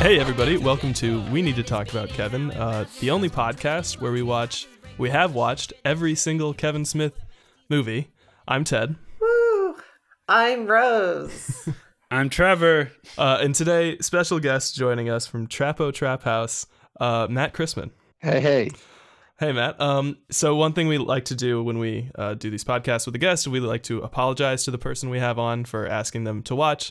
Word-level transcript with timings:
Hey, 0.00 0.18
everybody, 0.18 0.56
welcome 0.56 0.94
to 0.94 1.20
We 1.30 1.42
Need 1.42 1.56
to 1.56 1.62
Talk 1.62 1.90
About 1.90 2.08
Kevin, 2.08 2.52
uh, 2.52 2.86
the 3.00 3.10
only 3.10 3.28
podcast 3.28 4.00
where 4.00 4.10
we 4.10 4.22
watch, 4.22 4.66
we 4.96 5.10
have 5.10 5.34
watched 5.34 5.74
every 5.84 6.14
single 6.14 6.54
Kevin 6.54 6.86
Smith 6.86 7.12
movie. 7.68 8.10
I'm 8.48 8.64
Ted. 8.64 8.96
Woo! 9.20 9.76
I'm 10.26 10.66
Rose. 10.66 11.68
I'm 12.10 12.30
Trevor. 12.30 12.90
Uh, 13.18 13.40
and 13.42 13.54
today, 13.54 13.98
special 13.98 14.40
guest 14.40 14.74
joining 14.74 15.10
us 15.10 15.26
from 15.26 15.46
Chapo 15.46 15.92
Trap 15.92 16.22
House, 16.22 16.64
uh, 16.98 17.26
Matt 17.28 17.52
Christman. 17.52 17.90
Hey, 18.20 18.40
hey. 18.40 18.70
Hey, 19.38 19.52
Matt. 19.52 19.78
Um, 19.78 20.16
so, 20.30 20.56
one 20.56 20.72
thing 20.72 20.88
we 20.88 20.96
like 20.96 21.26
to 21.26 21.34
do 21.34 21.62
when 21.62 21.78
we 21.78 22.10
uh, 22.14 22.32
do 22.32 22.48
these 22.48 22.64
podcasts 22.64 23.04
with 23.04 23.14
a 23.16 23.18
guest, 23.18 23.46
we 23.46 23.60
like 23.60 23.82
to 23.82 23.98
apologize 23.98 24.64
to 24.64 24.70
the 24.70 24.78
person 24.78 25.10
we 25.10 25.18
have 25.18 25.38
on 25.38 25.66
for 25.66 25.86
asking 25.86 26.24
them 26.24 26.42
to 26.44 26.54
watch 26.54 26.90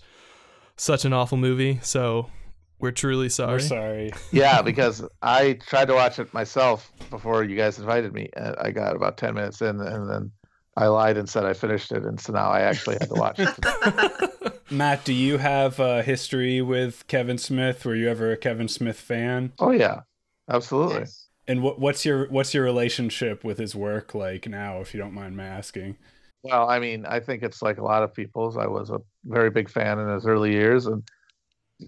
such 0.77 1.05
an 1.05 1.11
awful 1.11 1.39
movie. 1.39 1.79
So, 1.81 2.29
we're 2.79 2.91
truly 2.91 3.29
sorry. 3.29 3.53
We're 3.53 3.59
sorry. 3.59 4.11
Yeah, 4.31 4.61
because 4.61 5.03
I 5.21 5.53
tried 5.53 5.89
to 5.89 5.93
watch 5.93 6.19
it 6.19 6.33
myself 6.33 6.91
before 7.09 7.43
you 7.43 7.55
guys 7.55 7.79
invited 7.79 8.13
me. 8.13 8.29
And 8.35 8.55
I 8.59 8.71
got 8.71 8.95
about 8.95 9.17
10 9.17 9.33
minutes 9.33 9.61
in, 9.61 9.79
and 9.81 10.09
then 10.09 10.31
I 10.77 10.87
lied 10.87 11.17
and 11.17 11.27
said 11.27 11.45
I 11.45 11.53
finished 11.53 11.91
it. 11.91 12.03
And 12.03 12.19
so 12.19 12.33
now 12.33 12.49
I 12.49 12.61
actually 12.61 12.97
had 12.99 13.09
to 13.09 13.15
watch 13.15 13.39
it. 13.39 14.53
Matt, 14.71 15.03
do 15.03 15.13
you 15.13 15.37
have 15.37 15.79
a 15.79 16.03
history 16.03 16.61
with 16.61 17.05
Kevin 17.07 17.37
Smith? 17.37 17.83
Were 17.85 17.95
you 17.95 18.09
ever 18.09 18.31
a 18.31 18.37
Kevin 18.37 18.67
Smith 18.67 18.99
fan? 18.99 19.51
oh, 19.59 19.71
yeah, 19.71 20.01
absolutely. 20.49 21.05
And 21.47 21.63
what, 21.63 21.79
what's 21.79 22.05
your 22.05 22.27
what's 22.27 22.53
your 22.53 22.63
relationship 22.63 23.43
with 23.43 23.57
his 23.57 23.73
work 23.73 24.13
like 24.13 24.47
now, 24.47 24.81
if 24.81 24.93
you 24.93 24.99
don't 24.99 25.15
mind 25.15 25.35
my 25.35 25.45
asking? 25.45 25.97
Well, 26.43 26.69
I 26.69 26.77
mean, 26.77 27.05
I 27.07 27.19
think 27.19 27.41
it's 27.41 27.61
like 27.63 27.79
a 27.79 27.83
lot 27.83 28.03
of 28.03 28.13
people's. 28.13 28.55
I 28.55 28.67
was 28.67 28.91
a 28.91 28.99
very 29.25 29.49
big 29.49 29.67
fan 29.69 29.97
in 29.97 30.07
his 30.07 30.27
early 30.27 30.51
years, 30.53 30.85
and 30.85 31.01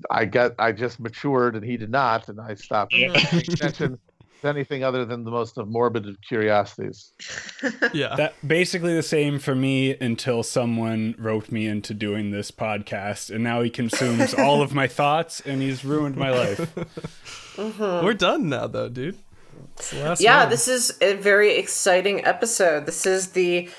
I 0.10 0.26
got 0.26 0.54
I 0.60 0.72
just 0.72 1.00
matured, 1.00 1.56
and 1.56 1.66
he 1.66 1.78
did 1.78 1.90
not, 1.92 2.30
and 2.30 2.40
I 2.40 2.56
stopped 2.56 2.92
paying 2.92 3.16
attention 3.16 4.00
to 4.42 4.48
anything 4.48 4.84
other 4.84 5.06
than 5.06 5.24
the 5.24 5.32
most 5.32 5.58
of 5.58 5.68
morbid 5.68 6.08
of 6.08 6.18
curiosities. 6.28 7.14
Yeah. 7.94 8.16
That 8.16 8.34
basically 8.48 8.96
the 8.96 9.04
same 9.04 9.38
for 9.38 9.54
me 9.54 9.96
until 9.98 10.44
someone 10.44 11.14
roped 11.18 11.52
me 11.52 11.68
into 11.68 11.94
doing 11.94 12.32
this 12.32 12.50
podcast, 12.50 13.30
and 13.30 13.44
now 13.44 13.62
he 13.62 13.70
consumes 13.70 14.34
all 14.34 14.62
of 14.62 14.74
my 14.74 14.88
thoughts, 15.00 15.42
and 15.42 15.62
he's 15.62 15.84
ruined 15.84 16.16
my 16.16 16.30
life. 16.30 16.60
Mm-hmm. 17.56 18.06
We're 18.06 18.14
done 18.14 18.50
now, 18.50 18.68
though, 18.68 18.88
dude. 18.88 19.18
It's 19.76 19.92
the 19.92 20.00
last 20.00 20.22
yeah, 20.22 20.42
one. 20.44 20.50
this 20.50 20.68
is 20.68 20.98
a 21.02 21.16
very 21.16 21.58
exciting 21.58 22.24
episode. 22.26 22.86
This 22.86 23.06
is 23.06 23.32
the 23.32 23.70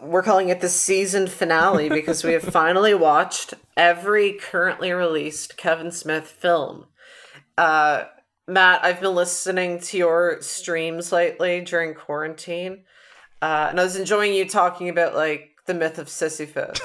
we're 0.00 0.22
calling 0.22 0.48
it 0.48 0.60
the 0.60 0.68
season 0.68 1.26
finale 1.26 1.88
because 1.88 2.24
we 2.24 2.32
have 2.32 2.42
finally 2.42 2.94
watched 2.94 3.54
every 3.76 4.32
currently 4.32 4.92
released 4.92 5.56
Kevin 5.56 5.90
Smith 5.90 6.26
film. 6.26 6.86
Uh, 7.58 8.04
Matt, 8.46 8.84
I've 8.84 9.00
been 9.00 9.14
listening 9.14 9.80
to 9.80 9.98
your 9.98 10.38
streams 10.40 11.12
lately 11.12 11.60
during 11.60 11.94
quarantine, 11.94 12.84
uh, 13.42 13.68
and 13.70 13.80
I 13.80 13.84
was 13.84 13.96
enjoying 13.96 14.34
you 14.34 14.48
talking 14.48 14.88
about 14.88 15.14
like 15.14 15.50
the 15.66 15.74
myth 15.74 15.98
of 15.98 16.08
Sisyphus. 16.08 16.80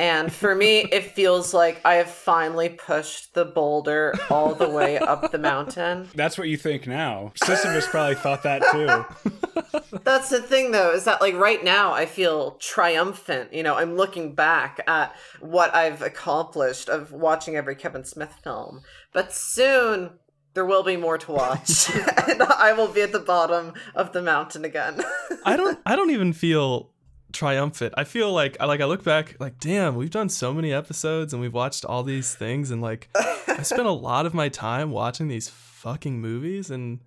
And 0.00 0.32
for 0.32 0.54
me, 0.54 0.78
it 0.78 1.12
feels 1.12 1.52
like 1.52 1.78
I 1.84 1.96
have 1.96 2.08
finally 2.10 2.70
pushed 2.70 3.34
the 3.34 3.44
boulder 3.44 4.14
all 4.30 4.54
the 4.54 4.70
way 4.70 4.96
up 4.96 5.30
the 5.30 5.38
mountain. 5.38 6.08
That's 6.14 6.38
what 6.38 6.48
you 6.48 6.56
think 6.56 6.86
now. 6.86 7.32
Sisyphus 7.44 7.86
probably 7.86 8.14
thought 8.14 8.42
that 8.44 8.62
too. 8.72 9.98
That's 10.02 10.30
the 10.30 10.40
thing, 10.40 10.70
though, 10.70 10.90
is 10.92 11.04
that 11.04 11.20
like 11.20 11.34
right 11.34 11.62
now 11.62 11.92
I 11.92 12.06
feel 12.06 12.52
triumphant. 12.52 13.52
You 13.52 13.62
know, 13.62 13.74
I'm 13.74 13.94
looking 13.94 14.34
back 14.34 14.80
at 14.86 15.14
what 15.40 15.74
I've 15.74 16.00
accomplished 16.00 16.88
of 16.88 17.12
watching 17.12 17.56
every 17.56 17.76
Kevin 17.76 18.04
Smith 18.04 18.32
film. 18.42 18.80
But 19.12 19.34
soon 19.34 20.12
there 20.54 20.64
will 20.64 20.82
be 20.82 20.96
more 20.96 21.18
to 21.18 21.32
watch, 21.32 21.94
and 22.26 22.42
I 22.42 22.72
will 22.72 22.88
be 22.88 23.02
at 23.02 23.12
the 23.12 23.18
bottom 23.18 23.74
of 23.94 24.14
the 24.14 24.22
mountain 24.22 24.64
again. 24.64 25.02
I 25.44 25.58
don't 25.58 25.78
I 25.84 25.94
don't 25.94 26.10
even 26.10 26.32
feel 26.32 26.90
triumphant. 27.32 27.94
I 27.96 28.04
feel 28.04 28.32
like 28.32 28.56
I 28.60 28.66
like 28.66 28.80
I 28.80 28.84
look 28.86 29.04
back 29.04 29.36
like 29.40 29.58
damn, 29.58 29.96
we've 29.96 30.10
done 30.10 30.28
so 30.28 30.52
many 30.52 30.72
episodes 30.72 31.32
and 31.32 31.40
we've 31.40 31.52
watched 31.54 31.84
all 31.84 32.02
these 32.02 32.34
things 32.34 32.70
and 32.70 32.80
like 32.82 33.08
I 33.14 33.62
spent 33.62 33.86
a 33.86 33.92
lot 33.92 34.26
of 34.26 34.34
my 34.34 34.48
time 34.48 34.90
watching 34.90 35.28
these 35.28 35.48
fucking 35.48 36.20
movies 36.20 36.70
and 36.70 37.00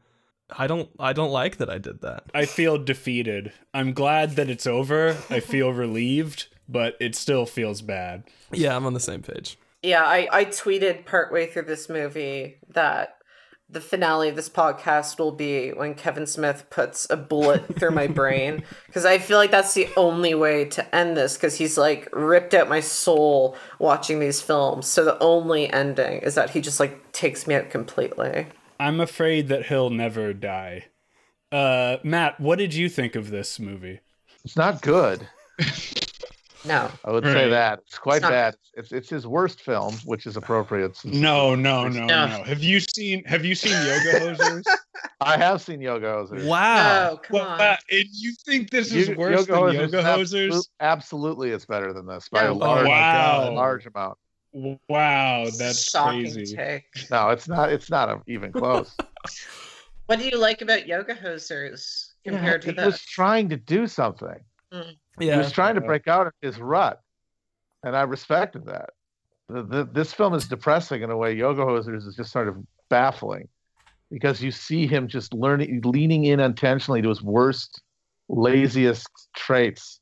I 0.56 0.68
don't 0.68 0.90
I 1.00 1.14
don't 1.14 1.32
like 1.32 1.58
that 1.58 1.70
I 1.70 1.78
did 1.78 2.02
that. 2.02 2.24
I 2.34 2.46
feel 2.46 2.78
defeated. 2.78 3.54
I'm 3.74 3.94
glad 3.94 4.32
that 4.36 4.50
it's 4.50 4.68
over. 4.68 5.18
I 5.30 5.40
feel 5.40 5.72
relieved, 5.74 6.48
but 6.68 6.96
it 7.00 7.16
still 7.16 7.46
feels 7.46 7.82
bad. 7.82 8.24
Yeah, 8.52 8.76
I'm 8.76 8.86
on 8.86 8.94
the 8.94 9.00
same 9.00 9.22
page. 9.22 9.58
yeah, 9.82 10.04
I, 10.04 10.28
I 10.32 10.46
tweeted 10.46 11.06
partway 11.06 11.48
through 11.48 11.64
this 11.64 11.90
movie 11.90 12.58
that 12.70 13.18
the 13.74 13.82
finale 13.82 14.30
of 14.30 14.36
this 14.36 14.50
podcast 14.50 15.18
will 15.18 15.32
be 15.32 15.72
when 15.72 15.96
Kevin 15.96 16.28
Smith 16.28 16.70
puts 16.70 17.10
a 17.10 17.18
bullet 17.18 17.76
through 17.80 17.92
my 17.92 18.08
brain 18.08 18.64
because 18.86 19.04
I 19.04 19.18
feel 19.18 19.38
like 19.38 19.52
that's 19.52 19.74
the 19.74 19.90
only 19.98 20.36
way 20.36 20.66
to 20.66 20.96
end 20.96 21.18
this 21.18 21.36
because 21.36 21.58
he's 21.58 21.78
like 21.78 22.08
ripped 22.14 22.54
out 22.54 22.70
my 22.70 22.80
soul 22.80 23.58
watching 23.80 24.20
these 24.20 24.42
films. 24.42 24.88
So 24.88 25.04
the 25.04 25.20
only 25.20 25.72
ending 25.72 26.20
is 26.22 26.36
that 26.36 26.52
he 26.52 26.62
just 26.62 26.80
like 26.80 27.12
takes 27.12 27.48
me 27.48 27.56
out 27.56 27.72
completely. 27.72 28.48
I'm 28.80 29.00
afraid 29.00 29.48
that 29.48 29.66
he'll 29.66 29.90
never 29.90 30.34
die. 30.34 30.86
Uh, 31.52 31.98
Matt, 32.04 32.40
what 32.40 32.60
did 32.60 32.74
you 32.74 32.90
think 32.90 33.16
of 33.16 33.32
this 33.32 33.60
movie? 33.60 34.00
It's 34.46 34.56
not 34.56 34.82
good. 34.82 35.28
No. 36.66 36.90
I 37.04 37.12
would 37.12 37.24
say 37.26 37.50
that 37.50 37.80
it's 37.86 37.98
quite 37.98 38.18
It's 38.18 38.22
not- 38.24 38.32
bad. 38.32 38.56
It's 38.76 38.92
it's 38.92 39.10
his 39.10 39.28
worst 39.28 39.60
film, 39.62 39.96
which 40.06 40.26
is 40.26 40.38
appropriate. 40.38 40.96
since- 40.96 41.16
No, 41.16 41.56
no, 41.56 41.88
no, 41.88 42.06
No. 42.06 42.28
no. 42.28 42.44
Have 42.44 42.60
you 42.64 42.80
seen 42.80 43.24
Have 43.26 43.44
you 43.46 43.54
seen 43.56 43.72
Yoga 43.74 44.20
Hosers? 44.36 44.64
I 45.20 45.38
have 45.38 45.62
seen 45.62 45.82
Yoga 45.82 46.08
Hosers. 46.08 46.46
Wow. 46.46 47.10
No, 47.12 47.18
come 47.18 47.34
Well, 47.34 47.48
on. 47.48 47.60
uh, 47.62 47.78
and 47.92 48.06
you 48.12 48.34
think 48.46 48.70
this 48.70 48.92
is 48.94 49.10
Yo- 49.10 49.16
worse 49.16 49.46
than 49.46 49.56
Hosers 49.56 49.74
Yoga 49.74 49.98
is 50.00 50.04
Hosers? 50.06 50.46
absolute- 50.46 50.68
Absolutely, 50.80 51.50
it's 51.52 51.66
better 51.66 51.92
than 51.94 52.06
this 52.08 52.30
by 52.30 52.44
No. 52.44 52.48
a 52.48 52.52
Oh 52.52 52.56
large, 52.58 52.84
my 52.86 52.90
God. 52.90 53.48
a 53.48 53.52
large 53.52 53.86
amount. 53.86 54.18
Wow, 54.88 55.46
that's 55.58 55.90
Shocking 55.90 56.22
crazy. 56.32 56.56
take. 56.56 56.84
No, 57.10 57.30
it's 57.30 57.48
not. 57.48 57.72
It's 57.72 57.90
not 57.90 58.10
a, 58.10 58.22
even 58.28 58.52
close. 58.52 58.96
What 60.08 60.20
do 60.20 60.26
you 60.28 60.38
like 60.38 60.62
about 60.62 60.86
Yoga 60.86 61.16
Hosers 61.16 62.10
compared 62.26 62.62
to 62.64 62.72
he 62.74 62.76
was 62.76 62.96
this? 62.96 63.02
trying 63.06 63.48
to 63.50 63.56
do 63.58 63.88
something. 63.88 64.36
He 65.20 65.28
Yeah. 65.28 65.38
was 65.38 65.52
trying 65.52 65.76
to 65.76 65.82
break 65.82 66.08
out 66.08 66.28
of 66.28 66.34
his 66.42 66.60
rut, 66.60 67.00
and 67.84 67.96
I 67.96 68.02
respected 68.04 68.66
that. 68.66 68.90
The, 69.50 69.62
the, 69.64 69.84
this 69.86 70.14
film 70.14 70.34
is 70.34 70.48
depressing 70.48 71.02
in 71.04 71.12
a 71.12 71.18
way. 71.18 71.34
Yoga 71.34 71.62
Hosers 71.64 72.08
is 72.08 72.16
just 72.16 72.32
sort 72.32 72.48
of 72.48 72.58
baffling 72.90 73.48
because 74.10 74.42
you 74.42 74.52
see 74.52 74.88
him 74.88 75.08
just 75.08 75.34
learning, 75.34 75.82
leaning 75.84 76.24
in 76.26 76.40
intentionally 76.40 77.02
to 77.02 77.10
his 77.10 77.22
worst, 77.22 77.82
laziest 78.30 79.08
traits, 79.36 80.00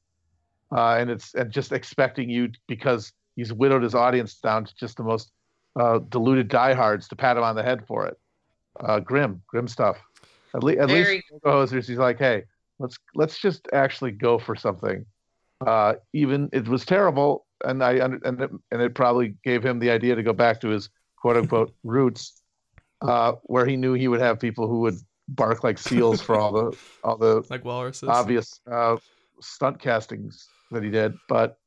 uh, 0.75 0.95
and 0.99 1.09
it's 1.09 1.33
and 1.33 1.51
just 1.51 1.71
expecting 1.71 2.29
you 2.29 2.49
because 2.67 3.11
he's 3.35 3.51
widowed 3.51 3.83
his 3.83 3.95
audience 3.95 4.35
down 4.35 4.65
to 4.65 4.75
just 4.75 4.95
the 4.97 5.03
most 5.03 5.31
uh, 5.79 5.99
deluded 6.09 6.47
diehards 6.47 7.07
to 7.09 7.15
pat 7.15 7.35
him 7.37 7.43
on 7.43 7.55
the 7.55 7.63
head 7.63 7.85
for 7.87 8.05
it. 8.05 8.17
Uh, 8.79 8.99
grim, 8.99 9.41
grim 9.47 9.67
stuff. 9.67 9.97
At, 10.53 10.63
le- 10.63 10.73
at 10.77 10.87
Very- 10.87 11.15
least 11.15 11.25
Yoga 11.31 11.47
Hosers, 11.47 11.87
he's 11.87 11.97
like, 11.97 12.19
hey, 12.19 12.43
let's 12.81 12.97
let's 13.15 13.39
just 13.39 13.67
actually 13.73 14.11
go 14.11 14.37
for 14.39 14.55
something. 14.55 15.05
Uh, 15.65 15.93
even 16.13 16.49
it 16.51 16.67
was 16.67 16.85
terrible, 16.85 17.45
and 17.63 17.83
I 17.83 17.93
and 17.93 18.15
it, 18.23 18.49
and 18.71 18.81
it 18.81 18.95
probably 18.95 19.35
gave 19.43 19.63
him 19.63 19.79
the 19.79 19.91
idea 19.91 20.15
to 20.15 20.23
go 20.23 20.33
back 20.33 20.61
to 20.61 20.69
his 20.69 20.89
quote 21.17 21.37
unquote 21.37 21.73
roots, 21.83 22.41
uh, 23.01 23.33
where 23.43 23.65
he 23.65 23.77
knew 23.77 23.93
he 23.93 24.07
would 24.07 24.21
have 24.21 24.39
people 24.39 24.67
who 24.67 24.79
would 24.81 24.95
bark 25.27 25.63
like 25.63 25.77
seals 25.77 26.21
for 26.21 26.35
all 26.35 26.51
the 26.51 26.77
all 27.03 27.17
the 27.17 27.43
Like 27.49 27.63
walruses. 27.63 28.09
obvious 28.09 28.59
uh, 28.69 28.97
stunt 29.41 29.79
castings 29.79 30.47
that 30.71 30.83
he 30.83 30.89
did. 30.89 31.13
But 31.29 31.57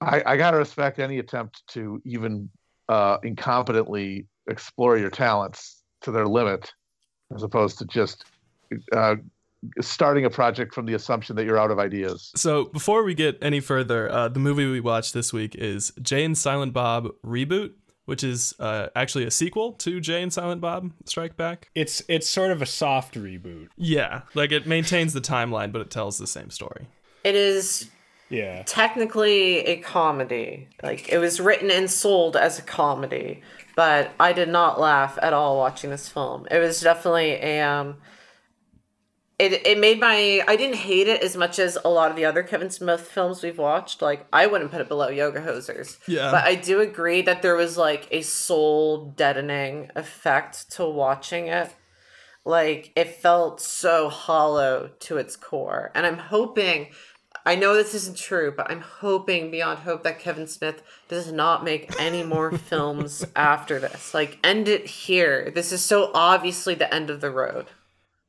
I, 0.00 0.22
I 0.24 0.36
gotta 0.36 0.56
respect 0.56 0.98
any 0.98 1.18
attempt 1.18 1.62
to 1.68 2.00
even 2.04 2.48
uh, 2.88 3.18
incompetently 3.18 4.26
explore 4.48 4.96
your 4.98 5.10
talents 5.10 5.82
to 6.02 6.10
their 6.10 6.26
limit, 6.26 6.72
as 7.34 7.42
opposed 7.42 7.78
to 7.78 7.84
just 7.84 8.24
uh, 8.92 9.16
starting 9.80 10.24
a 10.24 10.30
project 10.30 10.74
from 10.74 10.86
the 10.86 10.94
assumption 10.94 11.36
that 11.36 11.44
you're 11.44 11.58
out 11.58 11.70
of 11.70 11.78
ideas. 11.78 12.32
So 12.36 12.64
before 12.66 13.04
we 13.04 13.14
get 13.14 13.38
any 13.42 13.60
further, 13.60 14.10
uh, 14.10 14.28
the 14.28 14.40
movie 14.40 14.66
we 14.70 14.80
watched 14.80 15.14
this 15.14 15.32
week 15.32 15.54
is 15.54 15.92
Jay 16.02 16.24
and 16.24 16.36
Silent 16.36 16.72
Bob 16.72 17.08
Reboot, 17.24 17.72
which 18.06 18.24
is 18.24 18.54
uh, 18.58 18.88
actually 18.96 19.24
a 19.24 19.30
sequel 19.30 19.72
to 19.74 20.00
Jay 20.00 20.22
and 20.22 20.32
Silent 20.32 20.60
Bob 20.60 20.92
Strike 21.04 21.36
Back. 21.36 21.70
It's 21.74 22.02
it's 22.08 22.28
sort 22.28 22.50
of 22.50 22.60
a 22.60 22.66
soft 22.66 23.14
reboot. 23.14 23.68
Yeah, 23.76 24.22
like 24.34 24.50
it 24.52 24.66
maintains 24.66 25.12
the 25.12 25.20
timeline, 25.20 25.70
but 25.72 25.80
it 25.80 25.90
tells 25.90 26.18
the 26.18 26.26
same 26.26 26.50
story. 26.50 26.88
It 27.22 27.36
is 27.36 27.88
Yeah. 28.30 28.64
technically 28.66 29.58
a 29.60 29.76
comedy. 29.76 30.68
Like 30.82 31.08
it 31.08 31.18
was 31.18 31.38
written 31.38 31.70
and 31.70 31.88
sold 31.88 32.36
as 32.36 32.58
a 32.58 32.62
comedy, 32.62 33.42
but 33.76 34.10
I 34.18 34.32
did 34.32 34.48
not 34.48 34.80
laugh 34.80 35.16
at 35.22 35.32
all 35.32 35.56
watching 35.56 35.90
this 35.90 36.08
film. 36.08 36.48
It 36.50 36.58
was 36.58 36.80
definitely 36.80 37.34
a 37.34 37.60
um 37.60 37.98
it 39.42 39.66
it 39.66 39.78
made 39.78 39.98
my 39.98 40.42
I 40.46 40.54
didn't 40.54 40.76
hate 40.76 41.08
it 41.08 41.20
as 41.22 41.36
much 41.36 41.58
as 41.58 41.76
a 41.84 41.88
lot 41.88 42.10
of 42.10 42.16
the 42.16 42.24
other 42.24 42.44
Kevin 42.44 42.70
Smith 42.70 43.00
films 43.00 43.42
we've 43.42 43.58
watched. 43.58 44.00
Like 44.00 44.26
I 44.32 44.46
wouldn't 44.46 44.70
put 44.70 44.80
it 44.80 44.88
below 44.88 45.08
Yoga 45.08 45.40
Hosers. 45.40 45.98
Yeah. 46.06 46.30
But 46.30 46.44
I 46.44 46.54
do 46.54 46.80
agree 46.80 47.22
that 47.22 47.42
there 47.42 47.56
was 47.56 47.76
like 47.76 48.06
a 48.12 48.22
soul 48.22 49.12
deadening 49.16 49.90
effect 49.96 50.70
to 50.72 50.88
watching 50.88 51.48
it. 51.48 51.74
Like 52.44 52.92
it 52.94 53.16
felt 53.16 53.60
so 53.60 54.08
hollow 54.08 54.90
to 55.00 55.16
its 55.16 55.34
core. 55.34 55.90
And 55.94 56.06
I'm 56.06 56.18
hoping 56.18 56.88
I 57.44 57.56
know 57.56 57.74
this 57.74 57.94
isn't 57.94 58.16
true, 58.16 58.54
but 58.56 58.70
I'm 58.70 58.82
hoping 58.82 59.50
beyond 59.50 59.80
hope 59.80 60.04
that 60.04 60.20
Kevin 60.20 60.46
Smith 60.46 60.82
does 61.08 61.32
not 61.32 61.64
make 61.64 62.00
any 62.00 62.22
more 62.22 62.52
films 62.58 63.24
after 63.34 63.80
this. 63.80 64.14
Like 64.14 64.38
end 64.44 64.68
it 64.68 64.86
here. 64.86 65.50
This 65.50 65.72
is 65.72 65.84
so 65.84 66.12
obviously 66.14 66.76
the 66.76 66.92
end 66.94 67.10
of 67.10 67.20
the 67.20 67.32
road. 67.32 67.66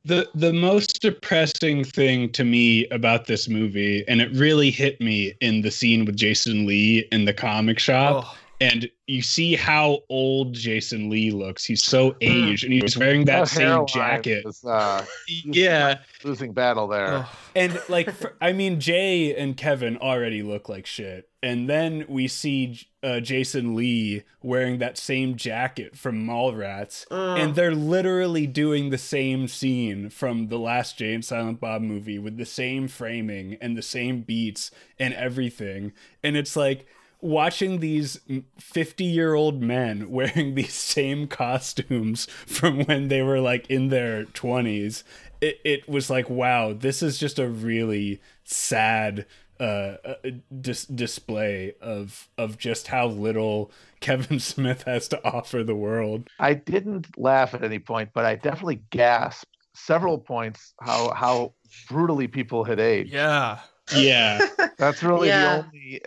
The 0.04 0.28
the 0.34 0.52
most 0.52 1.00
depressing 1.00 1.82
thing 1.82 2.30
to 2.32 2.44
me 2.44 2.86
about 2.88 3.26
this 3.26 3.48
movie 3.48 4.04
and 4.06 4.20
it 4.20 4.30
really 4.32 4.70
hit 4.70 5.00
me 5.00 5.34
in 5.40 5.62
the 5.62 5.70
scene 5.70 6.04
with 6.04 6.16
Jason 6.16 6.66
Lee 6.66 7.08
in 7.10 7.24
the 7.24 7.32
comic 7.32 7.78
shop 7.78 8.24
Oh, 8.26 8.38
and 8.60 8.88
you 9.06 9.20
see 9.22 9.54
how 9.54 10.00
old 10.08 10.54
Jason 10.54 11.10
Lee 11.10 11.30
looks. 11.30 11.64
He's 11.64 11.82
so 11.82 12.16
aged 12.20 12.64
and 12.64 12.72
he's 12.72 12.96
wearing 12.96 13.24
that 13.26 13.48
same 13.48 13.86
jacket. 13.86 14.44
is, 14.46 14.64
uh, 14.64 15.04
yeah. 15.44 15.98
losing 16.22 16.52
battle 16.52 16.86
there. 16.86 17.26
and 17.54 17.80
like 17.88 18.10
for, 18.10 18.34
i 18.40 18.52
mean 18.52 18.80
jay 18.80 19.36
and 19.36 19.56
kevin 19.56 19.96
already 19.98 20.42
look 20.42 20.68
like 20.68 20.86
shit. 20.86 21.28
And 21.42 21.68
then 21.68 22.06
we 22.08 22.26
see 22.26 22.80
uh, 23.02 23.20
jason 23.20 23.74
lee 23.74 24.22
wearing 24.42 24.78
that 24.78 24.96
same 24.96 25.36
jacket 25.36 25.96
from 25.96 26.26
mallrats 26.26 27.04
and 27.10 27.54
they're 27.54 27.74
literally 27.74 28.46
doing 28.46 28.88
the 28.88 28.96
same 28.98 29.46
scene 29.46 30.08
from 30.08 30.48
the 30.48 30.58
last 30.58 30.96
jay 30.96 31.12
and 31.12 31.24
silent 31.24 31.60
bob 31.60 31.82
movie 31.82 32.18
with 32.18 32.38
the 32.38 32.46
same 32.46 32.88
framing 32.88 33.58
and 33.60 33.76
the 33.76 33.82
same 33.82 34.22
beats 34.22 34.70
and 34.98 35.12
everything. 35.14 35.92
And 36.22 36.36
it's 36.36 36.56
like 36.56 36.86
watching 37.20 37.80
these 37.80 38.20
50 38.58 39.04
year 39.04 39.34
old 39.34 39.62
men 39.62 40.10
wearing 40.18 40.54
these 40.54 40.74
same 40.74 41.26
costumes 41.26 42.26
from 42.46 42.84
when 42.84 43.08
they 43.08 43.22
were 43.22 43.40
like 43.40 43.68
in 43.70 43.88
their 43.88 44.24
20s 44.26 45.02
it, 45.40 45.58
it 45.64 45.88
was 45.88 46.10
like 46.10 46.28
wow 46.30 46.72
this 46.72 47.02
is 47.02 47.18
just 47.18 47.38
a 47.38 47.48
really 47.48 48.20
sad 48.44 49.26
uh, 49.60 49.96
uh 50.04 50.14
dis- 50.60 50.84
display 50.86 51.74
of 51.80 52.28
of 52.36 52.58
just 52.58 52.88
how 52.88 53.06
little 53.06 53.70
Kevin 54.00 54.40
Smith 54.40 54.82
has 54.82 55.08
to 55.08 55.24
offer 55.24 55.62
the 55.64 55.76
world. 55.76 56.28
I 56.38 56.54
didn't 56.54 57.16
laugh 57.16 57.54
at 57.54 57.62
any 57.64 57.78
point, 57.78 58.10
but 58.12 58.24
I 58.26 58.34
definitely 58.34 58.82
gasped 58.90 59.56
several 59.72 60.18
points 60.18 60.74
how 60.80 61.12
how 61.14 61.54
brutally 61.88 62.26
people 62.28 62.64
had 62.64 62.80
aged. 62.80 63.12
Yeah. 63.12 63.60
Yeah. 63.96 64.40
That's 64.76 65.02
really 65.02 65.28
Yeah. 65.28 65.62
the 65.62 65.64
only 65.66 66.04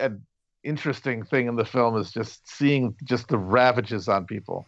interesting 0.68 1.24
thing 1.24 1.48
in 1.48 1.56
the 1.56 1.64
film 1.64 1.96
is 1.96 2.10
just 2.12 2.48
seeing 2.48 2.94
just 3.04 3.28
the 3.28 3.38
ravages 3.38 4.08
on 4.08 4.26
people. 4.26 4.66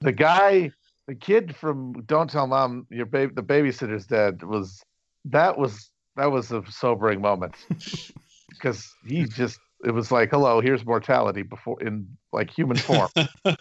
The 0.00 0.12
guy, 0.12 0.70
the 1.06 1.14
kid 1.14 1.56
from 1.56 2.02
Don't 2.06 2.30
Tell 2.30 2.46
Mom 2.46 2.86
Your 2.90 3.06
Baby, 3.06 3.32
the 3.34 3.42
babysitter's 3.42 4.06
dead 4.06 4.42
was 4.42 4.82
that 5.26 5.56
was 5.58 5.90
that 6.16 6.30
was 6.30 6.52
a 6.52 6.62
sobering 6.70 7.20
moment 7.20 7.54
because 8.50 8.92
he 9.06 9.24
just 9.24 9.58
it 9.84 9.90
was 9.90 10.12
like 10.12 10.30
hello 10.30 10.60
here's 10.60 10.84
mortality 10.84 11.42
before 11.42 11.82
in 11.82 12.06
like 12.32 12.50
human 12.50 12.76
form. 12.76 13.08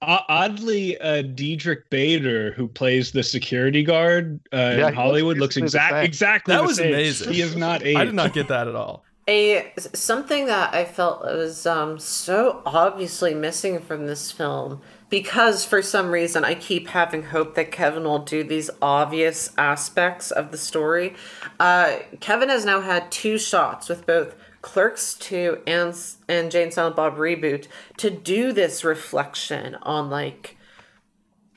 Oddly, 0.00 0.96
uh, 1.00 1.22
Diedrich 1.22 1.90
Bader, 1.90 2.52
who 2.52 2.68
plays 2.68 3.10
the 3.10 3.24
security 3.24 3.82
guard 3.82 4.38
uh, 4.52 4.76
Yeah, 4.78 4.88
in 4.88 4.94
Hollywood, 4.94 5.38
looks 5.38 5.56
basically 5.56 5.62
the 5.62 5.66
exact 5.66 6.04
exactly 6.06 6.54
That 6.54 6.60
the 6.60 6.66
was 6.68 6.76
same. 6.76 6.92
amazing. 6.94 7.32
He 7.32 7.40
is 7.40 7.56
not 7.56 7.82
aged. 7.82 7.98
I 7.98 8.04
did 8.04 8.14
not 8.14 8.32
get 8.32 8.46
that 8.46 8.68
at 8.68 8.76
all. 8.76 9.04
A 9.28 9.70
something 9.92 10.46
that 10.46 10.74
I 10.74 10.86
felt 10.86 11.22
was 11.22 11.66
um, 11.66 11.98
so 11.98 12.62
obviously 12.64 13.34
missing 13.34 13.78
from 13.78 14.06
this 14.06 14.32
film 14.32 14.80
because 15.10 15.66
for 15.66 15.82
some 15.82 16.10
reason 16.10 16.46
I 16.46 16.54
keep 16.54 16.88
having 16.88 17.24
hope 17.24 17.54
that 17.54 17.70
Kevin 17.70 18.04
will 18.04 18.20
do 18.20 18.42
these 18.42 18.70
obvious 18.80 19.52
aspects 19.58 20.30
of 20.30 20.50
the 20.50 20.56
story. 20.56 21.14
Uh, 21.60 21.98
Kevin 22.20 22.48
has 22.48 22.64
now 22.64 22.80
had 22.80 23.12
two 23.12 23.36
shots 23.36 23.90
with 23.90 24.06
both 24.06 24.34
Clerks 24.62 25.12
2 25.14 25.58
and 25.66 25.94
and 26.26 26.50
Jay 26.50 26.62
and 26.62 26.72
Silent 26.72 26.96
Bob 26.96 27.16
reboot 27.16 27.66
to 27.98 28.08
do 28.08 28.52
this 28.52 28.82
reflection 28.82 29.74
on 29.82 30.08
like 30.08 30.56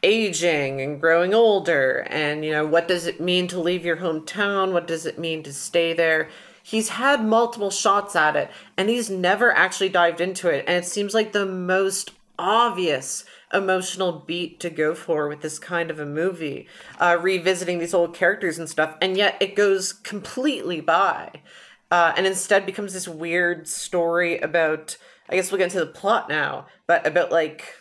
aging 0.03 0.81
and 0.81 1.00
growing 1.00 1.33
older 1.33 2.06
and 2.09 2.44
you 2.44 2.51
know 2.51 2.65
what 2.65 2.88
does 2.88 3.06
it 3.06 3.21
mean 3.21 3.47
to 3.47 3.59
leave 3.59 3.85
your 3.85 3.97
hometown 3.97 4.74
what 4.74 4.88
does 4.88 5.06
it 5.06 5.19
mean 5.19 5.44
to 5.44 5.53
stay 5.53 5.94
there 5.94 6.27
he's 6.63 6.90
had 6.90 7.24
multiple 7.24 7.72
shots 7.72 8.16
at 8.16 8.36
it 8.36 8.50
and 8.78 8.90
he's 8.90 9.10
never 9.10 9.52
actually 9.52 9.90
dived 9.90 10.22
into 10.22 10.50
it 10.50 10.63
and 10.68 10.84
it 10.84 10.88
seems 10.88 11.13
like 11.13 11.31
the 11.31 11.46
most 11.46 12.12
obvious 12.38 13.24
emotional 13.54 14.12
beat 14.13 14.60
to 14.60 14.69
go 14.69 14.96
for 14.96 15.28
with 15.28 15.42
this 15.42 15.60
kind 15.60 15.92
of 15.92 16.00
a 16.00 16.06
movie 16.06 16.68
uh, 17.00 17.18
revisiting 17.19 17.80
these 17.80 17.94
old 17.94 18.13
characters 18.16 18.58
and 18.58 18.69
stuff 18.69 18.96
and 19.02 19.18
yet 19.18 19.36
it 19.40 19.56
goes 19.56 19.94
completely 19.94 20.81
by 20.81 21.31
uh, 21.92 22.13
and 22.16 22.25
instead 22.25 22.66
becomes 22.66 22.94
this 22.94 23.08
weird 23.08 23.68
story 23.68 24.40
about 24.40 24.98
i 25.30 25.36
guess 25.36 25.52
we'll 25.52 25.58
get 25.58 25.66
into 25.66 25.80
the 25.80 25.86
plot 25.86 26.30
now 26.30 26.66
but 26.88 27.06
about 27.06 27.31
like 27.31 27.75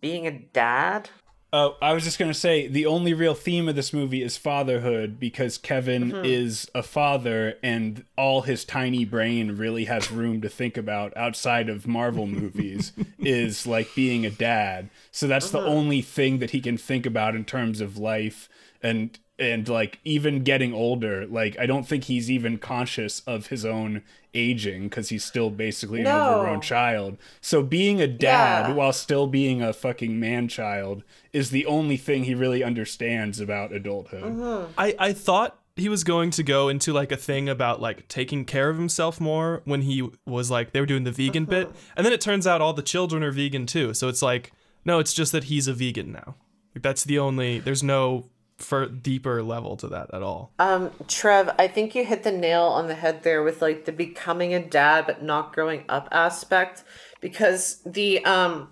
being 0.00 0.26
a 0.26 0.38
dad 0.52 1.08
Oh, 1.56 1.76
I 1.80 1.92
was 1.92 2.02
just 2.02 2.18
gonna 2.18 2.34
say 2.34 2.66
the 2.66 2.84
only 2.84 3.14
real 3.14 3.34
theme 3.34 3.68
of 3.68 3.76
this 3.76 3.92
movie 3.92 4.22
is 4.24 4.36
fatherhood 4.36 5.20
because 5.20 5.56
Kevin 5.56 6.10
Mm-hmm. 6.10 6.24
is 6.24 6.68
a 6.74 6.82
father 6.82 7.54
and 7.62 8.04
all 8.18 8.42
his 8.42 8.64
tiny 8.64 9.04
brain 9.04 9.56
really 9.56 9.84
has 9.84 10.10
room 10.10 10.40
to 10.40 10.48
think 10.48 10.76
about 10.76 11.16
outside 11.16 11.68
of 11.68 11.86
Marvel 11.86 12.26
movies 12.26 12.90
is 13.20 13.68
like 13.68 13.94
being 13.94 14.26
a 14.26 14.30
dad. 14.30 14.90
So 15.12 15.28
that's 15.28 15.50
the 15.50 15.60
Mm-hmm. 15.60 15.68
only 15.68 16.02
thing 16.02 16.38
that 16.40 16.50
he 16.50 16.60
can 16.60 16.76
think 16.76 17.06
about 17.06 17.36
in 17.36 17.44
terms 17.44 17.80
of 17.80 17.98
life 17.98 18.48
and 18.82 19.16
and 19.38 19.68
like 19.68 19.98
even 20.04 20.44
getting 20.44 20.72
older 20.72 21.26
like 21.26 21.58
i 21.58 21.66
don't 21.66 21.88
think 21.88 22.04
he's 22.04 22.30
even 22.30 22.56
conscious 22.56 23.20
of 23.26 23.48
his 23.48 23.64
own 23.64 24.00
aging 24.32 24.84
because 24.84 25.08
he's 25.08 25.24
still 25.24 25.50
basically 25.50 25.98
an 26.00 26.04
No. 26.04 26.34
overgrown 26.34 26.60
child 26.60 27.18
so 27.40 27.62
being 27.62 28.00
a 28.00 28.06
dad 28.06 28.68
Yeah. 28.68 28.74
while 28.74 28.92
still 28.92 29.26
being 29.26 29.60
a 29.62 29.72
fucking 29.72 30.18
man 30.20 30.46
child 30.48 31.02
is 31.32 31.50
the 31.50 31.66
only 31.66 31.96
thing 31.96 32.24
he 32.24 32.34
really 32.34 32.62
understands 32.62 33.40
about 33.40 33.72
adulthood 33.72 34.22
Mm-hmm. 34.22 34.72
I, 34.78 34.94
I 34.98 35.12
thought 35.12 35.58
he 35.76 35.88
was 35.88 36.04
going 36.04 36.30
to 36.30 36.44
go 36.44 36.68
into 36.68 36.92
like 36.92 37.10
a 37.10 37.16
thing 37.16 37.48
about 37.48 37.80
like 37.80 38.06
taking 38.06 38.44
care 38.44 38.70
of 38.70 38.76
himself 38.76 39.20
more 39.20 39.62
when 39.64 39.82
he 39.82 40.08
was 40.24 40.48
like 40.48 40.70
they 40.70 40.78
were 40.78 40.86
doing 40.86 41.02
the 41.02 41.10
vegan 41.10 41.44
bit 41.44 41.68
and 41.96 42.06
then 42.06 42.12
it 42.12 42.20
turns 42.20 42.46
out 42.46 42.60
all 42.60 42.72
the 42.72 42.82
children 42.82 43.24
are 43.24 43.32
vegan 43.32 43.66
too 43.66 43.92
so 43.94 44.06
it's 44.06 44.22
like 44.22 44.52
no 44.84 45.00
it's 45.00 45.12
just 45.12 45.32
that 45.32 45.44
he's 45.44 45.66
a 45.66 45.72
vegan 45.72 46.12
now 46.12 46.36
like, 46.74 46.82
that's 46.82 47.02
the 47.02 47.18
only 47.18 47.58
there's 47.58 47.82
no 47.82 48.30
for 48.58 48.86
deeper 48.86 49.42
level 49.42 49.76
to 49.78 49.88
that 49.88 50.12
at 50.14 50.22
all. 50.22 50.52
Um, 50.58 50.90
Trev, 51.08 51.54
I 51.58 51.66
think 51.68 51.94
you 51.94 52.04
hit 52.04 52.22
the 52.22 52.32
nail 52.32 52.62
on 52.62 52.86
the 52.86 52.94
head 52.94 53.22
there 53.22 53.42
with 53.42 53.60
like 53.60 53.84
the 53.84 53.92
becoming 53.92 54.54
a 54.54 54.64
dad 54.64 55.06
but 55.06 55.22
not 55.22 55.52
growing 55.52 55.84
up 55.88 56.08
aspect 56.12 56.84
because 57.20 57.80
the 57.84 58.24
um 58.24 58.70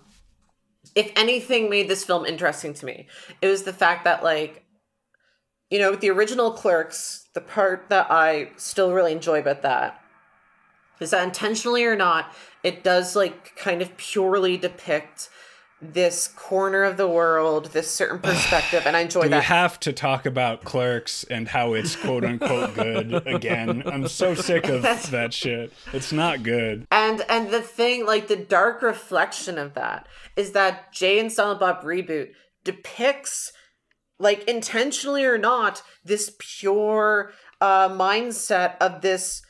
if 0.95 1.11
anything 1.15 1.69
made 1.69 1.87
this 1.87 2.05
film 2.05 2.25
interesting 2.25 2.73
to 2.75 2.85
me, 2.85 3.07
it 3.41 3.47
was 3.47 3.63
the 3.63 3.73
fact 3.73 4.03
that 4.05 4.23
like 4.23 4.63
you 5.69 5.79
know, 5.79 5.89
with 5.91 6.01
the 6.01 6.11
original 6.11 6.51
clerks, 6.51 7.27
the 7.33 7.41
part 7.41 7.89
that 7.89 8.11
I 8.11 8.51
still 8.57 8.93
really 8.93 9.11
enjoy 9.11 9.39
about 9.39 9.63
that 9.63 9.99
is 10.99 11.09
that 11.09 11.23
intentionally 11.23 11.83
or 11.83 11.95
not, 11.95 12.31
it 12.61 12.83
does 12.83 13.15
like 13.15 13.55
kind 13.55 13.81
of 13.81 13.97
purely 13.97 14.55
depict 14.55 15.29
this 15.91 16.27
corner 16.27 16.83
of 16.83 16.97
the 16.97 17.07
world, 17.07 17.67
this 17.67 17.89
certain 17.89 18.19
perspective, 18.23 18.83
and 18.85 18.95
I 18.95 19.01
enjoy 19.01 19.23
Do 19.23 19.29
we 19.29 19.41
have 19.41 19.79
to 19.81 19.93
talk 19.93 20.25
about 20.25 20.63
clerks 20.63 21.23
and 21.25 21.47
how 21.47 21.73
it's 21.73 21.95
quote 21.95 22.23
unquote 22.23 22.75
good 22.75 23.27
again? 23.27 23.83
I'm 23.85 24.07
so 24.07 24.35
sick 24.35 24.67
of 24.67 24.81
that 25.11 25.33
shit. 25.33 25.73
It's 25.91 26.11
not 26.11 26.43
good. 26.43 26.87
And 26.91 27.23
and 27.29 27.51
the 27.51 27.61
thing, 27.61 28.05
like 28.05 28.27
the 28.27 28.35
dark 28.35 28.81
reflection 28.81 29.57
of 29.57 29.73
that, 29.73 30.07
is 30.35 30.51
that 30.51 30.93
Jay 30.93 31.19
and 31.19 31.31
Silent 31.31 31.59
Bob 31.59 31.83
reboot 31.83 32.29
depicts, 32.63 33.51
like 34.19 34.43
intentionally 34.45 35.25
or 35.25 35.37
not, 35.37 35.81
this 36.03 36.35
pure 36.39 37.33
uh, 37.59 37.89
mindset 37.89 38.75
of 38.79 39.01
this 39.01 39.41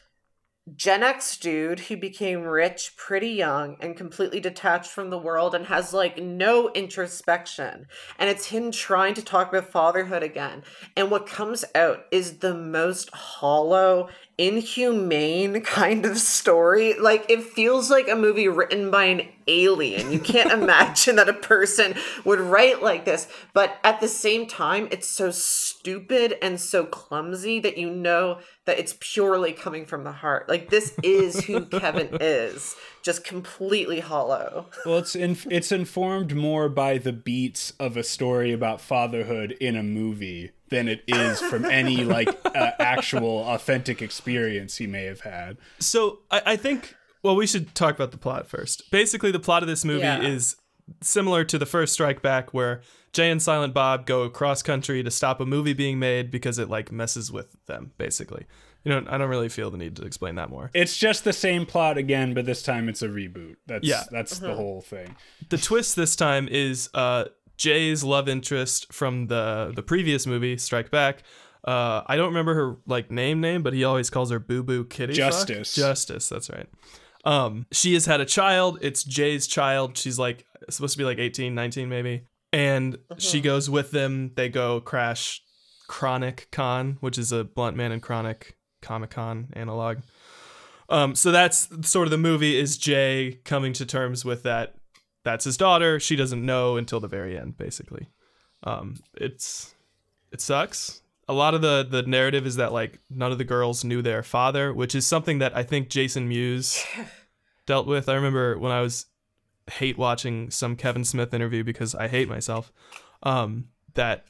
Gen 0.74 1.04
X 1.04 1.36
dude 1.36 1.82
who 1.82 1.98
became 1.98 2.44
rich 2.44 2.96
pretty 2.96 3.32
young 3.32 3.76
and 3.82 3.98
completely 3.98 4.40
detached 4.40 4.90
from 4.90 5.10
the 5.10 5.18
world 5.18 5.54
and 5.54 5.66
has 5.66 5.94
like 5.94 6.18
no 6.18 6.72
introspection. 6.72 7.88
And 8.18 8.30
it's 8.30 8.46
him 8.46 8.72
trying 8.72 9.14
to 9.16 9.22
talk 9.22 9.50
about 9.50 9.70
fatherhood 9.70 10.24
again. 10.24 10.64
And 10.96 11.12
what 11.12 11.28
comes 11.28 11.66
out 11.76 12.06
is 12.12 12.38
the 12.38 12.54
most 12.54 13.14
hollow, 13.14 14.08
inhumane 14.38 15.62
kind 15.66 16.06
of 16.06 16.18
story. 16.18 16.98
Like 17.00 17.26
it 17.30 17.44
feels 17.44 17.90
like 17.90 18.08
a 18.08 18.16
movie 18.16 18.48
written 18.48 18.92
by 18.92 19.06
an 19.06 19.28
alien. 19.48 20.12
You 20.12 20.20
can't 20.20 20.52
imagine 20.64 21.16
that 21.18 21.30
a 21.30 21.34
person 21.34 21.96
would 22.24 22.40
write 22.40 22.82
like 22.82 23.06
this, 23.06 23.28
but 23.54 23.78
at 23.84 24.00
the 24.00 24.08
same 24.08 24.48
time 24.48 24.88
it's 24.92 25.10
so 25.10 25.32
stupid 25.32 26.38
and 26.42 26.60
so 26.60 26.86
clumsy 26.86 27.60
that 27.60 27.78
you 27.78 27.90
know 27.90 28.40
that 28.66 28.80
it's 28.80 28.96
purely 29.00 29.52
coming 29.52 29.86
from 29.86 30.04
the 30.04 30.12
heart. 30.12 30.48
Like 30.48 30.70
this 30.70 30.96
is 31.04 31.44
who 31.46 31.66
Kevin 31.66 32.18
is, 32.22 32.76
just 33.02 33.24
completely 33.24 34.00
hollow. 34.00 34.68
Well, 34.86 35.00
it's 35.00 35.16
in, 35.16 35.38
it's 35.50 35.72
informed 35.72 36.36
more 36.36 36.70
by 36.70 36.98
the 36.98 37.14
beats 37.14 37.74
of 37.80 37.98
a 37.98 38.04
story 38.04 38.54
about 38.54 38.82
fatherhood 38.82 39.52
in 39.60 39.76
a 39.76 39.84
movie 39.84 40.52
than 40.74 40.88
it 40.88 41.04
is 41.08 41.40
from 41.40 41.64
any 41.66 42.04
like 42.04 42.28
uh, 42.46 42.72
actual 42.80 43.40
authentic 43.48 44.02
experience 44.02 44.78
he 44.78 44.88
may 44.88 45.04
have 45.06 45.22
had. 45.22 45.58
So 45.80 46.20
I, 46.32 46.42
I 46.46 46.56
think 46.58 46.96
well 47.22 47.36
we 47.36 47.48
should 47.48 47.74
talk 47.76 47.96
about 47.96 48.12
the 48.12 48.18
plot 48.18 48.48
first. 48.48 48.90
Basically, 48.92 49.32
the 49.32 49.40
plot 49.40 49.64
of 49.64 49.70
this 49.70 49.86
movie 49.86 50.02
Yeah. 50.02 50.22
is 50.22 50.56
similar 51.02 51.44
to 51.46 51.58
the 51.58 51.66
first 51.66 51.94
Strike 51.94 52.22
Back, 52.22 52.54
where 52.54 52.82
Jay 53.14 53.30
and 53.32 53.42
Silent 53.42 53.74
Bob 53.74 54.06
go 54.06 54.28
cross 54.30 54.62
country 54.64 55.04
to 55.04 55.12
stop 55.12 55.40
a 55.40 55.46
movie 55.46 55.74
being 55.74 56.00
made 56.00 56.32
because 56.32 56.60
it 56.60 56.70
like 56.70 56.92
messes 56.92 57.32
with 57.32 57.56
them. 57.68 57.92
Basically, 57.98 58.46
you 58.84 58.92
know, 58.92 59.06
I 59.08 59.18
don't 59.18 59.30
really 59.30 59.50
feel 59.50 59.70
the 59.72 59.78
need 59.78 59.96
to 59.98 60.04
explain 60.04 60.36
that 60.36 60.50
more. 60.50 60.72
It's 60.74 60.98
just 60.98 61.24
the 61.24 61.32
same 61.32 61.66
plot 61.66 61.98
again, 61.98 62.34
but 62.34 62.46
this 62.46 62.64
time 62.64 62.90
it's 62.90 63.02
a 63.02 63.08
reboot. 63.08 63.56
That's 63.68 63.88
Yeah. 63.88 64.04
that's 64.12 64.40
the 64.40 64.56
whole 64.56 64.82
thing. 64.82 65.16
the 65.50 65.58
twist 65.58 65.96
this 65.96 66.16
time 66.16 66.48
is 66.50 66.90
uh 66.94 67.26
Jay's 67.58 68.04
love 68.04 68.28
interest 68.28 68.92
from 68.92 69.28
the 69.28 69.72
the 69.76 69.84
previous 69.84 70.26
movie 70.26 70.58
Strike 70.58 70.92
Back. 70.92 71.24
Uh, 71.64 72.02
I 72.06 72.18
don't 72.18 72.28
remember 72.28 72.54
her 72.56 72.78
like 72.86 73.10
name 73.10 73.40
name, 73.40 73.64
but 73.64 73.74
he 73.74 73.84
always 73.84 74.10
calls 74.10 74.32
her 74.32 74.40
Boo 74.40 74.64
Boo 74.64 74.84
Kitty. 74.84 75.14
Fuck? 75.14 75.18
Justice. 75.18 75.76
Justice. 75.76 76.30
That's 76.30 76.50
right. 76.50 76.68
Um, 77.26 77.68
she 77.72 77.94
has 77.94 78.06
had 78.06 78.20
a 78.20 78.26
child. 78.26 78.80
It's 78.82 79.04
Jay's 79.04 79.48
child. 79.48 79.98
She's 79.98 80.20
like 80.20 80.46
supposed 80.70 80.94
to 80.94 80.98
be 80.98 81.06
like 81.06 81.20
18, 81.20 81.56
19 81.56 81.88
maybe. 81.88 82.28
And 82.52 82.98
she 83.18 83.42
goes 83.42 83.70
with 83.70 83.92
them. 83.92 84.32
They 84.36 84.50
go 84.50 84.80
crash 84.80 85.42
Chronic 85.88 86.50
Con, 86.52 86.98
which 87.00 87.18
is 87.18 87.32
a 87.32 87.44
Blunt 87.44 87.76
Man 87.76 87.92
and 87.92 88.02
Chronic 88.02 88.58
Comic 88.82 89.12
Con 89.12 89.48
analog. 89.54 90.00
Um, 90.90 91.16
so 91.16 91.32
that's 91.32 91.70
sort 91.90 92.08
of 92.08 92.12
the 92.12 92.18
movie 92.18 92.60
is 92.60 92.78
Jay 92.78 93.40
coming 93.46 93.74
to 93.74 93.86
terms 93.86 94.24
with 94.24 94.44
that. 94.44 94.76
That's 95.24 95.46
his 95.46 95.58
daughter. 95.58 96.00
She 96.00 96.16
doesn't 96.16 96.46
know 96.46 96.78
until 96.78 97.00
the 97.00 97.08
very 97.08 97.38
end, 97.38 97.58
basically. 97.58 98.10
Um, 98.64 98.98
it's 99.16 99.74
it 100.32 100.42
sucks. 100.42 101.02
A 101.28 101.34
lot 101.34 101.54
of 101.54 101.62
the 101.62 101.88
the 101.90 102.04
narrative 102.04 102.46
is 102.46 102.58
that 102.58 102.74
like 102.74 103.00
none 103.10 103.32
of 103.32 103.38
the 103.38 103.44
girls 103.44 103.84
knew 103.84 104.02
their 104.02 104.24
father, 104.24 104.74
which 104.74 104.96
is 104.96 105.08
something 105.08 105.40
that 105.40 105.56
I 105.56 105.64
think 105.64 105.90
Jason 105.90 106.28
Mewes 106.28 106.86
dealt 107.66 107.88
with. 107.88 108.10
I 108.10 108.16
remember 108.16 108.58
when 108.58 108.72
I 108.72 108.82
was 108.82 109.06
hate 109.72 109.98
watching 109.98 110.52
some 110.52 110.76
Kevin 110.76 111.06
Smith 111.06 111.34
interview 111.34 111.64
because 111.64 111.96
I 111.96 112.08
hate 112.08 112.28
myself. 112.28 112.72
Um, 113.22 113.70
that 113.94 114.26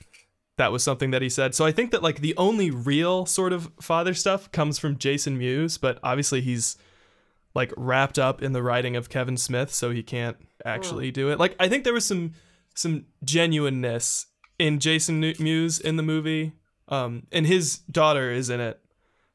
that 0.57 0.71
was 0.71 0.83
something 0.83 1.11
that 1.11 1.21
he 1.21 1.29
said. 1.29 1.55
So 1.55 1.65
I 1.65 1.71
think 1.71 1.91
that 1.91 2.03
like 2.03 2.19
the 2.19 2.35
only 2.37 2.69
real 2.69 3.25
sort 3.25 3.53
of 3.53 3.71
father 3.81 4.13
stuff 4.13 4.51
comes 4.51 4.77
from 4.77 4.97
Jason 4.97 5.37
Mewes, 5.37 5.77
but 5.77 5.97
obviously 6.03 6.41
he's 6.41 6.77
like 7.55 7.73
wrapped 7.75 8.19
up 8.19 8.41
in 8.41 8.53
the 8.53 8.63
writing 8.63 8.95
of 8.95 9.09
Kevin 9.09 9.37
Smith, 9.37 9.73
so 9.73 9.91
he 9.91 10.03
can't 10.03 10.37
actually 10.65 11.11
do 11.11 11.29
it. 11.29 11.39
Like 11.39 11.55
I 11.59 11.67
think 11.67 11.83
there 11.83 11.93
was 11.93 12.05
some 12.05 12.33
some 12.75 13.05
genuineness 13.23 14.27
in 14.59 14.79
Jason 14.79 15.19
Mewes 15.39 15.79
in 15.79 15.97
the 15.97 16.03
movie. 16.03 16.53
Um, 16.89 17.27
and 17.31 17.47
his 17.47 17.77
daughter 17.77 18.31
is 18.31 18.49
in 18.49 18.59
it 18.59 18.79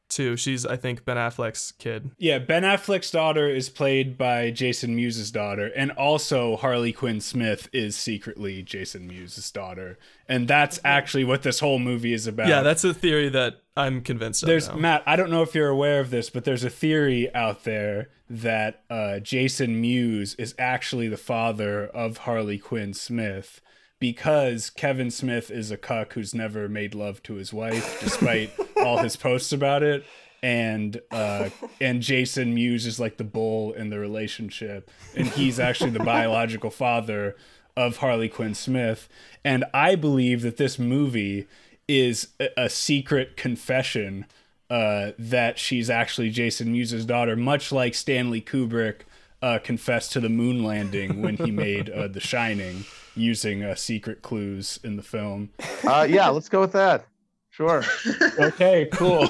too. 0.09 0.35
She's 0.35 0.65
I 0.65 0.75
think 0.75 1.05
Ben 1.05 1.17
Affleck's 1.17 1.71
kid. 1.73 2.11
Yeah, 2.17 2.39
Ben 2.39 2.63
Affleck's 2.63 3.11
daughter 3.11 3.47
is 3.47 3.69
played 3.69 4.17
by 4.17 4.51
Jason 4.51 4.95
Mewes' 4.95 5.31
daughter, 5.31 5.71
and 5.75 5.91
also 5.91 6.57
Harley 6.57 6.91
Quinn 6.91 7.21
Smith 7.21 7.69
is 7.71 7.95
secretly 7.95 8.61
Jason 8.63 9.07
Mewes' 9.07 9.51
daughter, 9.51 9.97
and 10.27 10.47
that's 10.47 10.79
actually 10.83 11.23
what 11.23 11.43
this 11.43 11.59
whole 11.59 11.79
movie 11.79 12.13
is 12.13 12.27
about. 12.27 12.47
Yeah, 12.47 12.61
that's 12.61 12.83
a 12.83 12.93
theory 12.93 13.29
that 13.29 13.61
I'm 13.77 14.01
convinced 14.01 14.43
of. 14.43 14.47
There's. 14.47 14.73
Matt. 14.73 15.03
I 15.05 15.15
don't 15.15 15.31
know 15.31 15.43
if 15.43 15.55
you're 15.55 15.69
aware 15.69 15.99
of 15.99 16.09
this, 16.09 16.29
but 16.29 16.43
there's 16.43 16.63
a 16.63 16.69
theory 16.69 17.33
out 17.33 17.63
there 17.63 18.09
that 18.29 18.83
uh, 18.89 19.19
Jason 19.19 19.81
Mewes 19.81 20.35
is 20.35 20.53
actually 20.59 21.07
the 21.07 21.17
father 21.17 21.87
of 21.87 22.17
Harley 22.19 22.57
Quinn 22.59 22.93
Smith 22.93 23.61
because 23.99 24.69
Kevin 24.69 25.11
Smith 25.11 25.51
is 25.51 25.71
a 25.71 25.77
cuck 25.77 26.13
who's 26.13 26.33
never 26.33 26.69
made 26.69 26.95
love 26.95 27.21
to 27.23 27.35
his 27.35 27.53
wife, 27.53 27.99
despite 27.99 28.51
all 28.77 28.97
his 28.97 29.15
posts 29.17 29.51
about 29.51 29.83
it. 29.83 30.05
And 30.41 31.01
uh, 31.11 31.49
and 31.81 32.01
Jason 32.01 32.53
Mewes 32.53 32.85
is 32.85 32.97
like 32.97 33.17
the 33.17 33.25
bull 33.25 33.73
in 33.73 33.89
the 33.89 33.99
relationship, 33.99 34.89
and 35.13 35.27
he's 35.27 35.59
actually 35.59 35.89
the 35.89 35.99
biological 35.99 36.69
father 36.69 37.35
of 37.75 37.97
Harley 37.97 38.29
Quinn 38.29 38.55
Smith. 38.55 39.09
And 39.43 39.65
I 39.73 39.95
believe 39.95 40.41
that 40.43 40.55
this 40.55 40.79
movie 40.79 41.45
is 41.89 42.29
a, 42.39 42.49
a 42.55 42.69
secret 42.69 43.35
confession 43.35 44.25
uh, 44.69 45.11
that 45.17 45.59
she's 45.59 45.89
actually 45.89 46.29
Jason 46.29 46.71
Mewes' 46.71 47.05
daughter, 47.05 47.35
much 47.35 47.71
like 47.71 47.95
Stanley 47.95 48.41
Kubrick 48.41 49.01
uh, 49.41 49.59
confessed 49.59 50.11
to 50.13 50.19
the 50.19 50.29
moon 50.29 50.63
landing 50.63 51.21
when 51.21 51.37
he 51.37 51.51
made 51.51 51.89
uh, 51.89 52.07
The 52.07 52.19
Shining 52.19 52.85
using 53.15 53.63
uh, 53.63 53.75
secret 53.75 54.21
clues 54.21 54.79
in 54.83 54.95
the 54.95 55.03
film. 55.03 55.49
Uh, 55.83 56.07
yeah, 56.09 56.29
let's 56.29 56.49
go 56.49 56.61
with 56.61 56.73
that. 56.73 57.05
Sure. 57.49 57.83
Okay, 58.39 58.87
cool. 58.93 59.27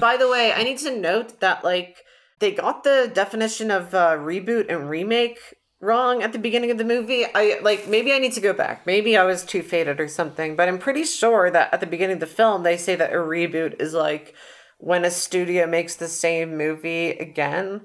By 0.00 0.16
the 0.16 0.28
way, 0.28 0.52
I 0.52 0.62
need 0.62 0.78
to 0.78 0.98
note 0.98 1.40
that 1.40 1.62
like 1.62 1.98
they 2.38 2.52
got 2.52 2.84
the 2.84 3.10
definition 3.12 3.70
of 3.70 3.94
uh, 3.94 4.12
reboot 4.12 4.70
and 4.70 4.88
remake 4.88 5.38
wrong 5.80 6.22
at 6.22 6.32
the 6.32 6.38
beginning 6.38 6.70
of 6.70 6.78
the 6.78 6.84
movie. 6.84 7.24
I 7.34 7.58
like 7.62 7.86
maybe 7.86 8.12
I 8.12 8.18
need 8.18 8.32
to 8.32 8.40
go 8.40 8.52
back. 8.52 8.86
Maybe 8.86 9.16
I 9.16 9.24
was 9.24 9.44
too 9.44 9.62
faded 9.62 10.00
or 10.00 10.08
something, 10.08 10.56
but 10.56 10.68
I'm 10.68 10.78
pretty 10.78 11.04
sure 11.04 11.50
that 11.50 11.72
at 11.72 11.80
the 11.80 11.86
beginning 11.86 12.14
of 12.14 12.20
the 12.20 12.26
film 12.26 12.62
they 12.62 12.76
say 12.76 12.96
that 12.96 13.12
a 13.12 13.16
reboot 13.16 13.80
is 13.80 13.92
like 13.92 14.34
when 14.78 15.04
a 15.04 15.10
studio 15.10 15.66
makes 15.66 15.96
the 15.96 16.08
same 16.08 16.56
movie 16.56 17.10
again. 17.10 17.82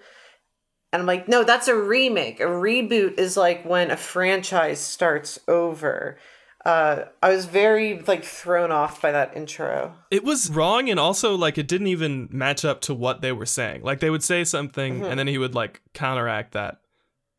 And 0.93 1.01
I'm 1.01 1.07
like, 1.07 1.27
no, 1.27 1.43
that's 1.43 1.67
a 1.67 1.75
remake. 1.75 2.39
A 2.39 2.45
reboot 2.45 3.17
is 3.17 3.37
like 3.37 3.63
when 3.65 3.91
a 3.91 3.97
franchise 3.97 4.79
starts 4.79 5.39
over. 5.47 6.17
Uh, 6.65 7.05
I 7.23 7.29
was 7.29 7.45
very 7.45 7.99
like 8.01 8.23
thrown 8.23 8.71
off 8.71 9.01
by 9.01 9.11
that 9.11 9.35
intro. 9.35 9.95
it 10.11 10.23
was 10.23 10.49
wrong 10.51 10.89
and 10.89 10.99
also 10.99 11.33
like 11.35 11.57
it 11.57 11.67
didn't 11.67 11.87
even 11.87 12.27
match 12.31 12.63
up 12.63 12.81
to 12.81 12.93
what 12.93 13.21
they 13.21 13.31
were 13.31 13.47
saying 13.47 13.81
like 13.81 13.99
they 13.99 14.11
would 14.11 14.21
say 14.23 14.43
something 14.43 15.03
and 15.03 15.17
then 15.17 15.25
he 15.25 15.39
would 15.39 15.55
like 15.55 15.81
counteract 15.95 16.51
that 16.51 16.81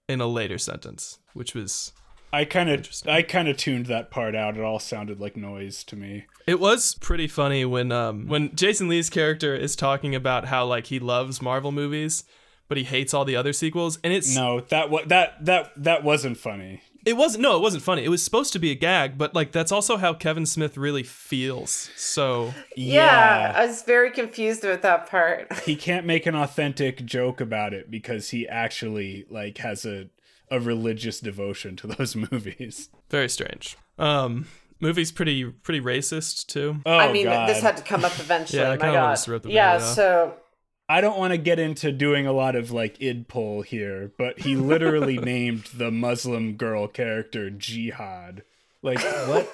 in 0.09 0.21
a 0.21 0.27
later 0.27 0.59
sentence 0.59 1.21
which 1.35 1.55
was 1.55 1.93
I 2.33 2.45
kind 2.47 2.69
of 2.69 2.89
I 3.07 3.23
kind 3.23 3.47
of 3.47 3.57
tuned 3.59 3.87
that 3.87 4.11
part 4.11 4.35
out. 4.35 4.57
It 4.57 4.65
all 4.65 4.79
sounded 4.81 5.21
like 5.21 5.37
noise 5.37 5.85
to 5.85 5.95
me. 5.97 6.25
it 6.49 6.59
was 6.59 6.97
pretty 6.97 7.29
funny 7.29 7.65
when 7.65 7.93
um 7.93 8.27
when 8.27 8.53
jason 8.57 8.89
lee's 8.89 9.09
character 9.09 9.55
is 9.55 9.77
talking 9.77 10.17
about 10.17 10.47
how 10.47 10.65
like 10.67 10.87
he 10.87 10.99
loves 10.99 11.41
marvel 11.41 11.71
movies 11.71 12.25
but 12.73 12.79
he 12.79 12.85
hates 12.85 13.12
all 13.12 13.26
the 13.26 13.37
other 13.37 13.52
sequels 13.52 13.99
and 14.02 14.12
it's 14.14 14.35
No, 14.35 14.61
that 14.61 14.88
wa- 14.88 15.02
that 15.07 15.45
that 15.45 15.73
that 15.76 16.02
wasn't 16.02 16.38
funny. 16.38 16.81
it 17.05 17.17
wasn't 17.19 17.43
no 17.43 17.57
it 17.57 17.61
wasn't 17.61 17.83
funny 17.83 18.02
it 18.02 18.09
was 18.09 18.23
supposed 18.23 18.52
to 18.55 18.59
be 18.59 18.71
a 18.71 18.75
gag 18.75 19.19
but 19.19 19.35
like 19.35 19.52
that's 19.52 19.71
also 19.73 19.97
how 19.99 20.14
kevin 20.14 20.47
smith 20.47 20.79
really 20.79 21.02
feels 21.02 21.91
so 21.97 22.55
Yeah, 22.76 23.52
I 23.55 23.67
was 23.67 23.83
very 23.83 24.11
confused 24.11 24.64
with 24.64 24.81
that 24.83 25.09
part. 25.11 25.52
he 25.64 25.76
can't 25.76 26.07
make 26.07 26.25
an 26.26 26.35
authentic 26.35 27.05
joke 27.05 27.41
about 27.41 27.75
it 27.75 27.91
because 27.91 28.31
he 28.31 28.49
actually 28.49 29.26
like 29.29 29.59
has 29.59 29.85
a 29.85 30.09
a 30.50 30.59
religious 30.61 31.21
devotion 31.21 31.76
to 31.76 31.87
those 31.95 32.14
movies. 32.17 32.88
very 33.11 33.29
strange 33.29 33.76
um 33.99 34.47
movie's 34.81 35.12
pretty 35.12 35.45
pretty 35.45 35.81
racist 35.81 36.47
too 36.47 36.76
Oh 36.87 36.99
I 36.99 37.12
mean, 37.12 37.26
god. 37.26 37.49
this 37.49 37.61
had 37.62 37.76
to 37.76 37.83
come 37.83 38.05
up 38.05 38.12
eventually. 38.19 38.62
Yeah, 38.62 38.71
I 38.71 38.76
kinda 38.76 38.95
wanted 38.99 39.17
God. 39.17 39.25
to 39.25 39.31
rip 39.31 39.43
the 39.45 39.50
yeah, 39.50 39.73
Band-Aid 39.79 39.95
so 39.95 40.35
I 40.93 41.01
don't 41.01 41.17
want 41.17 41.33
to 41.33 41.39
get 41.39 41.59
into 41.59 41.91
doing 41.91 42.27
a 42.27 42.35
lot 42.35 42.55
of 42.55 42.71
like 42.71 42.99
idpol 42.99 43.65
here, 43.65 44.13
but 44.19 44.41
he 44.41 44.57
literally 44.57 45.17
named 45.35 45.71
the 45.75 45.91
Muslim 45.91 46.57
girl 46.57 46.87
character 46.87 47.49
Jihad. 47.49 48.43
Like 48.83 49.03
what? 49.27 49.51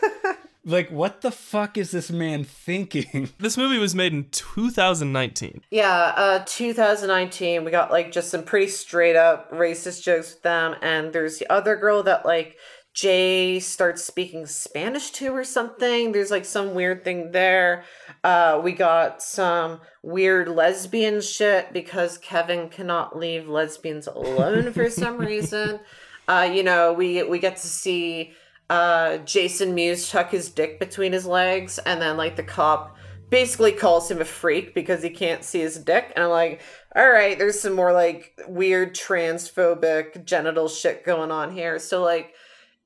like 0.65 0.91
what 0.91 1.21
the 1.21 1.31
fuck 1.31 1.79
is 1.79 1.93
this 1.93 2.11
man 2.11 2.43
thinking? 2.43 3.31
this 3.39 3.57
movie 3.57 3.79
was 3.79 3.95
made 3.95 4.13
in 4.13 4.29
2019 4.31 5.63
yeah, 5.71 6.13
uh 6.17 6.43
2019, 6.45 7.65
we 7.65 7.71
got 7.71 7.93
like 7.93 8.11
just 8.11 8.31
some 8.31 8.43
pretty 8.43 8.67
straight 8.67 9.15
up 9.15 9.53
racist 9.53 10.03
jokes 10.03 10.35
with 10.35 10.43
them, 10.43 10.75
and 10.83 11.13
there's 11.13 11.39
the 11.39 11.49
other 11.53 11.77
girl 11.77 12.03
that 12.03 12.27
like 12.27 12.57
Jay 12.99 13.61
starts 13.61 14.03
speaking 14.03 14.45
Spanish 14.45 15.11
to 15.13 15.29
or 15.29 15.45
something. 15.45 16.11
There's 16.11 16.33
like 16.33 16.45
some 16.45 16.75
weird 16.75 17.05
thing 17.05 17.31
there. 17.31 17.85
Uh 18.25 18.61
we 18.61 18.73
got 18.73 19.23
some 19.23 19.81
weird 20.03 20.49
lesbian 20.49 21.21
shit 21.21 21.73
because 21.73 22.19
Kevin 22.19 22.69
cannot 22.69 23.17
leave 23.17 23.49
lesbians 23.49 24.09
alone 24.09 24.73
for 24.73 24.91
some 24.91 25.17
reason. 25.31 25.79
Uh, 26.27 26.51
you 26.53 26.65
know, 26.65 26.93
we 26.93 27.23
we 27.23 27.39
get 27.39 27.55
to 27.59 27.69
see 27.69 28.33
uh 28.69 29.19
Jason 29.19 29.77
Mewes 29.77 30.11
tuck 30.11 30.33
his 30.33 30.51
dick 30.51 30.81
between 30.81 31.13
his 31.13 31.25
legs 31.25 31.79
and 31.79 32.03
then 32.03 32.17
like 32.17 32.35
the 32.35 32.43
cop 32.43 32.97
basically 33.31 33.71
calls 33.71 34.11
him 34.11 34.21
a 34.21 34.25
freak 34.25 34.75
because 34.75 35.05
he 35.05 35.11
can't 35.11 35.45
see 35.45 35.61
his 35.61 35.79
dick. 35.79 36.13
And 36.17 36.25
I'm 36.25 36.31
like, 36.31 36.63
all 36.97 37.09
right, 37.09 37.39
there's 37.39 37.61
some 37.61 37.75
more 37.75 37.93
like 37.93 38.37
weird 38.49 38.97
transphobic 38.97 40.25
genital 40.25 40.67
shit 40.67 41.05
going 41.05 41.31
on 41.31 41.53
here. 41.53 41.79
So 41.79 42.03
like 42.03 42.35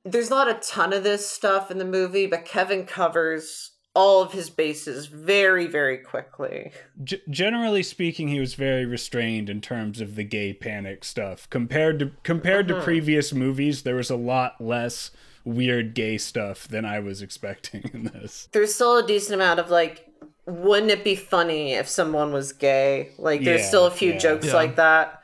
there's 0.05 0.29
not 0.29 0.49
a 0.49 0.55
ton 0.55 0.93
of 0.93 1.03
this 1.03 1.29
stuff 1.29 1.71
in 1.71 1.77
the 1.77 1.85
movie, 1.85 2.25
but 2.27 2.45
Kevin 2.45 2.85
covers 2.85 3.71
all 3.95 4.23
of 4.23 4.31
his 4.33 4.49
bases 4.49 5.05
very, 5.05 5.67
very 5.67 5.97
quickly. 5.99 6.71
G- 7.03 7.21
generally 7.29 7.83
speaking, 7.83 8.27
he 8.27 8.39
was 8.39 8.55
very 8.55 8.85
restrained 8.85 9.49
in 9.49 9.61
terms 9.61 10.01
of 10.01 10.15
the 10.15 10.23
gay 10.23 10.51
panic 10.51 11.03
stuff. 11.05 11.47
Compared 11.49 11.99
to 11.99 12.11
compared 12.23 12.69
Uh-huh. 12.71 12.79
to 12.79 12.83
previous 12.85 13.33
movies, 13.33 13.83
there 13.83 13.95
was 13.95 14.09
a 14.09 14.15
lot 14.15 14.59
less 14.59 15.11
weird 15.45 15.93
gay 15.93 16.17
stuff 16.17 16.67
than 16.67 16.85
I 16.85 16.99
was 16.99 17.21
expecting 17.21 17.83
in 17.93 18.05
this. 18.05 18.47
There's 18.51 18.73
still 18.73 18.97
a 18.97 19.05
decent 19.05 19.35
amount 19.35 19.59
of 19.59 19.69
like, 19.69 20.07
wouldn't 20.47 20.91
it 20.91 21.03
be 21.03 21.15
funny 21.15 21.73
if 21.73 21.87
someone 21.87 22.33
was 22.33 22.51
gay? 22.51 23.11
Like, 23.19 23.43
there's 23.43 23.61
Yeah, 23.61 23.67
still 23.67 23.85
a 23.85 23.91
few 23.91 24.13
yeah. 24.13 24.17
jokes 24.19 24.47
Yeah. 24.47 24.53
like 24.55 24.75
that. 24.77 25.21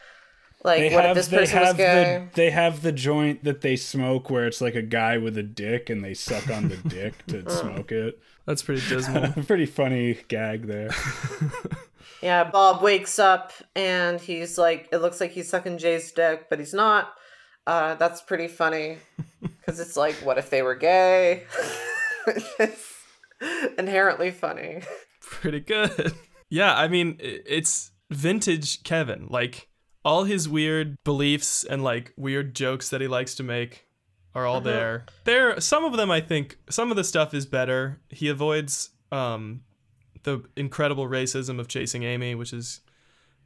Like, 0.63 0.79
They 0.79 0.93
what 0.93 1.05
have 1.05 1.15
if 1.17 1.23
this 1.23 1.27
they 1.29 1.37
person 1.37 1.59
was 1.59 1.67
have 1.69 1.77
gay? 1.77 2.27
the 2.31 2.35
they 2.35 2.49
have 2.51 2.81
the 2.81 2.91
joint 2.91 3.43
that 3.45 3.61
they 3.61 3.75
smoke 3.77 4.29
where 4.29 4.45
it's 4.45 4.59
like 4.59 4.75
a 4.75 4.81
guy 4.81 5.17
with 5.17 5.37
a 5.37 5.43
dick 5.43 5.89
and 5.89 6.03
they 6.03 6.13
suck 6.13 6.49
on 6.49 6.67
the 6.67 6.75
dick 6.77 7.25
to 7.27 7.49
smoke 7.61 7.91
it. 7.93 8.19
That's 8.45 8.61
pretty 8.63 8.81
dismal. 8.87 9.31
Pretty 9.45 9.65
funny 9.67 10.17
gag 10.27 10.67
there. 10.67 10.89
Yeah, 12.21 12.43
Bob 12.43 12.81
wakes 12.81 13.17
up 13.17 13.53
and 13.77 14.19
he's 14.19 14.57
like, 14.57 14.89
it 14.91 14.97
looks 14.97 15.21
like 15.21 15.31
he's 15.31 15.47
sucking 15.47 15.77
Jay's 15.77 16.11
dick, 16.11 16.47
but 16.49 16.59
he's 16.59 16.73
not. 16.73 17.13
Uh, 17.65 17.95
that's 17.95 18.21
pretty 18.21 18.49
funny 18.49 18.97
because 19.41 19.79
it's 19.79 19.95
like, 19.95 20.15
what 20.15 20.37
if 20.37 20.49
they 20.49 20.61
were 20.61 20.75
gay? 20.75 21.43
it's 22.59 22.93
inherently 23.77 24.31
funny. 24.31 24.81
pretty 25.21 25.61
good. 25.61 26.13
Yeah, 26.49 26.75
I 26.75 26.89
mean, 26.89 27.15
it's 27.21 27.91
vintage 28.09 28.83
Kevin. 28.83 29.27
Like 29.29 29.68
all 30.09 30.23
his 30.23 30.49
weird 30.49 30.95
beliefs 31.03 31.63
and 31.63 31.83
like 31.83 32.11
weird 32.17 32.55
jokes 32.55 32.89
that 32.89 32.99
he 32.99 33.07
likes 33.07 33.35
to 33.35 33.43
make 33.43 33.85
are 34.33 34.45
all 34.45 34.59
there. 34.59 35.05
There 35.23 35.59
some 35.61 35.85
of 35.85 35.95
them 35.97 36.09
I 36.09 36.19
think 36.21 36.57
some 36.69 36.89
of 36.89 36.97
the 36.97 37.03
stuff 37.03 37.33
is 37.33 37.45
better. 37.45 37.99
He 38.09 38.27
avoids 38.27 38.89
um 39.11 39.61
the 40.23 40.43
incredible 40.55 41.07
racism 41.07 41.59
of 41.59 41.67
chasing 41.67 42.03
Amy, 42.03 42.33
which 42.35 42.53
is 42.53 42.81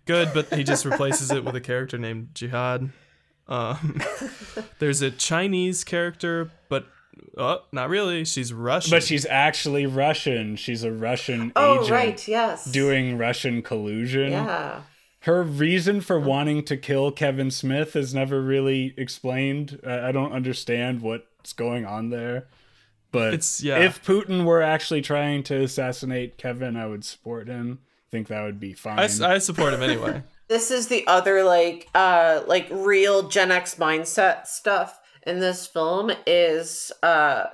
good, 0.05 0.29
but 0.33 0.53
he 0.53 0.63
just 0.63 0.85
replaces 0.85 1.31
it 1.31 1.43
with 1.43 1.55
a 1.55 1.61
character 1.61 1.97
named 1.97 2.29
Jihad. 2.33 2.89
Um, 3.47 4.01
there's 4.79 5.01
a 5.01 5.11
Chinese 5.11 5.83
character, 5.83 6.49
but 6.69 6.85
oh, 7.37 7.59
not 7.73 7.89
really. 7.89 8.23
She's 8.25 8.53
Russian. 8.53 8.89
But 8.91 9.03
she's 9.03 9.25
actually 9.25 9.85
Russian. 9.85 10.55
She's 10.55 10.83
a 10.83 10.91
Russian 10.91 11.51
Oh, 11.55 11.75
agent 11.75 11.91
right, 11.91 12.27
yes. 12.27 12.65
doing 12.65 13.17
Russian 13.17 13.61
collusion. 13.61 14.31
Yeah. 14.31 14.81
Her 15.23 15.41
reason 15.43 16.01
for 16.01 16.19
wanting 16.19 16.63
to 16.65 16.75
kill 16.75 17.09
Kevin 17.11 17.49
Smith 17.49 17.95
is 17.95 18.13
never 18.13 18.41
really 18.41 18.93
explained. 18.97 19.79
I 19.85 20.09
I 20.09 20.11
don't 20.11 20.33
understand 20.33 21.01
what's 21.01 21.53
going 21.53 21.85
on 21.85 22.09
there. 22.09 22.47
But 23.11 23.33
It's- 23.35 23.63
yeah. 23.63 23.77
if 23.79 24.03
Putin 24.03 24.43
were 24.43 24.61
actually 24.61 25.01
trying 25.01 25.43
to 25.43 25.61
assassinate 25.61 26.37
Kevin, 26.37 26.75
I 26.75 26.87
would 26.87 27.05
support 27.05 27.47
him. 27.47 27.79
I 27.83 28.09
think 28.11 28.27
that 28.27 28.43
would 28.43 28.59
be 28.59 28.73
fine. 28.73 28.99
I, 28.99 29.03
I 29.03 29.37
support 29.37 29.73
him 29.73 29.81
anyway. 29.81 30.23
This 30.49 30.71
is 30.71 30.87
the 30.89 31.07
other 31.07 31.43
like 31.43 31.87
uh 31.95 32.41
like 32.45 32.67
real 32.69 33.29
Gen 33.29 33.49
X 33.49 33.75
mindset 33.75 34.45
stuff 34.45 34.99
in 35.25 35.39
this 35.39 35.65
film 35.65 36.11
is 36.27 36.91
uh 37.01 37.45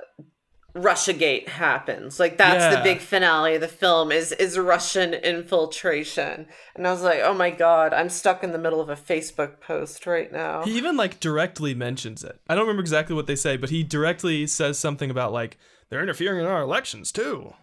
Russiagate 0.74 1.48
happens. 1.48 2.20
Like 2.20 2.36
that's 2.36 2.76
the 2.76 2.82
big 2.82 3.00
finale 3.00 3.56
of 3.56 3.60
the 3.60 3.68
film 3.68 4.12
is 4.12 4.32
is 4.32 4.58
Russian 4.58 5.14
infiltration. 5.14 6.46
And 6.74 6.86
I 6.86 6.92
was 6.92 7.02
like, 7.02 7.20
"Oh 7.22 7.34
my 7.34 7.50
god, 7.50 7.92
I'm 7.92 8.08
stuck 8.08 8.44
in 8.44 8.52
the 8.52 8.58
middle 8.58 8.80
of 8.80 8.88
a 8.88 8.96
Facebook 8.96 9.60
post 9.60 10.06
right 10.06 10.32
now." 10.32 10.64
He 10.64 10.76
even 10.76 10.96
like 10.96 11.20
directly 11.20 11.74
mentions 11.74 12.22
it. 12.24 12.40
I 12.48 12.54
don't 12.54 12.62
remember 12.62 12.82
exactly 12.82 13.14
what 13.14 13.26
they 13.26 13.36
say, 13.36 13.56
but 13.56 13.70
he 13.70 13.82
directly 13.82 14.46
says 14.46 14.78
something 14.78 15.10
about 15.10 15.32
like 15.32 15.58
they're 15.88 16.02
interfering 16.02 16.40
in 16.40 16.46
our 16.46 16.62
elections 16.62 17.10
too, 17.12 17.54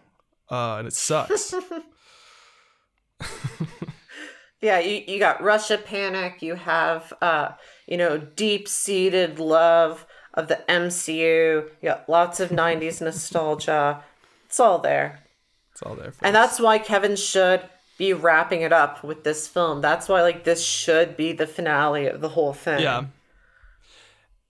uh, 0.50 0.76
and 0.76 0.86
it 0.86 0.94
sucks. 0.94 1.54
Yeah, 4.60 4.80
you, 4.80 5.04
you 5.06 5.18
got 5.20 5.42
Russia 5.42 5.78
panic, 5.78 6.42
you 6.42 6.56
have 6.56 7.12
uh, 7.22 7.50
you 7.86 7.96
know, 7.96 8.18
deep-seated 8.18 9.38
love 9.38 10.04
of 10.38 10.48
the 10.48 10.60
MCU, 10.68 11.64
you 11.82 11.88
got 11.88 12.08
lots 12.08 12.40
of 12.40 12.48
90s 12.50 13.00
nostalgia. 13.02 14.02
It's 14.46 14.58
all 14.60 14.78
there. 14.78 15.18
it's 15.72 15.82
all 15.82 15.94
there. 15.94 16.12
For 16.12 16.24
And 16.24 16.34
that's 16.34 16.58
why 16.60 16.78
Kevin 16.78 17.16
should 17.16 17.62
be 17.98 18.12
wrapping 18.14 18.62
it 18.62 18.72
up 18.72 19.02
with 19.04 19.24
this 19.24 19.46
film. 19.48 19.80
That's 19.82 20.08
why 20.08 20.22
like 20.22 20.44
this 20.44 20.64
should 20.64 21.16
be 21.16 21.32
the 21.32 21.46
finale 21.46 22.06
of 22.06 22.20
the 22.20 22.30
whole 22.30 22.52
thing. 22.54 22.80
yeah. 22.80 23.04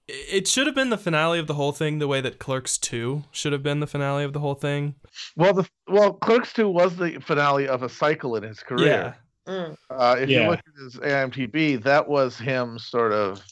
It 0.07 0.48
should 0.48 0.66
have 0.66 0.74
been 0.74 0.88
the 0.88 0.96
finale 0.96 1.38
of 1.38 1.46
the 1.46 1.55
whole 1.55 1.72
thing, 1.72 1.98
the 1.98 2.09
way 2.09 2.22
that 2.22 2.38
Clerks 2.38 2.79
Two 2.79 3.24
should 3.31 3.53
have 3.53 3.62
been 3.62 3.81
the 3.81 3.87
finale 3.87 4.24
of 4.24 4.33
the 4.33 4.40
whole 4.40 4.55
thing. 4.55 4.94
Well, 5.37 5.53
the 5.53 5.68
well, 5.87 6.14
Clerks 6.14 6.55
Two 6.55 6.68
was 6.68 6.96
the 6.96 7.18
finale 7.20 7.68
of 7.68 7.83
a 7.83 7.90
cycle 7.90 8.35
in 8.37 8.42
his 8.42 8.61
career. 8.61 9.14
Mm. 9.46 9.77
Uh, 9.90 10.16
if 10.18 10.31
Yeah. 10.31 10.44
you 10.44 10.51
look 10.51 10.61
at 10.61 10.83
his 10.83 10.96
AMTB, 10.96 11.83
that 11.83 12.09
was 12.09 12.38
him 12.38 12.79
sort 12.79 13.12
of 13.12 13.42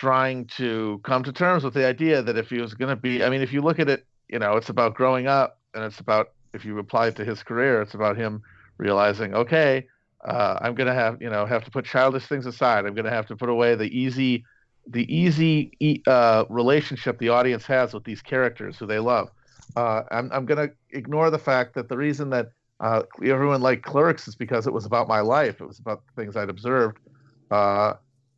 trying 0.00 0.46
to 0.46 0.98
come 1.04 1.22
to 1.22 1.30
terms 1.30 1.62
with 1.62 1.74
the 1.74 1.86
idea 1.86 2.22
that 2.22 2.38
if 2.38 2.48
he 2.48 2.58
was 2.58 2.72
going 2.72 2.88
to 2.88 2.96
be, 2.96 3.22
I 3.22 3.28
mean, 3.28 3.42
if 3.42 3.52
you 3.52 3.60
look 3.60 3.78
at 3.78 3.90
it, 3.90 4.06
you 4.30 4.38
know, 4.38 4.56
it's 4.56 4.70
about 4.70 4.94
growing 4.94 5.26
up, 5.26 5.58
and 5.74 5.84
it's 5.84 6.00
about 6.00 6.30
if 6.54 6.64
you 6.64 6.78
apply 6.78 7.08
it 7.08 7.16
to 7.16 7.24
his 7.24 7.42
career, 7.42 7.82
it's 7.82 7.92
about 7.92 8.16
him 8.16 8.42
realizing, 8.78 9.34
okay, 9.34 9.86
uh, 10.24 10.58
I'm 10.62 10.74
going 10.74 10.86
to 10.86 10.94
have, 10.94 11.20
you 11.20 11.28
know, 11.28 11.44
have 11.44 11.64
to 11.64 11.70
put 11.70 11.84
childish 11.84 12.26
things 12.26 12.46
aside. 12.46 12.86
I'm 12.86 12.94
going 12.94 13.04
to 13.04 13.10
have 13.10 13.26
to 13.26 13.36
put 13.36 13.50
away 13.50 13.74
the 13.74 13.94
easy, 13.94 14.42
the 14.86 15.04
easy 15.14 16.02
uh, 16.06 16.44
relationship 16.48 17.18
the 17.18 17.28
audience 17.28 17.66
has 17.66 17.92
with 17.92 18.04
these 18.04 18.22
characters 18.22 18.78
who 18.78 18.86
they 18.86 19.00
love. 19.00 19.28
Uh, 19.76 20.04
I'm, 20.10 20.32
I'm 20.32 20.46
going 20.46 20.66
to 20.66 20.74
ignore 20.96 21.28
the 21.28 21.38
fact 21.38 21.74
that 21.74 21.90
the 21.90 21.98
reason 21.98 22.30
that 22.30 22.52
uh, 22.80 23.02
everyone 23.22 23.60
liked 23.60 23.84
Clerks 23.84 24.26
is 24.26 24.34
because 24.34 24.66
it 24.66 24.72
was 24.72 24.86
about 24.86 25.08
my 25.08 25.20
life. 25.20 25.60
It 25.60 25.66
was 25.66 25.78
about 25.78 26.02
the 26.06 26.22
things 26.22 26.36
I'd 26.36 26.48
observed. 26.48 27.00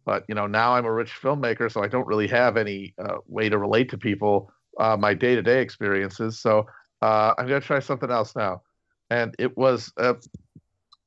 But 0.05 0.25
you 0.29 0.35
know, 0.35 0.47
now 0.47 0.75
I'm 0.75 0.85
a 0.85 0.93
rich 0.93 1.12
filmmaker, 1.21 1.71
so 1.71 1.83
I 1.83 1.88
don't 1.88 2.07
really 2.07 2.29
have 2.29 2.57
any 2.57 2.95
uh, 2.99 3.19
way 3.27 3.49
to 3.49 3.59
relate 3.59 3.91
to 3.91 3.99
people 3.99 4.53
uh, 4.79 4.97
my 4.97 5.15
day-to-day 5.15 5.61
experiences. 5.61 6.38
So 6.38 6.67
uh, 7.03 7.35
I'm 7.38 7.47
gonna 7.47 7.61
try 7.61 7.81
something 7.81 8.11
else 8.11 8.35
now, 8.35 8.62
and 9.11 9.35
it 9.38 9.57
was 9.57 9.93
a, 9.97 10.17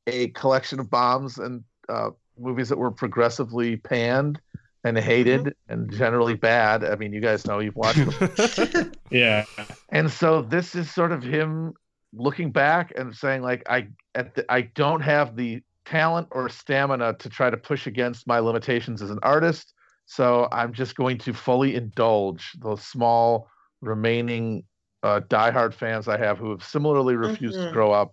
a 0.07 0.29
collection 0.29 0.79
of 0.79 0.89
bombs 0.89 1.37
and 1.37 1.63
uh, 1.89 2.11
movies 2.37 2.69
that 2.69 2.77
were 2.77 2.91
progressively 2.91 3.77
panned 3.77 4.39
and 4.83 4.97
hated 4.97 5.55
and 5.67 5.91
generally 5.91 6.35
bad. 6.35 6.83
I 6.83 6.95
mean, 6.95 7.11
you 7.11 7.21
guys 7.21 7.47
know 7.47 7.59
you've 7.59 7.75
watched 7.75 8.05
them. 8.05 8.91
yeah. 9.09 9.45
and 9.89 10.11
so 10.11 10.41
this 10.41 10.75
is 10.75 10.93
sort 10.93 11.11
of 11.11 11.23
him 11.23 11.73
looking 12.15 12.51
back 12.51 12.93
and 12.95 13.15
saying 13.15 13.41
like 13.41 13.63
i 13.69 13.87
at 14.13 14.35
the, 14.35 14.45
i 14.49 14.61
don't 14.61 15.01
have 15.01 15.35
the 15.35 15.61
talent 15.85 16.27
or 16.31 16.49
stamina 16.49 17.13
to 17.19 17.29
try 17.29 17.49
to 17.49 17.57
push 17.57 17.87
against 17.87 18.27
my 18.27 18.39
limitations 18.39 19.01
as 19.01 19.09
an 19.11 19.19
artist 19.23 19.73
so 20.05 20.47
i'm 20.51 20.73
just 20.73 20.95
going 20.95 21.17
to 21.17 21.33
fully 21.33 21.75
indulge 21.75 22.53
those 22.61 22.83
small 22.85 23.49
remaining 23.81 24.63
uh, 25.03 25.19
diehard 25.29 25.73
fans 25.73 26.07
i 26.07 26.17
have 26.17 26.37
who 26.37 26.49
have 26.51 26.63
similarly 26.63 27.15
refused 27.15 27.59
Mhm. 27.59 27.63
to 27.63 27.67
grow 27.69 27.91
up 27.91 28.11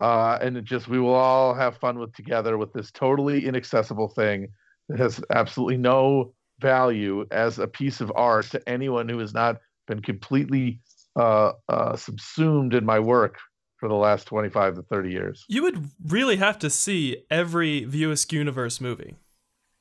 uh, 0.00 0.38
and 0.42 0.56
it 0.56 0.64
just 0.64 0.88
we 0.88 0.98
will 0.98 1.14
all 1.14 1.54
have 1.54 1.76
fun 1.78 1.98
with 1.98 2.12
together 2.14 2.58
with 2.58 2.72
this 2.72 2.90
totally 2.90 3.46
inaccessible 3.46 4.08
thing 4.08 4.48
that 4.88 4.98
has 4.98 5.20
absolutely 5.30 5.76
no 5.78 6.32
value 6.60 7.24
as 7.30 7.58
a 7.58 7.66
piece 7.66 8.00
of 8.00 8.12
art 8.14 8.46
to 8.50 8.68
anyone 8.68 9.08
who 9.08 9.18
has 9.18 9.32
not 9.34 9.56
been 9.86 10.00
completely 10.02 10.80
uh, 11.16 11.52
uh, 11.68 11.96
subsumed 11.96 12.74
in 12.74 12.84
my 12.84 12.98
work 12.98 13.38
for 13.76 13.88
the 13.88 13.94
last 13.94 14.26
25 14.26 14.76
to 14.76 14.82
30 14.82 15.10
years. 15.10 15.44
You 15.48 15.62
would 15.62 15.90
really 16.06 16.36
have 16.36 16.58
to 16.60 16.70
see 16.70 17.18
every 17.30 17.84
View 17.84 18.10
Askew 18.10 18.38
universe 18.38 18.80
movie, 18.80 19.16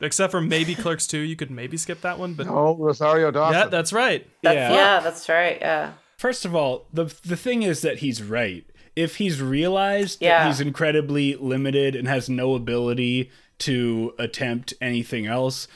except 0.02 0.32
for 0.32 0.42
maybe 0.42 0.76
Clerks 0.84 1.08
Two. 1.08 1.20
You 1.20 1.36
could 1.36 1.52
maybe 1.52 1.78
skip 1.78 2.02
that 2.02 2.20
one, 2.20 2.34
but 2.34 2.48
Oh, 2.48 2.76
Rosario 2.78 3.32
Dawson. 3.32 3.60
yeah, 3.62 3.66
that's 3.68 3.94
right. 3.94 4.28
That's, 4.44 4.56
Yeah. 4.56 4.72
yeah. 4.74 5.00
that's 5.00 5.30
right. 5.30 5.58
Yeah. 5.62 5.94
First 6.18 6.46
of 6.46 6.56
all, 6.56 6.88
the 6.94 7.06
the 7.26 7.38
thing 7.38 7.64
is 7.64 7.82
that 7.82 8.00
he's 8.00 8.22
right. 8.24 8.66
If 8.96 9.18
he's 9.18 9.42
realized 9.42 10.22
Yeah. 10.22 10.40
that 10.44 10.48
he's 10.48 10.62
incredibly 10.62 11.36
limited 11.36 11.96
and 11.96 12.08
has 12.08 12.30
no 12.30 12.56
ability 12.56 13.30
to 13.60 14.14
attempt 14.20 14.74
anything 14.82 15.26
else, 15.26 15.68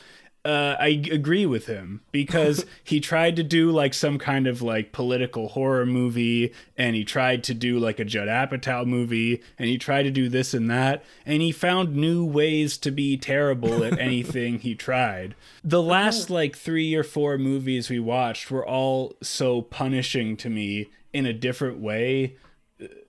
uh, 0.46 0.76
I 0.80 1.04
agree 1.12 1.46
with 1.46 1.66
him 1.66 2.02
because 2.12 2.66
he 2.84 3.00
tried 3.00 3.36
to 3.36 3.44
do 3.44 3.72
like 3.72 3.94
some 3.94 4.18
kind 4.18 4.48
of 4.48 4.62
like 4.62 4.92
political 4.92 5.50
horror 5.50 5.86
movie, 5.86 6.54
and 6.78 6.96
he 6.96 7.04
tried 7.04 7.44
to 7.46 7.54
do 7.54 7.78
like 7.78 8.00
a 8.00 8.06
Judd 8.06 8.28
Apatow 8.28 8.86
movie, 8.86 9.42
and 9.58 9.68
he 9.68 9.78
tried 9.78 10.04
to 10.04 10.12
do 10.12 10.30
this 10.30 10.54
and 10.54 10.70
that, 10.70 11.04
and 11.26 11.42
he 11.42 11.52
found 11.52 11.96
new 11.96 12.24
ways 12.24 12.78
to 12.80 12.92
be 12.92 13.18
terrible 13.18 13.84
at 13.84 14.00
anything 14.00 14.60
he 14.60 14.76
tried. 14.76 15.36
The 15.64 15.82
last 15.82 16.30
like 16.30 16.56
three 16.56 16.96
or 16.96 17.04
four 17.04 17.38
movies 17.38 17.90
we 17.90 18.00
watched 18.00 18.50
were 18.50 18.66
all 18.66 19.16
so 19.22 19.62
punishing 19.62 20.38
to 20.38 20.50
me 20.50 20.90
in 21.12 21.26
a 21.26 21.34
different 21.34 21.80
way 21.80 22.36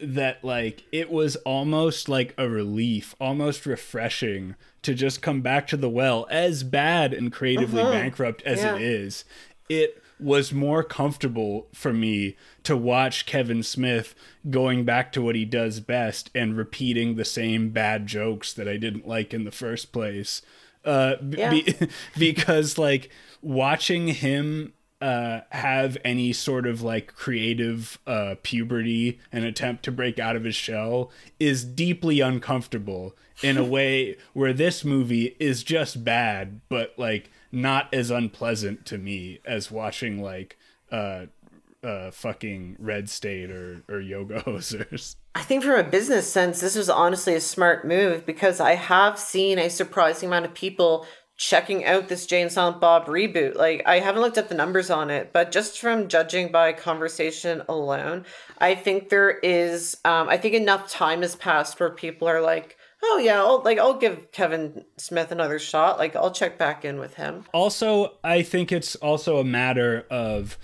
that 0.00 0.42
like 0.44 0.84
it 0.92 1.10
was 1.10 1.36
almost 1.36 2.08
like 2.08 2.34
a 2.36 2.48
relief, 2.48 3.14
almost 3.20 3.66
refreshing 3.66 4.54
to 4.82 4.94
just 4.94 5.22
come 5.22 5.40
back 5.42 5.66
to 5.68 5.76
the 5.76 5.88
well 5.90 6.26
as 6.30 6.62
bad 6.62 7.12
and 7.12 7.32
creatively 7.32 7.82
bankrupt 7.82 8.42
as 8.42 8.60
Yeah. 8.62 8.76
it 8.76 8.82
is. 8.82 9.24
It 9.68 10.02
was 10.18 10.52
more 10.52 10.82
comfortable 10.82 11.68
for 11.72 11.92
me 11.92 12.36
to 12.64 12.76
watch 12.76 13.24
Kevin 13.24 13.62
Smith 13.62 14.14
going 14.50 14.84
back 14.84 15.12
to 15.12 15.22
what 15.22 15.34
he 15.34 15.44
does 15.46 15.80
best 15.80 16.30
and 16.34 16.56
repeating 16.56 17.14
the 17.14 17.24
same 17.24 17.70
bad 17.70 18.06
jokes 18.06 18.52
that 18.52 18.68
I 18.68 18.76
didn't 18.76 19.08
like 19.08 19.32
in 19.32 19.44
the 19.44 19.50
first 19.50 19.92
place. 19.92 20.42
Uh, 20.84 21.14
Yeah. 21.30 21.50
be- 21.50 21.74
because 22.18 22.76
like 22.76 23.10
watching 23.42 24.08
him 24.08 24.72
uh, 25.00 25.40
have 25.50 25.96
any 26.04 26.32
sort 26.32 26.66
of 26.66 26.82
like 26.82 27.14
creative 27.14 27.98
uh, 28.06 28.34
puberty 28.42 29.18
and 29.32 29.44
attempt 29.44 29.82
to 29.84 29.92
break 29.92 30.18
out 30.18 30.36
of 30.36 30.44
his 30.44 30.54
shell 30.54 31.10
is 31.38 31.64
deeply 31.64 32.20
uncomfortable 32.20 33.16
in 33.42 33.56
a 33.56 33.64
way 33.76 34.16
where 34.34 34.52
this 34.52 34.84
movie 34.84 35.36
is 35.38 35.62
just 35.62 36.04
bad, 36.04 36.60
but 36.68 36.92
like 36.98 37.30
not 37.50 37.92
as 37.94 38.10
unpleasant 38.10 38.84
to 38.86 38.98
me 38.98 39.40
as 39.44 39.70
watching 39.70 40.22
like 40.22 40.58
uh, 40.92 41.26
uh, 41.82 42.10
fucking 42.10 42.76
Red 42.78 43.08
State 43.08 43.50
or 43.50 43.82
or 43.88 44.00
Yoga 44.00 44.40
Hosers. 44.46 45.16
I 45.34 45.42
think 45.42 45.62
from 45.62 45.78
a 45.78 45.84
business 45.84 46.30
sense, 46.30 46.60
this 46.60 46.76
was 46.76 46.90
honestly 46.90 47.34
a 47.34 47.40
smart 47.40 47.86
move 47.86 48.26
because 48.26 48.60
I 48.60 48.74
have 48.74 49.18
seen 49.18 49.58
a 49.58 49.70
surprising 49.70 50.28
amount 50.28 50.44
of 50.44 50.54
people 50.54 51.06
checking 51.40 51.86
out 51.86 52.08
this 52.08 52.26
Jay 52.26 52.42
and 52.42 52.52
Silent 52.52 52.82
Bob 52.82 53.06
reboot. 53.06 53.56
Like, 53.56 53.82
I 53.86 53.98
haven't 53.98 54.20
looked 54.20 54.36
up 54.36 54.50
the 54.50 54.54
numbers 54.54 54.90
on 54.90 55.08
it, 55.08 55.32
but 55.32 55.50
just 55.50 55.80
from 55.80 56.06
judging 56.06 56.52
by 56.52 56.74
conversation 56.74 57.62
alone, 57.66 58.26
I 58.58 58.74
think 58.74 59.08
there 59.08 59.30
is, 59.30 59.96
um, 60.04 60.28
I 60.28 60.36
think 60.36 60.54
enough 60.54 60.90
time 60.90 61.22
has 61.22 61.34
passed 61.36 61.80
where 61.80 61.88
people 61.88 62.28
are 62.28 62.42
like, 62.42 62.76
oh 63.02 63.16
yeah, 63.24 63.38
I'll, 63.38 63.62
like, 63.62 63.78
I'll 63.78 63.96
give 63.96 64.30
Kevin 64.32 64.84
Smith 64.98 65.32
another 65.32 65.58
shot. 65.58 65.98
Like, 65.98 66.14
I'll 66.14 66.30
check 66.30 66.58
back 66.58 66.84
in 66.84 66.98
with 66.98 67.14
him. 67.14 67.46
Also, 67.54 68.18
I 68.22 68.42
think 68.42 68.70
it's 68.70 68.94
also 68.96 69.38
a 69.38 69.44
matter 69.44 70.06
of 70.10 70.58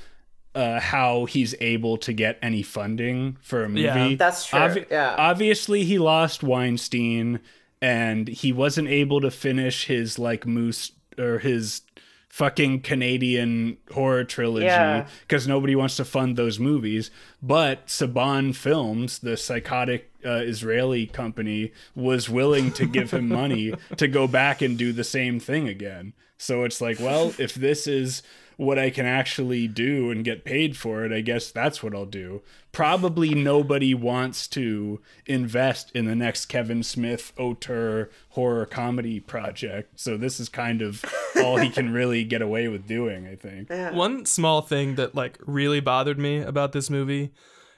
uh, 0.55 0.79
how 0.79 1.25
he's 1.25 1.55
able 1.59 1.97
to 1.97 2.13
get 2.13 2.39
any 2.43 2.63
funding 2.63 3.39
for 3.41 3.65
a 3.65 3.69
movie. 3.71 3.81
Yeah, 3.81 4.15
that's 4.17 4.45
true, 4.45 4.85
yeah. 4.91 5.15
Obviously, 5.17 5.85
he 5.85 5.99
lost 5.99 6.43
Weinstein, 6.43 7.41
and 7.83 8.29
he 8.29 8.53
wasn't 8.53 8.89
able 8.89 9.21
to 9.21 9.31
finish 9.31 9.87
his 9.87 10.19
like 10.19 10.47
moose 10.47 10.93
or 11.19 11.39
his 11.39 11.83
fucking 12.29 12.81
Canadian 12.83 13.79
horror 13.95 14.23
trilogy 14.25 14.67
Yeah. 14.67 15.07
because 15.23 15.49
nobody 15.49 15.75
wants 15.75 15.97
to 15.97 16.05
fund 16.05 16.37
those 16.37 16.59
movies. 16.59 17.11
But 17.43 17.87
Saban 17.87 18.55
Films, 18.55 19.21
the 19.21 19.37
psychotic 19.39 20.11
uh, 20.25 20.43
Israeli 20.45 21.07
company, 21.07 21.73
was 21.95 22.29
willing 22.29 22.73
to 22.73 22.85
give 22.87 23.11
him 23.13 23.29
money 23.29 23.73
to 23.97 24.07
go 24.09 24.27
back 24.29 24.61
and 24.61 24.77
do 24.77 24.93
the 24.93 25.05
same 25.05 25.41
thing 25.41 25.67
again. 25.69 26.13
So 26.37 26.65
it's 26.65 26.83
like, 26.83 27.01
well, 27.01 27.33
if 27.39 27.55
this 27.55 27.87
is 27.87 28.23
what 28.57 28.79
I 28.79 28.89
can 28.89 29.05
actually 29.05 29.69
do 29.69 30.11
and 30.11 30.25
get 30.25 30.45
paid 30.45 30.77
for 30.77 31.05
it, 31.05 31.13
I 31.13 31.21
guess 31.21 31.51
that's 31.51 31.83
what 31.83 31.95
I'll 31.95 32.07
do. 32.07 32.43
Probably 32.73 33.35
nobody 33.35 33.95
wants 33.95 34.49
to 34.49 35.01
invest 35.27 35.91
in 35.93 36.07
the 36.07 36.15
next 36.15 36.47
Kevin 36.47 36.83
Smith 36.83 37.33
auteur 37.39 38.11
horror 38.31 38.65
comedy 38.65 39.21
project. 39.21 40.01
So 40.01 40.17
this 40.17 40.41
is 40.41 40.49
kind 40.49 40.81
of 40.81 41.05
all 41.37 41.59
he 41.59 41.69
can 41.69 41.93
really 41.93 42.25
get 42.25 42.41
away 42.41 42.69
with 42.69 42.87
doing, 42.87 43.27
I 43.27 43.37
think. 43.37 43.69
One 43.93 44.25
small 44.25 44.63
thing 44.63 44.95
that 44.95 45.15
like 45.15 45.39
really 45.47 45.81
bothered 45.81 46.19
me 46.19 46.39
about 46.39 46.73
this 46.73 46.89
movie 46.89 47.33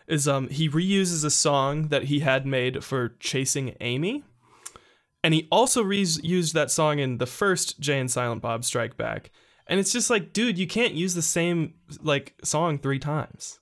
is 0.07 0.27
um 0.27 0.49
he 0.49 0.69
reuses 0.69 1.25
a 1.25 1.31
song 1.31 1.88
that 1.88 2.05
he 2.05 2.21
had 2.21 2.47
made 2.47 2.85
for 2.85 3.14
Chasing 3.21 3.75
Amy. 3.81 4.23
And 5.25 5.35
he 5.35 5.49
also 5.51 5.83
reused 5.83 6.53
that 6.53 6.71
song 6.71 7.01
in 7.01 7.19
the 7.19 7.27
first 7.27 7.81
Jay 7.81 7.99
and 7.99 8.11
Silent 8.11 8.41
Bob 8.41 8.64
Strike 8.64 8.97
Back. 8.97 9.31
And 9.68 9.78
it's 9.78 9.92
just 9.92 10.11
like, 10.11 10.33
dude, 10.33 10.59
you 10.59 10.66
can't 10.66 10.94
use 10.94 11.14
the 11.14 11.22
same 11.22 11.74
like 12.02 12.35
song 12.42 12.78
three 12.78 12.98
times. 12.98 13.61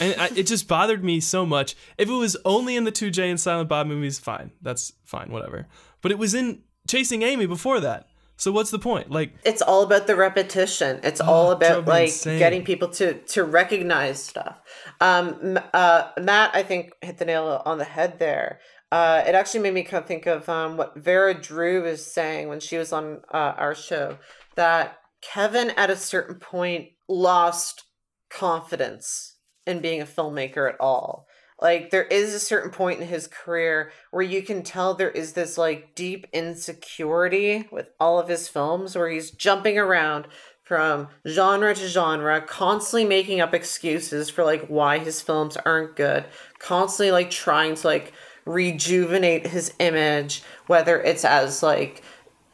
And 0.00 0.20
I, 0.20 0.26
it 0.36 0.46
just 0.46 0.68
bothered 0.68 1.02
me 1.02 1.20
so 1.20 1.46
much. 1.46 1.74
If 1.96 2.08
it 2.08 2.12
was 2.12 2.36
only 2.44 2.76
in 2.76 2.84
the 2.84 2.92
2J 2.92 3.30
and 3.30 3.40
Silent 3.40 3.68
Bob 3.68 3.86
movies, 3.86 4.18
fine. 4.18 4.50
That's 4.60 4.92
fine, 5.04 5.30
whatever. 5.30 5.66
But 6.02 6.12
it 6.12 6.18
was 6.18 6.34
in 6.34 6.62
Chasing 6.86 7.22
Amy 7.22 7.46
before 7.46 7.80
that. 7.80 8.08
So 8.36 8.52
what's 8.52 8.70
the 8.70 8.78
point? 8.78 9.10
Like, 9.10 9.32
it's 9.44 9.62
all 9.62 9.82
about 9.82 10.06
the 10.06 10.14
repetition. 10.14 11.00
It's 11.02 11.20
all 11.20 11.50
about 11.50 11.86
like 11.86 12.04
insane. 12.04 12.38
getting 12.38 12.64
people 12.64 12.88
to 12.90 13.14
to 13.14 13.42
recognize 13.42 14.22
stuff. 14.22 14.60
Um, 15.00 15.58
uh, 15.74 16.10
Matt, 16.20 16.54
I 16.54 16.62
think 16.62 16.92
hit 17.02 17.18
the 17.18 17.24
nail 17.24 17.62
on 17.64 17.78
the 17.78 17.84
head 17.84 18.20
there. 18.20 18.60
Uh, 18.92 19.24
it 19.26 19.34
actually 19.34 19.60
made 19.60 19.74
me 19.74 19.82
kind 19.82 20.02
of 20.02 20.06
think 20.06 20.26
of 20.26 20.48
um, 20.48 20.76
what 20.76 20.96
Vera 20.96 21.34
Drew 21.34 21.82
was 21.82 22.06
saying 22.06 22.48
when 22.48 22.60
she 22.60 22.78
was 22.78 22.92
on 22.92 23.22
uh, 23.34 23.54
our 23.56 23.74
show 23.74 24.18
that 24.54 24.98
Kevin 25.20 25.70
at 25.70 25.90
a 25.90 25.96
certain 25.96 26.36
point 26.36 26.90
lost 27.08 27.84
confidence 28.30 29.36
in 29.66 29.80
being 29.80 30.00
a 30.00 30.06
filmmaker 30.06 30.68
at 30.68 30.80
all. 30.80 31.26
Like 31.60 31.90
there 31.90 32.04
is 32.04 32.34
a 32.34 32.40
certain 32.40 32.70
point 32.70 33.00
in 33.00 33.08
his 33.08 33.26
career 33.26 33.90
where 34.10 34.22
you 34.22 34.42
can 34.42 34.62
tell 34.62 34.94
there 34.94 35.10
is 35.10 35.32
this 35.32 35.58
like 35.58 35.94
deep 35.94 36.26
insecurity 36.32 37.68
with 37.72 37.88
all 37.98 38.18
of 38.18 38.28
his 38.28 38.48
films 38.48 38.94
where 38.94 39.08
he's 39.08 39.32
jumping 39.32 39.76
around 39.76 40.28
from 40.62 41.08
genre 41.26 41.74
to 41.74 41.88
genre, 41.88 42.40
constantly 42.42 43.04
making 43.04 43.40
up 43.40 43.54
excuses 43.54 44.28
for 44.28 44.44
like 44.44 44.66
why 44.66 44.98
his 44.98 45.20
films 45.22 45.56
aren't 45.56 45.96
good, 45.96 46.26
constantly 46.58 47.10
like 47.10 47.30
trying 47.30 47.74
to 47.74 47.86
like 47.86 48.12
rejuvenate 48.44 49.46
his 49.46 49.72
image, 49.78 50.42
whether 50.66 51.00
it's 51.00 51.24
as 51.24 51.62
like 51.62 52.02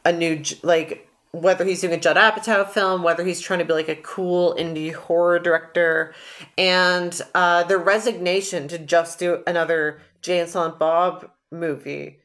a 0.05 0.11
new 0.11 0.41
like 0.63 1.04
whether 1.41 1.65
he's 1.65 1.81
doing 1.81 1.93
a 1.93 1.99
Judd 1.99 2.17
Apatow 2.17 2.67
film, 2.67 3.03
whether 3.03 3.25
he's 3.25 3.41
trying 3.41 3.59
to 3.59 3.65
be 3.65 3.73
like 3.73 3.89
a 3.89 3.95
cool 3.95 4.55
indie 4.57 4.93
horror 4.93 5.39
director, 5.39 6.13
and 6.57 7.19
uh, 7.33 7.63
the 7.63 7.77
resignation 7.77 8.67
to 8.69 8.77
just 8.77 9.19
do 9.19 9.43
another 9.45 9.99
Jay 10.21 10.39
and 10.39 10.49
Silent 10.49 10.79
Bob 10.79 11.29
movie 11.51 12.19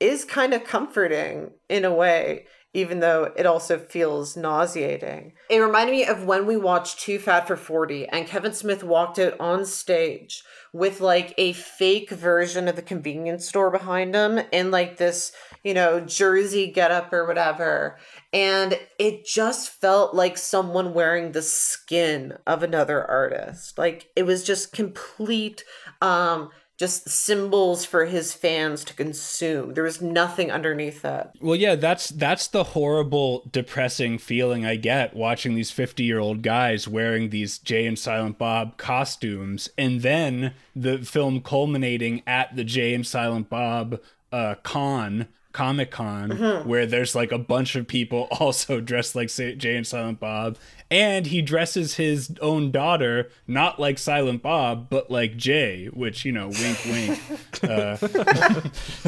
is 0.00 0.24
kind 0.24 0.52
of 0.52 0.64
comforting 0.64 1.50
in 1.68 1.84
a 1.84 1.94
way, 1.94 2.46
even 2.74 3.00
though 3.00 3.32
it 3.36 3.46
also 3.46 3.78
feels 3.78 4.36
nauseating. 4.36 5.32
It 5.48 5.58
reminded 5.58 5.92
me 5.92 6.04
of 6.04 6.24
when 6.24 6.46
we 6.46 6.56
watched 6.56 7.00
Too 7.00 7.18
Fat 7.18 7.46
for 7.46 7.56
40 7.56 8.08
and 8.08 8.26
Kevin 8.26 8.52
Smith 8.52 8.82
walked 8.82 9.18
out 9.18 9.38
on 9.38 9.64
stage 9.64 10.42
with 10.72 11.00
like 11.00 11.34
a 11.36 11.52
fake 11.52 12.10
version 12.10 12.66
of 12.66 12.76
the 12.76 12.82
convenience 12.82 13.48
store 13.48 13.70
behind 13.70 14.14
him 14.14 14.40
in 14.50 14.70
like 14.70 14.96
this, 14.96 15.32
you 15.62 15.74
know, 15.74 16.00
jersey 16.00 16.70
getup 16.70 17.12
or 17.12 17.26
whatever. 17.26 17.98
And 18.32 18.78
it 18.98 19.24
just 19.24 19.70
felt 19.70 20.14
like 20.14 20.36
someone 20.38 20.94
wearing 20.94 21.32
the 21.32 21.42
skin 21.42 22.38
of 22.46 22.62
another 22.62 23.04
artist. 23.04 23.78
Like 23.78 24.10
it 24.16 24.24
was 24.24 24.44
just 24.44 24.72
complete 24.72 25.64
um 26.00 26.50
just 26.78 27.08
symbols 27.08 27.84
for 27.84 28.06
his 28.06 28.32
fans 28.32 28.82
to 28.82 28.94
consume. 28.94 29.74
There 29.74 29.84
was 29.84 30.02
nothing 30.02 30.50
underneath 30.50 31.02
that. 31.02 31.32
Well, 31.40 31.54
yeah, 31.54 31.76
that's 31.76 32.08
that's 32.08 32.48
the 32.48 32.64
horrible, 32.64 33.48
depressing 33.52 34.18
feeling 34.18 34.66
I 34.66 34.74
get 34.76 35.14
watching 35.14 35.54
these 35.54 35.70
fifty-year-old 35.70 36.42
guys 36.42 36.88
wearing 36.88 37.30
these 37.30 37.58
Jay 37.58 37.86
and 37.86 37.96
Silent 37.96 38.36
Bob 38.36 38.78
costumes, 38.78 39.68
and 39.78 40.00
then 40.00 40.54
the 40.74 40.98
film 40.98 41.40
culminating 41.40 42.22
at 42.26 42.56
the 42.56 42.64
Jay 42.64 42.94
and 42.94 43.06
Silent 43.06 43.48
Bob 43.48 44.00
uh, 44.32 44.56
con. 44.64 45.28
Comic 45.52 45.90
Con, 45.90 46.30
where 46.66 46.86
there's 46.86 47.14
like 47.14 47.32
a 47.32 47.38
bunch 47.38 47.76
of 47.76 47.86
people 47.86 48.28
also 48.40 48.80
dressed 48.80 49.14
like 49.14 49.28
Jay 49.28 49.76
and 49.76 49.86
Silent 49.86 50.20
Bob, 50.20 50.58
and 50.90 51.26
he 51.26 51.42
dresses 51.42 51.96
his 51.96 52.34
own 52.40 52.70
daughter 52.70 53.30
not 53.46 53.78
like 53.78 53.98
Silent 53.98 54.42
Bob, 54.42 54.88
but 54.90 55.10
like 55.10 55.36
Jay, 55.36 55.86
which 55.86 56.24
you 56.24 56.32
know, 56.32 56.48
wink, 56.48 56.78
wink. 56.86 57.20
Uh, 57.62 57.96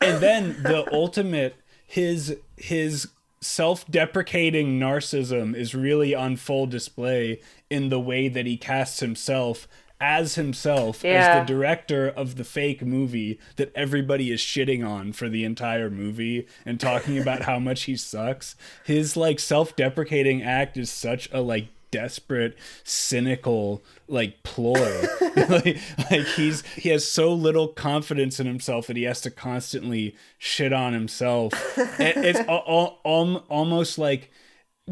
and 0.00 0.18
then 0.20 0.60
the 0.64 0.84
ultimate 0.92 1.54
his 1.86 2.36
his 2.56 3.08
self-deprecating 3.40 4.80
narcissism 4.80 5.54
is 5.54 5.74
really 5.74 6.14
on 6.14 6.34
full 6.36 6.66
display 6.66 7.40
in 7.70 7.88
the 7.88 8.00
way 8.00 8.28
that 8.28 8.44
he 8.44 8.56
casts 8.56 8.98
himself 9.00 9.68
as 10.00 10.36
himself 10.36 11.02
Yeah. 11.02 11.10
as 11.40 11.40
the 11.46 11.52
director 11.52 12.08
of 12.08 12.36
the 12.36 12.44
fake 12.44 12.82
movie 12.82 13.38
that 13.56 13.72
everybody 13.74 14.30
is 14.30 14.40
shitting 14.40 14.86
on 14.86 15.12
for 15.12 15.28
the 15.28 15.44
entire 15.44 15.90
movie 15.90 16.46
and 16.64 16.78
talking 16.78 17.18
about 17.22 17.42
how 17.42 17.58
much 17.58 17.82
he 17.84 17.96
sucks. 17.96 18.54
His 18.84 19.16
like 19.16 19.40
self-deprecating 19.40 20.42
act 20.42 20.76
is 20.76 20.90
such 20.90 21.28
a 21.32 21.40
like 21.40 21.68
desperate 21.90 22.56
cynical 22.84 23.82
like 24.08 24.42
ploy. 24.42 25.06
Like, 25.48 25.78
like 26.10 26.26
he's 26.36 26.62
he 26.74 26.88
has 26.90 27.06
so 27.10 27.32
little 27.32 27.68
confidence 27.68 28.38
in 28.40 28.46
himself 28.46 28.88
that 28.88 28.96
he 28.96 29.04
has 29.04 29.20
to 29.22 29.30
constantly 29.30 30.14
shit 30.36 30.72
on 30.72 30.92
himself. 30.92 31.52
It's 31.98 32.40
al- 32.40 32.64
al- 32.66 32.98
al- 33.04 33.44
almost 33.48 33.98
like 33.98 34.30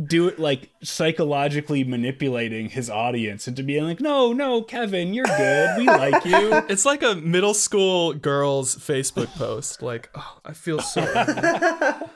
do 0.05 0.29
it 0.29 0.39
like 0.39 0.71
psychologically 0.83 1.85
manipulating 1.85 2.69
his 2.69 2.91
audience 2.91 3.49
into 3.49 3.63
being 3.63 3.85
like, 3.85 4.01
no, 4.01 4.33
no, 4.33 4.63
Kevin, 4.63 5.15
you're 5.15 5.25
good. 5.25 5.79
We 5.79 5.87
like 5.87 6.25
you. 6.25 6.63
It's 6.69 6.85
like 6.85 7.03
a 7.03 7.15
middle 7.15 7.55
school 7.55 8.13
girl's 8.13 8.77
Facebook 8.77 9.29
post. 9.37 9.83
Like, 9.83 10.11
oh, 10.15 10.39
I 10.45 10.53
feel 10.53 10.81
so. 10.81 11.03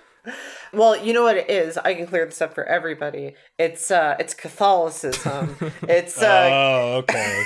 Well, 0.72 1.04
you 1.04 1.12
know 1.12 1.24
what 1.24 1.36
it 1.36 1.50
is. 1.50 1.76
I 1.78 1.94
can 1.94 2.06
clear 2.06 2.24
this 2.26 2.40
up 2.40 2.54
for 2.54 2.64
everybody. 2.64 3.34
It's 3.58 3.90
uh, 3.90 4.16
it's 4.20 4.34
Catholicism. 4.34 5.56
it's 5.82 6.22
uh, 6.22 6.48
oh, 6.52 6.96
okay. 6.98 7.44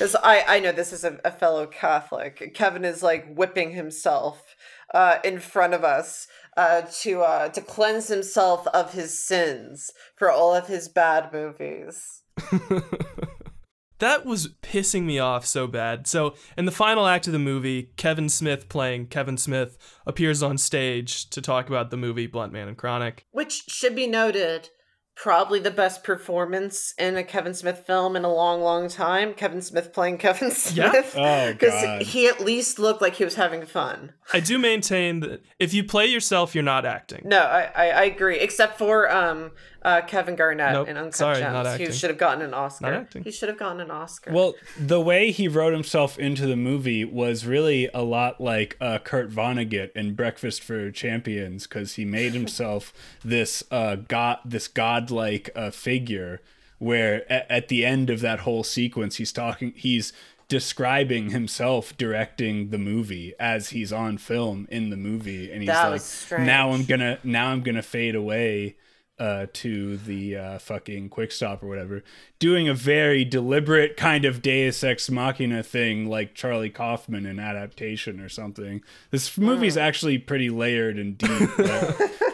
it's, 0.00 0.16
I 0.16 0.44
I 0.48 0.60
know 0.60 0.72
this 0.72 0.92
is 0.92 1.04
a, 1.04 1.20
a 1.24 1.30
fellow 1.30 1.66
Catholic. 1.66 2.52
Kevin 2.54 2.84
is 2.84 3.02
like 3.02 3.32
whipping 3.32 3.72
himself 3.72 4.56
uh, 4.92 5.18
in 5.22 5.38
front 5.38 5.74
of 5.74 5.84
us 5.84 6.26
uh, 6.56 6.82
to 7.02 7.20
uh, 7.22 7.48
to 7.50 7.60
cleanse 7.60 8.08
himself 8.08 8.66
of 8.68 8.92
his 8.92 9.18
sins 9.18 9.90
for 10.16 10.30
all 10.30 10.54
of 10.54 10.66
his 10.66 10.88
bad 10.88 11.32
movies. 11.32 12.22
that 13.98 14.26
was 14.26 14.48
pissing 14.62 15.04
me 15.04 15.18
off 15.18 15.46
so 15.46 15.66
bad. 15.66 16.06
So, 16.06 16.34
in 16.56 16.64
the 16.64 16.72
final 16.72 17.06
act 17.06 17.26
of 17.26 17.32
the 17.32 17.38
movie, 17.38 17.90
Kevin 17.96 18.28
Smith 18.28 18.68
playing 18.68 19.06
Kevin 19.06 19.36
Smith 19.36 19.78
appears 20.06 20.42
on 20.42 20.58
stage 20.58 21.30
to 21.30 21.40
talk 21.40 21.68
about 21.68 21.90
the 21.90 21.96
movie 21.96 22.26
Blunt 22.26 22.52
Man 22.52 22.68
and 22.68 22.76
Chronic. 22.76 23.26
Which 23.30 23.64
should 23.68 23.94
be 23.94 24.06
noted, 24.06 24.70
probably 25.20 25.60
the 25.60 25.70
best 25.70 26.02
performance 26.02 26.94
in 26.96 27.14
a 27.14 27.22
Kevin 27.22 27.52
Smith 27.52 27.84
film 27.86 28.16
in 28.16 28.24
a 28.24 28.32
long, 28.32 28.62
long 28.62 28.88
time. 28.88 29.34
Kevin 29.34 29.60
Smith 29.60 29.92
playing 29.92 30.16
Kevin 30.16 30.50
Smith. 30.50 31.14
Oh, 31.14 31.52
he 32.00 32.26
at 32.26 32.40
least 32.40 32.78
looked 32.78 33.02
like 33.02 33.16
he 33.16 33.24
was 33.24 33.34
having 33.34 33.66
fun. 33.66 34.14
I 34.32 34.40
do 34.40 34.58
maintain 34.58 35.20
that 35.20 35.42
if 35.58 35.74
you 35.74 35.84
play 35.84 36.06
yourself, 36.06 36.54
you're 36.54 36.64
not 36.64 36.86
acting. 36.86 37.20
No, 37.26 37.40
I, 37.40 37.70
I, 37.74 37.90
I 37.90 38.02
agree. 38.04 38.38
Except 38.38 38.78
for 38.78 39.12
um, 39.14 39.50
uh, 39.82 40.02
Kevin 40.02 40.36
Garnett 40.36 40.72
Nope, 40.72 40.88
in 40.88 40.96
Uncut 40.96 41.14
sorry, 41.14 41.40
not 41.40 41.64
Gems. 41.64 41.66
acting. 41.68 41.86
He 41.86 41.92
should 41.92 42.10
have 42.10 42.18
gotten 42.18 42.42
an 42.42 42.54
Oscar. 42.54 42.86
Not 42.86 42.94
acting. 42.94 43.24
He 43.24 43.30
should 43.30 43.48
have 43.48 43.58
gotten 43.58 43.80
an 43.80 43.90
Oscar. 43.90 44.32
Well, 44.32 44.54
the 44.78 45.00
way 45.00 45.30
he 45.30 45.48
wrote 45.48 45.72
himself 45.72 46.18
into 46.18 46.46
the 46.46 46.56
movie 46.56 47.04
was 47.04 47.46
really 47.46 47.88
a 47.94 48.02
lot 48.02 48.40
like 48.40 48.76
uh, 48.80 48.98
Kurt 48.98 49.30
Vonnegut 49.30 49.92
in 49.96 50.14
Breakfast 50.14 50.62
for 50.62 50.90
Champions, 50.90 51.66
because 51.66 51.94
he 51.94 52.04
made 52.04 52.32
himself 52.32 52.92
this 53.24 53.62
uh, 53.70 53.96
god, 53.96 54.38
this 54.44 54.68
godlike 54.68 55.50
uh, 55.54 55.70
figure. 55.70 56.40
Where 56.78 57.30
at, 57.30 57.46
at 57.50 57.68
the 57.68 57.84
end 57.84 58.08
of 58.08 58.20
that 58.20 58.40
whole 58.40 58.64
sequence, 58.64 59.16
he's 59.16 59.32
talking, 59.32 59.74
he's 59.76 60.14
describing 60.48 61.30
himself 61.30 61.96
directing 61.96 62.70
the 62.70 62.78
movie 62.78 63.34
as 63.38 63.68
he's 63.70 63.92
on 63.92 64.18
film 64.18 64.66
in 64.70 64.90
the 64.90 64.96
movie, 64.96 65.50
and 65.52 65.62
he's 65.62 65.68
That 65.68 65.90
like, 65.90 66.40
"Now 66.44 66.72
I'm 66.72 66.84
gonna, 66.84 67.18
now 67.22 67.48
I'm 67.48 67.62
gonna 67.62 67.82
fade 67.82 68.14
away." 68.14 68.76
Uh, 69.20 69.46
to 69.52 69.98
the 69.98 70.34
uh, 70.34 70.58
fucking 70.58 71.10
quick 71.10 71.30
stop 71.30 71.62
or 71.62 71.68
whatever, 71.68 72.02
doing 72.38 72.68
a 72.68 72.74
very 72.74 73.22
deliberate 73.22 73.96
kind 73.96 74.24
of 74.24 74.40
Deus 74.40 74.82
Ex 74.82 75.10
Machina 75.10 75.62
thing, 75.62 76.08
like 76.08 76.34
Charlie 76.34 76.70
Kaufman 76.70 77.26
in 77.26 77.38
adaptation 77.38 78.18
or 78.18 78.30
something. 78.30 78.82
This 79.10 79.36
movie's 79.36 79.76
actually 79.76 80.16
pretty 80.16 80.48
layered 80.48 80.98
and 80.98 81.18
deep. 81.18 81.50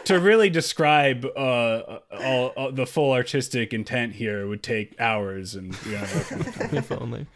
to 0.05 0.17
really 0.17 0.49
describe 0.49 1.25
uh, 1.35 1.99
all, 2.21 2.47
all 2.55 2.71
the 2.71 2.85
full 2.85 3.11
artistic 3.11 3.73
intent 3.73 4.15
here 4.15 4.47
would 4.47 4.63
take 4.63 4.95
hours, 4.97 5.55
and 5.55 5.75
we 5.85 5.91
don't 5.91 5.99
have 5.99 6.29
that 6.29 6.53
kind 6.53 6.67
of 6.67 6.73
if 6.73 6.91
only. 6.93 7.27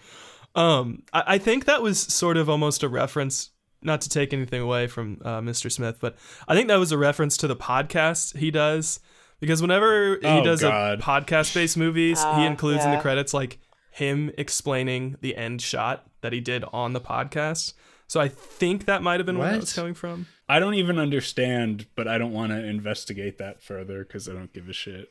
Um, 0.55 1.03
I, 1.11 1.23
I 1.27 1.37
think 1.37 1.65
that 1.65 1.81
was 1.81 1.99
sort 1.99 2.37
of 2.37 2.49
almost 2.49 2.83
a 2.83 2.87
reference, 2.87 3.49
not 3.81 3.99
to 4.01 4.09
take 4.09 4.31
anything 4.31 4.61
away 4.61 4.87
from 4.87 5.21
uh, 5.25 5.41
Mr. 5.41 5.69
Smith, 5.69 5.97
but 5.99 6.15
I 6.47 6.55
think 6.55 6.69
that 6.69 6.79
was 6.79 6.93
a 6.93 6.97
reference 6.97 7.35
to 7.37 7.47
the 7.47 7.55
podcast 7.57 8.37
he 8.37 8.49
does 8.49 9.01
because 9.41 9.61
whenever 9.61 10.15
he 10.15 10.25
Oh, 10.25 10.43
does 10.43 10.61
God. 10.61 10.99
a 10.99 11.01
podcast-based 11.01 11.75
movies, 11.75 12.19
he 12.19 12.25
Ah, 12.25 12.45
includes 12.45 12.85
in 12.85 12.91
the 12.91 12.97
credits 12.99 13.33
like 13.33 13.59
him 13.91 14.31
explaining 14.37 15.17
the 15.19 15.35
end 15.35 15.61
shot 15.61 16.07
that 16.21 16.31
he 16.31 16.39
did 16.39 16.63
on 16.71 16.93
the 16.93 17.01
podcast. 17.01 17.73
So 18.07 18.21
I 18.21 18.29
think 18.29 18.85
that 18.85 19.01
might 19.03 19.19
have 19.19 19.25
been 19.25 19.37
where 19.37 19.51
that 19.51 19.59
was 19.59 19.73
coming 19.73 19.93
from. 19.93 20.27
I 20.47 20.59
don't 20.59 20.75
even 20.75 20.97
understand, 20.97 21.87
but 21.95 22.07
I 22.07 22.17
don't 22.17 22.31
want 22.33 22.51
to 22.51 22.63
investigate 22.63 23.37
that 23.39 23.61
further 23.61 24.03
because 24.05 24.29
I 24.29 24.33
don't 24.33 24.53
give 24.53 24.69
a 24.69 24.73
shit. 24.73 25.09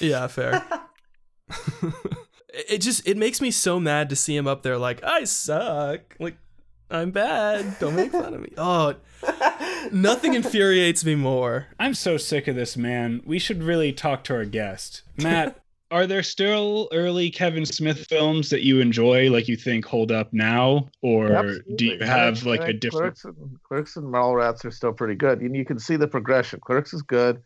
Yeah, 0.00 0.26
fair. 0.26 0.62
it 2.68 2.78
just 2.78 3.06
it 3.06 3.16
makes 3.16 3.40
me 3.40 3.50
so 3.50 3.78
mad 3.78 4.08
to 4.10 4.16
see 4.16 4.34
him 4.36 4.46
up 4.46 4.62
there 4.62 4.78
like 4.78 5.02
I 5.04 5.24
suck, 5.24 6.16
like 6.18 6.36
I'm 6.90 7.10
bad. 7.10 7.78
Don't 7.80 7.96
make 7.96 8.12
fun 8.12 8.34
of 8.34 8.40
me. 8.40 8.52
Oh, 8.58 8.94
nothing 9.92 10.34
infuriates 10.34 11.04
me 11.04 11.14
more. 11.14 11.66
I'm 11.78 11.94
so 11.94 12.16
sick 12.16 12.48
of 12.48 12.56
this, 12.56 12.76
man. 12.76 13.22
We 13.24 13.38
should 13.38 13.62
really 13.62 13.92
talk 13.92 14.24
to 14.24 14.34
our 14.34 14.44
guest. 14.44 15.02
Matt, 15.16 15.60
are 15.90 16.06
there 16.06 16.22
still 16.22 16.88
early 16.92 17.30
Kevin 17.30 17.64
Smith 17.64 18.06
films 18.06 18.50
that 18.50 18.62
you 18.62 18.80
enjoy, 18.80 19.30
like 19.30 19.48
you 19.48 19.56
think 19.56 19.84
hold 19.84 20.10
up 20.10 20.32
now? 20.32 20.88
Or 21.02 21.54
do 21.76 21.86
you 21.86 21.98
have 22.00 22.46
I 22.46 22.50
like 22.50 22.68
a 22.68 22.72
different. 22.72 23.18
Clerks 23.18 23.24
and, 23.24 23.62
Clerks 23.62 23.96
and 23.96 24.06
Mallrats 24.06 24.64
are 24.64 24.70
still 24.70 24.92
pretty 24.92 25.14
good. 25.14 25.40
And 25.40 25.56
you 25.56 25.64
can 25.64 25.78
see 25.78 25.96
the 25.96 26.08
progression. 26.08 26.60
Clerks 26.60 26.92
is 26.92 27.02
good. 27.02 27.42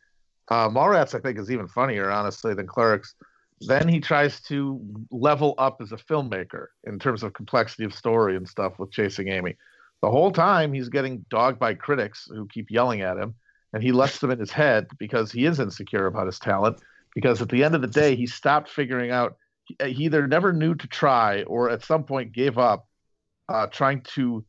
Uh, 0.50 0.68
Mallrats, 0.68 1.14
I 1.14 1.20
think, 1.20 1.38
is 1.38 1.50
even 1.50 1.68
funnier, 1.68 2.10
honestly, 2.10 2.54
than 2.54 2.66
Clerks. 2.66 3.14
Then 3.60 3.86
he 3.86 4.00
tries 4.00 4.40
to 4.42 4.80
level 5.10 5.54
up 5.58 5.80
as 5.82 5.92
a 5.92 5.96
filmmaker 5.96 6.68
in 6.84 6.98
terms 6.98 7.22
of 7.22 7.34
complexity 7.34 7.84
of 7.84 7.94
story 7.94 8.36
and 8.36 8.48
stuff 8.48 8.78
with 8.78 8.90
Chasing 8.90 9.28
Amy. 9.28 9.54
The 10.02 10.10
whole 10.10 10.32
time 10.32 10.72
he's 10.72 10.88
getting 10.88 11.24
dogged 11.30 11.58
by 11.58 11.74
critics 11.74 12.26
who 12.28 12.46
keep 12.48 12.70
yelling 12.70 13.02
at 13.02 13.18
him, 13.18 13.34
and 13.72 13.82
he 13.82 13.92
lets 13.92 14.18
them 14.18 14.30
in 14.30 14.38
his 14.38 14.50
head 14.50 14.86
because 14.98 15.30
he 15.30 15.44
is 15.44 15.60
insecure 15.60 16.06
about 16.06 16.26
his 16.26 16.38
talent. 16.38 16.78
Because 17.14 17.42
at 17.42 17.48
the 17.48 17.64
end 17.64 17.74
of 17.74 17.80
the 17.82 17.88
day, 17.88 18.14
he 18.16 18.26
stopped 18.26 18.70
figuring 18.70 19.10
out. 19.10 19.36
He 19.64 19.76
he 19.92 20.04
either 20.04 20.26
never 20.26 20.52
knew 20.52 20.74
to 20.74 20.86
try, 20.86 21.42
or 21.42 21.70
at 21.70 21.84
some 21.84 22.04
point 22.04 22.32
gave 22.32 22.56
up 22.56 22.86
uh, 23.48 23.66
trying 23.66 24.02
to 24.14 24.44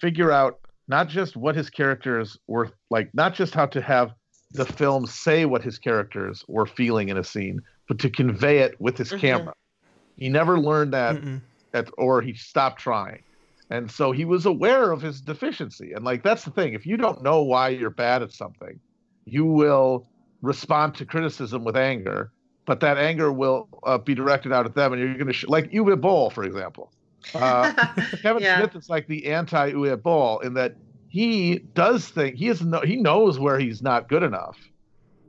figure 0.00 0.30
out 0.30 0.60
not 0.88 1.08
just 1.08 1.36
what 1.36 1.54
his 1.54 1.70
characters 1.70 2.38
were 2.46 2.70
like, 2.90 3.10
not 3.14 3.34
just 3.34 3.54
how 3.54 3.66
to 3.66 3.80
have 3.80 4.12
the 4.52 4.66
film 4.66 5.06
say 5.06 5.44
what 5.44 5.62
his 5.62 5.78
characters 5.78 6.44
were 6.48 6.66
feeling 6.66 7.08
in 7.08 7.16
a 7.16 7.24
scene, 7.24 7.60
but 7.88 7.98
to 7.98 8.10
convey 8.10 8.58
it 8.58 8.80
with 8.80 8.96
his 8.98 9.10
Mhm. 9.12 9.20
camera. 9.20 9.54
He 10.16 10.28
never 10.28 10.58
learned 10.58 10.92
that, 10.92 11.16
at, 11.72 11.88
or 11.98 12.20
he 12.20 12.34
stopped 12.34 12.80
trying. 12.80 13.22
And 13.72 13.90
so 13.90 14.12
he 14.12 14.26
was 14.26 14.44
aware 14.44 14.92
of 14.92 15.00
his 15.00 15.22
deficiency. 15.22 15.92
And 15.94 16.04
like 16.04 16.22
that's 16.22 16.44
the 16.44 16.50
thing. 16.50 16.74
If 16.74 16.84
you 16.84 16.98
don't 16.98 17.22
know 17.22 17.40
why 17.42 17.70
you're 17.70 17.88
bad 17.88 18.20
at 18.20 18.30
something, 18.30 18.78
you 19.24 19.46
will 19.46 20.06
respond 20.42 20.94
to 20.96 21.06
criticism 21.06 21.64
with 21.64 21.74
anger, 21.74 22.32
but 22.66 22.80
that 22.80 22.98
anger 22.98 23.32
will 23.32 23.70
uh, 23.84 23.96
be 23.96 24.14
directed 24.14 24.52
out 24.52 24.66
at 24.66 24.74
them, 24.74 24.92
and 24.92 25.00
you're 25.00 25.14
going 25.14 25.26
to 25.26 25.32
sh- 25.32 25.46
like 25.48 25.70
Uwe 25.70 25.98
Boll, 25.98 26.28
for 26.28 26.44
example. 26.44 26.92
Uh, 27.34 27.72
Kevin 28.22 28.42
Yeah. 28.42 28.58
Smith 28.58 28.76
is 28.76 28.90
like 28.90 29.06
the 29.06 29.28
anti 29.28 29.72
Uwe 29.72 30.02
Boll 30.02 30.40
in 30.40 30.52
that 30.52 30.76
he 31.08 31.60
does 31.72 32.06
think 32.08 32.36
he 32.36 32.48
is 32.48 32.60
no, 32.60 32.80
he 32.80 32.96
knows 32.96 33.38
where 33.38 33.58
he's 33.58 33.80
not 33.80 34.06
good 34.06 34.22
enough, 34.22 34.58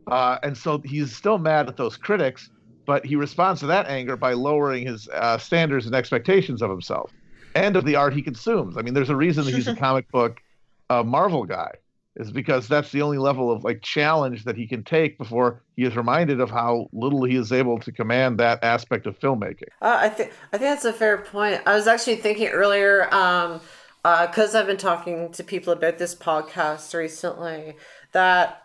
uh, 0.08 0.40
and 0.44 0.58
so 0.58 0.82
he's 0.84 1.16
still 1.16 1.38
mad 1.38 1.70
at 1.70 1.78
those 1.78 1.96
critics, 1.96 2.50
but 2.86 3.06
he 3.06 3.16
responds 3.16 3.62
to 3.62 3.68
that 3.68 3.88
anger 3.88 4.18
by 4.18 4.34
lowering 4.34 4.86
his 4.86 5.08
uh, 5.14 5.38
standards 5.38 5.86
and 5.86 5.96
expectations 5.96 6.62
of 6.62 6.70
himself 6.70 7.10
and 7.56 7.76
of 7.76 7.86
the 7.86 7.96
art 7.96 8.14
he 8.14 8.22
consumes. 8.22 8.78
I 8.78 8.82
mean, 8.82 8.94
there's 8.94 9.10
a 9.10 9.16
reason 9.16 9.46
that 9.46 9.54
he's 9.54 9.68
a 9.68 9.76
comic 9.88 10.10
book 10.12 10.42
uh, 10.90 11.04
Marvel 11.04 11.46
guy, 11.46 11.72
is 12.16 12.32
because 12.32 12.68
that's 12.68 12.92
the 12.92 13.02
only 13.02 13.18
level 13.18 13.52
of 13.52 13.64
like 13.64 13.82
challenge 13.82 14.44
that 14.44 14.56
he 14.56 14.68
can 14.68 14.84
take 14.84 15.18
before 15.18 15.64
he 15.76 15.84
is 15.84 15.96
reminded 15.96 16.40
of 16.40 16.50
how 16.50 16.88
little 16.94 17.24
he 17.24 17.36
is 17.36 17.52
able 17.52 17.80
to 17.80 17.92
command 17.92 18.40
that 18.40 18.64
aspect 18.64 19.08
of 19.08 19.20
filmmaking. 19.20 19.70
Uh, 19.82 19.98
I 20.02 20.10
think 20.10 20.32
I 20.52 20.58
think 20.58 20.70
that's 20.70 20.86
a 20.86 20.94
fair 20.94 21.18
point. 21.18 21.62
I 21.66 21.76
was 21.76 21.88
actually 21.88 22.18
thinking 22.18 22.50
earlier, 22.50 23.12
um, 23.14 23.62
because 24.04 24.54
I've 24.54 24.68
been 24.68 24.78
talking 24.78 25.32
to 25.32 25.44
people 25.44 25.74
about 25.74 25.98
this 25.98 26.14
podcast 26.14 26.94
recently, 26.94 27.76
that 28.12 28.62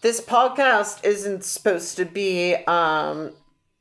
this 0.00 0.20
podcast 0.20 1.04
isn't 1.04 1.44
supposed 1.44 1.96
to 1.96 2.04
be 2.04 2.56
um, 2.66 3.32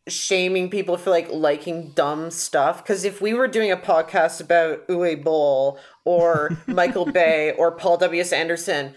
shaming 0.07 0.69
people 0.69 0.97
for 0.97 1.09
like 1.09 1.29
liking 1.31 1.91
dumb 1.91 2.31
stuff. 2.31 2.83
Because 2.83 3.03
if 3.05 3.21
we 3.21 3.33
were 3.33 3.47
doing 3.47 3.71
a 3.71 3.77
podcast 3.77 4.41
about 4.41 4.87
Uwe 4.87 5.23
Boll 5.23 5.79
or 6.03 6.57
Michael 6.67 7.05
Bay 7.05 7.53
or 7.57 7.71
Paul 7.71 7.97
W. 7.97 8.21
S. 8.21 8.31
Anderson, 8.31 8.93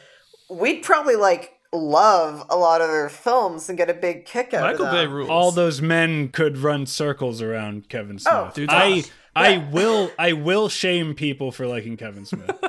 we'd 0.50 0.82
probably 0.82 1.16
like 1.16 1.54
love 1.72 2.44
a 2.48 2.56
lot 2.56 2.80
of 2.80 2.88
their 2.88 3.08
films 3.08 3.68
and 3.68 3.76
get 3.76 3.90
a 3.90 3.94
big 3.94 4.24
kick 4.24 4.54
out 4.54 4.62
Michael 4.62 4.86
of 4.86 4.92
Bay 4.92 5.06
rules. 5.06 5.30
All 5.30 5.50
those 5.50 5.80
men 5.82 6.28
could 6.28 6.58
run 6.58 6.86
circles 6.86 7.42
around 7.42 7.88
Kevin 7.88 8.18
Smith. 8.18 8.34
Oh, 8.34 8.50
dude's 8.54 8.72
I 8.72 8.90
awesome. 8.90 9.10
I 9.36 9.68
will 9.70 10.10
I 10.18 10.32
will 10.32 10.68
shame 10.68 11.14
people 11.14 11.52
for 11.52 11.66
liking 11.66 11.96
Kevin 11.96 12.24
Smith. 12.24 12.50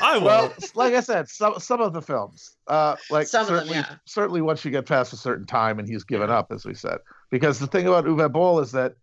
I 0.00 0.18
will. 0.18 0.26
Well, 0.26 0.54
like 0.74 0.94
I 0.94 1.00
said, 1.00 1.28
some 1.28 1.58
some 1.58 1.80
of 1.80 1.92
the 1.92 2.02
films, 2.02 2.56
uh, 2.66 2.96
like 3.10 3.26
Some 3.26 3.42
of 3.42 3.48
them, 3.48 3.56
certainly, 3.56 3.76
yeah. 3.76 3.94
certainly 4.04 4.40
once 4.40 4.64
you 4.64 4.70
get 4.70 4.86
past 4.86 5.12
a 5.12 5.16
certain 5.16 5.46
time 5.46 5.78
and 5.78 5.88
he's 5.88 6.04
given 6.04 6.30
up, 6.30 6.52
as 6.52 6.64
we 6.64 6.74
said, 6.74 6.98
because 7.30 7.58
the 7.58 7.66
thing 7.66 7.86
about 7.86 8.04
Uwe 8.04 8.30
Boll 8.32 8.60
is 8.60 8.72
that 8.72 8.94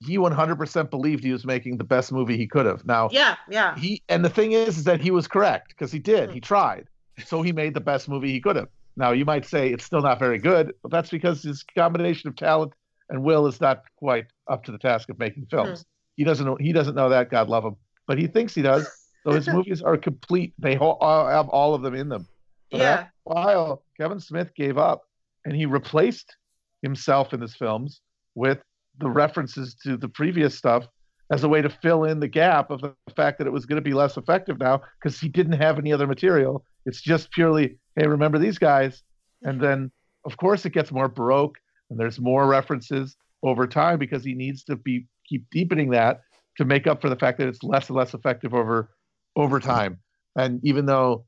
he 0.00 0.18
100% 0.18 0.90
believed 0.90 1.24
he 1.24 1.32
was 1.32 1.44
making 1.46 1.78
the 1.78 1.84
best 1.84 2.12
movie 2.12 2.36
he 2.36 2.46
could 2.46 2.66
have. 2.66 2.84
Now 2.84 3.08
Yeah, 3.12 3.36
yeah. 3.48 3.76
he 3.76 4.02
and 4.08 4.24
the 4.24 4.28
thing 4.28 4.52
is, 4.52 4.76
is 4.78 4.84
that 4.84 5.00
he 5.00 5.10
was 5.10 5.26
correct 5.28 5.68
because 5.68 5.90
he 5.92 5.98
did, 5.98 6.28
Hmm. 6.30 6.34
he 6.34 6.40
tried, 6.40 6.88
so 7.24 7.42
he 7.42 7.52
made 7.52 7.74
the 7.74 7.80
best 7.80 8.08
movie 8.08 8.32
he 8.32 8.40
could 8.40 8.56
have. 8.56 8.68
Now 8.96 9.12
you 9.12 9.24
might 9.24 9.44
say 9.46 9.70
it's 9.72 9.84
still 9.84 10.02
not 10.02 10.18
very 10.18 10.38
good, 10.38 10.74
but 10.82 10.90
that's 10.92 11.10
because 11.10 11.42
his 11.42 11.62
combination 11.74 12.28
of 12.28 12.36
talent 12.36 12.72
and 13.08 13.22
will 13.22 13.46
is 13.46 13.60
not 13.60 13.82
quite 13.96 14.26
up 14.48 14.64
to 14.64 14.72
the 14.72 14.78
task 14.78 15.08
of 15.08 15.18
making 15.18 15.46
films. 15.46 15.84
He 16.16 16.24
doesn't 16.24 16.44
know 16.46 16.56
he 16.60 16.72
doesn't 16.72 16.94
know 16.94 17.08
that, 17.08 17.30
God 17.30 17.48
love 17.48 17.64
him, 17.64 17.76
but 18.06 18.18
he 18.18 18.26
thinks 18.26 18.54
he 18.54 18.62
does. 18.62 18.88
So 19.24 19.32
his 19.32 19.48
movies 19.56 19.80
are 19.82 19.96
complete. 19.96 20.52
They 20.58 20.76
all 20.76 20.98
have 21.28 21.48
all 21.48 21.74
of 21.74 21.82
them 21.82 21.94
in 21.94 22.08
them. 22.08 22.26
But 22.70 22.80
Yeah. 22.80 22.90
after 22.92 23.10
a 23.26 23.32
while, 23.34 23.82
Kevin 23.96 24.20
Smith 24.20 24.54
gave 24.54 24.76
up 24.78 25.02
and 25.44 25.54
he 25.56 25.66
replaced 25.66 26.36
himself 26.84 27.32
in 27.32 27.40
his 27.40 27.56
films 27.56 28.00
with 28.34 28.58
the 28.98 29.08
references 29.08 29.74
to 29.82 29.96
the 29.96 30.08
previous 30.08 30.56
stuff 30.56 30.86
as 31.32 31.42
a 31.42 31.48
way 31.48 31.62
to 31.62 31.70
fill 31.70 32.04
in 32.04 32.20
the 32.20 32.28
gap 32.28 32.70
of 32.70 32.82
the 32.82 32.94
fact 33.16 33.38
that 33.38 33.46
it 33.46 33.52
was 33.52 33.64
going 33.64 33.82
to 33.82 33.82
be 33.82 33.94
less 33.94 34.16
effective 34.16 34.58
now 34.60 34.80
because 35.02 35.18
he 35.18 35.28
didn't 35.28 35.54
have 35.54 35.78
any 35.78 35.92
other 35.92 36.06
material. 36.06 36.62
It's 36.84 37.00
just 37.00 37.30
purely, 37.32 37.78
hey, 37.96 38.06
remember 38.06 38.38
these 38.38 38.58
guys? 38.58 39.02
And 39.42 39.60
then, 39.60 39.90
of 40.26 40.36
course, 40.36 40.66
it 40.66 40.74
gets 40.74 40.92
more 40.92 41.08
baroque 41.08 41.56
and 41.88 41.98
there's 41.98 42.20
more 42.20 42.46
references 42.46 43.16
over 43.42 43.66
time 43.66 43.98
because 43.98 44.22
he 44.22 44.34
needs 44.34 44.64
to 44.64 44.76
be 44.76 45.06
keep 45.26 45.46
deepening 45.50 45.90
that 45.90 46.20
to 46.58 46.64
make 46.64 46.86
up 46.86 47.00
for 47.00 47.08
the 47.08 47.16
fact 47.16 47.38
that 47.38 47.48
it's 47.48 47.62
less 47.62 47.88
and 47.88 47.96
less 47.96 48.12
effective 48.12 48.52
over 48.52 48.90
over 49.36 49.58
time. 49.58 49.98
And 50.36 50.60
even 50.64 50.86
though 50.86 51.24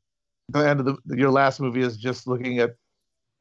the 0.51 0.61
end 0.69 0.81
of 0.81 0.87
the 0.87 1.17
your 1.17 1.31
last 1.31 1.61
movie 1.61 1.81
is 1.81 1.97
just 1.97 2.27
looking 2.27 2.59
at 2.59 2.77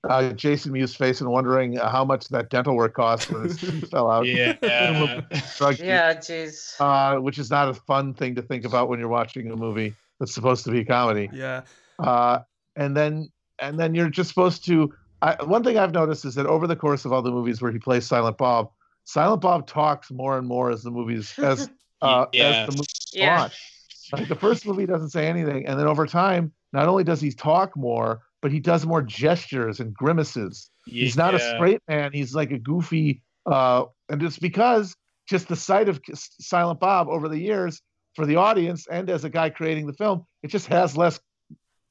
uh, 0.10 0.32
Jason 0.34 0.72
Mewes' 0.72 0.96
face 0.96 1.22
and 1.22 1.30
wondering 1.30 1.78
uh, 1.80 1.90
how 1.90 2.06
much 2.06 2.28
that 2.30 2.50
dental 2.50 2.76
work 2.76 2.94
cost 2.94 3.32
when 3.32 3.44
his 3.44 3.58
teeth 3.60 3.90
fell 3.90 4.10
out. 4.10 4.26
Yeah. 4.28 4.54
Drug 5.58 5.80
Yeah, 5.80 6.14
jeez. 6.14 6.76
uh, 6.80 7.20
which 7.22 7.38
is 7.40 7.50
not 7.50 7.70
a 7.70 7.74
fun 7.74 8.14
thing 8.14 8.36
to 8.36 8.42
think 8.42 8.66
about 8.66 8.90
when 8.90 9.00
you're 9.00 9.10
watching 9.10 9.52
a 9.52 9.56
movie 9.56 9.94
that's 10.20 10.34
supposed 10.34 10.64
to 10.66 10.72
be 10.72 10.80
a 10.80 10.86
comedy. 10.86 11.30
Yeah. 11.34 11.62
Uh, 12.00 12.40
and 12.76 12.96
then 12.96 13.30
and 13.60 13.80
then 13.80 13.96
you're 13.96 14.10
just 14.10 14.30
supposed 14.30 14.66
to. 14.66 14.94
I, 15.22 15.42
one 15.44 15.64
thing 15.64 15.78
I've 15.78 15.94
noticed 15.94 16.26
is 16.26 16.36
that 16.36 16.46
over 16.46 16.68
the 16.68 16.76
course 16.76 17.06
of 17.06 17.14
all 17.14 17.22
the 17.22 17.32
movies 17.32 17.62
where 17.62 17.72
he 17.72 17.80
plays 17.80 18.06
Silent 18.06 18.38
Bob, 18.38 18.70
Silent 19.06 19.42
Bob 19.42 19.66
talks 19.66 20.12
more 20.12 20.38
and 20.38 20.46
more 20.48 20.72
as 20.72 20.84
the 20.84 20.92
movies 20.92 21.34
as 21.40 21.70
uh, 22.02 22.26
Yeah. 22.34 22.44
as 22.50 22.66
the 22.68 22.72
movies 22.74 23.10
Yeah. 23.14 23.40
launch. 23.40 23.72
Like 24.12 24.28
the 24.28 24.36
first 24.36 24.68
movie 24.68 24.86
doesn't 24.86 25.10
say 25.10 25.26
anything, 25.28 25.66
and 25.66 25.80
then 25.80 25.88
over 25.88 26.06
time, 26.06 26.52
not 26.74 26.88
only 26.88 27.04
does 27.04 27.22
he 27.22 27.32
talk 27.32 27.76
more, 27.76 28.22
but 28.46 28.52
he 28.52 28.60
does 28.60 28.86
more 28.86 29.02
gestures 29.02 29.80
and 29.80 29.92
grimaces. 29.92 30.70
He's 30.86 31.18
not 31.18 31.34
a 31.34 31.40
straight 31.40 31.82
man. 31.88 32.12
He's 32.14 32.36
like 32.36 32.52
a 32.52 32.60
goofy, 32.60 33.24
uh, 33.48 33.86
and 34.08 34.22
it's 34.22 34.38
because 34.38 34.96
just 35.28 35.48
the 35.48 35.56
sight 35.56 35.90
of 35.90 36.00
Silent 36.14 36.80
Bob 36.80 37.08
over 37.10 37.28
the 37.28 37.40
years 37.40 37.82
for 38.16 38.28
the 38.28 38.36
audience 38.36 38.86
and 38.86 39.10
as 39.10 39.24
a 39.24 39.32
guy 39.32 39.50
creating 39.50 39.88
the 39.88 39.94
film, 39.94 40.28
it 40.44 40.50
just 40.50 40.68
has 40.68 40.96
less 40.96 41.20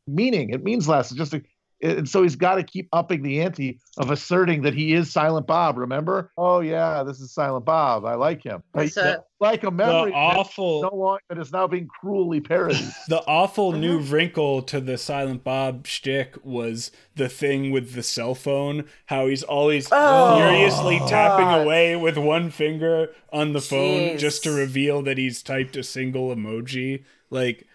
meaning. 0.07 0.51
It 0.51 0.62
means 0.62 0.87
less. 0.87 1.11
It's 1.11 1.19
just 1.19 1.35
a, 1.35 1.43
and 1.85 2.09
so 2.09 2.23
he's 2.23 2.35
got 2.37 2.55
to 2.57 2.62
keep 2.62 2.88
upping 2.92 3.23
the 3.23 3.40
ante 3.42 3.79
of 3.99 4.11
asserting 4.11 4.62
that 4.62 4.75
he 4.75 4.94
is 4.94 5.12
Silent 5.12 5.47
Bob. 5.47 5.77
Remember? 5.79 6.31
Oh 6.37 6.61
yeah, 6.61 7.03
this 7.03 7.20
is 7.20 7.33
Silent 7.33 7.64
Bob. 7.64 8.05
I 8.05 8.14
like 8.14 8.42
him. 8.42 8.62
I, 8.75 8.85
It's 8.85 8.97
a- 8.97 9.23
like 9.40 9.62
a 9.64 9.70
memory 9.70 10.11
that 10.12 10.16
awful 10.16 10.83
no 10.90 10.97
longer 10.97 11.20
that 11.29 11.38
is 11.38 11.53
now 11.53 11.66
being 11.66 11.87
cruelly 12.01 12.40
parodied. 12.40 12.88
the 13.09 13.23
awful 13.27 13.73
new 13.73 13.99
Mm-hmm. 14.01 14.12
wrinkle 14.14 14.62
to 14.62 14.81
the 14.81 14.97
Silent 14.97 15.44
Bob 15.44 15.87
shtick 15.87 16.37
was 16.42 16.90
the 17.14 17.29
thing 17.29 17.70
with 17.70 17.92
the 17.94 18.03
cell 18.03 18.35
phone. 18.35 18.87
How 19.07 19.27
he's 19.27 19.42
always 19.42 19.88
Oh, 19.92 20.37
furiously 20.38 20.99
tapping 21.07 21.49
away 21.62 21.94
with 21.94 22.16
one 22.16 22.51
finger 22.51 23.11
on 23.33 23.53
the 23.53 23.61
phone 23.61 24.16
just 24.16 24.42
to 24.44 24.51
reveal 24.53 25.03
that 25.03 25.18
he's 25.18 25.42
typed 25.42 25.77
a 25.77 25.83
single 25.83 26.35
emoji. 26.35 27.05
Like 27.31 27.66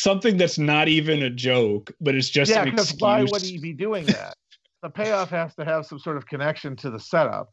something 0.00 0.36
that's 0.36 0.58
not 0.58 0.88
even 0.88 1.22
a 1.22 1.30
joke, 1.30 1.92
but 2.00 2.14
it's 2.14 2.28
just 2.30 2.50
yeah, 2.50 2.62
an 2.62 2.70
because 2.70 2.86
excuse. 2.90 3.00
why 3.02 3.22
would 3.24 3.42
he 3.42 3.58
be 3.58 3.72
doing 3.72 4.06
that? 4.06 4.34
the 4.82 4.88
payoff 4.88 5.28
has 5.28 5.54
to 5.56 5.62
have 5.64 5.84
some 5.84 5.98
sort 5.98 6.16
of 6.16 6.26
connection 6.26 6.74
to 6.74 6.88
the 6.90 6.98
setup, 6.98 7.50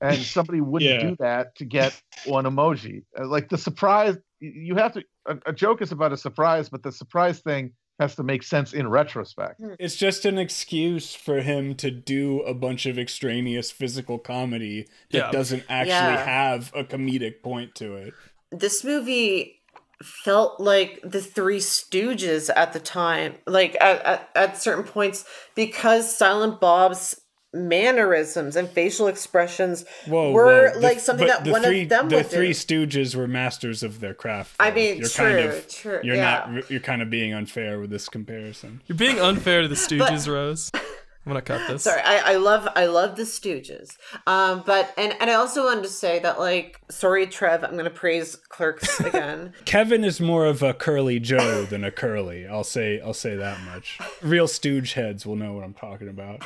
and 0.00 0.16
somebody 0.36 0.60
wouldn't 0.60 0.90
Yeah. 0.90 1.10
do 1.10 1.16
that 1.20 1.54
to 1.56 1.64
get 1.64 2.00
one 2.26 2.44
emoji. 2.44 3.04
Uh, 3.16 3.26
Like 3.28 3.48
the 3.48 3.58
surprise, 3.58 4.16
you 4.40 4.74
have 4.76 4.92
to. 4.94 5.04
A, 5.26 5.38
a 5.46 5.52
joke 5.52 5.80
is 5.82 5.92
about 5.92 6.12
a 6.12 6.16
surprise, 6.16 6.68
but 6.68 6.82
the 6.82 6.90
surprise 6.90 7.38
thing 7.40 7.72
has 8.00 8.16
to 8.16 8.24
make 8.24 8.42
sense 8.42 8.72
in 8.72 8.88
retrospect. 8.88 9.60
It's 9.78 9.94
just 9.94 10.24
an 10.24 10.36
excuse 10.36 11.14
for 11.14 11.42
him 11.42 11.76
to 11.76 11.92
do 11.92 12.40
a 12.40 12.54
bunch 12.54 12.86
of 12.86 12.98
extraneous 12.98 13.70
physical 13.70 14.18
comedy 14.18 14.88
that 15.12 15.18
Yeah. 15.18 15.30
doesn't 15.30 15.62
actually 15.68 15.90
Yeah. 16.16 16.24
have 16.24 16.72
a 16.74 16.82
comedic 16.82 17.40
point 17.44 17.76
to 17.76 17.94
it. 17.94 18.14
this 18.50 18.82
movie 18.84 19.61
felt 20.04 20.60
like 20.60 21.00
the 21.04 21.20
three 21.20 21.58
stooges 21.58 22.50
at 22.54 22.72
the 22.72 22.80
time 22.80 23.34
like 23.46 23.76
at, 23.80 24.04
at, 24.04 24.30
at 24.34 24.56
certain 24.56 24.84
points 24.84 25.24
because 25.54 26.16
silent 26.16 26.60
bob's 26.60 27.20
mannerisms 27.54 28.56
and 28.56 28.68
facial 28.68 29.08
expressions 29.08 29.84
Whoa, 30.06 30.32
were 30.32 30.68
whoa. 30.68 30.74
The- 30.74 30.80
like 30.80 31.00
something 31.00 31.26
that 31.26 31.46
one 31.46 31.62
three, 31.62 31.82
of 31.82 31.88
them 31.90 32.08
the 32.08 32.16
would 32.16 32.26
three 32.26 32.52
do. 32.52 32.86
stooges 32.86 33.14
were 33.14 33.28
masters 33.28 33.82
of 33.82 34.00
their 34.00 34.14
craft. 34.14 34.56
I 34.58 34.70
mean, 34.70 34.98
you're 34.98 35.08
true, 35.08 35.24
kind 35.24 35.38
of 35.38 35.68
true, 35.68 36.00
you're 36.02 36.16
yeah. 36.16 36.50
not 36.50 36.70
you're 36.70 36.80
kind 36.80 37.02
of 37.02 37.10
being 37.10 37.34
unfair 37.34 37.78
with 37.78 37.90
this 37.90 38.08
comparison. 38.08 38.80
You're 38.86 38.96
being 38.96 39.20
unfair 39.20 39.62
to 39.62 39.68
the 39.68 39.74
Stooges, 39.74 40.26
Rose. 40.32 40.70
I'm 41.24 41.30
gonna 41.30 41.42
cut 41.42 41.68
this. 41.68 41.84
Sorry, 41.84 42.00
I, 42.02 42.32
I 42.32 42.36
love 42.36 42.68
I 42.74 42.86
love 42.86 43.14
the 43.14 43.22
Stooges. 43.22 43.96
Um, 44.26 44.64
but 44.66 44.92
and 44.96 45.14
and 45.20 45.30
I 45.30 45.34
also 45.34 45.64
wanted 45.64 45.84
to 45.84 45.88
say 45.88 46.18
that 46.18 46.40
like 46.40 46.80
sorry 46.90 47.28
Trev, 47.28 47.62
I'm 47.62 47.76
gonna 47.76 47.90
praise 47.90 48.34
Clerks 48.34 48.98
again. 49.00 49.52
Kevin 49.64 50.02
is 50.02 50.20
more 50.20 50.46
of 50.46 50.62
a 50.64 50.74
curly 50.74 51.20
Joe 51.20 51.64
than 51.64 51.84
a 51.84 51.92
curly. 51.92 52.46
I'll 52.48 52.64
say 52.64 53.00
I'll 53.00 53.14
say 53.14 53.36
that 53.36 53.60
much. 53.60 54.00
Real 54.20 54.48
stooge 54.48 54.94
heads 54.94 55.24
will 55.24 55.36
know 55.36 55.52
what 55.52 55.62
I'm 55.62 55.74
talking 55.74 56.08
about. 56.08 56.42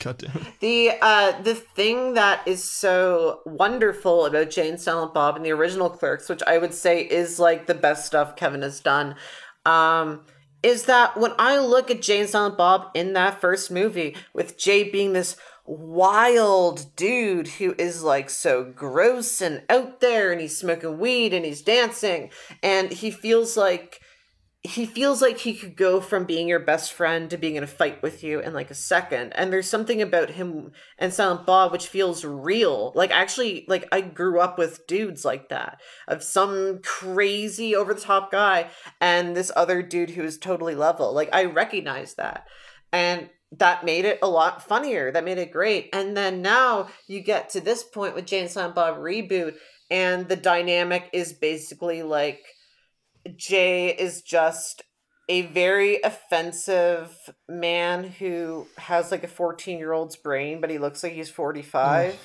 God 0.00 0.18
damn. 0.18 0.46
The 0.58 0.98
uh 1.00 1.40
the 1.42 1.54
thing 1.54 2.14
that 2.14 2.46
is 2.46 2.64
so 2.64 3.40
wonderful 3.46 4.26
about 4.26 4.50
Jay 4.50 4.68
and 4.68 4.80
Silent 4.80 5.14
Bob 5.14 5.36
and 5.36 5.44
the 5.44 5.52
original 5.52 5.88
Clerks, 5.88 6.28
which 6.28 6.42
I 6.44 6.58
would 6.58 6.74
say 6.74 7.02
is 7.02 7.38
like 7.38 7.66
the 7.66 7.74
best 7.74 8.06
stuff 8.06 8.34
Kevin 8.34 8.62
has 8.62 8.80
done, 8.80 9.14
um, 9.64 10.22
is 10.62 10.84
that 10.84 11.16
when 11.16 11.32
I 11.38 11.58
look 11.58 11.90
at 11.90 12.02
Jay 12.02 12.20
and 12.20 12.28
Silent 12.28 12.56
Bob 12.56 12.90
in 12.94 13.12
that 13.14 13.40
first 13.40 13.70
movie, 13.70 14.16
with 14.32 14.58
Jay 14.58 14.88
being 14.88 15.12
this 15.12 15.36
wild 15.64 16.94
dude 16.96 17.46
who 17.48 17.74
is 17.78 18.02
like 18.02 18.28
so 18.28 18.64
gross 18.64 19.40
and 19.40 19.62
out 19.70 20.00
there 20.00 20.32
and 20.32 20.40
he's 20.40 20.56
smoking 20.56 20.98
weed 20.98 21.32
and 21.32 21.44
he's 21.44 21.62
dancing 21.62 22.30
and 22.62 22.90
he 22.90 23.10
feels 23.10 23.56
like 23.56 24.00
he 24.64 24.86
feels 24.86 25.20
like 25.20 25.38
he 25.38 25.54
could 25.54 25.76
go 25.76 26.00
from 26.00 26.24
being 26.24 26.46
your 26.46 26.60
best 26.60 26.92
friend 26.92 27.28
to 27.28 27.36
being 27.36 27.56
in 27.56 27.64
a 27.64 27.66
fight 27.68 28.00
with 28.00 28.22
you 28.22 28.38
in 28.38 28.52
like 28.52 28.70
a 28.70 28.76
second. 28.76 29.32
And 29.32 29.52
there's 29.52 29.68
something 29.68 30.00
about 30.00 30.30
him 30.30 30.70
and 30.98 31.12
Silent 31.12 31.46
Bob 31.46 31.72
which 31.72 31.88
feels 31.88 32.24
real. 32.24 32.92
Like 32.94 33.10
actually, 33.10 33.64
like 33.66 33.88
I 33.90 34.00
grew 34.02 34.38
up 34.38 34.58
with 34.58 34.86
dudes 34.86 35.24
like 35.24 35.48
that. 35.48 35.80
Of 36.06 36.22
some 36.22 36.78
crazy 36.84 37.74
over 37.74 37.92
the 37.92 38.00
top 38.00 38.30
guy 38.30 38.70
and 39.00 39.34
this 39.36 39.50
other 39.56 39.82
dude 39.82 40.10
who 40.10 40.22
is 40.22 40.38
totally 40.38 40.76
level. 40.76 41.12
Like 41.12 41.30
I 41.32 41.46
recognize 41.46 42.14
that. 42.14 42.46
And 42.92 43.30
that 43.58 43.84
made 43.84 44.04
it 44.04 44.20
a 44.22 44.28
lot 44.28 44.66
funnier. 44.66 45.10
That 45.10 45.24
made 45.24 45.38
it 45.38 45.50
great. 45.50 45.88
And 45.92 46.16
then 46.16 46.40
now 46.40 46.88
you 47.08 47.20
get 47.20 47.50
to 47.50 47.60
this 47.60 47.82
point 47.82 48.14
with 48.14 48.26
Jay 48.26 48.40
and 48.40 48.50
Silent 48.50 48.74
Bob 48.74 48.96
reboot, 48.96 49.56
and 49.90 50.28
the 50.28 50.36
dynamic 50.36 51.10
is 51.12 51.32
basically 51.32 52.02
like 52.02 52.40
Jay 53.36 53.88
is 53.88 54.22
just 54.22 54.82
a 55.28 55.42
very 55.42 56.00
offensive 56.02 57.16
man 57.48 58.04
who 58.04 58.66
has 58.76 59.10
like 59.10 59.24
a 59.24 59.28
14 59.28 59.78
year 59.78 59.92
old's 59.92 60.16
brain, 60.16 60.60
but 60.60 60.70
he 60.70 60.78
looks 60.78 61.02
like 61.02 61.12
he's 61.12 61.30
45. 61.30 62.18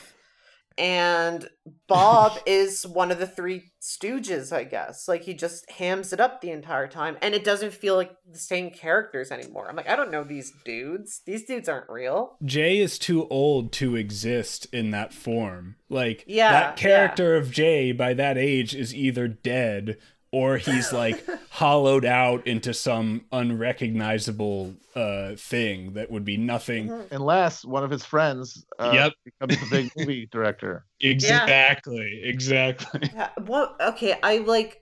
and 0.77 1.47
Bob 1.87 2.37
is 2.45 2.85
one 2.85 3.11
of 3.11 3.19
the 3.19 3.27
three 3.27 3.71
stooges, 3.81 4.51
I 4.51 4.63
guess. 4.63 5.07
Like 5.07 5.23
he 5.23 5.33
just 5.33 5.69
hams 5.71 6.11
it 6.11 6.19
up 6.19 6.41
the 6.41 6.51
entire 6.51 6.87
time. 6.87 7.17
And 7.21 7.33
it 7.33 7.43
doesn't 7.43 7.73
feel 7.73 7.95
like 7.95 8.11
the 8.29 8.39
same 8.39 8.71
characters 8.71 9.31
anymore. 9.31 9.69
I'm 9.69 9.75
like, 9.75 9.89
I 9.89 9.95
don't 9.95 10.11
know 10.11 10.23
these 10.23 10.51
dudes. 10.65 11.21
These 11.25 11.45
dudes 11.45 11.69
aren't 11.69 11.89
real. 11.89 12.35
Jay 12.43 12.79
is 12.79 12.99
too 12.99 13.27
old 13.29 13.71
to 13.73 13.95
exist 13.95 14.67
in 14.73 14.91
that 14.91 15.13
form. 15.13 15.75
Like 15.89 16.23
Yeah, 16.27 16.51
that 16.51 16.77
character 16.77 17.35
of 17.35 17.51
Jay 17.51 17.91
by 17.91 18.13
that 18.15 18.37
age 18.37 18.75
is 18.75 18.93
either 18.93 19.27
dead 19.27 19.97
or 20.31 20.57
he's 20.57 20.91
like 20.93 21.25
hollowed 21.49 22.05
out 22.05 22.45
into 22.47 22.73
some 22.73 23.25
unrecognizable 23.31 24.73
uh 24.95 25.35
thing 25.35 25.93
that 25.93 26.09
would 26.11 26.25
be 26.25 26.37
nothing. 26.37 26.91
Unless 27.11 27.63
one 27.65 27.83
of 27.83 27.89
his 27.91 28.05
friends 28.05 28.65
uh, 28.79 28.91
Yep. 28.93 29.13
becomes 29.25 29.59
the 29.59 29.65
big 29.65 29.91
movie 29.97 30.27
director. 30.31 30.85
Exactly. 31.01 32.21
Exactly. 32.23 33.09
Yeah, 33.13 33.29
what 33.45 33.75
okay, 33.79 34.15
I 34.23 34.37
like 34.39 34.81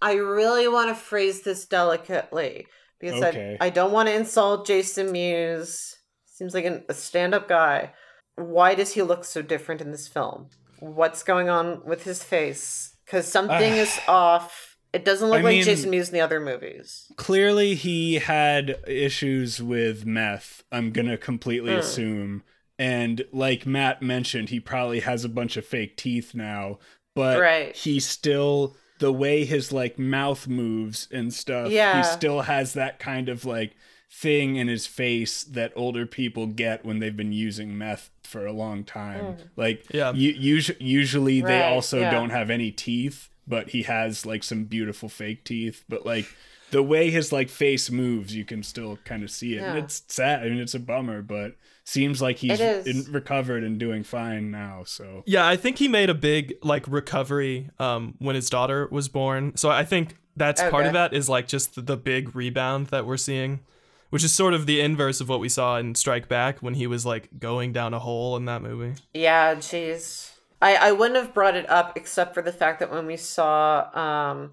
I 0.00 0.14
really 0.14 0.68
want 0.68 0.90
to 0.90 0.94
phrase 0.94 1.42
this 1.42 1.66
delicately 1.66 2.66
because 3.00 3.22
Okay. 3.22 3.56
I, 3.60 3.66
I 3.66 3.70
don't 3.70 3.92
want 3.92 4.08
to 4.08 4.14
insult 4.14 4.66
Jason 4.66 5.12
Mewes. 5.12 5.96
Seems 6.26 6.54
like 6.54 6.64
an, 6.66 6.84
a 6.88 6.94
stand-up 6.94 7.48
guy. 7.48 7.92
Why 8.36 8.76
does 8.76 8.92
he 8.94 9.02
look 9.02 9.24
so 9.24 9.42
different 9.42 9.80
in 9.80 9.90
this 9.90 10.06
film? 10.06 10.50
What's 10.78 11.24
going 11.24 11.48
on 11.48 11.82
with 11.84 12.04
his 12.04 12.22
face? 12.22 12.94
Because 13.04 13.26
something 13.26 13.72
is 13.72 13.98
off. 14.08 14.67
It 14.92 15.04
doesn't 15.04 15.28
look 15.28 15.40
I 15.40 15.42
like 15.42 15.54
mean- 15.56 15.64
Jason 15.64 15.90
Mewes 15.90 16.08
in 16.08 16.14
the 16.14 16.20
other 16.20 16.40
movies. 16.40 17.12
Clearly, 17.16 17.74
he 17.74 18.14
had 18.16 18.76
issues 18.86 19.62
with 19.62 20.06
meth. 20.06 20.62
I'm 20.72 20.92
gonna 20.92 21.16
completely 21.18 21.72
Hmm. 21.74 21.78
assume. 21.80 22.42
And 22.78 23.24
like 23.32 23.66
Matt 23.66 24.02
mentioned, 24.02 24.50
he 24.50 24.60
probably 24.60 25.00
has 25.00 25.24
a 25.24 25.28
bunch 25.28 25.56
of 25.56 25.66
fake 25.66 25.96
teeth 25.96 26.34
now, 26.34 26.78
but 27.14 27.38
Right. 27.40 27.74
he 27.76 27.98
still 28.00 28.76
the 29.00 29.12
way 29.12 29.44
his 29.44 29.70
like 29.72 29.98
mouth 29.98 30.48
moves 30.48 31.06
and 31.12 31.32
stuff. 31.32 31.70
Yeah. 31.70 31.98
he 31.98 32.02
still 32.04 32.42
has 32.42 32.72
that 32.74 32.98
kind 32.98 33.28
of 33.28 33.44
like 33.44 33.76
thing 34.10 34.56
in 34.56 34.68
his 34.68 34.86
face 34.86 35.44
that 35.44 35.72
older 35.76 36.06
people 36.06 36.46
get 36.46 36.84
when 36.84 36.98
they've 36.98 37.16
been 37.16 37.32
using 37.32 37.76
meth 37.76 38.10
for 38.24 38.46
a 38.46 38.52
long 38.52 38.82
time. 38.84 39.36
Like, 39.54 39.84
Yeah. 39.92 40.12
u- 40.14 40.32
usu- 40.32 40.74
usually 40.80 41.40
they 41.42 41.58
Hmm. 41.60 41.72
Also 41.74 42.00
yeah. 42.00 42.10
don't 42.10 42.30
have 42.30 42.48
any 42.50 42.70
teeth, 42.72 43.28
but 43.48 43.70
he 43.70 43.82
has 43.84 44.26
like 44.26 44.44
some 44.44 44.64
beautiful 44.64 45.08
fake 45.08 45.44
teeth. 45.44 45.84
But 45.88 46.04
like 46.06 46.26
the 46.70 46.82
way 46.82 47.10
his 47.10 47.32
like 47.32 47.48
face 47.48 47.90
moves, 47.90 48.34
you 48.36 48.44
can 48.44 48.62
still 48.62 48.98
kind 49.04 49.22
of 49.22 49.30
see 49.30 49.54
it. 49.54 49.62
And 49.62 49.76
Yeah. 49.78 49.84
it's 49.84 50.02
sad. 50.08 50.42
I 50.42 50.50
mean, 50.50 50.58
it's 50.60 50.74
a 50.74 50.78
bummer, 50.80 51.22
but 51.22 51.56
seems 51.84 52.20
like 52.20 52.36
he's 52.36 52.60
in, 52.60 53.10
recovered 53.10 53.64
and 53.64 53.78
doing 53.78 54.04
fine 54.04 54.50
now. 54.50 54.82
So 54.84 55.22
Yeah, 55.26 55.48
I 55.48 55.56
think 55.56 55.78
he 55.78 55.88
made 55.88 56.10
a 56.10 56.14
big 56.14 56.54
like 56.62 56.86
recovery 56.86 57.70
um 57.78 58.14
when 58.18 58.36
his 58.36 58.50
daughter 58.50 58.86
was 58.90 59.08
born. 59.08 59.56
So 59.56 59.70
I 59.70 59.84
think 59.84 60.16
that's 60.36 60.62
part 60.62 60.86
of 60.86 60.92
that 60.92 61.14
is 61.14 61.28
like 61.28 61.48
just 61.48 61.74
the, 61.74 61.80
the 61.82 61.96
big 61.96 62.36
rebound 62.36 62.88
that 62.88 63.06
we're 63.06 63.16
seeing, 63.16 63.60
which 64.10 64.22
is 64.22 64.32
sort 64.34 64.54
of 64.54 64.66
the 64.66 64.80
inverse 64.80 65.20
of 65.20 65.28
what 65.28 65.40
we 65.40 65.48
saw 65.48 65.78
in 65.78 65.94
Strike 65.96 66.28
Back 66.28 66.58
when 66.60 66.74
he 66.74 66.86
was 66.86 67.04
like 67.06 67.28
going 67.40 67.72
down 67.72 67.92
a 67.94 67.98
hole 67.98 68.36
in 68.36 68.44
that 68.44 68.62
movie. 68.62 69.00
Yeah, 69.14 69.54
jeez. 69.56 70.30
I, 70.60 70.74
I 70.76 70.92
wouldn't 70.92 71.16
have 71.22 71.32
brought 71.34 71.56
it 71.56 71.68
up 71.70 71.96
except 71.96 72.34
for 72.34 72.42
the 72.42 72.52
fact 72.52 72.80
that 72.80 72.90
when 72.90 73.06
we 73.06 73.16
saw 73.16 73.88
um 73.96 74.52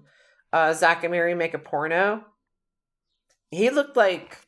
uh 0.52 0.72
Zack 0.72 1.02
and 1.04 1.10
Miri 1.12 1.34
make 1.34 1.54
a 1.54 1.58
porno, 1.58 2.24
he 3.50 3.70
looked 3.70 3.96
like 3.96 4.38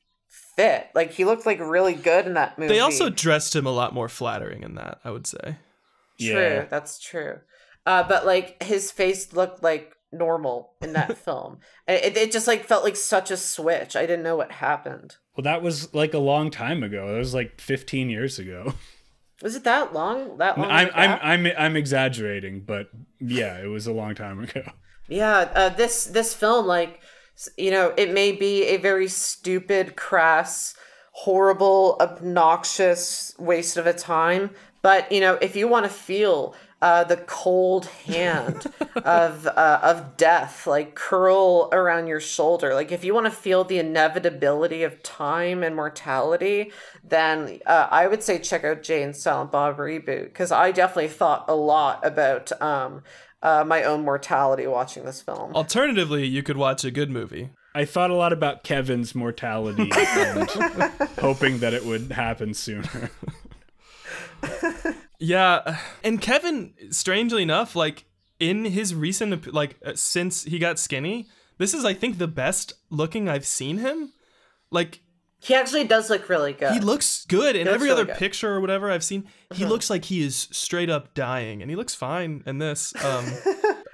fit. 0.57 0.89
Like 0.95 1.13
he 1.13 1.25
looked 1.25 1.47
like 1.47 1.61
really 1.61 1.95
good 1.95 2.27
in 2.27 2.35
that 2.35 2.59
movie. 2.59 2.73
They 2.75 2.81
also 2.81 3.11
dressed 3.11 3.55
him 3.57 3.67
a 3.67 3.71
lot 3.73 3.95
more 3.95 4.09
flattering 4.09 4.63
in 4.63 4.75
that, 4.77 5.01
I 5.05 5.11
would 5.11 5.27
say. 5.27 5.57
True, 6.21 6.29
Yeah. 6.29 6.65
that's 6.65 6.99
true. 7.01 7.39
Uh, 7.87 8.03
but 8.07 8.27
like 8.27 8.63
his 8.63 8.91
face 8.91 9.33
looked 9.33 9.63
like 9.63 9.95
normal 10.13 10.73
in 10.83 10.93
that 10.95 11.17
film. 11.25 11.59
It, 11.87 12.17
it 12.17 12.33
just 12.33 12.47
like 12.47 12.65
felt 12.65 12.85
like 12.85 12.97
such 12.97 13.31
a 13.31 13.37
switch. 13.37 13.97
I 13.97 14.03
didn't 14.03 14.25
know 14.25 14.37
what 14.37 14.53
happened. 14.53 15.17
well, 15.37 15.45
that 15.45 15.63
was 15.63 15.95
like 15.95 16.13
a 16.15 16.19
long 16.19 16.51
time 16.51 16.83
ago. 16.83 17.07
That 17.13 17.19
was 17.19 17.35
like 17.35 17.61
15 17.61 18.11
years 18.11 18.39
ago. 18.39 18.75
Was 19.43 19.55
it 19.55 19.65
that 19.65 19.93
long? 19.93 20.39
That 20.39 20.59
long? 20.59 20.71
I'm 20.71 20.91
I'm? 20.95 21.19
I'm 21.23 21.53
I'm 21.57 21.77
exaggerating, 21.77 22.61
but 22.61 22.91
yeah, 23.21 23.59
it 23.59 23.69
was 23.69 23.87
a 23.87 23.93
long 23.93 24.15
time 24.15 24.41
ago. 24.41 24.63
Yeah, 25.09 25.51
uh, 25.55 25.69
this 25.71 26.07
this 26.07 26.35
film, 26.35 26.67
like, 26.67 27.01
you 27.57 27.71
know, 27.71 27.95
it 27.97 28.13
may 28.13 28.33
be 28.33 28.65
a 28.65 28.77
very 28.77 29.09
stupid, 29.09 29.97
crass, 29.97 30.75
horrible, 31.13 31.97
obnoxious 32.01 33.35
waste 33.39 33.77
of 33.77 33.87
a 33.87 33.95
time, 33.95 34.51
but 34.83 35.11
you 35.11 35.21
know, 35.21 35.39
if 35.41 35.57
you 35.57 35.69
want 35.69 35.87
to 35.87 35.91
feel 35.91 36.55
uh, 36.81 37.05
the 37.05 37.17
cold 37.17 37.87
hand 37.87 38.67
of 38.97 39.47
uh, 39.47 39.81
of 39.83 40.17
death, 40.17 40.67
like 40.67 40.95
curl 40.95 41.69
around 41.73 42.07
your 42.07 42.21
shoulder, 42.21 42.75
like 42.75 42.93
if 42.93 43.05
you 43.05 43.15
want 43.15 43.27
to 43.27 43.31
feel 43.31 43.65
the 43.65 43.79
inevitability 43.79 44.83
of 44.83 45.03
time 45.03 45.63
and 45.63 45.75
mortality, 45.75 46.73
then 47.03 47.61
uh, 47.67 47.89
I 47.91 48.07
would 48.07 48.23
say 48.23 48.39
check 48.39 48.65
out 48.65 48.83
Jay 48.83 49.03
and 49.03 49.15
Silent 49.15 49.51
Bob 49.51 49.77
reboot 49.79 50.25
because 50.25 50.53
I 50.53 50.73
definitely 50.73 51.09
thought 51.09 51.47
a 51.49 51.55
lot 51.55 52.05
about 52.07 52.53
um, 52.63 53.03
uh, 53.43 53.65
my 53.67 53.83
own 53.83 54.05
mortality 54.05 54.67
watching 54.67 55.05
this 55.05 55.21
film. 55.21 55.55
Alternatively, 55.55 56.27
you 56.27 56.43
could 56.43 56.57
watch 56.57 56.85
a 56.85 56.91
good 56.91 57.11
movie. 57.11 57.51
I 57.75 57.85
thought 57.85 58.11
a 58.11 58.15
lot 58.15 58.33
about 58.33 58.65
Kevin's 58.65 59.15
mortality 59.15 59.91
and 59.97 60.51
hoping 61.21 61.59
that 61.59 61.75
it 61.75 61.85
would 61.85 62.13
happen 62.13 62.55
sooner. 62.55 63.11
Yeah, 65.19 65.79
and 66.05 66.21
Kevin, 66.21 66.75
strangely 66.91 67.43
enough, 67.43 67.75
like 67.77 68.05
in 68.41 68.65
his 68.65 68.95
recent 68.95 69.53
like 69.53 69.77
uh, 69.85 69.93
since 69.95 70.45
he 70.45 70.59
got 70.59 70.79
skinny, 70.79 71.27
this 71.59 71.75
is 71.75 71.85
I 71.85 71.95
think 71.95 72.19
the 72.19 72.29
best 72.29 72.73
looking 72.91 73.29
I've 73.29 73.47
seen 73.47 73.79
him. 73.79 74.13
Like 74.71 75.01
He 75.41 75.55
actually 75.55 75.85
does 75.85 76.11
look 76.11 76.29
really 76.29 76.53
good. 76.53 76.73
he 76.73 76.81
looks 76.81 77.25
good 77.27 77.57
in 77.57 77.65
looks 77.65 77.75
every 77.75 77.89
really 77.89 78.03
other 78.03 78.13
good. 78.13 78.17
Picture 78.19 78.55
or 78.55 78.61
whatever 78.61 78.91
I've 78.91 79.05
seen. 79.05 79.27
He 79.55 79.65
looks 79.65 79.91
like 79.91 80.05
he 80.05 80.23
is 80.23 80.49
straight 80.53 80.91
up 80.91 81.15
dying, 81.15 81.63
and 81.63 81.71
he 81.71 81.77
looks 81.77 81.95
fine 81.95 82.43
in 82.47 82.59
this. 82.59 82.95
Um, 83.05 83.25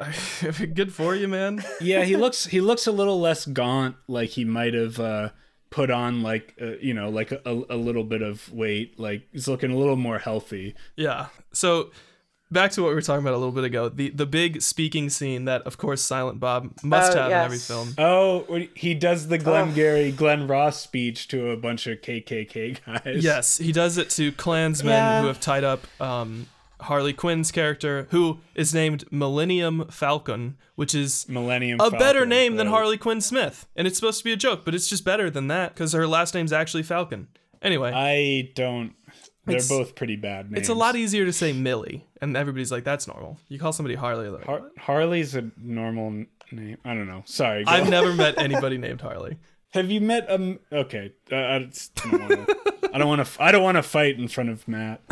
good 0.74 0.92
for 0.92 1.14
you, 1.14 1.28
man. 1.28 1.64
yeah, 1.80 2.04
he 2.04 2.16
looks 2.16 2.46
he 2.46 2.60
looks 2.60 2.86
a 2.86 2.92
little 2.92 3.20
less 3.20 3.46
gaunt, 3.46 3.96
like 4.08 4.30
he 4.30 4.44
might 4.44 4.74
have 4.74 4.98
uh, 4.98 5.30
put 5.74 5.90
on 5.90 6.22
like 6.22 6.54
uh, 6.62 6.76
you 6.80 6.94
know 6.94 7.08
like 7.10 7.32
a, 7.32 7.40
a 7.44 7.76
little 7.76 8.04
bit 8.04 8.22
of 8.22 8.50
weight. 8.52 8.98
Like 8.98 9.26
he's 9.32 9.48
looking 9.48 9.72
a 9.72 9.76
little 9.76 9.96
more 9.96 10.18
healthy. 10.18 10.74
Yeah. 10.96 11.26
So 11.52 11.90
back 12.50 12.70
to 12.70 12.82
what 12.82 12.90
we 12.90 12.94
were 12.94 13.02
talking 13.02 13.24
about 13.24 13.34
a 13.34 13.38
little 13.38 13.50
bit 13.52 13.64
ago. 13.64 13.88
The 13.88 14.10
the 14.10 14.26
big 14.26 14.62
speaking 14.62 15.10
scene 15.10 15.46
that 15.46 15.62
of 15.62 15.76
course 15.76 16.00
Silent 16.00 16.38
Bob 16.38 16.70
must 16.84 17.16
Oh, 17.16 17.22
have 17.22 17.30
in 17.32 17.36
every 17.36 17.58
film. 17.58 17.94
Oh, 17.98 18.46
he 18.74 18.94
does 18.94 19.26
the 19.26 19.38
Glengarry 19.38 20.12
Glen 20.12 20.46
Ross 20.46 20.80
speech 20.80 21.26
to 21.28 21.50
a 21.50 21.56
bunch 21.56 21.88
of 21.88 22.00
KKK 22.00 22.78
guys. 22.86 23.24
Yes, 23.24 23.58
he 23.58 23.72
does 23.72 23.98
it 23.98 24.10
to 24.10 24.30
Klansmen 24.32 24.92
Yeah. 24.92 25.20
who 25.22 25.26
have 25.26 25.40
tied 25.40 25.64
up 25.64 25.80
um, 26.00 26.46
Harley 26.84 27.12
Quinn's 27.12 27.50
character, 27.52 28.06
who 28.10 28.40
is 28.54 28.72
named 28.74 29.04
Millennium 29.10 29.86
Falcon, 29.90 30.56
which 30.74 30.94
is 30.94 31.26
Millennium. 31.28 31.80
a 31.80 31.90
better 31.90 32.20
Falcon, 32.20 32.28
name 32.28 32.56
than. 32.56 32.66
Harley 32.68 32.96
Quinn 32.96 33.20
Smith. 33.20 33.66
And 33.76 33.86
it's 33.86 33.96
supposed 33.96 34.18
to 34.18 34.24
be 34.24 34.32
a 34.32 34.36
joke, 34.36 34.64
but 34.64 34.74
it's 34.74 34.88
just 34.88 35.04
better 35.04 35.28
than 35.30 35.48
that 35.48 35.74
because 35.74 35.92
her 35.92 36.06
last 36.06 36.34
name's 36.34 36.52
actually 36.52 36.82
Falcon. 36.82 37.28
Anyway, 37.62 37.92
I 37.94 38.52
don't. 38.54 38.94
They're 39.46 39.60
both 39.68 39.94
pretty 39.94 40.16
bad 40.16 40.50
names. 40.50 40.60
it's 40.60 40.68
a 40.70 40.74
lot 40.74 40.96
easier 40.96 41.24
to 41.26 41.32
say 41.32 41.52
Millie, 41.52 42.06
and 42.22 42.34
everybody's 42.36 42.72
like, 42.72 42.84
that's 42.84 43.06
normal. 43.06 43.38
You 43.48 43.58
call 43.58 43.72
somebody 43.72 43.94
Harley. 43.94 44.28
Like, 44.30 44.44
Har- 44.44 44.70
Harley's 44.78 45.34
a 45.34 45.50
normal 45.58 46.24
name. 46.50 46.78
I 46.84 46.94
don't 46.94 47.06
know. 47.06 47.22
Sorry. 47.26 47.64
go 47.64 47.70
I've 47.70 47.90
never 47.90 48.14
met 48.14 48.38
anybody 48.38 48.78
named 48.78 49.02
Harley. 49.02 49.36
Have 49.74 49.90
you 49.90 50.00
met 50.00 50.30
um? 50.30 50.60
Okay. 50.72 51.12
Uh, 51.30 51.36
I 51.36 51.56
it's- 51.56 51.90
I 52.04 52.10
don't 52.10 52.20
wanna- 52.22 52.46
I 52.94 52.98
don't 52.98 53.08
want 53.08 53.26
to. 53.26 53.42
I 53.42 53.50
don't 53.52 53.62
want 53.62 53.76
to 53.76 53.82
fight 53.82 54.18
in 54.18 54.28
front 54.28 54.48
of 54.50 54.66
Matt. 54.68 55.02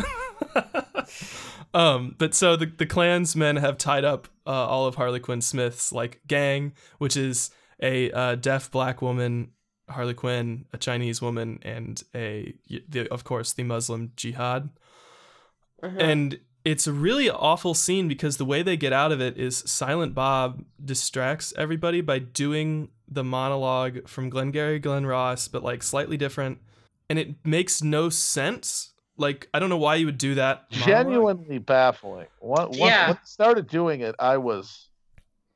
Um, 1.73 2.15
but 2.17 2.33
so 2.35 2.55
the 2.55 2.67
the 2.67 2.85
Klansmen 2.85 3.57
have 3.57 3.77
tied 3.77 4.05
up 4.05 4.27
uh, 4.45 4.51
all 4.51 4.85
of 4.85 4.95
Harley 4.95 5.19
Quinn 5.19 5.41
Smith's 5.41 5.91
like 5.91 6.21
gang, 6.27 6.73
which 6.97 7.17
is 7.17 7.49
a 7.81 8.11
uh, 8.11 8.35
deaf 8.35 8.69
black 8.69 9.01
woman, 9.01 9.51
Harley 9.89 10.13
Quinn, 10.13 10.65
a 10.71 10.77
Chinese 10.77 11.21
woman, 11.21 11.59
and 11.63 12.03
a 12.15 12.53
the, 12.67 13.07
of 13.09 13.23
course 13.23 13.53
the 13.53 13.63
Muslim 13.63 14.11
Jihad. 14.15 14.69
And 15.99 16.39
it's 16.63 16.87
a 16.87 16.93
really 16.93 17.29
awful 17.29 17.73
scene 17.73 18.07
because 18.07 18.37
the 18.37 18.45
way 18.45 18.61
they 18.61 18.77
get 18.77 18.93
out 18.93 19.11
of 19.11 19.19
it 19.19 19.37
is 19.37 19.57
Silent 19.57 20.13
Bob 20.13 20.63
distracts 20.83 21.53
everybody 21.57 21.99
by 21.99 22.19
doing 22.19 22.89
the 23.07 23.23
monologue 23.23 24.07
from 24.07 24.29
Glengarry 24.29 24.79
Glen 24.79 25.05
Ross, 25.05 25.47
but 25.47 25.63
like 25.63 25.83
slightly 25.83 26.15
different, 26.15 26.59
and 27.09 27.19
it 27.19 27.35
makes 27.45 27.83
no 27.83 28.09
sense. 28.09 28.92
Like 29.17 29.47
I 29.53 29.59
don't 29.59 29.69
know 29.69 29.77
why 29.77 29.95
you 29.95 30.05
would 30.07 30.17
do 30.17 30.35
that. 30.35 30.63
monologue. 30.71 30.87
genuinely 30.87 31.57
baffling. 31.59 32.27
One, 32.39 32.67
once, 32.67 32.77
Yeah. 32.77 33.07
when 33.09 33.17
I 33.17 33.25
started 33.25 33.67
doing 33.67 34.01
it, 34.01 34.15
I 34.19 34.37
was, 34.37 34.89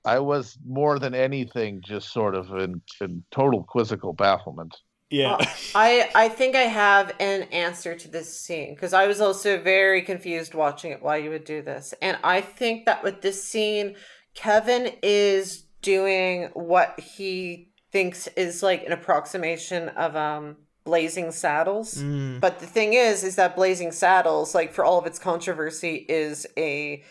I 0.06 0.20
was 0.20 0.58
more 0.66 1.00
than 1.00 1.16
anything 1.16 1.82
just 1.86 2.12
sort 2.14 2.36
of 2.36 2.50
in, 2.56 2.82
in 3.02 3.24
total 3.32 3.64
quizzical 3.64 4.14
bafflement. 4.14 4.76
Yeah. 5.10 5.38
I 5.74 6.10
I 6.16 6.28
think 6.30 6.56
I 6.56 6.64
have 6.64 7.14
an 7.20 7.44
answer 7.54 7.96
to 7.96 8.08
this 8.10 8.38
scene 8.40 8.76
because 8.76 8.94
I 8.94 9.08
was 9.08 9.22
also 9.22 9.58
very 9.60 10.02
confused 10.02 10.54
watching 10.54 10.92
it 10.92 11.02
why 11.02 11.18
you 11.18 11.30
would 11.30 11.46
do 11.46 11.62
this. 11.62 11.94
And 12.02 12.18
I 12.24 12.42
think 12.42 12.86
that 12.86 13.04
with 13.04 13.22
this 13.22 13.42
scene, 13.44 13.96
Kevin 14.34 14.92
is 15.02 15.64
doing 15.82 16.50
what 16.54 17.00
he 17.00 17.72
thinks 17.94 18.28
is 18.36 18.62
like 18.62 18.84
an 18.86 18.92
approximation 18.92 19.88
of 19.90 20.16
um 20.18 20.58
Blazing 20.88 21.34
Saddles. 21.34 21.96
Mm. 21.96 22.40
But 22.40 22.60
the 22.60 22.66
thing 22.66 22.94
is, 22.94 23.26
is 23.26 23.36
that 23.36 23.58
Blazing 23.58 23.92
Saddles, 23.92 24.56
like 24.56 24.72
for 24.72 24.86
all 24.86 24.98
of 24.98 25.06
its 25.06 25.20
controversy, 25.20 26.06
is 26.08 26.48
a 26.58 27.04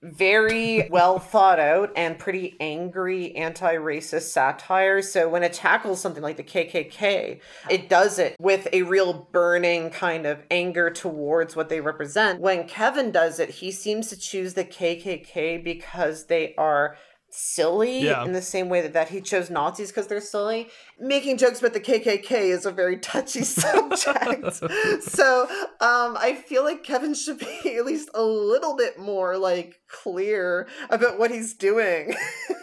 very 0.00 0.88
well 0.90 1.18
thought 1.18 1.58
out 1.58 1.90
and 1.96 2.20
pretty 2.20 2.56
angry 2.60 3.34
anti-racist 3.34 4.30
satire. 4.30 5.02
So 5.02 5.28
when 5.28 5.42
it 5.42 5.52
tackles 5.52 6.00
something 6.00 6.22
like 6.22 6.36
the 6.36 6.44
KKK, 6.44 7.40
it 7.68 7.88
does 7.88 8.20
it 8.20 8.36
with 8.38 8.68
a 8.72 8.82
real 8.82 9.28
burning 9.32 9.90
kind 9.90 10.24
of 10.24 10.38
anger 10.48 10.88
towards 10.88 11.56
what 11.56 11.68
they 11.68 11.80
represent. 11.80 12.40
When 12.40 12.68
Kevin 12.68 13.10
does 13.10 13.40
it, 13.40 13.50
he 13.50 13.72
seems 13.72 14.06
to 14.10 14.16
choose 14.16 14.54
the 14.54 14.64
KKK 14.64 15.64
because 15.64 16.26
they 16.26 16.54
are 16.56 16.96
silly 17.34 18.00
Yeah. 18.04 18.24
in 18.24 18.32
the 18.32 18.42
same 18.42 18.68
way 18.68 18.82
that, 18.82 18.92
that 18.92 19.08
he 19.08 19.20
chose 19.22 19.48
Nazis 19.50 19.88
because 19.88 20.06
they're 20.06 20.20
silly. 20.20 20.68
making 21.00 21.38
jokes 21.38 21.60
about 21.60 21.72
the 21.72 21.80
KKK 21.80 22.30
is 22.50 22.66
a 22.66 22.70
very 22.70 22.98
touchy 22.98 23.42
subject. 23.42 24.54
so 25.02 25.42
um, 25.80 26.16
I 26.18 26.34
feel 26.46 26.62
like 26.62 26.84
Kevin 26.84 27.14
should 27.14 27.38
be 27.38 27.46
at 27.78 27.86
least 27.86 28.10
a 28.14 28.22
little 28.22 28.76
bit 28.76 28.98
more 28.98 29.38
like 29.38 29.80
clear 29.88 30.68
about 30.90 31.18
what 31.18 31.30
he's 31.30 31.54
doing. 31.54 32.14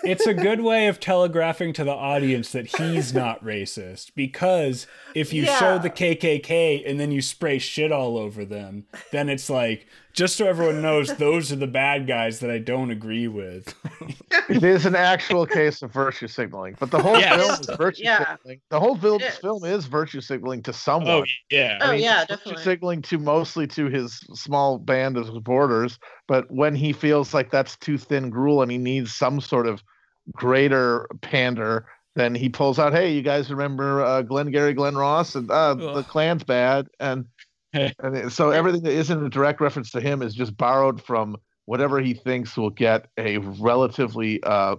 it's 0.04 0.26
a 0.28 0.34
good 0.34 0.62
way 0.62 0.88
of 0.88 1.00
telegraphing 1.00 1.74
to 1.74 1.84
the 1.84 1.92
audience 1.92 2.52
that 2.52 2.68
he's 2.78 3.14
not 3.14 3.44
racist 3.44 4.12
because 4.16 4.88
if 5.16 5.34
you 5.34 5.44
Yeah. 5.44 5.58
show 5.60 5.78
the 5.80 5.90
KKK 5.90 6.84
and 6.90 7.00
then 7.00 7.12
you 7.12 7.22
spray 7.22 7.58
shit 7.60 7.92
all 7.92 8.18
over 8.18 8.46
them, 8.46 8.86
then 9.12 9.30
it's 9.30 9.50
like 9.50 9.88
just 10.20 10.36
so 10.36 10.46
everyone 10.48 10.82
knows 10.82 11.16
those 11.16 11.50
are 11.52 11.56
the 11.56 11.66
bad 11.66 12.06
guys 12.06 12.42
that 12.42 12.52
I 12.52 12.58
don't 12.60 12.92
agree 12.92 13.30
with. 13.30 13.74
It 14.50 14.64
is 14.64 14.86
an 14.86 14.94
actual 14.96 15.46
case 15.46 15.82
of 15.82 15.94
virtue 15.94 16.28
signaling, 16.28 16.76
but 16.78 16.92
the 16.92 17.02
whole 17.02 17.18
Yes. 17.18 17.38
film 17.40 17.60
is 17.62 17.78
virtue 17.78 18.04
Yeah. 18.04 18.36
signaling. 18.36 18.62
The 18.70 18.80
whole 18.82 18.96
vil- 18.96 19.16
It 19.16 19.22
is. 19.24 19.38
film 19.38 19.64
is 19.64 19.86
virtue 19.86 20.20
signaling 20.20 20.62
to 20.64 20.74
someone. 20.74 21.10
Oh 21.10 21.24
yeah. 21.50 21.78
Oh, 21.82 21.92
yeah, 21.94 22.24
it's 22.24 22.32
virtue 22.32 22.36
definitely. 22.44 22.64
signaling 22.64 23.02
to 23.04 23.18
mostly 23.18 23.66
to 23.68 23.86
his 23.88 24.20
small 24.34 24.78
band 24.78 25.16
of 25.18 25.28
supporters. 25.28 25.98
But 26.28 26.52
when 26.52 26.76
he 26.76 26.92
feels 26.92 27.34
like 27.34 27.50
that's 27.50 27.78
too 27.78 27.98
thin 27.98 28.30
gruel 28.30 28.62
and 28.62 28.70
he 28.72 28.78
needs 28.78 29.16
some 29.16 29.40
sort 29.40 29.68
of 29.68 29.82
greater 30.34 31.08
pander, 31.22 31.86
then 32.16 32.36
he 32.36 32.50
pulls 32.50 32.80
out, 32.80 32.92
"Hey, 32.92 33.14
you 33.14 33.22
guys 33.22 33.50
remember 33.50 34.02
uh, 34.04 34.22
Glengarry 34.24 34.74
Glen 34.74 34.96
Ross, 34.96 35.36
and 35.36 35.50
uh, 35.50 35.74
the 35.76 35.90
Ugh. 35.90 36.08
Klan's 36.08 36.44
bad." 36.44 36.88
And 37.00 37.26
and 37.74 38.16
it- 38.16 38.32
so 38.32 38.50
everything 38.52 38.84
that 38.84 38.94
isn't 38.94 39.26
a 39.26 39.30
direct 39.30 39.62
reference 39.62 39.92
to 39.92 40.02
him 40.02 40.22
is 40.22 40.34
just 40.34 40.56
borrowed 40.58 41.02
from 41.02 41.38
whatever 41.66 42.00
he 42.00 42.14
thinks 42.14 42.58
will 42.58 42.70
get 42.72 43.08
a 43.18 43.38
relatively 43.38 44.42
uh, 44.44 44.76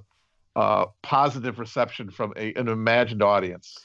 uh, 0.56 0.86
positive 1.02 1.58
reception 1.58 2.10
from 2.10 2.32
a, 2.36 2.52
an 2.54 2.68
imagined 2.68 3.22
audience. 3.22 3.78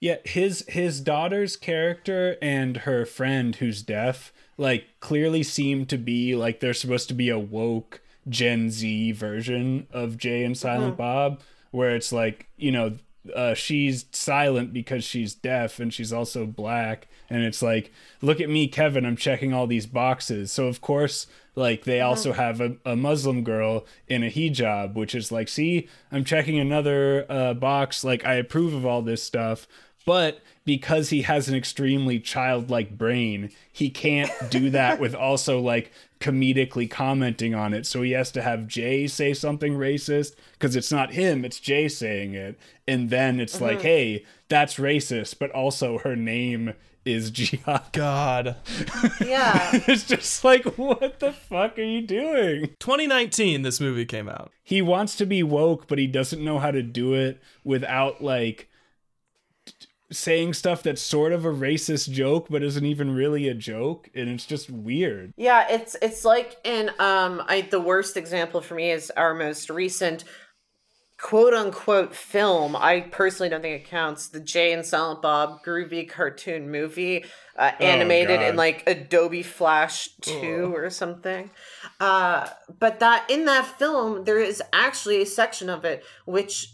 Yeah, 0.00 0.16
his 0.24 0.64
his 0.68 1.00
daughter's 1.00 1.56
character 1.56 2.36
and 2.42 2.78
her 2.78 3.04
friend 3.06 3.54
who's 3.56 3.82
deaf 3.82 4.32
like 4.56 4.84
clearly 5.00 5.42
seem 5.42 5.86
to 5.86 5.96
be 5.98 6.34
like 6.34 6.60
they're 6.60 6.74
supposed 6.74 7.08
to 7.08 7.14
be 7.14 7.28
a 7.28 7.38
woke 7.38 8.00
Gen 8.28 8.70
Z 8.70 9.12
version 9.12 9.86
of 9.92 10.16
Jay 10.18 10.44
and 10.44 10.56
Silent 10.56 10.96
Bob 10.96 11.40
where 11.70 11.96
it's 11.96 12.12
like, 12.12 12.48
you 12.56 12.70
know, 12.70 12.96
uh, 13.34 13.54
she's 13.54 14.06
silent 14.12 14.72
because 14.72 15.04
she's 15.04 15.34
deaf 15.34 15.78
and 15.78 15.92
she's 15.92 16.12
also 16.12 16.46
black. 16.46 17.08
And 17.30 17.42
it's 17.42 17.62
like 17.62 17.92
look 18.20 18.40
at 18.40 18.50
me 18.50 18.68
Kevin 18.68 19.04
I'm 19.06 19.16
checking 19.16 19.52
all 19.52 19.66
these 19.66 19.86
boxes. 19.86 20.52
So 20.52 20.66
of 20.66 20.80
course 20.80 21.26
like 21.54 21.84
they 21.84 22.00
also 22.00 22.32
have 22.32 22.60
a, 22.60 22.76
a 22.84 22.96
Muslim 22.96 23.44
girl 23.44 23.86
in 24.08 24.22
a 24.22 24.30
hijab 24.30 24.94
which 24.94 25.14
is 25.14 25.30
like 25.30 25.48
see 25.48 25.88
I'm 26.10 26.24
checking 26.24 26.58
another 26.58 27.26
uh, 27.28 27.54
box. 27.54 28.04
Like 28.04 28.24
I 28.24 28.34
approve 28.34 28.74
of 28.74 28.84
all 28.84 29.02
this 29.02 29.22
stuff. 29.22 29.66
But 30.04 30.40
because 30.64 31.10
he 31.10 31.22
has 31.22 31.48
an 31.48 31.54
extremely 31.54 32.18
childlike 32.18 32.96
brain 32.96 33.50
he 33.72 33.90
can't 33.90 34.30
do 34.50 34.70
that 34.70 35.00
with 35.00 35.14
also 35.14 35.58
like 35.60 35.92
comedically 36.20 36.88
commenting 36.88 37.54
on 37.54 37.74
it 37.74 37.84
so 37.84 38.02
he 38.02 38.12
has 38.12 38.30
to 38.30 38.42
have 38.42 38.68
jay 38.68 39.06
say 39.06 39.34
something 39.34 39.74
racist 39.74 40.34
because 40.52 40.76
it's 40.76 40.92
not 40.92 41.12
him 41.12 41.44
it's 41.44 41.58
jay 41.58 41.88
saying 41.88 42.34
it 42.34 42.58
and 42.86 43.10
then 43.10 43.40
it's 43.40 43.60
like 43.60 43.78
mm-hmm. 43.78 43.86
hey 43.86 44.24
that's 44.48 44.76
racist 44.76 45.38
but 45.38 45.50
also 45.50 45.98
her 45.98 46.14
name 46.14 46.74
is 47.04 47.30
jihad 47.32 47.82
God. 47.92 48.56
yeah. 49.20 49.70
it's 49.88 50.04
just 50.04 50.44
like 50.44 50.64
what 50.78 51.18
the 51.18 51.32
fuck 51.32 51.78
are 51.78 51.82
you 51.82 52.02
doing 52.02 52.68
2019, 52.78 53.62
this 53.62 53.80
movie 53.80 54.06
came 54.06 54.28
out. 54.28 54.52
he 54.62 54.80
wants 54.80 55.16
to 55.16 55.26
be 55.26 55.42
woke 55.42 55.88
but 55.88 55.98
he 55.98 56.06
doesn't 56.06 56.44
know 56.44 56.58
how 56.60 56.70
to 56.70 56.82
do 56.82 57.14
it 57.14 57.42
without 57.64 58.22
like 58.22 58.68
t- 58.68 58.71
saying 60.12 60.54
stuff 60.54 60.82
that's 60.82 61.02
sort 61.02 61.32
of 61.32 61.44
a 61.44 61.52
racist 61.52 62.10
joke 62.10 62.46
but 62.50 62.62
isn't 62.62 62.84
even 62.86 63.14
really 63.14 63.48
a 63.48 63.54
joke 63.54 64.08
and 64.14 64.28
it's 64.28 64.46
just 64.46 64.70
weird 64.70 65.32
Yeah, 65.36 65.66
it's 65.68 65.96
it's 66.02 66.24
like 66.24 66.56
in 66.64 66.90
um 66.98 67.42
I 67.46 67.62
the 67.70 67.80
worst 67.80 68.16
example 68.16 68.60
for 68.60 68.74
me 68.74 68.90
is 68.90 69.10
our 69.16 69.34
most 69.34 69.70
recent 69.70 70.24
quote 71.18 71.54
unquote 71.54 72.14
film. 72.14 72.74
I 72.74 73.00
personally 73.00 73.48
don't 73.48 73.62
think 73.62 73.80
it 73.80 73.88
counts. 73.88 74.28
The 74.28 74.40
Jay 74.40 74.72
and 74.72 74.84
Silent 74.84 75.22
Bob 75.22 75.62
groovy 75.64 76.08
cartoon 76.08 76.68
movie, 76.68 77.24
uh, 77.56 77.70
animated 77.78 78.42
in 78.42 78.56
like 78.56 78.82
Adobe 78.88 79.44
Flash 79.44 80.08
2 80.22 80.74
or 80.74 80.90
something. 80.90 81.50
Uh 82.00 82.48
but 82.78 82.98
that 83.00 83.30
in 83.30 83.44
that 83.44 83.66
film 83.78 84.24
there 84.24 84.40
is 84.40 84.60
actually 84.72 85.22
a 85.22 85.26
section 85.26 85.68
of 85.70 85.84
it 85.84 86.04
which 86.24 86.71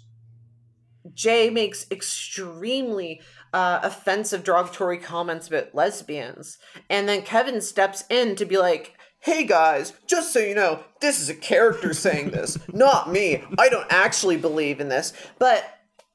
Jay 1.18 1.50
makes 1.50 1.84
extremely 1.90 3.20
uh, 3.52 3.80
offensive, 3.82 4.44
derogatory 4.44 4.98
comments 4.98 5.48
about 5.48 5.74
lesbians. 5.74 6.58
And 6.88 7.08
then 7.08 7.22
Kevin 7.22 7.60
steps 7.60 8.04
in 8.08 8.36
to 8.36 8.44
be 8.44 8.56
like, 8.56 8.94
hey 9.18 9.44
guys, 9.44 9.94
just 10.06 10.32
so 10.32 10.38
you 10.38 10.54
know, 10.54 10.84
this 11.00 11.20
is 11.20 11.28
a 11.28 11.34
character 11.34 11.92
saying 11.92 12.30
this, 12.30 12.56
not 12.72 13.10
me. 13.10 13.42
I 13.58 13.68
don't 13.68 13.90
actually 13.90 14.36
believe 14.36 14.80
in 14.80 14.90
this. 14.90 15.12
But 15.40 15.64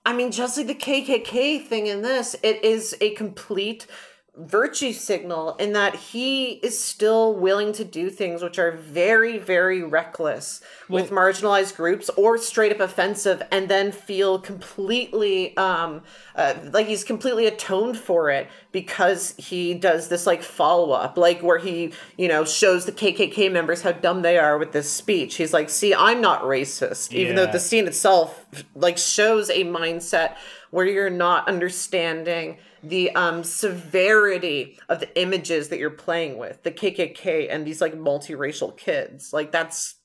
I 0.05 0.13
mean, 0.13 0.31
just 0.31 0.55
like 0.55 0.67
the 0.67 0.75
KKK 0.75 1.67
thing 1.67 1.87
in 1.87 2.01
this, 2.01 2.37
it 2.41 2.63
is 2.63 2.95
a 3.01 3.13
complete 3.15 3.87
virtue 4.35 4.91
signal 4.91 5.55
in 5.57 5.73
that 5.73 5.95
he 5.95 6.53
is 6.53 6.79
still 6.79 7.35
willing 7.35 7.71
to 7.71 7.83
do 7.83 8.09
things 8.09 8.41
which 8.41 8.57
are 8.57 8.71
very, 8.71 9.37
very 9.37 9.83
reckless 9.83 10.59
with 10.89 11.11
marginalized 11.11 11.75
groups 11.75 12.09
or 12.17 12.39
straight 12.39 12.71
up 12.71 12.79
offensive 12.79 13.43
and 13.51 13.69
then 13.69 13.91
feel 13.91 14.39
completely 14.39 15.55
um, 15.55 16.01
uh, 16.35 16.55
like 16.71 16.87
he's 16.87 17.03
completely 17.03 17.45
atoned 17.45 17.95
for 17.95 18.31
it 18.31 18.49
because 18.71 19.35
he 19.37 19.75
does 19.75 20.07
this 20.07 20.25
like 20.25 20.41
follow 20.41 20.91
up, 20.93 21.15
like 21.15 21.43
where 21.43 21.59
he, 21.59 21.93
you 22.17 22.27
know, 22.27 22.43
shows 22.43 22.85
the 22.85 22.91
KKK 22.91 23.51
members 23.51 23.83
how 23.83 23.91
dumb 23.91 24.23
they 24.23 24.39
are 24.39 24.57
with 24.57 24.71
this 24.71 24.89
speech. 24.89 25.35
He's 25.35 25.53
like, 25.53 25.69
see, 25.69 25.93
I'm 25.93 26.21
not 26.21 26.41
racist, 26.41 27.13
even 27.13 27.35
though 27.35 27.45
the 27.45 27.59
scene 27.59 27.85
itself 27.85 28.47
like 28.73 28.97
shows 28.97 29.51
a 29.51 29.63
mindset 29.63 30.37
where 30.71 30.87
you're 30.87 31.11
not 31.11 31.47
understanding 31.47 32.57
the 32.83 33.09
um 33.15 33.43
severity 33.43 34.77
of 34.89 34.99
the 34.99 35.21
images 35.21 35.69
that 35.69 35.79
you're 35.79 35.89
playing 35.89 36.37
with 36.37 36.61
the 36.63 36.71
kkk 36.71 37.47
and 37.49 37.65
these 37.65 37.79
like 37.81 37.93
multiracial 37.95 38.75
kids 38.77 39.31
like 39.33 39.51
that's 39.51 39.95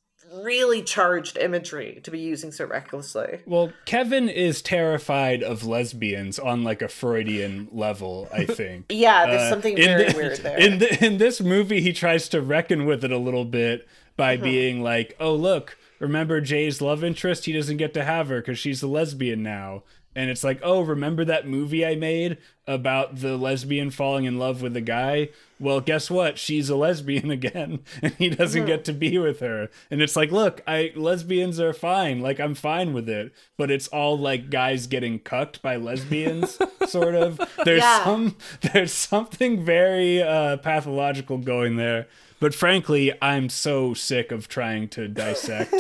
really 0.44 0.82
charged 0.82 1.38
imagery 1.38 2.00
to 2.04 2.10
be 2.10 2.18
using 2.18 2.52
so 2.52 2.64
recklessly 2.66 3.40
well 3.46 3.72
kevin 3.86 4.28
is 4.28 4.60
terrified 4.62 5.42
of 5.42 5.64
lesbians 5.64 6.38
on 6.38 6.62
like 6.62 6.82
a 6.82 6.88
freudian 6.88 7.66
level 7.72 8.28
i 8.32 8.44
think 8.58 8.84
yeah 8.90 9.26
there's 9.26 9.42
Uh, 9.42 9.50
something 9.50 9.76
in 9.78 9.84
very 9.84 10.12
the- 10.12 10.16
weird 10.16 10.36
there 10.38 10.58
In 10.58 10.78
the, 10.78 11.04
in 11.04 11.18
this 11.18 11.40
movie, 11.40 11.80
he 11.80 11.92
tries 11.92 12.28
to 12.28 12.40
reckon 12.42 12.84
with 12.84 13.02
it 13.04 13.10
a 13.12 13.18
little 13.18 13.44
bit 13.46 13.88
by 14.16 14.34
Uh-huh. 14.34 14.42
being 14.44 14.82
like, 14.82 15.14
"Oh, 15.20 15.34
look, 15.34 15.78
remember 16.00 16.40
Jay's 16.40 16.80
love 16.80 17.04
interest? 17.04 17.44
He 17.44 17.52
doesn't 17.52 17.76
get 17.76 17.94
to 17.94 18.02
have 18.04 18.28
her 18.30 18.40
because 18.40 18.58
she's 18.58 18.82
a 18.82 18.88
lesbian 18.88 19.44
now." 19.44 19.84
And 20.18 20.30
it's 20.30 20.42
like, 20.42 20.58
"Oh, 20.64 20.80
remember 20.80 21.24
that 21.26 21.46
movie 21.46 21.86
I 21.86 21.94
made 21.94 22.38
about 22.66 23.20
the 23.20 23.36
lesbian 23.36 23.90
falling 23.90 24.24
in 24.24 24.36
love 24.38 24.60
with 24.62 24.74
the 24.74 24.80
guy? 24.80 25.28
Well, 25.60 25.80
guess 25.80 26.10
what? 26.10 26.38
She's 26.38 26.68
a 26.68 26.76
lesbian 26.76 27.30
again, 27.38 27.80
and 28.02 28.12
he 28.14 28.28
doesn't 28.28 28.66
get 28.66 28.84
to 28.86 28.92
be 28.92 29.16
with 29.18 29.38
her." 29.40 29.70
And 29.92 30.02
it's 30.02 30.16
like, 30.16 30.32
"Look, 30.32 30.60
I 30.66 30.92
lesbians 30.96 31.60
are 31.60 31.72
fine. 31.72 32.20
Like 32.20 32.40
I'm 32.40 32.56
fine 32.56 32.92
with 32.94 33.08
it, 33.08 33.32
but 33.56 33.70
it's 33.70 33.86
all 33.88 34.18
like 34.18 34.50
guys 34.50 34.88
getting 34.88 35.20
cucked 35.20 35.62
by 35.62 35.76
lesbians, 35.76 36.58
sort 36.88 37.14
of. 37.14 37.40
There's 37.64 37.82
Yeah. 37.82 38.02
some 38.04 38.36
there's 38.72 38.92
something 38.92 39.64
very 39.64 40.20
uh, 40.20 40.56
pathological 40.56 41.38
going 41.38 41.76
there. 41.76 42.08
But 42.40 42.54
frankly, 42.54 43.12
I'm 43.20 43.48
so 43.48 43.94
sick 43.94 44.30
of 44.30 44.48
trying 44.48 44.88
to 44.90 45.08
dissect 45.08 45.72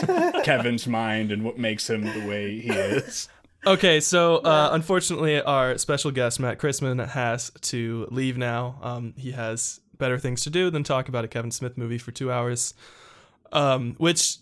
Kevin's 0.44 0.88
mind 0.88 1.30
and 1.30 1.44
what 1.44 1.56
makes 1.56 1.88
him 1.88 2.02
the 2.02 2.26
way 2.26 2.58
he 2.58 2.70
is. 2.70 3.28
Okay, 3.66 4.00
so 4.00 4.36
uh, 4.36 4.70
unfortunately, 4.72 5.40
our 5.42 5.76
special 5.78 6.10
guest 6.10 6.40
Matt 6.40 6.58
Christman 6.58 7.06
has 7.08 7.50
to 7.62 8.06
leave 8.10 8.38
now. 8.38 8.78
Um, 8.82 9.14
he 9.16 9.32
has 9.32 9.80
better 9.98 10.18
things 10.18 10.42
to 10.44 10.50
do 10.50 10.70
than 10.70 10.84
talk 10.84 11.08
about 11.08 11.24
a 11.24 11.28
Kevin 11.28 11.50
Smith 11.50 11.76
movie 11.76 11.98
for 11.98 12.12
two 12.12 12.30
hours. 12.32 12.72
Um, 13.52 13.94
which, 13.98 14.36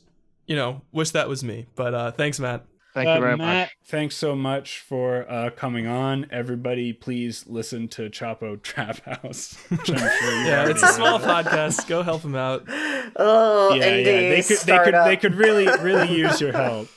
you 0.47 0.55
know, 0.57 0.83
wish 0.93 1.11
that 1.11 1.29
was 1.29 1.43
me. 1.43 1.67
But 1.77 1.95
uh, 1.95 2.11
thanks, 2.13 2.39
Matt. 2.39 2.65
Thank 2.93 3.09
Uh, 3.09 3.15
you 3.15 3.21
very 3.21 3.37
Matt, 3.37 3.67
much. 3.69 3.71
thanks 3.89 4.17
so 4.17 4.35
much 4.35 4.81
for 4.81 5.31
uh, 5.31 5.51
coming 5.51 5.87
on. 5.87 6.27
Everybody, 6.31 6.93
please 6.93 7.45
listen 7.47 7.89
to 7.89 8.09
Chapo 8.11 8.61
Trap 8.63 9.01
House. 9.05 9.57
sure 9.85 9.97
Yeah, 9.97 10.69
it's 10.69 10.83
a 10.83 10.89
small 10.89 11.19
podcast. 11.21 11.87
Go 11.89 12.03
help 12.03 12.23
him 12.23 12.35
out. 12.37 12.65
oh 13.17 13.75
Yeah, 13.75 13.85
indie 13.85 14.05
yeah, 14.05 14.31
they 14.31 14.43
could, 14.43 14.59
they 14.59 14.79
could, 14.79 14.95
they 15.07 15.17
could 15.17 15.35
really, 15.35 15.67
really 15.83 16.17
use 16.17 16.41
your 16.41 16.53
help. 16.53 16.89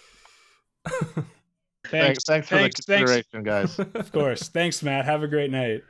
Thanks, 1.92 2.24
thanks 2.26 2.48
for 2.48 2.56
thanks, 2.56 2.86
the 2.86 3.24
thanks. 3.24 3.44
guys. 3.44 3.80
Of 3.96 4.12
course. 4.12 4.50
Thanks, 4.50 4.84
Matt. 4.84 5.06
Have 5.06 5.24
a 5.24 5.28
great 5.28 5.52
night. 5.52 5.84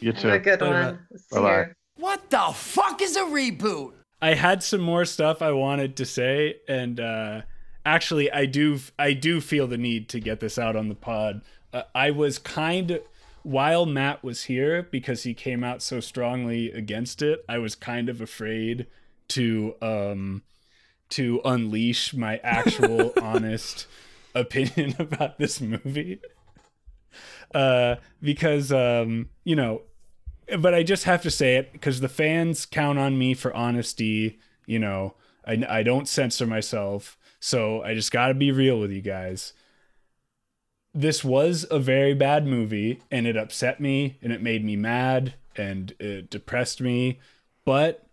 You 0.00 0.12
too. 0.12 0.28
Have 0.28 0.36
a 0.36 0.38
too. 0.38 0.44
good 0.44 0.58
Bye, 0.60 0.70
one 0.70 0.98
Bye-bye. 1.30 1.66
What 1.96 2.30
the 2.30 2.52
fuck 2.54 3.02
is 3.02 3.16
a 3.16 3.22
reboot? 3.22 3.92
I 4.20 4.34
had 4.34 4.62
some 4.62 4.80
more 4.80 5.04
stuff 5.04 5.42
I 5.42 5.52
wanted 5.52 5.96
to 5.96 6.04
say, 6.06 6.56
and 6.68 6.98
uh, 7.00 7.42
actually, 7.84 8.30
I 8.30 8.46
do 8.46 8.78
I 8.98 9.12
do 9.12 9.40
feel 9.40 9.66
the 9.66 9.76
need 9.78 10.08
to 10.10 10.20
get 10.20 10.40
this 10.40 10.58
out 10.58 10.76
on 10.76 10.88
the 10.88 10.94
pod. 10.94 11.42
uh, 11.72 11.82
I 11.94 12.10
was 12.10 12.38
kind 12.38 13.00
while 13.42 13.86
Matt 13.86 14.22
was 14.22 14.44
here 14.44 14.84
because 14.84 15.24
he 15.24 15.34
came 15.34 15.64
out 15.64 15.82
so 15.82 15.98
strongly 16.00 16.70
against 16.70 17.22
it. 17.22 17.44
I 17.48 17.58
was 17.58 17.74
kind 17.74 18.08
of 18.08 18.20
afraid 18.20 18.86
to 19.28 19.74
um 19.82 20.42
to 21.10 21.40
unleash 21.44 22.14
my 22.14 22.36
actual 22.44 23.12
honest 23.20 23.86
opinion 24.34 24.94
about 24.98 25.38
this 25.38 25.60
movie. 25.60 26.20
Uh 27.54 27.96
because 28.22 28.72
um 28.72 29.28
you 29.44 29.54
know 29.54 29.82
but 30.58 30.74
I 30.74 30.82
just 30.82 31.04
have 31.04 31.22
to 31.22 31.30
say 31.30 31.56
it 31.56 31.72
because 31.72 32.00
the 32.00 32.08
fans 32.08 32.66
count 32.66 32.98
on 32.98 33.18
me 33.18 33.34
for 33.34 33.54
honesty. 33.54 34.38
You 34.66 34.78
know, 34.78 35.14
I, 35.46 35.64
I 35.68 35.82
don't 35.82 36.08
censor 36.08 36.46
myself. 36.46 37.18
So 37.40 37.82
I 37.82 37.94
just 37.94 38.12
got 38.12 38.28
to 38.28 38.34
be 38.34 38.52
real 38.52 38.78
with 38.78 38.90
you 38.90 39.00
guys. 39.00 39.52
This 40.94 41.24
was 41.24 41.66
a 41.70 41.78
very 41.78 42.14
bad 42.14 42.46
movie 42.46 43.00
and 43.10 43.26
it 43.26 43.36
upset 43.36 43.80
me 43.80 44.18
and 44.22 44.32
it 44.32 44.42
made 44.42 44.64
me 44.64 44.76
mad 44.76 45.34
and 45.56 45.94
it 45.98 46.30
depressed 46.30 46.80
me. 46.80 47.18
But 47.64 48.06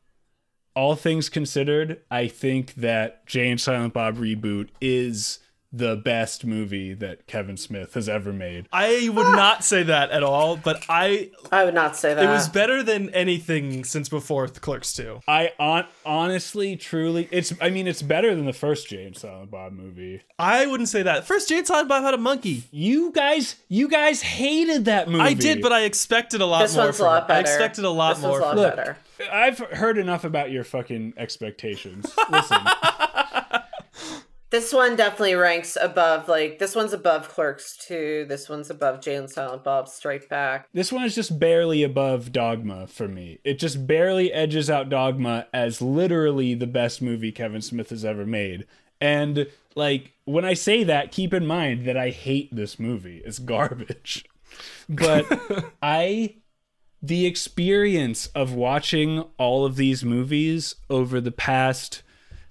all 0.75 0.95
things 0.95 1.29
considered, 1.29 1.99
I 2.09 2.27
think 2.27 2.75
that 2.75 3.25
Jay 3.25 3.49
and 3.49 3.59
Silent 3.59 3.93
Bob 3.93 4.17
reboot 4.17 4.69
is 4.79 5.39
the 5.71 5.95
best 5.95 6.45
movie 6.45 6.93
that 6.95 7.27
Kevin 7.27 7.57
Smith 7.57 7.93
has 7.93 8.09
ever 8.09 8.33
made. 8.33 8.67
I 8.71 9.09
would 9.13 9.25
ah. 9.25 9.35
not 9.35 9.63
say 9.63 9.83
that 9.83 10.09
at 10.11 10.23
all, 10.23 10.57
but 10.57 10.83
I 10.89 11.31
I 11.51 11.63
would 11.65 11.73
not 11.73 11.95
say 11.95 12.13
that. 12.13 12.23
it 12.23 12.27
was 12.27 12.49
better 12.49 12.81
than 12.81 13.09
anything 13.11 13.83
since 13.83 14.09
before 14.09 14.47
The 14.47 14.59
Clerks 14.59 14.93
2. 14.93 15.21
I 15.27 15.53
on 15.59 15.85
honestly, 16.05 16.75
truly, 16.75 17.27
it's. 17.31 17.53
I 17.61 17.69
mean, 17.69 17.87
it's 17.87 18.01
better 18.01 18.33
than 18.35 18.45
the 18.45 18.53
first 18.53 18.87
Jay 18.87 19.05
and 19.05 19.15
Silent 19.15 19.51
Bob 19.51 19.73
movie. 19.73 20.21
I 20.39 20.65
wouldn't 20.65 20.89
say 20.89 21.03
that. 21.03 21.25
First, 21.25 21.49
Jay 21.49 21.59
and 21.59 21.67
Silent 21.67 21.89
Bob 21.89 22.03
had 22.03 22.13
a 22.13 22.17
monkey. 22.17 22.63
You 22.71 23.11
guys, 23.11 23.55
you 23.67 23.87
guys 23.87 24.21
hated 24.21 24.85
that 24.85 25.07
movie. 25.07 25.23
I 25.23 25.33
did, 25.33 25.61
but 25.61 25.71
I 25.71 25.81
expected 25.81 26.41
a 26.41 26.45
lot 26.45 26.61
this 26.61 26.75
more 26.75 26.85
one's 26.85 26.99
a 26.99 27.03
lot 27.03 27.27
better. 27.27 27.37
I 27.37 27.41
expected 27.41 27.85
a 27.85 27.89
lot 27.89 28.15
this 28.15 28.23
more 28.23 28.41
One's 28.41 28.41
a 28.41 28.45
lot 28.45 28.53
from 28.53 28.59
Look, 28.59 28.75
better. 28.75 28.97
I've 29.31 29.59
heard 29.59 29.97
enough 29.97 30.23
about 30.23 30.51
your 30.51 30.63
fucking 30.63 31.13
expectations. 31.17 32.11
Listen, 32.31 32.57
This 34.49 34.73
one 34.73 34.95
definitely 34.95 35.35
ranks 35.35 35.77
above. 35.79 36.27
Like 36.27 36.57
this 36.57 36.75
one's 36.75 36.93
above 36.93 37.29
Clerks 37.29 37.77
2. 37.77 38.25
This 38.27 38.49
one's 38.49 38.69
above 38.69 39.01
Jay 39.01 39.15
and 39.15 39.29
Silent 39.29 39.63
Bob 39.63 39.87
Strike 39.87 40.27
Back. 40.27 40.67
this 40.73 40.91
one 40.91 41.05
is 41.05 41.15
just 41.15 41.39
barely 41.39 41.83
above 41.83 42.31
Dogma 42.31 42.87
for 42.87 43.07
me. 43.07 43.39
It 43.43 43.59
just 43.59 43.85
barely 43.85 44.33
edges 44.33 44.69
out 44.69 44.89
Dogma 44.89 45.47
as 45.53 45.81
literally 45.81 46.55
the 46.55 46.67
best 46.67 47.01
movie 47.01 47.31
Kevin 47.31 47.61
Smith 47.61 47.91
has 47.91 48.03
ever 48.03 48.25
made. 48.25 48.65
And 48.99 49.47
like 49.75 50.13
when 50.25 50.45
I 50.45 50.55
say 50.55 50.83
that, 50.83 51.11
keep 51.11 51.33
in 51.33 51.45
mind 51.45 51.85
that 51.85 51.97
I 51.97 52.09
hate 52.09 52.53
this 52.55 52.79
movie. 52.79 53.21
It's 53.23 53.39
garbage. 53.39 54.25
But 54.87 55.25
I 55.81 56.35
the 57.01 57.25
experience 57.27 58.27
of 58.27 58.53
watching 58.53 59.23
all 59.37 59.63
of 59.65 59.75
these 59.75 60.03
movies 60.03 60.75
over 60.89 61.21
the 61.21 61.31
past 61.31 62.01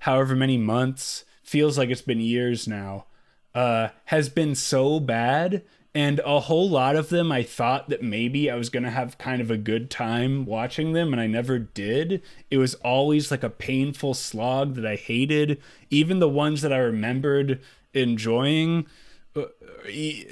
however 0.00 0.34
many 0.34 0.56
months 0.56 1.24
feels 1.48 1.78
like 1.78 1.88
it's 1.88 2.02
been 2.02 2.20
years 2.20 2.68
now 2.68 3.06
uh 3.54 3.88
has 4.06 4.28
been 4.28 4.54
so 4.54 5.00
bad 5.00 5.62
and 5.94 6.20
a 6.20 6.40
whole 6.40 6.68
lot 6.68 6.94
of 6.94 7.08
them 7.08 7.32
I 7.32 7.42
thought 7.42 7.88
that 7.88 8.02
maybe 8.02 8.50
I 8.50 8.54
was 8.56 8.68
going 8.68 8.82
to 8.82 8.90
have 8.90 9.18
kind 9.18 9.40
of 9.40 9.50
a 9.50 9.56
good 9.56 9.90
time 9.90 10.44
watching 10.44 10.92
them 10.92 11.12
and 11.12 11.20
I 11.20 11.26
never 11.26 11.58
did. 11.58 12.22
It 12.50 12.58
was 12.58 12.74
always 12.76 13.30
like 13.30 13.42
a 13.42 13.50
painful 13.50 14.14
slog 14.14 14.74
that 14.74 14.86
I 14.86 14.96
hated. 14.96 15.60
Even 15.90 16.18
the 16.18 16.28
ones 16.28 16.62
that 16.62 16.72
I 16.72 16.78
remembered 16.78 17.60
enjoying 17.94 18.86
uh, 19.34 19.46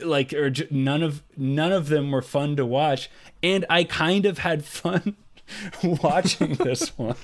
like 0.05 0.33
or 0.33 0.53
none 0.71 1.03
of 1.03 1.23
none 1.37 1.73
of 1.73 1.89
them 1.89 2.11
were 2.11 2.23
fun 2.23 2.55
to 2.57 2.67
watch 2.67 3.11
and 3.43 3.65
I 3.71 3.85
kind 3.85 4.27
of 4.27 4.39
had 4.39 4.65
fun 4.65 5.17
watching 5.83 6.55
this 6.55 6.89
one 6.99 7.17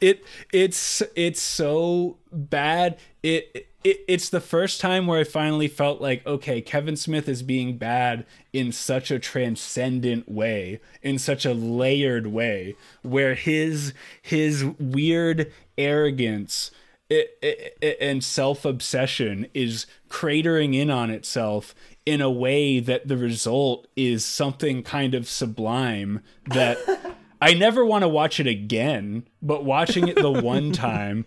it 0.00 0.24
it's 0.52 1.02
it's 1.16 1.40
so 1.40 2.18
bad. 2.32 2.98
It, 3.22 3.68
it 3.84 4.00
it's 4.08 4.28
the 4.28 4.40
first 4.40 4.80
time 4.80 5.06
where 5.06 5.20
i 5.20 5.24
finally 5.24 5.68
felt 5.68 6.00
like 6.00 6.26
okay 6.26 6.60
kevin 6.60 6.96
smith 6.96 7.28
is 7.28 7.42
being 7.44 7.78
bad 7.78 8.26
in 8.52 8.72
such 8.72 9.10
a 9.12 9.18
transcendent 9.20 10.28
way 10.28 10.80
in 11.00 11.16
such 11.18 11.46
a 11.46 11.54
layered 11.54 12.26
way 12.26 12.74
where 13.02 13.34
his 13.36 13.94
his 14.20 14.64
weird 14.80 15.52
arrogance 15.76 16.70
i- 17.10 17.26
i- 17.42 17.70
i- 17.82 17.96
and 18.00 18.22
self-obsession 18.24 19.46
is 19.54 19.86
cratering 20.10 20.74
in 20.74 20.90
on 20.90 21.10
itself 21.10 21.74
in 22.04 22.20
a 22.20 22.30
way 22.30 22.80
that 22.80 23.06
the 23.06 23.16
result 23.16 23.86
is 23.96 24.24
something 24.24 24.82
kind 24.82 25.14
of 25.14 25.28
sublime 25.28 26.20
that 26.46 26.78
I 27.40 27.54
never 27.54 27.84
want 27.84 28.02
to 28.02 28.08
watch 28.08 28.40
it 28.40 28.46
again, 28.46 29.26
but 29.40 29.64
watching 29.64 30.08
it 30.08 30.16
the 30.16 30.30
one 30.30 30.72
time, 30.72 31.24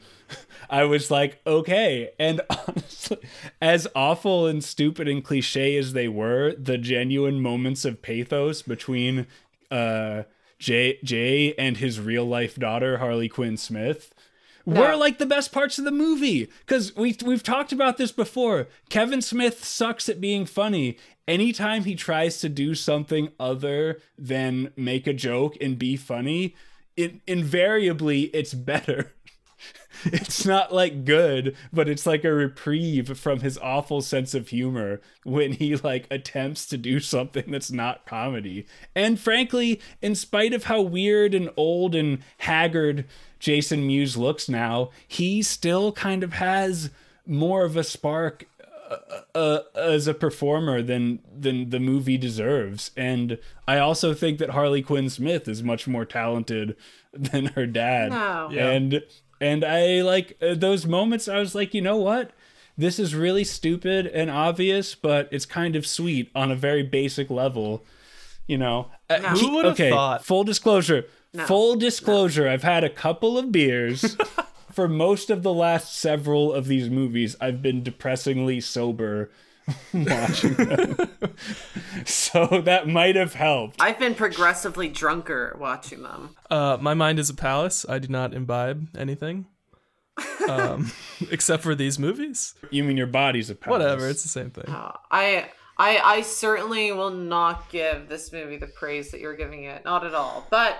I 0.70 0.84
was 0.84 1.10
like, 1.10 1.40
okay. 1.46 2.12
And 2.20 2.42
honestly, 2.50 3.18
as 3.62 3.88
awful 3.96 4.48
and 4.48 4.64
stupid 4.64 5.08
and 5.08 5.24
cliche 5.24 5.78
as 5.78 5.94
they 5.94 6.08
were, 6.08 6.54
the 6.54 6.78
genuine 6.78 7.42
moments 7.42 7.86
of 7.86 8.02
pathos 8.02 8.62
between 8.62 9.28
uh, 9.70 10.24
Jay, 10.60 11.00
Jay 11.04 11.54
and 11.56 11.78
his 11.78 12.00
real 12.00 12.26
life 12.26 12.56
daughter, 12.56 12.98
Harley 12.98 13.30
Quinn 13.30 13.58
Smith, 13.58 14.14
were 14.66 14.96
like 14.96 15.18
the 15.18 15.26
best 15.26 15.52
parts 15.52 15.78
of 15.78 15.86
the 15.86 15.92
movie. 15.92 16.50
Because 16.66 16.96
we, 16.96 17.16
we've 17.26 17.44
talked 17.44 17.72
about 17.72 17.98
this 17.98 18.12
before. 18.12 18.68
Kevin 18.90 19.22
Smith 19.22 19.64
sucks 19.64 20.10
at 20.10 20.22
being 20.22 20.46
funny. 20.46 20.98
Anytime 21.28 21.84
he 21.84 21.96
tries 21.96 22.40
to 22.40 22.50
do 22.50 22.76
something 22.76 23.30
other 23.40 24.00
than 24.18 24.72
make 24.76 25.08
a 25.08 25.14
joke 25.14 25.56
and 25.62 25.78
be 25.78 25.96
funny, 25.96 26.56
it 26.98 27.22
invariably 27.28 28.24
it's 28.24 28.54
better. 28.54 29.14
it's 30.06 30.46
not 30.46 30.74
like 30.74 31.06
good, 31.06 31.56
but 31.72 31.90
it's 31.90 32.06
like 32.06 32.24
a 32.24 32.34
reprieve 32.34 33.18
from 33.18 33.40
his 33.42 33.58
awful 33.58 34.02
sense 34.02 34.34
of 34.34 34.50
humor 34.50 35.02
when 35.24 35.54
he 35.54 35.76
like 35.76 36.08
attempts 36.10 36.66
to 36.68 36.78
do 36.78 37.00
something 37.00 37.52
that's 37.52 37.72
not 37.72 38.06
comedy. 38.06 38.66
And 38.96 39.20
frankly, 39.20 39.80
in 40.02 40.16
spite 40.16 40.54
of 40.54 40.66
how 40.66 40.82
weird 40.82 41.34
and 41.34 41.50
old 41.56 41.96
and 41.96 42.20
haggard 42.40 43.06
Jason 43.40 43.86
Mewes 43.86 44.18
looks 44.18 44.48
now, 44.50 44.92
he 45.08 45.42
still 45.42 45.92
kind 45.92 46.24
of 46.24 46.34
has 46.34 46.90
more 47.26 47.64
of 47.66 47.78
a 47.78 47.84
spark 47.84 48.46
uh, 49.36 49.60
as 49.76 50.08
a 50.08 50.14
performer 50.14 50.82
than 50.82 51.20
than 51.38 51.70
the 51.70 51.80
movie 51.80 52.18
deserves. 52.18 52.92
And 52.98 53.38
I 53.68 53.78
also 53.78 54.14
think 54.14 54.40
that 54.40 54.52
Harley 54.52 54.82
Quinn 54.82 55.10
Smith 55.10 55.48
is 55.48 55.64
much 55.64 55.88
more 55.88 56.06
talented 56.06 56.76
than 57.14 57.48
her 57.48 57.66
dad. 57.66 58.12
No. 58.12 58.50
Yeah. 58.52 58.70
And 58.70 59.04
and 59.42 59.66
I 59.66 60.02
like 60.02 60.38
uh, 60.42 60.54
those 60.54 60.86
moments. 60.86 61.28
I 61.28 61.40
was 61.40 61.54
like, 61.56 61.74
you 61.74 61.82
know 61.82 61.98
what? 61.98 62.32
This 62.78 63.00
is 63.00 63.14
really 63.14 63.44
stupid 63.44 64.08
and 64.08 64.30
obvious, 64.30 64.96
but 64.96 65.28
it's 65.32 65.46
kind 65.46 65.76
of 65.76 65.86
sweet 65.86 66.32
on 66.34 66.52
a 66.52 66.56
very 66.56 66.84
basic 66.84 67.30
level. 67.30 67.84
You 68.48 68.58
know. 68.58 68.88
Uh, 69.10 69.18
No. 69.18 69.30
Who 69.30 69.56
would 69.56 69.66
have 69.66 69.74
okay, 69.74 69.90
thought? 69.90 70.24
full 70.24 70.44
disclosure. 70.44 71.06
Full 71.48 71.76
disclosure. 71.76 72.48
I've 72.48 72.64
had 72.64 72.84
a 72.84 72.90
couple 72.90 73.38
of 73.38 73.52
beers. 73.52 74.16
For 74.72 74.88
most 74.88 75.30
of 75.30 75.44
the 75.44 75.54
last 75.54 75.98
several 75.98 76.54
of 76.54 76.66
these 76.68 76.90
movies, 76.90 77.36
I've 77.42 77.62
been 77.62 77.84
depressingly 77.84 78.62
sober 78.62 79.30
watching 79.94 80.54
them. 80.54 80.98
so 82.06 82.62
that 82.66 82.88
might 82.88 83.16
have 83.16 83.34
helped. 83.34 83.82
I've 83.82 84.00
been 84.00 84.16
progressively 84.16 84.88
drunker 84.88 85.56
watching 85.60 86.04
them. 86.04 86.36
Uh, 86.50 86.78
my 86.80 86.94
mind 86.94 87.20
is 87.20 87.30
a 87.30 87.34
palace. 87.34 87.86
I 87.88 88.00
do 88.00 88.08
not 88.08 88.34
imbibe 88.34 88.90
anything, 88.98 89.46
um, 90.50 90.92
except 91.32 91.64
for 91.64 91.76
these 91.76 92.00
movies. 92.00 92.56
You 92.70 92.84
mean 92.84 92.98
your 92.98 93.08
body's 93.08 93.50
a 93.50 93.56
palace. 93.56 93.80
Whatever, 93.80 94.10
it's 94.10 94.24
the 94.24 94.30
same 94.30 94.50
thing. 94.50 94.66
Uh, 94.68 94.94
I 95.10 95.50
I 95.78 95.98
I 96.00 96.22
certainly 96.22 96.92
will 96.92 97.12
not 97.12 97.70
give 97.70 98.08
this 98.10 98.32
movie 98.32 98.58
the 98.58 98.68
praise 98.68 99.12
that 99.12 99.22
you're 99.22 99.36
giving 99.36 99.64
it. 99.64 99.84
Not 99.86 100.06
at 100.06 100.14
all. 100.14 100.48
But 100.50 100.78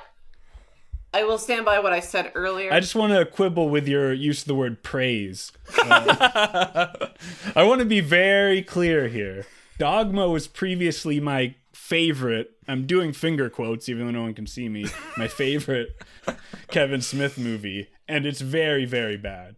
I 1.14 1.24
will 1.26 1.38
stand 1.38 1.66
by 1.66 1.80
what 1.80 1.92
I 1.92 2.00
said 2.00 2.32
earlier. 2.36 2.72
I 2.72 2.80
just 2.80 2.96
want 2.96 3.12
to 3.14 3.26
quibble 3.26 3.70
with 3.70 3.88
your 3.88 4.14
use 4.14 4.42
of 4.42 4.48
the 4.48 4.56
word 4.56 4.82
praise. 4.82 5.52
Uh, 5.84 6.88
I 7.56 7.64
want 7.64 7.80
to 7.80 7.86
be 7.86 8.00
very 8.00 8.62
clear 8.62 9.08
here. 9.10 9.46
Dogma 9.78 10.30
was 10.30 10.48
previously 10.48 11.20
my 11.20 11.56
favorite. 11.74 12.52
I'm 12.68 12.86
doing 12.86 13.12
finger 13.12 13.50
quotes, 13.50 13.90
even 13.90 14.06
though 14.06 14.12
no 14.12 14.22
one 14.22 14.34
can 14.34 14.48
see 14.48 14.70
me. 14.70 14.86
My 15.18 15.28
favorite 15.28 16.02
Kevin 16.70 17.02
Smith 17.02 17.38
movie, 17.38 17.90
and 18.08 18.26
it's 18.26 18.42
very, 18.42 18.86
very 18.86 19.18
bad. 19.18 19.56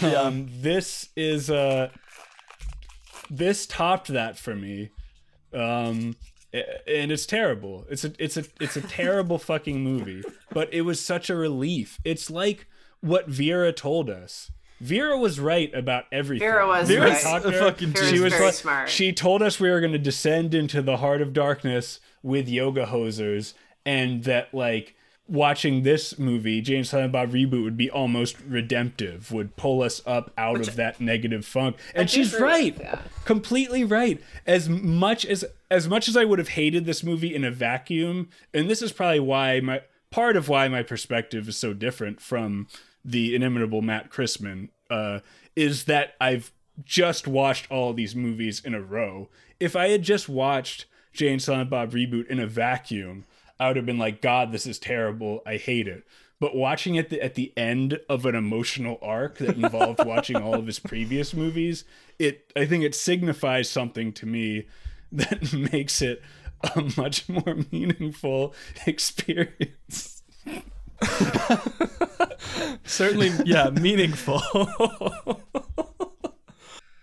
Um, 0.00 0.48
this 0.60 1.08
is 1.16 1.50
uh, 1.50 1.90
this 3.28 3.66
topped 3.66 4.08
that 4.08 4.38
for 4.38 4.54
me. 4.54 4.90
Um, 5.52 6.16
a- 6.22 6.31
and 6.52 7.10
it's 7.12 7.26
terrible. 7.26 7.84
It's 7.90 8.04
a 8.04 8.12
it's 8.18 8.36
a 8.36 8.44
it's 8.60 8.76
a 8.76 8.82
terrible 8.82 9.38
fucking 9.50 9.80
movie. 9.82 10.22
But 10.50 10.72
it 10.72 10.82
was 10.82 11.00
such 11.00 11.30
a 11.30 11.34
relief. 11.36 11.98
It's 12.04 12.30
like 12.30 12.66
what 13.00 13.28
Vera 13.28 13.72
told 13.72 14.08
us 14.10 14.50
Vera 14.80 15.16
was 15.16 15.38
right 15.40 15.72
about 15.74 16.04
everything. 16.12 16.46
Vera 16.48 16.66
was 16.66 16.88
When 16.88 17.00
we 17.00 17.06
right. 17.06 17.20
talked 17.22 17.44
to 17.44 17.52
her, 17.52 17.58
fucking 17.58 17.90
Vera's 17.90 18.10
she 18.10 18.18
was 18.20 18.32
very 18.32 18.46
like- 18.46 18.54
smart. 18.54 18.88
She 18.88 19.12
told 19.12 19.40
us 19.42 19.60
we 19.60 19.70
were 19.70 19.80
going 19.80 19.92
to 19.92 19.98
descend 19.98 20.54
into 20.54 20.82
the 20.82 20.96
heart 20.98 21.22
of 21.22 21.32
darkness 21.32 22.00
with 22.22 22.48
yoga 22.48 22.86
hosers, 22.86 23.54
and 23.86 24.24
that 24.24 24.52
like 24.52 24.94
watching 25.32 25.82
this 25.82 26.18
movie, 26.18 26.60
Jay 26.60 26.76
and 26.76 26.86
Silent 26.86 27.12
Bob 27.12 27.32
reboot, 27.32 27.64
would 27.64 27.76
be 27.76 27.90
almost 27.90 28.36
redemptive, 28.46 29.32
would 29.32 29.56
pull 29.56 29.82
us 29.82 30.02
up 30.06 30.30
out 30.36 30.68
of 30.68 30.76
that 30.76 31.00
negative 31.00 31.46
funk. 31.46 31.76
And 31.94 32.08
she's 32.08 32.38
right, 32.38 32.78
completely 33.24 33.82
right. 33.82 34.20
As 34.46 34.68
much 34.68 35.24
as 35.24 35.44
as 35.70 35.88
much 35.88 36.06
as 36.06 36.16
I 36.16 36.26
would 36.26 36.38
have 36.38 36.50
hated 36.50 36.84
this 36.84 37.02
movie 37.02 37.34
in 37.34 37.44
a 37.44 37.50
vacuum, 37.50 38.28
and 38.52 38.68
this 38.68 38.82
is 38.82 38.92
probably 38.92 39.20
why 39.20 39.60
my 39.60 39.80
part 40.10 40.36
of 40.36 40.48
why 40.48 40.68
my 40.68 40.82
perspective 40.82 41.48
is 41.48 41.56
so 41.56 41.72
different 41.72 42.20
from 42.20 42.68
the 43.02 43.34
inimitable 43.34 43.80
Matt 43.80 44.10
Christman, 44.10 44.68
uh, 44.90 45.20
is 45.56 45.84
that 45.84 46.14
I've 46.20 46.52
just 46.84 47.26
watched 47.26 47.70
all 47.70 47.94
these 47.94 48.14
movies 48.14 48.60
in 48.62 48.74
a 48.74 48.82
row. 48.82 49.30
If 49.58 49.74
I 49.74 49.88
had 49.88 50.02
just 50.02 50.28
watched 50.28 50.84
Jay 51.12 51.32
and 51.32 51.40
Silent 51.40 51.70
Bob 51.70 51.92
reboot 51.92 52.26
in 52.28 52.38
a 52.38 52.46
vacuum, 52.46 53.24
I 53.62 53.68
would 53.68 53.76
have 53.76 53.86
been 53.86 53.98
like, 53.98 54.20
God, 54.20 54.50
this 54.50 54.66
is 54.66 54.80
terrible. 54.80 55.40
I 55.46 55.56
hate 55.56 55.86
it. 55.86 56.04
But 56.40 56.56
watching 56.56 56.96
it 56.96 57.12
at 57.12 57.36
the 57.36 57.52
end 57.56 58.00
of 58.08 58.26
an 58.26 58.34
emotional 58.34 58.98
arc 59.00 59.38
that 59.38 59.54
involved 59.54 60.00
watching 60.04 60.34
all 60.34 60.54
of 60.54 60.66
his 60.66 60.80
previous 60.80 61.32
movies, 61.32 61.84
it 62.18 62.52
I 62.56 62.66
think 62.66 62.82
it 62.82 62.96
signifies 62.96 63.70
something 63.70 64.12
to 64.14 64.26
me 64.26 64.66
that 65.12 65.52
makes 65.72 66.02
it 66.02 66.20
a 66.74 66.90
much 66.96 67.28
more 67.28 67.58
meaningful 67.70 68.52
experience. 68.86 70.24
Certainly, 72.84 73.30
yeah, 73.44 73.70
meaningful. 73.70 74.42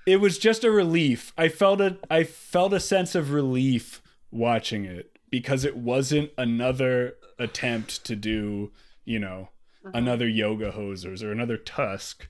It 0.05 0.17
was 0.19 0.37
just 0.37 0.65
a 0.65 0.71
relief. 0.71 1.31
I 1.37 1.47
felt 1.47 1.79
a 1.79 1.97
I 2.09 2.25
felt 2.25 2.73
a 2.73 2.79
sense 2.81 3.15
of 3.15 3.31
relief 3.31 4.01
watching 4.31 4.83
it 4.83 5.18
because 5.29 5.63
it 5.65 5.77
wasn't 5.77 6.31
another 6.37 7.15
attempt 7.37 8.03
to 8.05 8.15
do, 8.15 8.71
you 9.05 9.19
know, 9.19 9.49
uh-huh. 9.85 9.91
another 9.93 10.27
yoga 10.27 10.71
hosers 10.71 11.23
or 11.23 11.31
another 11.31 11.57
tusk. 11.57 12.27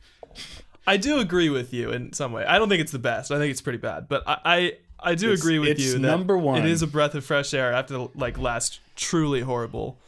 I 0.85 0.97
do 0.97 1.19
agree 1.19 1.49
with 1.49 1.73
you 1.73 1.91
in 1.91 2.13
some 2.13 2.31
way. 2.31 2.45
I 2.45 2.57
don't 2.57 2.69
think 2.69 2.81
it's 2.81 2.91
the 2.91 2.99
best. 2.99 3.31
I 3.31 3.37
think 3.37 3.51
it's 3.51 3.61
pretty 3.61 3.77
bad. 3.77 4.07
But 4.07 4.23
I 4.27 4.39
I, 4.43 4.71
I 4.99 5.15
do 5.15 5.27
It's- 5.27 5.39
agree 5.39 5.59
with 5.59 5.69
it's 5.69 5.83
you 5.83 5.93
that 5.93 5.99
number 5.99 6.37
one. 6.37 6.59
It 6.59 6.65
is 6.65 6.81
a 6.81 6.87
breath 6.87 7.15
of 7.15 7.25
fresh 7.25 7.53
air 7.53 7.71
after 7.71 7.93
the 7.93 8.07
like 8.15 8.37
last 8.37 8.79
truly 8.95 9.41
horrible 9.41 9.99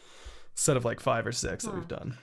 set 0.55 0.77
of 0.77 0.85
like 0.85 0.99
five 0.99 1.25
or 1.25 1.31
six 1.31 1.63
that 1.63 1.73
we've 1.73 1.83
hmm. 1.83 1.89
done. 1.89 2.17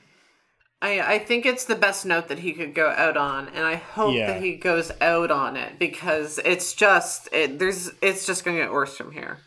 I, 0.80 1.00
I 1.00 1.18
think 1.18 1.44
it's 1.44 1.64
the 1.64 1.74
best 1.74 2.06
note 2.06 2.28
that 2.28 2.38
he 2.38 2.52
could 2.52 2.72
go 2.72 2.88
out 2.90 3.16
on, 3.16 3.48
and 3.48 3.66
I 3.66 3.74
hope 3.74 4.14
Yeah. 4.14 4.28
that 4.28 4.42
he 4.42 4.54
goes 4.54 4.92
out 5.00 5.30
on 5.32 5.56
it 5.56 5.78
because 5.78 6.38
it's 6.44 6.72
just 6.72 7.28
it, 7.32 7.58
there's 7.58 7.90
it's 8.00 8.26
just 8.26 8.44
gonna 8.44 8.58
get 8.58 8.72
worse 8.72 8.96
from 8.96 9.10
here. 9.10 9.38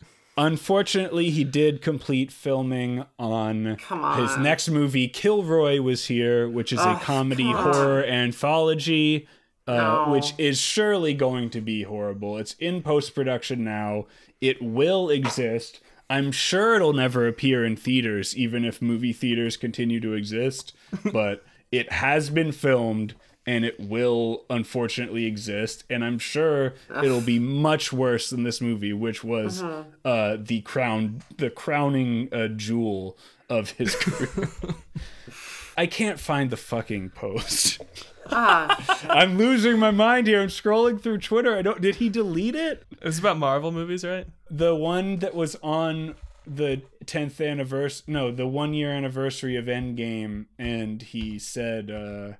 Unfortunately, 0.45 1.29
he 1.29 1.43
did 1.43 1.83
complete 1.83 2.31
filming 2.31 3.05
on 3.19 3.75
Come 3.75 4.17
his 4.19 4.35
next 4.37 4.69
movie. 4.69 5.07
Kilroy 5.07 5.79
was 5.81 6.07
here, 6.07 6.49
which 6.49 6.73
is 6.73 6.79
a 6.79 6.93
Oh, 6.93 6.99
comedy 6.99 7.43
come 7.43 7.57
on. 7.67 7.73
horror 7.73 8.03
anthology, 8.03 9.27
uh, 9.67 9.75
No. 10.07 10.11
which 10.11 10.33
is 10.39 10.59
surely 10.59 11.13
going 11.13 11.51
to 11.51 11.61
be 11.61 11.83
horrible. 11.83 12.39
It's 12.39 12.53
in 12.55 12.81
post 12.81 13.13
production 13.13 13.63
now. 13.63 14.07
It 14.41 14.59
will 14.63 15.11
exist. 15.11 15.79
I'm 16.09 16.31
sure 16.31 16.75
it'll 16.75 16.93
never 16.93 17.27
appear 17.27 17.63
in 17.63 17.75
theaters, 17.75 18.35
even 18.35 18.65
if 18.65 18.81
movie 18.81 19.13
theaters 19.13 19.57
continue 19.57 19.99
to 19.99 20.13
exist. 20.13 20.73
but 21.13 21.45
it 21.71 21.91
has 21.91 22.31
been 22.31 22.51
filmed 22.51 23.13
and 23.45 23.65
it 23.65 23.79
will 23.79 24.45
unfortunately 24.49 25.25
exist. 25.25 25.83
And 25.89 26.03
I'm 26.03 26.19
sure 26.19 26.73
it'll 27.03 27.21
be 27.21 27.39
much 27.39 27.91
worse 27.91 28.29
than 28.29 28.43
this 28.43 28.61
movie, 28.61 28.93
which 28.93 29.23
was 29.23 29.61
Mm-hmm. 29.61 29.89
uh, 30.05 30.37
the 30.39 30.61
crown, 30.61 31.21
the 31.37 31.49
crowning 31.49 32.29
uh, 32.31 32.47
jewel 32.49 33.17
of 33.49 33.71
his 33.71 33.95
career. 33.95 34.47
I 35.77 35.87
can't 35.87 36.19
find 36.19 36.49
the 36.49 36.57
fucking 36.57 37.09
post. 37.11 37.81
Ah, 38.29 38.99
I'm 39.09 39.37
losing 39.37 39.79
my 39.79 39.91
mind 39.91 40.27
here. 40.27 40.41
I'm 40.41 40.49
scrolling 40.49 41.01
through 41.01 41.17
Twitter. 41.19 41.55
I 41.57 41.61
don't. 41.61 41.81
Did 41.81 41.95
he 41.95 42.07
delete 42.09 42.55
it? 42.55 42.83
It's 43.01 43.19
about 43.19 43.37
Marvel 43.37 43.71
movies, 43.71 44.05
right? 44.05 44.27
The 44.49 44.75
one 44.75 45.17
that 45.19 45.33
was 45.33 45.55
on 45.63 46.15
the 46.45 46.81
10th 47.05 47.45
anniversary, 47.45 48.03
no, 48.13 48.31
the 48.31 48.47
one 48.47 48.73
year 48.73 48.91
anniversary 48.91 49.55
of 49.55 49.65
Endgame, 49.65 50.45
and 50.59 51.01
he 51.01 51.39
said 51.39 51.89
uh, 51.91 52.33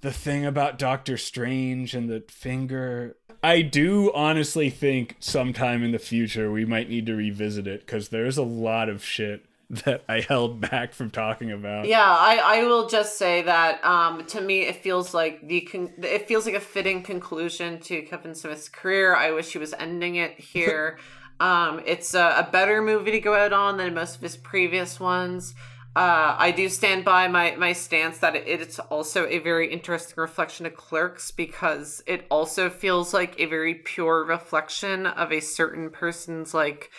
the 0.00 0.12
thing 0.12 0.44
about 0.44 0.78
Doctor 0.78 1.16
Strange 1.16 1.94
and 1.94 2.08
the 2.08 2.22
finger. 2.28 3.16
I 3.42 3.62
do 3.62 4.12
honestly 4.14 4.70
think 4.70 5.16
sometime 5.20 5.82
in 5.82 5.92
the 5.92 5.98
future 5.98 6.50
we 6.50 6.64
might 6.64 6.88
need 6.88 7.06
to 7.06 7.14
revisit 7.14 7.66
it 7.66 7.80
because 7.80 8.08
there's 8.08 8.38
a 8.38 8.42
lot 8.42 8.88
of 8.88 9.04
shit 9.04 9.46
that 9.68 10.04
I 10.08 10.20
held 10.20 10.60
back 10.60 10.92
from 10.92 11.10
talking 11.10 11.50
about. 11.50 11.88
yeah, 11.88 12.04
I, 12.04 12.58
I 12.60 12.64
will 12.64 12.88
just 12.88 13.18
say 13.18 13.42
that 13.42 13.84
um, 13.84 14.24
to 14.26 14.40
me 14.40 14.62
it 14.62 14.76
feels 14.76 15.12
like 15.12 15.46
the 15.46 15.62
con- 15.62 15.92
it 15.98 16.28
feels 16.28 16.46
like 16.46 16.54
a 16.54 16.60
fitting 16.60 17.02
conclusion 17.02 17.80
to 17.80 18.02
Kevin 18.02 18.34
Smith's 18.34 18.68
career. 18.68 19.16
I 19.16 19.32
wish 19.32 19.52
he 19.52 19.58
was 19.58 19.74
ending 19.74 20.16
it 20.16 20.38
here. 20.38 20.98
um, 21.40 21.82
it's 21.84 22.14
a, 22.14 22.44
a 22.46 22.48
better 22.50 22.80
movie 22.80 23.10
to 23.10 23.20
go 23.20 23.34
out 23.34 23.52
on 23.52 23.76
than 23.76 23.94
most 23.94 24.16
of 24.16 24.22
his 24.22 24.36
previous 24.36 25.00
ones. 25.00 25.54
Uh, 25.96 26.36
I 26.38 26.50
do 26.50 26.68
stand 26.68 27.06
by 27.06 27.26
my, 27.26 27.56
my 27.56 27.72
stance 27.72 28.18
that 28.18 28.36
it, 28.36 28.46
it's 28.46 28.78
also 28.78 29.26
a 29.28 29.38
very 29.38 29.72
interesting 29.72 30.16
reflection 30.18 30.66
of 30.66 30.76
Clerks 30.76 31.30
because 31.30 32.02
it 32.06 32.26
also 32.30 32.68
feels 32.68 33.14
like 33.14 33.40
a 33.40 33.46
very 33.46 33.76
pure 33.76 34.22
reflection 34.22 35.06
of 35.06 35.32
a 35.32 35.40
certain 35.40 35.88
person's 35.88 36.52
like 36.52 36.90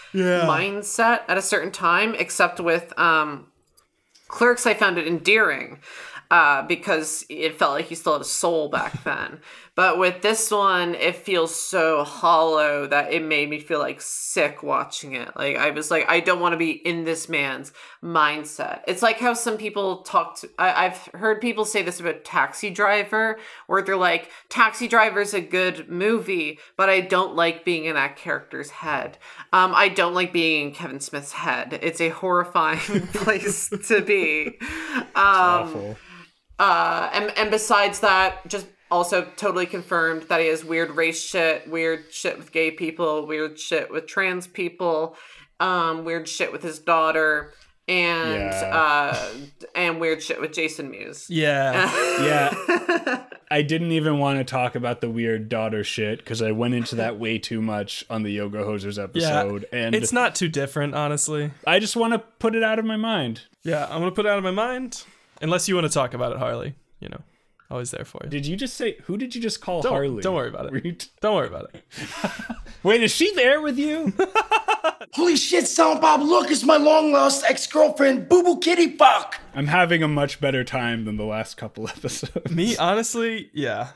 mindset 0.48 1.22
at 1.28 1.38
a 1.38 1.44
certain 1.44 1.72
time. 1.72 2.16
Except 2.16 2.60
with 2.60 2.92
um, 2.98 3.46
Clerks, 4.30 4.66
I 4.66 4.74
found 4.74 4.98
it 4.98 5.06
endearing 5.06 5.78
uh, 6.32 6.64
because 6.64 7.24
it 7.30 7.60
felt 7.60 7.74
like 7.74 7.86
he 7.86 7.96
still 7.96 8.14
had 8.14 8.22
a 8.22 8.26
soul 8.26 8.68
back 8.68 9.04
then. 9.04 9.42
But 9.78 10.00
with 10.00 10.24
this 10.24 10.50
one, 10.50 10.96
it 10.96 11.18
feels 11.18 11.54
so 11.54 12.04
hollow 12.04 12.88
that 12.88 13.14
it 13.14 13.24
made 13.24 13.48
me 13.48 13.60
feel 13.60 13.78
like 13.78 14.02
sick 14.02 14.64
watching 14.64 15.14
it. 15.14 15.30
Like 15.36 15.56
I 15.56 15.70
was 15.70 15.92
like, 15.92 16.10
I 16.10 16.20
don't 16.20 16.40
want 16.40 16.54
to 16.54 16.58
be 16.58 16.72
in 16.72 17.04
this 17.04 17.30
man's 17.30 17.72
mindset. 18.04 18.82
It's 18.88 19.04
like 19.04 19.20
how 19.20 19.36
some 19.36 19.56
people 19.56 19.98
talk 19.98 20.40
to. 20.40 20.50
I, 20.58 20.86
I've 20.86 20.98
heard 21.14 21.42
people 21.42 21.64
say 21.64 21.84
this 21.84 22.00
about 22.00 22.24
Taxi 22.26 22.72
Driver, 22.72 23.38
where 23.68 23.84
they're 23.84 23.96
like, 23.96 24.32
Taxi 24.50 24.88
Driver's 24.88 25.36
a 25.36 25.42
good 25.42 25.88
movie, 25.88 26.58
but 26.76 26.90
I 26.90 27.02
don't 27.02 27.36
like 27.36 27.64
being 27.64 27.86
in 27.86 27.94
that 27.94 28.16
character's 28.16 28.72
head. 28.72 29.20
Um, 29.54 29.74
I 29.76 29.90
don't 29.90 30.16
like 30.16 30.34
being 30.34 30.70
in 30.70 30.74
Kevin 30.74 31.00
Smith's 31.00 31.34
head. 31.34 31.78
It's 31.84 32.02
a 32.02 32.10
horrifying 32.10 32.80
place 33.14 33.70
to 33.90 34.02
be. 34.02 34.58
Um, 34.98 35.06
Awful. 35.16 35.98
uh, 36.58 37.12
and 37.14 37.32
and 37.38 37.52
besides 37.52 38.00
that, 38.00 38.48
just 38.48 38.66
also 38.90 39.24
totally 39.36 39.66
confirmed 39.66 40.24
that 40.24 40.40
he 40.40 40.48
has 40.48 40.64
weird 40.64 40.92
race 40.92 41.24
shit, 41.24 41.70
weird 41.70 42.06
shit 42.12 42.38
with 42.38 42.52
gay 42.52 42.72
people, 42.72 43.26
weird 43.28 43.60
shit 43.60 43.92
with 43.92 44.08
trans 44.08 44.48
people, 44.48 45.16
um, 45.60 46.06
weird 46.06 46.28
shit 46.28 46.52
with 46.52 46.64
his 46.64 46.80
daughter, 46.80 47.54
and 47.88 48.34
Yeah. 48.52 48.76
uh, 48.76 49.30
and 49.76 50.00
weird 50.00 50.22
shit 50.22 50.40
with 50.42 50.54
Jason 50.54 50.90
Mewes. 50.92 51.28
Yeah. 51.30 51.92
Yeah. 52.28 53.24
I 53.50 53.62
didn't 53.62 53.92
even 53.94 54.18
want 54.20 54.40
to 54.40 54.44
talk 54.44 54.76
about 54.76 55.00
the 55.00 55.10
weird 55.10 55.48
daughter 55.48 55.84
shit 55.84 56.18
because 56.20 56.42
I 56.42 56.52
went 56.52 56.74
into 56.74 56.96
that 56.96 57.18
way 57.18 57.38
too 57.38 57.62
much 57.62 58.04
on 58.10 58.24
the 58.24 58.32
Yoga 58.32 58.58
Hosers 58.64 59.02
episode, 59.02 59.22
Yeah. 59.30 59.40
episode. 59.42 59.66
and 59.72 59.96
it's 59.96 60.12
not 60.12 60.36
too 60.36 60.50
different, 60.50 60.96
honestly. 60.96 61.52
I 61.66 61.80
just 61.80 61.96
want 61.96 62.12
to 62.14 62.20
put 62.40 62.56
it 62.56 62.64
out 62.64 62.80
of 62.80 62.84
my 62.86 62.98
mind. 62.98 63.44
Yeah, 63.64 63.86
I'm 63.86 64.00
gonna 64.00 64.12
put 64.12 64.26
it 64.26 64.30
out 64.30 64.38
of 64.38 64.44
my 64.44 64.52
mind. 64.52 65.04
Unless 65.42 65.70
you 65.70 65.76
want 65.76 65.86
to 65.88 65.94
talk 65.94 66.14
about 66.14 66.34
it, 66.34 66.40
Harley. 66.40 66.74
You 67.00 67.10
know, 67.10 67.22
always 67.70 67.92
there 67.92 68.06
for 68.06 68.22
you. 68.24 68.30
Did 68.30 68.46
you 68.46 68.56
just 68.56 68.76
say, 68.76 68.98
who 69.06 69.18
did 69.18 69.36
you 69.36 69.42
just 69.42 69.62
call 69.62 69.82
Don't- 69.82 69.92
Harley? 69.92 70.22
don't 70.22 70.36
worry 70.36 70.50
about 70.50 70.74
it. 70.74 71.00
T- 71.00 71.10
Don't 71.22 71.36
worry 71.36 71.48
about 71.48 71.70
it. 71.74 71.84
Wait, 72.84 73.04
is 73.04 73.12
she 73.12 73.34
there 73.36 73.62
with 73.62 73.78
you? 73.78 74.14
Holy 75.14 75.36
shit, 75.36 75.68
Silent 75.68 76.02
Bob, 76.02 76.22
look, 76.22 76.50
it's 76.52 76.64
my 76.64 76.78
long 76.78 77.12
lost 77.12 77.44
ex 77.46 77.66
girlfriend, 77.68 78.30
Boo 78.30 78.44
Boo 78.44 78.60
Kitty 78.60 78.96
Fuck. 78.98 79.40
I'm 79.54 79.68
having 79.68 80.04
a 80.04 80.08
much 80.08 80.40
better 80.40 80.64
time 80.64 81.06
than 81.06 81.18
the 81.18 81.26
last 81.26 81.58
couple 81.58 81.88
episodes. 81.90 82.52
Me, 82.52 82.78
honestly, 82.78 83.50
yeah. 83.54 83.90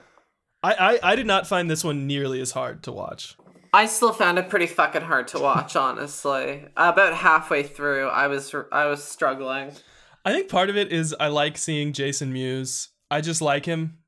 I, 0.64 0.74
I 1.04 1.12
I 1.12 1.16
did 1.16 1.26
not 1.26 1.48
find 1.48 1.70
this 1.72 1.84
one 1.84 2.06
nearly 2.08 2.40
as 2.42 2.52
hard 2.52 2.84
to 2.84 2.92
watch. 2.92 3.36
I 3.74 3.86
still 3.86 4.12
found 4.14 4.38
it 4.38 4.50
pretty 4.50 4.68
fucking 4.68 5.02
hard 5.04 5.28
to 5.30 5.40
watch, 5.40 5.76
honestly. 5.76 6.66
About 6.78 7.14
halfway 7.16 7.64
through, 7.64 8.08
I 8.10 8.28
was 8.28 8.54
I 8.72 8.86
was 8.86 9.04
struggling. 9.04 9.72
I 10.24 10.32
think 10.34 10.50
part 10.50 10.70
of 10.70 10.78
it 10.78 10.92
is 10.92 11.16
I 11.20 11.28
like 11.30 11.58
seeing 11.58 11.94
Jason 11.94 12.32
Mewes. 12.32 12.90
I 13.12 13.22
just 13.22 13.42
like 13.42 13.66
him. 13.66 14.00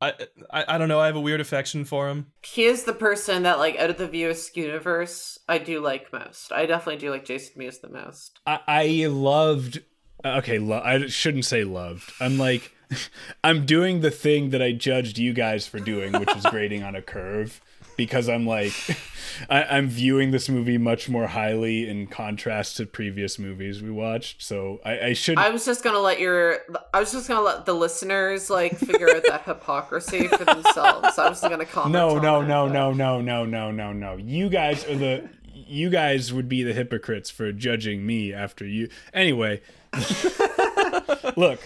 I, 0.00 0.14
I 0.50 0.64
I 0.68 0.78
don't 0.78 0.88
know. 0.88 1.00
I 1.00 1.06
have 1.06 1.16
a 1.16 1.20
weird 1.20 1.40
affection 1.40 1.84
for 1.84 2.08
him. 2.08 2.32
He 2.42 2.64
is 2.64 2.84
the 2.84 2.92
person 2.92 3.42
that, 3.42 3.58
like, 3.58 3.76
out 3.76 3.90
of 3.90 3.98
the 3.98 4.06
View 4.06 4.28
Askewniverse, 4.28 5.38
I 5.48 5.58
do 5.58 5.80
like 5.80 6.12
most. 6.12 6.52
I 6.52 6.66
definitely 6.66 7.00
do 7.00 7.10
like 7.10 7.24
Jason 7.24 7.54
Mewes 7.56 7.78
the 7.78 7.88
most. 7.88 8.40
I, 8.46 8.60
I 8.66 9.06
loved 9.06 9.80
okay, 10.24 10.58
lo- 10.58 10.82
I 10.82 11.06
shouldn't 11.06 11.44
say 11.44 11.64
loved. 11.64 12.12
I'm 12.20 12.38
like, 12.38 12.72
I'm 13.44 13.66
doing 13.66 14.00
the 14.00 14.10
thing 14.10 14.50
that 14.50 14.62
I 14.62 14.72
judged 14.72 15.18
you 15.18 15.32
guys 15.32 15.66
for 15.66 15.78
doing, 15.78 16.12
which 16.12 16.34
is 16.34 16.44
grading 16.50 16.82
on 16.82 16.94
a 16.94 17.02
curve, 17.02 17.60
because 17.96 18.28
I'm 18.28 18.46
like, 18.46 18.72
I, 19.50 19.64
I'm 19.64 19.88
viewing 19.88 20.30
this 20.30 20.48
movie 20.48 20.78
much 20.78 21.08
more 21.08 21.26
highly 21.26 21.88
in 21.88 22.06
contrast 22.06 22.76
to 22.78 22.86
previous 22.86 23.38
movies 23.38 23.82
we 23.82 23.90
watched. 23.90 24.42
So 24.42 24.80
I, 24.84 24.98
I 25.00 25.12
should. 25.12 25.38
I 25.38 25.50
was 25.50 25.64
just 25.64 25.82
gonna 25.82 26.00
let 26.00 26.20
your 26.20 26.58
I 26.94 27.00
was 27.00 27.12
just 27.12 27.28
gonna 27.28 27.40
let 27.42 27.66
the 27.66 27.74
listeners 27.74 28.48
like 28.50 28.76
figure 28.76 29.08
out 29.14 29.24
that 29.28 29.42
hypocrisy 29.44 30.28
for 30.28 30.44
themselves. 30.44 31.18
I 31.18 31.28
was 31.28 31.40
gonna 31.40 31.64
comment. 31.66 31.92
no, 31.92 32.16
on 32.16 32.22
no, 32.22 32.40
it, 32.40 32.46
no, 32.46 32.66
but- 32.66 32.72
no, 32.72 32.92
no, 32.92 33.20
no, 33.20 33.44
no, 33.44 33.70
no, 33.70 33.92
no. 33.92 34.16
You 34.16 34.48
guys 34.48 34.84
are 34.86 34.96
the. 34.96 35.28
You 35.68 35.90
guys 35.90 36.32
would 36.32 36.48
be 36.48 36.62
the 36.62 36.74
hypocrites 36.74 37.30
for 37.30 37.50
judging 37.50 38.06
me 38.06 38.32
after 38.32 38.64
you. 38.64 38.88
Anyway, 39.12 39.62
look, 41.36 41.60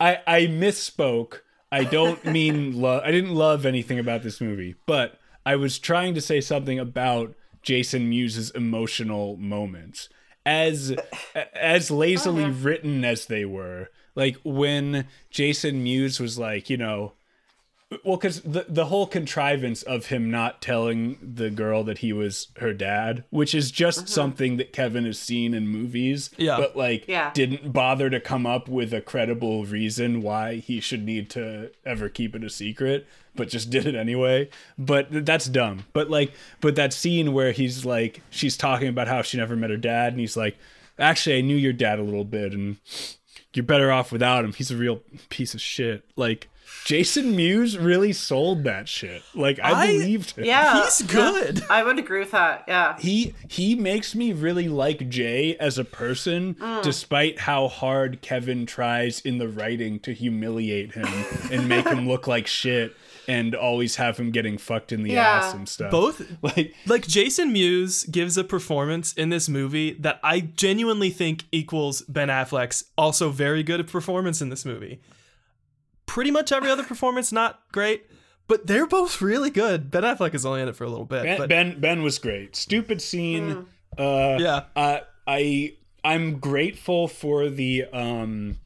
I 0.00 0.18
I 0.26 0.40
misspoke. 0.46 1.40
I 1.70 1.84
don't 1.84 2.24
mean 2.24 2.80
love. 2.80 3.02
I 3.04 3.10
didn't 3.10 3.34
love 3.34 3.66
anything 3.66 3.98
about 3.98 4.22
this 4.22 4.40
movie, 4.40 4.74
but 4.86 5.17
I 5.48 5.56
was 5.56 5.78
trying 5.78 6.12
to 6.12 6.20
say 6.20 6.42
something 6.42 6.78
about 6.78 7.34
Jason 7.62 8.10
Mewes' 8.10 8.50
emotional 8.50 9.38
moments. 9.38 10.10
As 10.44 10.94
as 11.54 11.90
lazily 11.90 12.44
uh-huh. 12.44 12.60
written 12.60 13.02
as 13.02 13.24
they 13.24 13.46
were, 13.46 13.88
like 14.14 14.36
when 14.44 15.06
Jason 15.30 15.82
Mewes 15.82 16.20
was 16.20 16.38
like, 16.38 16.68
you 16.68 16.76
know, 16.76 17.14
well, 18.04 18.18
because 18.18 18.42
the 18.42 18.66
the 18.68 18.86
whole 18.86 19.06
contrivance 19.06 19.82
of 19.82 20.06
him 20.06 20.30
not 20.30 20.60
telling 20.60 21.16
the 21.22 21.48
girl 21.48 21.82
that 21.84 21.98
he 21.98 22.12
was 22.12 22.48
her 22.58 22.74
dad, 22.74 23.24
which 23.30 23.54
is 23.54 23.70
just 23.70 24.00
mm-hmm. 24.00 24.08
something 24.08 24.56
that 24.58 24.74
Kevin 24.74 25.06
has 25.06 25.18
seen 25.18 25.54
in 25.54 25.66
movies, 25.66 26.28
Yeah. 26.36 26.58
but 26.58 26.76
like 26.76 27.08
Yeah. 27.08 27.30
didn't 27.32 27.72
bother 27.72 28.10
to 28.10 28.20
come 28.20 28.44
up 28.44 28.68
with 28.68 28.92
a 28.92 29.00
credible 29.00 29.64
reason 29.64 30.20
why 30.20 30.56
he 30.56 30.80
should 30.80 31.04
need 31.04 31.30
to 31.30 31.70
ever 31.86 32.10
keep 32.10 32.34
it 32.34 32.44
a 32.44 32.50
secret, 32.50 33.06
but 33.38 33.48
just 33.48 33.70
did 33.70 33.86
it 33.86 33.94
anyway. 33.94 34.50
But 34.76 35.06
that's 35.24 35.46
dumb. 35.46 35.86
But 35.94 36.10
like, 36.10 36.32
but 36.60 36.74
that 36.74 36.92
scene 36.92 37.32
where 37.32 37.52
he's 37.52 37.86
like, 37.86 38.20
she's 38.28 38.58
talking 38.58 38.88
about 38.88 39.08
how 39.08 39.22
she 39.22 39.38
never 39.38 39.56
met 39.56 39.70
her 39.70 39.78
dad, 39.78 40.12
and 40.12 40.20
he's 40.20 40.36
like, 40.36 40.58
actually, 40.98 41.38
I 41.38 41.40
knew 41.40 41.56
your 41.56 41.72
dad 41.72 41.98
a 41.98 42.02
little 42.02 42.24
bit, 42.24 42.52
and 42.52 42.76
you're 43.54 43.64
better 43.64 43.90
off 43.90 44.12
without 44.12 44.44
him. 44.44 44.52
He's 44.52 44.70
a 44.70 44.76
real 44.76 45.00
piece 45.30 45.54
of 45.54 45.60
shit. 45.60 46.04
Like 46.16 46.48
Jason 46.84 47.36
Mewes 47.36 47.78
really 47.78 48.12
sold 48.12 48.64
that 48.64 48.88
shit. 48.88 49.22
Like 49.34 49.58
I, 49.62 49.72
I- 49.72 49.86
believed 49.86 50.32
him. 50.32 50.44
Yeah, 50.44 50.84
He's 50.84 51.00
yeah. 51.02 51.06
good. 51.06 51.62
I 51.70 51.82
would 51.82 51.98
agree 51.98 52.20
with 52.20 52.32
that. 52.32 52.64
Yeah. 52.66 52.98
He 52.98 53.34
he 53.48 53.74
makes 53.74 54.14
me 54.14 54.32
really 54.32 54.68
like 54.68 55.08
Jay 55.08 55.56
as 55.58 55.78
a 55.78 55.84
person, 55.84 56.54
mm. 56.54 56.82
despite 56.82 57.40
how 57.40 57.68
hard 57.68 58.20
Kevin 58.20 58.66
tries 58.66 59.20
in 59.20 59.38
the 59.38 59.48
writing 59.48 60.00
to 60.00 60.12
humiliate 60.12 60.92
him 60.92 61.06
and 61.50 61.68
make 61.68 61.86
him 61.86 62.08
look 62.08 62.26
like 62.26 62.46
shit 62.46 62.96
and 63.28 63.54
always 63.54 63.96
have 63.96 64.16
him 64.18 64.30
getting 64.32 64.56
fucked 64.58 64.90
in 64.90 65.02
the 65.02 65.12
Yeah. 65.12 65.22
ass 65.24 65.54
and 65.54 65.68
stuff. 65.68 65.90
Both 65.90 66.22
like 66.42 66.74
like 66.86 67.06
Jason 67.06 67.52
Mewes 67.52 68.04
gives 68.04 68.36
a 68.38 68.42
performance 68.44 69.12
in 69.12 69.28
this 69.28 69.48
movie 69.48 69.92
that 70.00 70.18
I 70.24 70.40
genuinely 70.40 71.10
think 71.10 71.44
equals 71.52 72.02
Ben 72.02 72.28
Affleck's 72.28 72.84
also 72.96 73.28
very 73.30 73.62
good 73.62 73.86
performance 73.86 74.40
in 74.40 74.48
this 74.48 74.64
movie. 74.64 75.00
Pretty 76.06 76.30
much 76.30 76.50
every 76.52 76.70
other 76.70 76.82
performance 76.84 77.30
not 77.32 77.60
great, 77.70 78.06
but 78.46 78.66
they're 78.66 78.86
both 78.86 79.20
really 79.20 79.50
good. 79.50 79.90
Ben 79.90 80.04
Affleck 80.04 80.34
is 80.34 80.46
only 80.46 80.62
in 80.62 80.68
it 80.68 80.74
for 80.74 80.84
a 80.84 80.88
little 80.88 81.04
bit, 81.04 81.22
Ben, 81.24 81.36
but 81.38 81.48
ben 81.50 81.78
Ben 81.78 82.02
was 82.02 82.18
great. 82.18 82.56
Stupid 82.56 83.02
scene. 83.02 83.66
Uh, 83.98 84.38
yeah, 84.40 84.62
uh, 84.74 85.00
I 85.26 85.74
I'm 86.02 86.38
grateful 86.38 87.08
for 87.08 87.50
the 87.50 87.84
um 87.92 88.56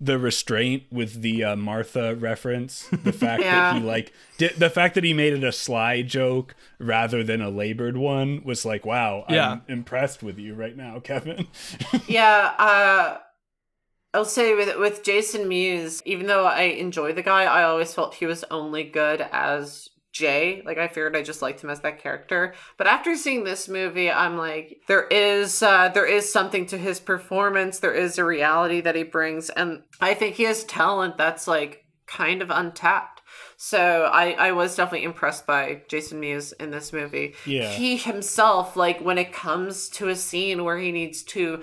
the 0.00 0.18
restraint 0.18 0.84
with 0.90 1.22
the 1.22 1.42
uh, 1.42 1.56
Martha 1.56 2.14
reference. 2.14 2.86
The 2.90 3.12
fact 3.24 3.42
Yeah. 3.42 3.72
that 3.72 3.80
he 3.80 3.86
like 3.86 4.12
did, 4.38 4.54
the 4.56 4.68
fact 4.70 4.94
that 4.94 5.04
he 5.04 5.14
made 5.14 5.32
it 5.32 5.42
a 5.44 5.52
sly 5.52 6.02
joke 6.02 6.54
rather 6.78 7.24
than 7.24 7.40
a 7.40 7.48
labored 7.50 7.96
one 7.96 8.42
was 8.44 8.64
like, 8.64 8.84
wow, 8.84 9.24
Yeah. 9.28 9.52
I'm 9.52 9.62
impressed 9.68 10.22
with 10.22 10.38
you 10.38 10.54
right 10.54 10.76
now, 10.76 11.00
Kevin. 11.00 11.46
Yeah, 12.08 12.52
uh 12.58 13.18
I'll 14.14 14.24
say 14.24 14.54
with 14.54 14.78
with 14.78 15.02
Jason 15.02 15.46
Mewes, 15.48 16.02
even 16.06 16.26
though 16.26 16.46
I 16.46 16.62
enjoy 16.62 17.12
the 17.12 17.22
guy, 17.22 17.44
I 17.44 17.64
always 17.64 17.92
felt 17.92 18.14
he 18.14 18.26
was 18.26 18.44
only 18.50 18.82
good 18.84 19.26
as 19.32 19.88
Jay. 20.16 20.62
Like 20.64 20.78
I 20.78 20.88
figured 20.88 21.14
I 21.14 21.22
just 21.22 21.42
liked 21.42 21.62
him 21.62 21.70
as 21.70 21.80
that 21.80 21.98
character. 22.00 22.54
But 22.78 22.86
after 22.86 23.16
seeing 23.16 23.44
this 23.44 23.68
movie, 23.68 24.10
I'm 24.10 24.38
like, 24.38 24.80
there 24.88 25.06
is 25.08 25.62
uh 25.62 25.90
there 25.90 26.06
is 26.06 26.32
something 26.32 26.64
to 26.66 26.78
his 26.78 27.00
performance. 27.00 27.78
There 27.78 27.92
is 27.92 28.16
a 28.18 28.24
reality 28.24 28.80
that 28.80 28.94
he 28.94 29.02
brings, 29.02 29.50
and 29.50 29.82
I 30.00 30.14
think 30.14 30.36
he 30.36 30.44
has 30.44 30.64
talent 30.64 31.18
that's 31.18 31.46
like 31.46 31.84
kind 32.06 32.40
of 32.40 32.50
untapped. 32.50 33.22
So 33.58 34.08
I, 34.12 34.32
I 34.32 34.52
was 34.52 34.76
definitely 34.76 35.04
impressed 35.04 35.46
by 35.46 35.82
Jason 35.88 36.20
Mewes 36.20 36.52
in 36.52 36.70
this 36.70 36.92
movie. 36.92 37.34
Yeah. 37.44 37.70
He 37.70 37.96
himself, 37.96 38.76
like 38.76 39.00
when 39.00 39.18
it 39.18 39.32
comes 39.32 39.88
to 39.90 40.08
a 40.08 40.16
scene 40.16 40.64
where 40.64 40.78
he 40.78 40.92
needs 40.92 41.22
to 41.24 41.62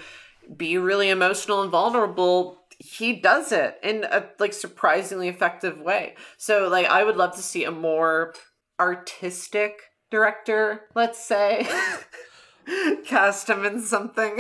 be 0.58 0.78
really 0.78 1.10
emotional 1.10 1.62
and 1.62 1.72
vulnerable 1.72 2.63
he 2.86 3.14
does 3.14 3.52
it 3.54 3.78
in 3.82 4.04
a 4.04 4.26
like 4.40 4.52
surprisingly 4.52 5.30
effective 5.30 5.80
way 5.80 6.16
so 6.38 6.68
like 6.68 6.86
i 6.88 7.04
would 7.04 7.16
love 7.16 7.34
to 7.34 7.42
see 7.42 7.64
a 7.64 7.72
more 7.72 8.34
artistic 8.80 9.74
director 10.12 10.82
let's 10.94 11.24
say 11.24 11.66
cast 13.06 13.50
him 13.50 13.66
in 13.66 13.82
something 13.82 14.38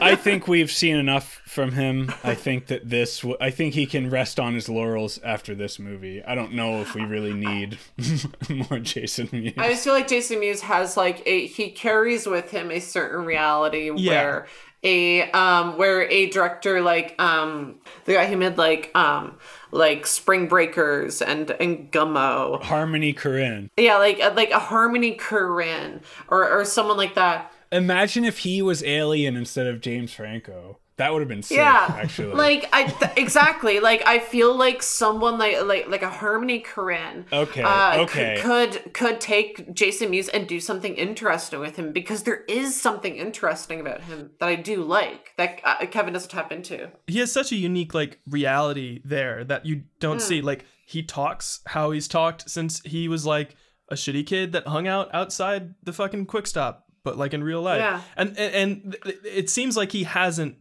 I 0.00 0.16
think 0.20 0.48
we've 0.48 0.70
seen 0.70 0.96
enough 0.96 1.42
from 1.44 1.72
him. 1.72 2.10
I 2.24 2.34
think 2.34 2.68
that 2.68 2.88
this 2.88 3.20
w- 3.20 3.36
I 3.38 3.50
think 3.50 3.74
he 3.74 3.84
can 3.84 4.08
rest 4.08 4.40
on 4.40 4.54
his 4.54 4.70
laurels 4.70 5.20
after 5.22 5.54
this 5.54 5.78
movie. 5.78 6.22
I 6.24 6.34
don't 6.34 6.54
know 6.54 6.80
if 6.80 6.94
we 6.94 7.02
really 7.04 7.34
need 7.34 7.76
more 8.70 8.78
Jason 8.78 9.28
Mewes. 9.30 9.52
I 9.58 9.68
just 9.68 9.84
feel 9.84 9.92
like 9.92 10.08
Jason 10.08 10.40
Mewes 10.40 10.62
has 10.62 10.96
like 10.96 11.22
a 11.26 11.46
he 11.48 11.70
carries 11.70 12.26
with 12.26 12.50
him 12.50 12.70
a 12.70 12.80
certain 12.80 13.26
reality 13.26 13.90
Yeah. 13.94 14.10
where 14.10 14.46
a 14.82 15.30
um 15.32 15.76
where 15.78 16.08
a 16.10 16.26
director 16.30 16.80
like 16.80 17.14
um 17.20 17.76
the 18.04 18.12
guy 18.14 18.26
who 18.26 18.36
made 18.36 18.56
like 18.58 18.90
um 18.94 19.38
like 19.72 20.06
Spring 20.06 20.46
Breakers 20.48 21.20
and 21.22 21.50
and 21.52 21.90
Gummo 21.90 22.62
Harmony 22.62 23.12
Korine. 23.14 23.68
yeah 23.76 23.96
like 23.96 24.18
like 24.34 24.50
a 24.50 24.58
Harmony 24.58 25.16
Korine 25.16 26.02
or 26.28 26.48
or 26.48 26.64
someone 26.64 26.96
like 26.96 27.14
that 27.14 27.52
Imagine 27.72 28.24
if 28.24 28.38
he 28.38 28.62
was 28.62 28.84
Alien 28.84 29.36
instead 29.36 29.66
of 29.66 29.80
James 29.80 30.12
Franco. 30.12 30.78
That 30.98 31.12
would 31.12 31.20
have 31.20 31.28
been 31.28 31.42
sick, 31.42 31.58
yeah 31.58 31.94
actually. 32.00 32.32
like 32.34 32.68
I 32.72 32.84
th- 32.86 33.12
exactly 33.18 33.80
like 33.80 34.02
I 34.06 34.18
feel 34.18 34.56
like 34.56 34.82
someone 34.82 35.38
like 35.38 35.62
like 35.64 35.88
like 35.88 36.02
a 36.02 36.08
Harmony 36.08 36.62
Korine 36.62 37.30
Okay, 37.30 37.62
uh, 37.62 37.98
okay. 38.04 38.38
could, 38.40 38.72
could 38.72 38.92
could 38.94 39.20
take 39.20 39.74
Jason 39.74 40.10
Mewes 40.10 40.28
and 40.30 40.48
do 40.48 40.58
something 40.58 40.94
interesting 40.94 41.60
with 41.60 41.76
him 41.76 41.92
because 41.92 42.22
there 42.22 42.44
is 42.48 42.80
something 42.80 43.14
interesting 43.16 43.78
about 43.80 44.04
him 44.04 44.30
that 44.40 44.48
I 44.48 44.54
do 44.54 44.82
like 44.82 45.32
that 45.36 45.60
uh, 45.64 45.84
Kevin 45.86 46.14
doesn't 46.14 46.30
tap 46.30 46.50
into. 46.50 46.90
he 47.06 47.18
has 47.18 47.30
such 47.30 47.52
a 47.52 47.56
unique 47.56 47.92
like 47.92 48.20
reality 48.26 49.00
there 49.04 49.44
that 49.44 49.66
you 49.66 49.82
don't 50.00 50.22
see. 50.22 50.40
Like 50.40 50.64
he 50.86 51.02
talks 51.02 51.60
how 51.66 51.90
he's 51.90 52.08
talked 52.08 52.48
since 52.48 52.80
he 52.82 53.06
was 53.08 53.26
like 53.26 53.54
a 53.90 53.94
shitty 53.96 54.26
kid 54.26 54.52
that 54.52 54.66
hung 54.66 54.86
out 54.88 55.14
outside 55.14 55.74
the 55.82 55.92
fucking 55.92 56.24
quick 56.26 56.46
stop, 56.46 56.86
but 57.04 57.18
like 57.18 57.34
in 57.34 57.44
real 57.44 57.60
life. 57.60 57.80
Yeah. 57.80 58.00
And 58.16 58.30
and, 58.38 58.54
and 58.54 58.96
th- 59.04 59.18
it 59.24 59.50
seems 59.50 59.76
like 59.76 59.92
he 59.92 60.04
hasn't 60.04 60.56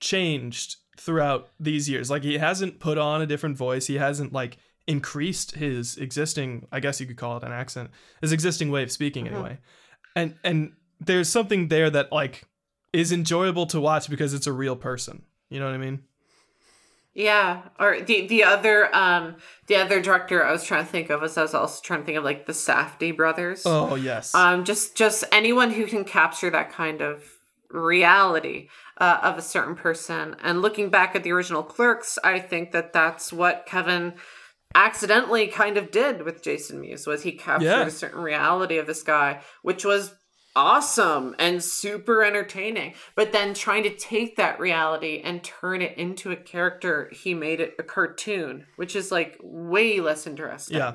changed 0.00 0.76
throughout 0.98 1.48
these 1.60 1.88
years. 1.88 2.10
Like 2.10 2.22
he 2.22 2.38
hasn't 2.38 2.80
put 2.80 2.98
on 2.98 3.20
a 3.20 3.26
different 3.26 3.56
voice. 3.56 3.86
He 3.86 3.96
hasn't 3.96 4.32
like 4.32 4.58
increased 4.86 5.56
his 5.56 5.96
existing, 5.96 6.66
I 6.70 6.80
guess 6.80 7.00
you 7.00 7.06
could 7.06 7.16
call 7.16 7.36
it 7.36 7.42
an 7.42 7.52
accent, 7.52 7.90
his 8.20 8.32
existing 8.32 8.70
way 8.70 8.82
of 8.82 8.90
speaking 8.90 9.26
anyway. 9.26 9.58
And 10.14 10.34
and 10.44 10.72
there's 11.00 11.28
something 11.28 11.68
there 11.68 11.90
that 11.90 12.12
like 12.12 12.44
is 12.92 13.12
enjoyable 13.12 13.66
to 13.66 13.80
watch 13.80 14.08
because 14.08 14.32
it's 14.32 14.46
a 14.46 14.52
real 14.52 14.76
person. 14.76 15.22
You 15.50 15.60
know 15.60 15.66
what 15.66 15.74
I 15.74 15.78
mean? 15.78 16.02
Yeah, 17.14 17.62
or 17.80 18.00
the 18.00 18.26
the 18.26 18.44
other 18.44 18.94
um 18.94 19.36
the 19.68 19.76
other 19.76 20.00
director 20.00 20.44
I 20.44 20.52
was 20.52 20.64
trying 20.64 20.84
to 20.84 20.90
think 20.90 21.10
of 21.10 21.22
was 21.22 21.36
I 21.38 21.42
was 21.42 21.54
also 21.54 21.80
trying 21.82 22.00
to 22.00 22.06
think 22.06 22.18
of 22.18 22.24
like 22.24 22.46
the 22.46 22.52
Safdie 22.52 23.16
brothers. 23.16 23.62
Oh 23.64 23.94
yes. 23.94 24.34
um 24.34 24.64
just 24.64 24.96
just 24.96 25.24
anyone 25.32 25.70
who 25.70 25.86
can 25.86 26.04
capture 26.04 26.50
that 26.50 26.70
kind 26.70 27.00
of 27.00 27.24
reality 27.76 28.68
uh, 28.98 29.18
of 29.22 29.38
a 29.38 29.42
certain 29.42 29.74
person 29.74 30.34
and 30.42 30.62
looking 30.62 30.88
back 30.90 31.14
at 31.14 31.22
the 31.22 31.32
original 31.32 31.62
clerks 31.62 32.18
i 32.24 32.38
think 32.38 32.72
that 32.72 32.92
that's 32.92 33.32
what 33.32 33.66
kevin 33.66 34.14
accidentally 34.74 35.46
kind 35.46 35.76
of 35.76 35.90
did 35.90 36.22
with 36.22 36.42
jason 36.42 36.80
mewes 36.80 37.06
was 37.06 37.22
he 37.22 37.32
captured 37.32 37.66
Yeah. 37.66 37.86
a 37.86 37.90
certain 37.90 38.20
reality 38.20 38.78
of 38.78 38.86
this 38.86 39.02
guy 39.02 39.40
which 39.62 39.84
was 39.84 40.14
awesome 40.54 41.34
and 41.38 41.62
super 41.62 42.24
entertaining 42.24 42.94
but 43.14 43.30
then 43.32 43.52
trying 43.52 43.82
to 43.82 43.94
take 43.94 44.36
that 44.36 44.58
reality 44.58 45.20
and 45.22 45.44
turn 45.44 45.82
it 45.82 45.96
into 45.98 46.30
a 46.32 46.36
character 46.36 47.10
he 47.12 47.34
made 47.34 47.60
it 47.60 47.74
a 47.78 47.82
cartoon 47.82 48.66
which 48.76 48.96
is 48.96 49.12
like 49.12 49.36
way 49.42 50.00
less 50.00 50.26
interesting 50.26 50.78
yeah. 50.78 50.92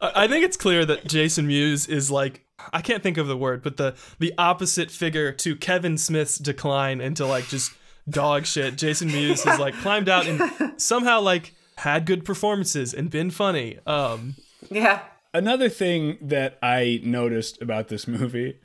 I 0.00 0.24
I 0.24 0.28
think 0.28 0.44
it's 0.44 0.56
clear 0.56 0.86
that 0.86 1.06
Jason 1.06 1.46
Mewes 1.46 1.86
is 1.86 2.10
like 2.10 2.44
I 2.72 2.80
can't 2.80 3.02
think 3.02 3.18
of 3.18 3.26
the 3.26 3.36
word, 3.36 3.62
but 3.62 3.76
the 3.76 3.94
the 4.18 4.32
opposite 4.38 4.90
figure 4.90 5.32
to 5.32 5.56
Kevin 5.56 5.96
Smith's 5.98 6.38
decline 6.38 7.00
into 7.00 7.26
like 7.26 7.48
just 7.48 7.72
dog 8.08 8.46
shit. 8.46 8.76
Jason 8.76 9.08
Mewes 9.08 9.44
has 9.44 9.58
like 9.58 9.74
climbed 9.74 10.08
out 10.08 10.26
and 10.26 10.80
somehow 10.80 11.20
like 11.20 11.54
had 11.76 12.04
good 12.04 12.24
performances 12.24 12.92
and 12.92 13.10
been 13.10 13.30
funny. 13.30 13.78
Um, 13.86 14.36
Yeah. 14.70 15.00
Another 15.34 15.68
thing 15.70 16.18
that 16.20 16.58
I 16.62 17.00
noticed 17.02 17.62
about 17.62 17.88
this 17.88 18.06
movie 18.06 18.58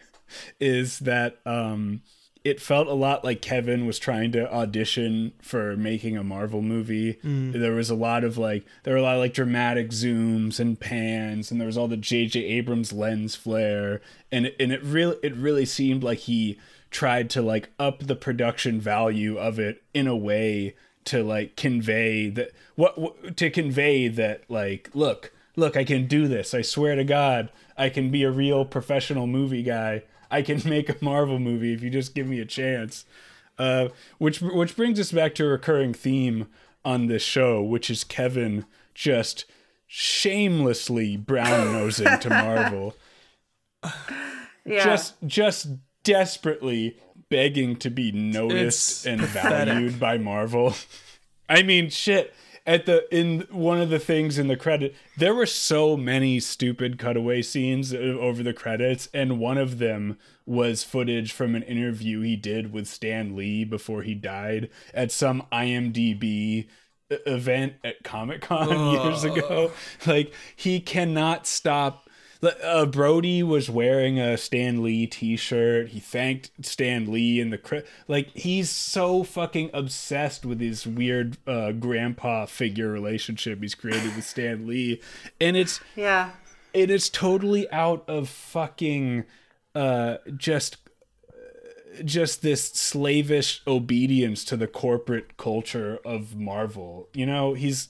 is 0.59 0.99
that 0.99 1.37
um, 1.45 2.01
it 2.43 2.61
felt 2.61 2.87
a 2.87 2.93
lot 2.93 3.23
like 3.23 3.41
Kevin 3.41 3.85
was 3.85 3.99
trying 3.99 4.31
to 4.33 4.51
audition 4.53 5.33
for 5.41 5.75
making 5.77 6.17
a 6.17 6.23
Marvel 6.23 6.61
movie. 6.61 7.15
Mm. 7.15 7.53
There 7.53 7.73
was 7.73 7.89
a 7.89 7.95
lot 7.95 8.23
of 8.23 8.37
like 8.37 8.65
there 8.83 8.93
were 8.93 8.99
a 8.99 9.03
lot 9.03 9.15
of 9.15 9.21
like 9.21 9.33
dramatic 9.33 9.89
zooms 9.89 10.59
and 10.59 10.79
pans, 10.79 11.51
and 11.51 11.59
there 11.59 11.65
was 11.65 11.77
all 11.77 11.87
the 11.87 11.97
J.J. 11.97 12.43
Abrams 12.43 12.93
lens 12.93 13.35
flare, 13.35 14.01
and 14.31 14.47
it, 14.47 14.55
and 14.59 14.71
it 14.71 14.83
really 14.83 15.17
it 15.23 15.35
really 15.35 15.65
seemed 15.65 16.03
like 16.03 16.19
he 16.19 16.59
tried 16.91 17.29
to 17.31 17.41
like 17.41 17.69
up 17.79 17.99
the 17.99 18.15
production 18.15 18.79
value 18.79 19.37
of 19.37 19.59
it 19.59 19.83
in 19.93 20.07
a 20.07 20.15
way 20.15 20.75
to 21.05 21.23
like 21.23 21.55
convey 21.55 22.29
that 22.29 22.51
what, 22.75 22.97
what 22.97 23.37
to 23.37 23.49
convey 23.49 24.07
that 24.07 24.43
like 24.49 24.89
look 24.93 25.31
look 25.55 25.77
i 25.77 25.83
can 25.83 26.05
do 26.07 26.27
this 26.27 26.53
i 26.53 26.61
swear 26.61 26.95
to 26.95 27.03
god 27.03 27.49
i 27.77 27.89
can 27.89 28.09
be 28.09 28.23
a 28.23 28.31
real 28.31 28.65
professional 28.65 29.27
movie 29.27 29.63
guy 29.63 30.01
i 30.31 30.41
can 30.41 30.61
make 30.65 30.89
a 30.89 30.95
marvel 31.01 31.39
movie 31.39 31.73
if 31.73 31.81
you 31.81 31.89
just 31.89 32.13
give 32.15 32.27
me 32.27 32.39
a 32.39 32.45
chance 32.45 33.05
uh, 33.59 33.87
which 34.19 34.39
which 34.41 34.75
brings 34.75 34.99
us 34.99 35.11
back 35.11 35.33
to 35.35 35.43
a 35.45 35.47
recurring 35.49 35.93
theme 35.93 36.47
on 36.85 37.07
this 37.07 37.23
show 37.23 37.61
which 37.61 37.89
is 37.89 38.03
kevin 38.03 38.65
just 38.93 39.45
shamelessly 39.87 41.17
brown 41.17 41.71
nosing 41.73 42.19
to 42.19 42.29
marvel 42.29 42.95
Yeah. 44.65 44.83
just 44.83 45.15
just 45.25 45.67
desperately 46.03 46.97
begging 47.29 47.75
to 47.77 47.89
be 47.89 48.11
noticed 48.11 49.05
It's 49.05 49.05
and 49.05 49.21
pathetic. 49.21 49.73
valued 49.73 49.99
by 49.99 50.17
Marvel. 50.17 50.73
I 51.49 51.63
mean, 51.63 51.89
shit. 51.89 52.33
At 52.67 52.85
the 52.85 53.07
in 53.15 53.47
one 53.49 53.79
of 53.79 53.89
the 53.89 53.97
things 53.97 54.37
in 54.37 54.49
the 54.49 54.57
credit, 54.57 54.93
there 55.17 55.33
were 55.33 55.45
so 55.45 55.95
many 55.95 56.41
stupid 56.41 56.99
cutaway 56.99 57.41
scenes 57.41 57.93
over 57.93 58.43
the 58.43 58.53
credits, 58.53 59.07
and 59.13 59.39
one 59.39 59.57
of 59.57 59.79
them 59.79 60.17
was 60.45 60.83
footage 60.83 61.31
from 61.31 61.55
an 61.55 61.63
interview 61.63 62.21
he 62.21 62.35
did 62.35 62.73
with 62.73 62.87
Stan 62.87 63.37
Lee 63.37 63.63
before 63.63 64.01
he 64.01 64.13
died 64.13 64.69
at 64.93 65.13
some 65.13 65.43
IMDb 65.49 66.67
event 67.09 67.73
at 67.83 68.03
Comic 68.03 68.41
Con 68.41 68.91
years 68.91 69.23
ago. 69.23 69.71
Like 70.05 70.33
he 70.55 70.79
cannot 70.79 71.47
stop. 71.47 72.06
Like, 72.41 72.57
Uh, 72.63 72.85
Brody 72.85 73.43
was 73.43 73.69
wearing 73.69 74.19
a 74.19 74.37
Stan 74.37 74.83
Lee 74.83 75.07
T-shirt. 75.07 75.89
He 75.89 75.99
thanked 75.99 76.51
Stan 76.65 77.11
Lee 77.11 77.39
in 77.39 77.49
the 77.49 77.57
cri- 77.57 77.83
like. 78.07 78.29
He's 78.35 78.69
so 78.69 79.23
fucking 79.23 79.69
obsessed 79.73 80.45
with 80.45 80.59
his 80.59 80.85
weird 80.85 81.37
uh, 81.47 81.71
grandpa 81.71 82.45
figure 82.45 82.91
relationship 82.91 83.61
he's 83.61 83.75
created 83.75 84.15
with 84.15 84.25
Stan 84.25 84.67
Lee, 84.67 85.01
and 85.39 85.57
it's 85.57 85.79
yeah. 85.95 86.31
it 86.73 86.89
is 86.89 87.09
totally 87.09 87.69
out 87.71 88.03
of 88.07 88.29
fucking 88.29 89.25
uh 89.75 90.17
just 90.35 90.77
just 92.05 92.41
this 92.41 92.63
slavish 92.63 93.61
obedience 93.67 94.43
to 94.45 94.57
the 94.57 94.67
corporate 94.67 95.37
culture 95.37 95.99
of 96.05 96.35
Marvel. 96.35 97.09
You 97.13 97.25
know, 97.25 97.53
he's 97.53 97.87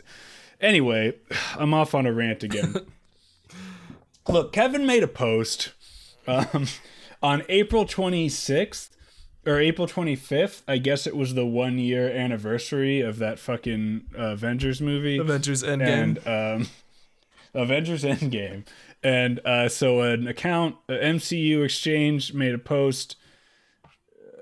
anyway, 0.62 1.16
I'm 1.58 1.74
off 1.74 1.94
on 1.94 2.06
a 2.06 2.14
rant 2.14 2.44
again. 2.44 2.76
Look, 4.30 4.52
Kevin 4.52 4.86
made 4.86 5.04
a 5.04 5.08
post 5.08 5.74
um, 6.28 6.68
on 7.22 7.44
April 7.50 7.86
26th 7.86 8.90
or 9.46 9.60
April 9.60 9.88
25th. 9.88 10.64
I 10.68 10.78
guess 10.78 11.08
it 11.08 11.16
was 11.16 11.34
the 11.34 11.46
one 11.46 11.80
year 11.80 12.10
anniversary 12.10 13.02
of 13.02 13.20
that 13.20 13.40
fucking 13.40 14.06
uh, 14.18 14.34
Avengers 14.34 14.82
movie 14.82 15.18
Avengers 15.18 15.64
Endgame. 15.64 15.88
and 16.28 16.28
um, 16.28 16.68
Avengers 17.54 18.04
Endgame. 18.04 18.66
And 19.04 19.40
uh, 19.46 19.70
so 19.70 20.02
an 20.02 20.28
account, 20.28 20.76
uh, 20.90 20.94
MCU 20.94 21.64
Exchange, 21.64 22.34
made 22.34 22.54
a 22.54 22.60
post 22.60 23.16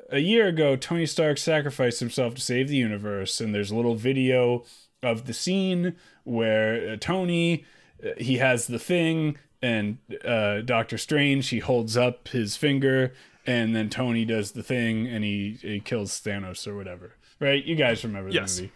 a 0.10 0.20
year 0.20 0.48
ago. 0.48 0.76
Tony 0.76 1.06
Stark 1.06 1.38
sacrificed 1.38 2.00
himself 2.00 2.36
to 2.36 2.42
save 2.42 2.70
the 2.70 2.78
universe, 2.78 3.40
and 3.40 3.54
there's 3.54 3.72
a 3.72 3.76
little 3.76 3.96
video 3.96 4.64
of 5.04 5.26
the 5.26 5.34
scene 5.34 5.96
where 6.24 6.94
uh, 6.94 6.96
Tony 7.00 7.66
uh, 8.04 8.10
he 8.18 8.38
has 8.38 8.68
the 8.68 8.80
thing, 8.80 9.38
and 9.66 9.98
uh, 10.24 10.62
Doctor 10.62 10.98
Strange 10.98 11.50
he 11.50 11.60
holds 11.60 11.98
up 11.98 12.28
his 12.30 12.56
finger, 12.58 13.14
and 13.46 13.76
then 13.76 13.90
Tony 13.90 14.26
does 14.26 14.52
the 14.52 14.64
thing, 14.64 15.08
and 15.08 15.24
he 15.24 15.58
he 15.62 15.80
kills 15.80 16.12
Thanos 16.22 16.68
or 16.68 16.76
whatever. 16.76 17.16
Right? 17.40 17.64
You 17.66 17.76
guys 17.76 18.04
remember 18.04 18.30
the 18.30 18.36
Yes. 18.36 18.62
movie? 18.62 18.72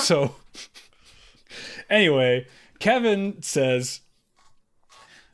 So 0.00 0.34
anyway, 1.90 2.46
Kevin 2.78 3.42
says 3.42 4.00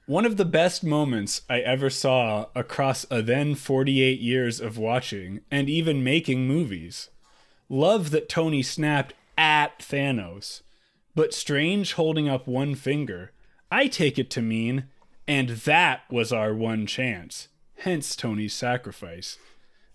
one 0.07 0.24
of 0.26 0.36
the 0.36 0.44
best 0.44 0.84
moments 0.84 1.42
I 1.48 1.61
ever 1.61 1.88
saw 1.90 2.46
across 2.55 3.07
a 3.11 3.22
then 3.22 3.55
48 3.55 4.20
years 4.20 4.61
of 4.61 4.76
watching 4.76 5.40
and 5.50 5.68
even 5.70 6.05
making 6.05 6.46
movies. 6.46 7.11
Love 7.68 8.11
that 8.11 8.28
Tony 8.28 8.62
snapped 8.62 9.14
at 9.38 9.78
Thanos, 9.78 10.61
but 11.14 11.32
Strange 11.32 11.94
holding 11.94 12.28
up 12.28 12.46
one 12.46 12.74
finger. 12.74 13.32
I 13.70 13.86
take 13.88 14.18
it 14.18 14.30
to 14.30 14.42
mean, 14.42 14.84
and 15.26 15.50
that 15.50 16.02
was 16.10 16.32
our 16.32 16.54
one 16.54 16.86
chance. 16.86 17.48
Hence 17.78 18.14
Tony's 18.16 18.54
sacrifice. 18.54 19.38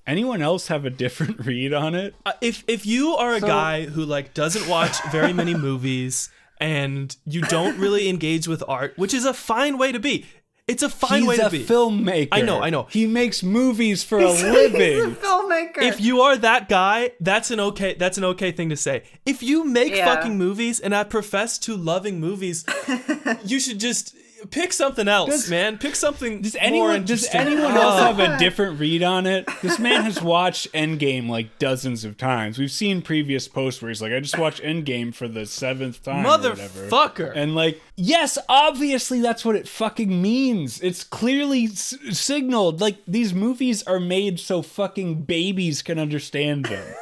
Anyone 0.08 0.42
else 0.42 0.68
have 0.68 0.86
a 0.86 0.90
different 0.90 1.40
read 1.46 1.74
on 1.74 1.94
it? 1.96 2.16
Uh, 2.26 2.34
if 2.42 2.64
if 2.68 2.86
you 2.86 3.16
are 3.16 3.34
a 3.36 3.42
guy 3.42 3.86
who 3.86 4.04
like 4.04 4.34
doesn't 4.34 4.68
watch 4.68 4.98
very 5.12 5.34
many 5.34 5.54
movies 5.54 6.30
and 6.60 7.16
you 7.26 7.42
don't 7.42 7.78
really 7.80 8.10
engage 8.10 8.48
with 8.48 8.64
art, 8.68 8.94
which 8.98 9.14
is 9.14 9.26
a 9.26 9.34
fine 9.34 9.78
way 9.78 9.92
to 9.92 10.00
be. 10.00 10.26
It's 10.68 10.84
a 10.84 10.90
fine 10.90 11.22
He's 11.22 11.28
way 11.30 11.38
to 11.38 11.50
be 11.50 11.58
a 11.58 11.60
be. 11.62 11.66
filmmaker. 11.66 12.28
I 12.32 12.42
know, 12.42 12.62
I 12.62 12.70
know. 12.70 12.84
He 12.92 13.08
makes 13.08 13.42
movies 13.42 14.04
for 14.04 14.20
a 14.20 14.28
living. 14.32 14.80
He's 14.82 15.00
a 15.00 15.08
living. 15.08 15.16
filmmaker. 15.16 15.82
if 15.82 16.00
you 16.00 16.22
are 16.22 16.38
that 16.38 16.70
guy, 16.70 17.12
that's 17.20 17.50
an 17.50 17.60
okay 17.60 17.96
that's 17.96 18.18
an 18.20 18.24
okay 18.26 18.52
thing 18.52 18.70
to 18.70 18.76
say. 18.76 19.04
If 19.26 19.42
you 19.42 19.64
make 19.64 19.96
Yeah. 19.96 20.06
fucking 20.14 20.38
movies 20.38 20.80
and 20.80 20.94
I 20.94 21.06
profess 21.06 21.58
to 21.60 21.76
loving 21.76 22.20
movies, 22.20 22.66
you 23.46 23.60
should 23.60 23.80
just 23.80 24.16
pick 24.52 24.74
something 24.74 25.08
else, 25.08 25.30
Does- 25.30 25.50
man. 25.50 25.78
Pick 25.78 25.96
something 25.96 26.42
Does 26.42 26.56
anyone 26.60 27.06
does 27.06 27.28
anyone 27.34 27.74
Oh. 27.78 27.82
else 27.82 28.00
have 28.02 28.20
a 28.20 28.38
different 28.38 28.80
read 28.80 29.04
on 29.04 29.26
it? 29.26 29.48
This 29.62 29.80
man 29.80 30.04
has 30.04 30.22
watched 30.22 30.72
Endgame 30.74 31.28
like 31.30 31.58
dozens 31.60 32.04
of 32.06 32.18
times. 32.18 32.58
We've 32.58 32.72
seen 32.72 33.02
previous 33.02 33.48
posts 33.48 33.82
where 33.82 33.90
he's 33.90 34.02
like, 34.02 34.12
"I 34.14 34.20
just 34.20 34.38
watched 34.38 34.62
Endgame 34.62 35.14
for 35.14 35.28
the 35.28 35.46
seventh 35.46 36.04
time." 36.04 36.26
Motherfucker. 36.26 37.32
And 37.36 37.56
like, 37.56 37.82
yes, 37.96 38.38
obviously 38.48 39.22
that's 39.22 39.44
what 39.46 39.56
it 39.56 39.68
fucking 39.68 40.22
means. 40.22 40.80
It's 40.82 41.04
clearly 41.04 41.66
s- 41.66 41.96
signaled. 42.12 42.82
Like 42.82 42.98
these 43.08 43.34
movies 43.34 43.84
are 43.84 44.00
made 44.00 44.40
so 44.40 44.62
fucking 44.62 45.24
babies 45.24 45.82
can 45.82 46.00
understand 46.00 46.66
them. 46.66 46.86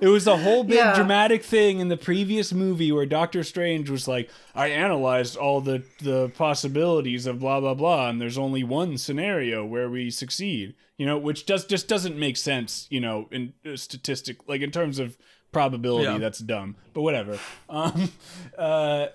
It 0.00 0.08
was 0.08 0.26
a 0.26 0.36
whole 0.36 0.64
big 0.64 0.76
Yeah. 0.76 0.94
dramatic 0.94 1.42
thing 1.42 1.80
in 1.80 1.88
the 1.88 1.96
previous 1.96 2.52
movie 2.52 2.92
where 2.92 3.06
Doctor 3.06 3.42
Strange 3.42 3.90
was 3.90 4.06
like, 4.06 4.30
I 4.54 4.68
analyzed 4.68 5.36
all 5.36 5.60
the, 5.60 5.82
the 6.00 6.30
possibilities 6.36 7.26
of 7.26 7.38
blah 7.40 7.60
blah 7.60 7.74
blah, 7.74 8.08
and 8.08 8.20
there's 8.20 8.38
only 8.38 8.62
one 8.64 8.98
scenario 8.98 9.64
where 9.64 9.88
we 9.90 10.10
succeed. 10.10 10.74
You 10.96 11.06
know, 11.06 11.16
which 11.18 11.46
does 11.46 11.64
just 11.64 11.86
doesn't 11.88 12.16
make 12.18 12.36
sense, 12.36 12.86
you 12.90 13.00
know, 13.00 13.28
in 13.30 13.52
uh, 13.64 13.76
statistic 13.76 14.48
like 14.48 14.60
in 14.62 14.70
terms 14.70 14.98
of 14.98 15.16
probability, 15.52 16.04
Yeah. 16.04 16.18
that's 16.18 16.40
dumb. 16.40 16.76
But 16.92 17.02
whatever. 17.02 17.38
Um 17.68 18.10
uh 18.58 19.06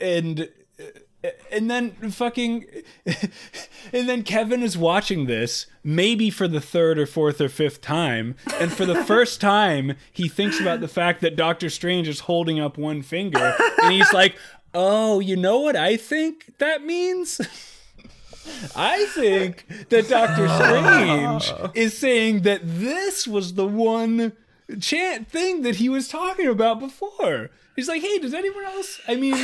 and 0.00 0.48
and 1.50 1.70
then 1.70 1.90
fucking 2.10 2.64
and 3.92 4.08
then 4.08 4.22
Kevin 4.22 4.62
is 4.62 4.78
watching 4.78 5.26
this 5.26 5.66
maybe 5.82 6.30
for 6.30 6.46
the 6.46 6.60
third 6.60 6.98
or 6.98 7.06
fourth 7.06 7.40
or 7.40 7.48
fifth 7.48 7.80
time. 7.80 8.36
And 8.60 8.72
for 8.72 8.86
the 8.86 9.02
first 9.04 9.40
time 9.40 9.96
he 10.12 10.28
thinks 10.28 10.60
about 10.60 10.80
the 10.80 10.88
fact 10.88 11.20
that 11.22 11.36
Doctor 11.36 11.70
Strange 11.70 12.08
is 12.08 12.20
holding 12.20 12.60
up 12.60 12.78
one 12.78 13.02
finger. 13.02 13.54
And 13.82 13.92
he's 13.92 14.12
like 14.12 14.36
oh 14.74 15.18
you 15.20 15.36
know 15.36 15.58
what 15.58 15.76
I 15.76 15.96
think 15.96 16.52
that 16.58 16.84
means? 16.84 17.40
I 18.76 19.04
think 19.06 19.66
that 19.88 20.08
Doctor 20.08 20.48
Strange 20.48 21.52
is 21.74 21.96
saying 21.96 22.42
that 22.42 22.60
this 22.64 23.26
was 23.26 23.54
the 23.54 23.66
one 23.66 24.32
chant 24.80 25.28
thing 25.28 25.62
that 25.62 25.76
he 25.76 25.88
was 25.88 26.08
talking 26.08 26.46
about 26.46 26.80
before. 26.80 27.50
He's 27.78 27.86
like, 27.86 28.02
hey, 28.02 28.18
does 28.18 28.34
anyone 28.34 28.64
else? 28.64 29.00
I 29.06 29.14
mean, 29.14 29.36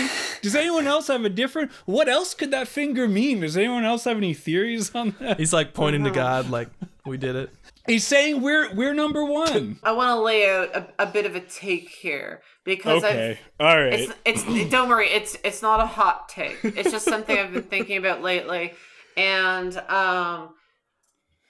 does 0.42 0.56
anyone 0.56 0.88
else 0.88 1.06
have 1.06 1.24
a 1.24 1.28
different? 1.28 1.70
What 1.86 2.08
else 2.08 2.34
could 2.34 2.50
that 2.50 2.66
finger 2.66 3.06
mean? 3.06 3.38
Does 3.42 3.56
anyone 3.56 3.84
else 3.84 4.02
have 4.06 4.16
any 4.16 4.34
theories 4.34 4.92
on 4.92 5.14
that? 5.20 5.38
He's 5.38 5.52
like 5.52 5.72
pointing 5.72 6.02
to 6.02 6.10
God, 6.10 6.50
like 6.50 6.68
we 7.06 7.16
did 7.16 7.36
it. 7.36 7.50
He's 7.86 8.04
saying 8.04 8.42
we're 8.42 8.74
we're 8.74 8.92
number 8.92 9.24
one. 9.24 9.78
I 9.84 9.92
want 9.92 10.08
to 10.08 10.20
lay 10.20 10.50
out 10.50 10.74
a, 10.74 10.88
a 10.98 11.06
bit 11.06 11.26
of 11.26 11.36
a 11.36 11.40
take 11.42 11.90
here 11.90 12.42
because 12.64 13.04
Okay, 13.04 13.38
I've 13.60 13.64
all 13.64 13.80
right. 13.80 14.00
it's 14.00 14.12
it's 14.24 14.44
don't 14.72 14.88
worry 14.88 15.10
it's 15.10 15.36
it's 15.44 15.62
not 15.62 15.78
a 15.78 15.86
hot 15.86 16.28
take 16.28 16.58
it's 16.64 16.90
just 16.90 17.04
something 17.04 17.38
i've 17.38 17.52
been 17.52 17.62
thinking 17.62 17.98
about 17.98 18.20
lately 18.20 18.72
and 19.16 19.76
um 19.88 20.54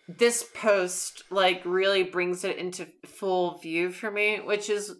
this 0.07 0.45
post 0.55 1.23
like 1.31 1.63
really 1.65 2.03
brings 2.03 2.45
it 2.45 2.59
into 2.59 2.87
full 3.07 3.59
view 3.59 3.91
for 3.91 4.11
me, 4.11 4.39
which 4.39 4.69
is 4.69 4.97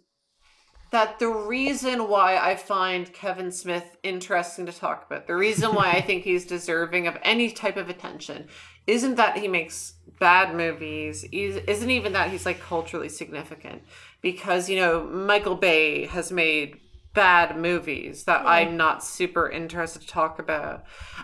that 0.91 1.19
the 1.19 1.27
reason 1.27 2.07
why 2.07 2.37
I 2.37 2.55
find 2.55 3.11
Kevin 3.11 3.51
Smith 3.51 3.97
interesting 4.03 4.65
to 4.65 4.71
talk 4.71 5.05
about, 5.05 5.27
the 5.27 5.35
reason 5.35 5.73
why 5.73 5.91
I 5.91 6.01
think 6.01 6.23
he's 6.23 6.45
deserving 6.45 7.07
of 7.07 7.17
any 7.23 7.51
type 7.51 7.77
of 7.77 7.89
attention, 7.89 8.47
isn't 8.87 9.15
that 9.15 9.37
he 9.37 9.47
makes 9.47 9.93
bad 10.19 10.55
movies, 10.55 11.25
is- 11.31 11.61
isn't 11.67 11.89
even 11.89 12.13
that 12.13 12.29
he's 12.29 12.45
like 12.45 12.59
culturally 12.59 13.09
significant. 13.09 13.83
Because, 14.21 14.69
you 14.69 14.77
know, 14.77 15.03
Michael 15.03 15.55
Bay 15.55 16.05
has 16.05 16.31
made 16.31 16.79
bad 17.13 17.57
movies 17.57 18.25
that 18.25 18.45
I'm 18.45 18.77
not 18.77 19.03
super 19.03 19.49
interested 19.49 20.01
to 20.01 20.07
talk 20.07 20.37
about. 20.37 20.83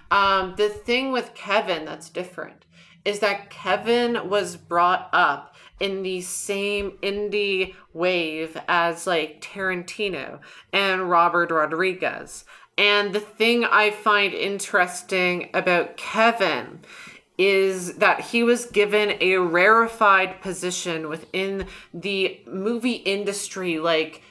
Um, 0.10 0.56
the 0.56 0.70
thing 0.70 1.12
with 1.12 1.36
Kevin 1.36 1.86
that's 1.86 2.10
different 2.10 2.66
is 3.04 3.20
that 3.20 3.50
Kevin 3.50 4.30
was 4.30 4.56
brought 4.56 5.10
up 5.12 5.51
in 5.82 6.04
the 6.04 6.22
same 6.22 6.92
indie 7.04 7.74
wave 7.94 8.56
as 8.68 9.08
like 9.08 9.42
Tarantino 9.42 10.40
and 10.72 11.10
Robert 11.10 11.52
Rodriguez. 11.52 12.46
And 12.78 13.14
the 13.14 13.20
thing 13.20 13.66
I 13.66 13.92
find 13.92 14.34
interesting 14.34 15.50
about 15.54 15.98
Kevin 15.98 16.80
is 17.38 17.96
that 17.96 18.22
he 18.22 18.44
was 18.44 18.66
given 18.66 19.18
a 19.20 19.38
rarefied 19.38 20.42
position 20.42 21.10
within 21.10 21.66
the 21.94 22.40
movie 22.46 22.94
industry 22.94 23.80
like 23.80 24.22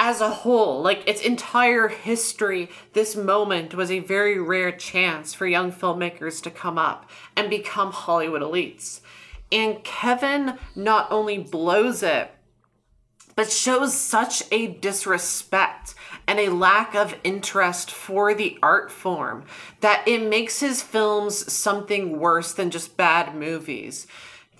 as 0.00 0.22
a 0.22 0.30
whole, 0.30 0.80
like 0.80 1.06
its 1.06 1.20
entire 1.20 1.88
history, 1.88 2.70
this 2.94 3.14
moment 3.14 3.74
was 3.74 3.90
a 3.90 3.98
very 3.98 4.40
rare 4.40 4.72
chance 4.72 5.34
for 5.34 5.46
young 5.46 5.70
filmmakers 5.70 6.42
to 6.42 6.50
come 6.50 6.78
up 6.78 7.08
and 7.36 7.50
become 7.50 7.92
Hollywood 7.92 8.40
elites. 8.40 9.00
And 9.52 9.82
Kevin 9.82 10.58
not 10.76 11.10
only 11.10 11.38
blows 11.38 12.02
it, 12.02 12.30
but 13.34 13.50
shows 13.50 13.94
such 13.94 14.42
a 14.52 14.66
disrespect 14.66 15.94
and 16.26 16.38
a 16.38 16.50
lack 16.50 16.94
of 16.94 17.14
interest 17.24 17.90
for 17.90 18.34
the 18.34 18.58
art 18.62 18.90
form 18.90 19.44
that 19.80 20.06
it 20.06 20.28
makes 20.28 20.60
his 20.60 20.82
films 20.82 21.50
something 21.50 22.18
worse 22.18 22.52
than 22.52 22.70
just 22.70 22.96
bad 22.96 23.34
movies 23.34 24.06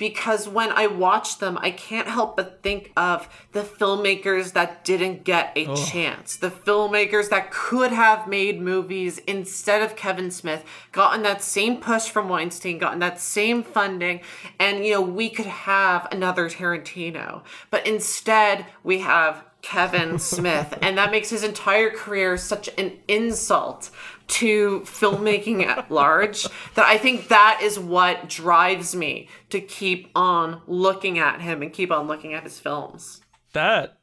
because 0.00 0.48
when 0.48 0.72
I 0.72 0.86
watch 0.86 1.40
them, 1.40 1.58
I 1.60 1.70
can't 1.70 2.08
help 2.08 2.34
but 2.34 2.62
think 2.62 2.90
of 2.96 3.28
the 3.52 3.60
filmmakers 3.60 4.54
that 4.54 4.82
didn't 4.82 5.24
get 5.24 5.52
a 5.54 5.66
chance. 5.76 6.38
The 6.38 6.50
filmmakers 6.50 7.28
that 7.28 7.50
could 7.50 7.92
have 7.92 8.26
made 8.26 8.62
movies 8.62 9.18
instead 9.18 9.82
of 9.82 9.96
Kevin 9.96 10.30
Smith, 10.30 10.64
gotten 10.92 11.22
that 11.24 11.42
same 11.42 11.76
push 11.76 12.08
from 12.08 12.30
Weinstein, 12.30 12.78
gotten 12.78 13.00
that 13.00 13.20
same 13.20 13.62
funding, 13.62 14.22
and 14.58 14.86
you 14.86 14.94
know, 14.94 15.02
we 15.02 15.28
could 15.28 15.44
have 15.44 16.08
another 16.10 16.48
Tarantino. 16.48 17.42
But 17.68 17.86
instead, 17.86 18.64
we 18.82 19.00
have 19.00 19.44
Kevin 19.62 20.18
Smith, 20.18 20.76
and 20.82 20.96
that 20.98 21.10
makes 21.10 21.30
his 21.30 21.44
entire 21.44 21.90
career 21.90 22.36
such 22.36 22.68
an 22.78 22.92
insult 23.08 23.90
to 24.28 24.80
filmmaking 24.80 25.64
at 25.66 25.90
large 25.90 26.44
that 26.74 26.86
I 26.86 26.98
think 26.98 27.28
that 27.28 27.60
is 27.62 27.78
what 27.78 28.28
drives 28.28 28.94
me 28.94 29.28
to 29.50 29.60
keep 29.60 30.10
on 30.14 30.62
looking 30.66 31.18
at 31.18 31.40
him 31.40 31.62
and 31.62 31.72
keep 31.72 31.90
on 31.90 32.06
looking 32.06 32.32
at 32.34 32.44
his 32.44 32.58
films. 32.58 33.20
That 33.52 33.98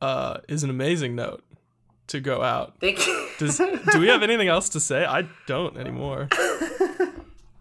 uh, 0.00 0.38
is 0.48 0.64
an 0.64 0.70
amazing 0.70 1.14
note 1.14 1.44
to 2.08 2.20
go 2.20 2.42
out. 2.42 2.74
Thank 2.80 3.06
you. 3.06 3.28
Does 3.38 3.58
do 3.58 4.00
we 4.00 4.08
have 4.08 4.22
anything 4.22 4.48
else 4.48 4.68
to 4.70 4.80
say? 4.80 5.04
I 5.04 5.28
don't 5.46 5.76
anymore. 5.76 6.28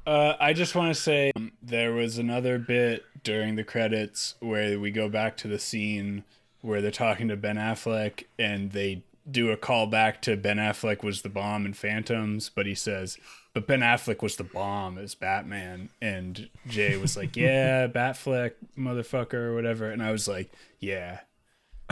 Uh, 0.05 0.36
I 0.39 0.51
just 0.51 0.76
want 0.76 0.93
to 0.93 1.01
say 1.01 1.32
um, 1.36 1.53
there 1.61 1.93
was 1.93 2.17
another 2.17 2.59
bit 2.59 3.05
during 3.24 3.55
the 3.55 3.63
credits 3.63 4.36
where 4.41 4.78
we 4.78 4.91
go 4.91 5.07
back 5.07 5.38
to 5.38 5.47
the 5.47 5.57
scene 5.57 6.26
where 6.64 6.82
they're 6.82 6.89
talking 6.91 7.28
to 7.28 7.36
Ben 7.38 7.57
Affleck 7.57 8.24
and 8.39 8.72
they 8.72 9.03
do 9.30 9.51
a 9.51 9.57
callback 9.57 10.22
to 10.22 10.36
Ben 10.36 10.57
Affleck 10.57 11.03
was 11.03 11.22
the 11.22 11.30
bomb 11.30 11.66
in 11.66 11.74
Phantoms, 11.74 12.49
but 12.49 12.66
he 12.66 12.74
says, 12.74 13.18
but 13.53 13.68
Ben 13.68 13.82
Affleck 13.82 14.22
was 14.22 14.38
the 14.38 14.43
bomb 14.43 14.97
as 14.97 15.14
Batman. 15.14 15.89
And 16.01 16.49
Jay 16.68 16.97
was 16.97 17.16
like, 17.16 17.36
yeah, 17.38 17.88
Batfleck, 17.88 18.53
motherfucker, 18.78 19.36
or 19.36 19.55
whatever. 19.55 19.91
And 19.91 20.01
I 20.01 20.11
was 20.11 20.28
like, 20.28 20.51
yeah, 20.80 21.20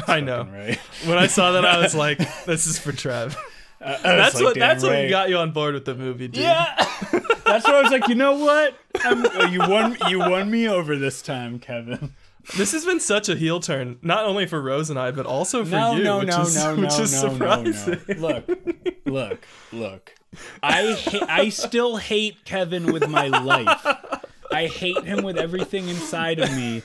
I 0.08 0.22
know. 0.22 0.44
right. 0.52 0.78
When 1.06 1.18
I 1.18 1.28
saw 1.28 1.52
that, 1.52 1.66
I 1.66 1.80
was 1.80 1.94
like, 1.94 2.18
"This 2.46 2.66
is 2.66 2.80
for 2.80 2.92
Trev." 2.92 3.38
Was 3.82 4.00
That's 4.04 4.36
like, 4.36 4.44
what. 4.44 4.54
"Damn 4.54 4.60
That's 4.62 4.84
what 4.84 5.10
got 5.10 5.30
you 5.30 5.38
on 5.38 5.54
board 5.54 5.74
with 5.74 5.86
the 5.86 5.96
movie, 5.96 6.28
dude. 6.28 6.44
Yeah, 6.44 6.76
that's 7.44 7.66
why 7.66 7.80
I 7.80 7.82
was 7.82 7.92
like, 7.92 8.08
you 8.08 8.14
know 8.14 8.34
what? 8.34 8.78
I'm, 9.04 9.26
uh, 9.26 9.48
you 9.48 9.58
won. 9.58 9.98
You 10.08 10.20
won 10.20 10.52
me 10.52 10.68
over 10.70 10.96
this 10.98 11.24
time, 11.24 11.58
Kevin. 11.58 12.14
This 12.58 12.72
has 12.72 12.86
been 12.86 13.00
such 13.00 13.30
a 13.30 13.36
heel 13.36 13.60
turn, 13.60 14.00
not 14.02 14.26
only 14.26 14.46
for 14.46 14.62
Rose 14.62 14.90
and 14.90 14.98
I, 14.98 15.12
but 15.12 15.26
also 15.26 15.64
for 15.64 15.72
no, 15.72 15.96
you, 15.96 16.04
no, 16.04 16.20
which 16.20 16.28
no, 16.30 16.42
is 16.42 16.56
no, 16.56 16.76
which 16.76 16.98
no, 16.98 17.04
is 17.04 17.24
no, 17.24 17.30
surprising. 17.30 18.02
no, 18.08 18.14
no. 18.16 18.22
Look, 18.28 18.60
look, 19.06 19.48
look. 19.72 20.14
I 20.64 20.94
ha- 20.94 21.26
I 21.28 21.50
still 21.50 21.98
hate 21.98 22.46
Kevin 22.46 22.92
with 22.92 23.08
my 23.10 23.28
life. 23.28 23.86
I 24.52 24.68
hate 24.68 25.04
him 25.04 25.24
with 25.24 25.38
everything 25.38 25.88
inside 25.88 26.40
of 26.40 26.52
me. 26.56 26.84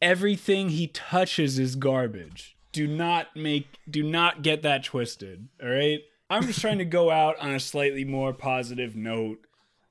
Everything 0.00 0.70
he 0.70 0.86
touches 0.86 1.58
is 1.58 1.76
garbage. 1.76 2.56
Do 2.72 2.86
not 2.86 3.34
make 3.36 3.78
do 3.88 4.02
not 4.02 4.42
get 4.42 4.62
that 4.62 4.84
twisted, 4.84 5.48
all 5.62 5.68
right? 5.68 6.00
I'm 6.30 6.46
just 6.46 6.60
trying 6.60 6.78
to 6.78 6.84
go 6.84 7.10
out 7.10 7.38
on 7.40 7.50
a 7.50 7.60
slightly 7.60 8.04
more 8.04 8.32
positive 8.32 8.94
note. 8.94 9.38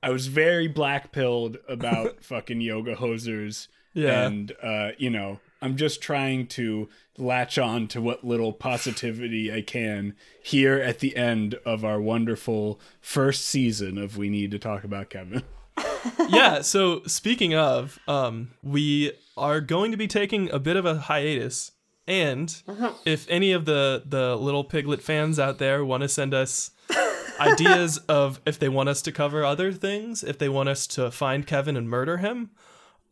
I 0.02 0.08
was 0.10 0.28
very 0.28 0.66
black 0.68 1.12
pilled 1.12 1.58
about 1.68 2.24
fucking 2.24 2.62
yoga 2.62 2.96
hosers. 2.96 3.68
Yeah. 3.92 4.26
And 4.26 4.52
uh, 4.62 4.90
you 4.98 5.10
know, 5.10 5.40
I'm 5.62 5.76
just 5.76 6.00
trying 6.00 6.46
to 6.48 6.88
latch 7.18 7.58
on 7.58 7.86
to 7.88 8.00
what 8.00 8.24
little 8.24 8.52
positivity 8.52 9.52
I 9.52 9.62
can 9.62 10.14
here 10.42 10.76
at 10.76 11.00
the 11.00 11.16
end 11.16 11.56
of 11.64 11.84
our 11.84 12.00
wonderful 12.00 12.80
first 13.00 13.44
season 13.44 13.98
of 13.98 14.16
We 14.16 14.30
Need 14.30 14.50
to 14.52 14.58
Talk 14.58 14.84
About 14.84 15.10
Kevin. 15.10 15.42
yeah. 16.28 16.62
So 16.62 17.02
speaking 17.06 17.54
of, 17.54 17.98
um, 18.08 18.52
we 18.62 19.12
are 19.36 19.60
going 19.60 19.90
to 19.90 19.96
be 19.96 20.06
taking 20.06 20.50
a 20.50 20.58
bit 20.58 20.76
of 20.76 20.86
a 20.86 20.96
hiatus, 20.96 21.72
and 22.06 22.62
if 23.04 23.26
any 23.28 23.52
of 23.52 23.64
the 23.64 24.02
the 24.06 24.36
little 24.36 24.64
piglet 24.64 25.02
fans 25.02 25.38
out 25.38 25.58
there 25.58 25.84
want 25.84 26.02
to 26.02 26.08
send 26.08 26.34
us 26.34 26.70
ideas 27.40 27.98
of 28.08 28.40
if 28.46 28.58
they 28.58 28.68
want 28.68 28.88
us 28.88 29.02
to 29.02 29.12
cover 29.12 29.44
other 29.44 29.72
things, 29.72 30.22
if 30.22 30.38
they 30.38 30.48
want 30.48 30.68
us 30.68 30.86
to 30.88 31.10
find 31.10 31.46
Kevin 31.46 31.76
and 31.76 31.88
murder 31.88 32.18
him, 32.18 32.50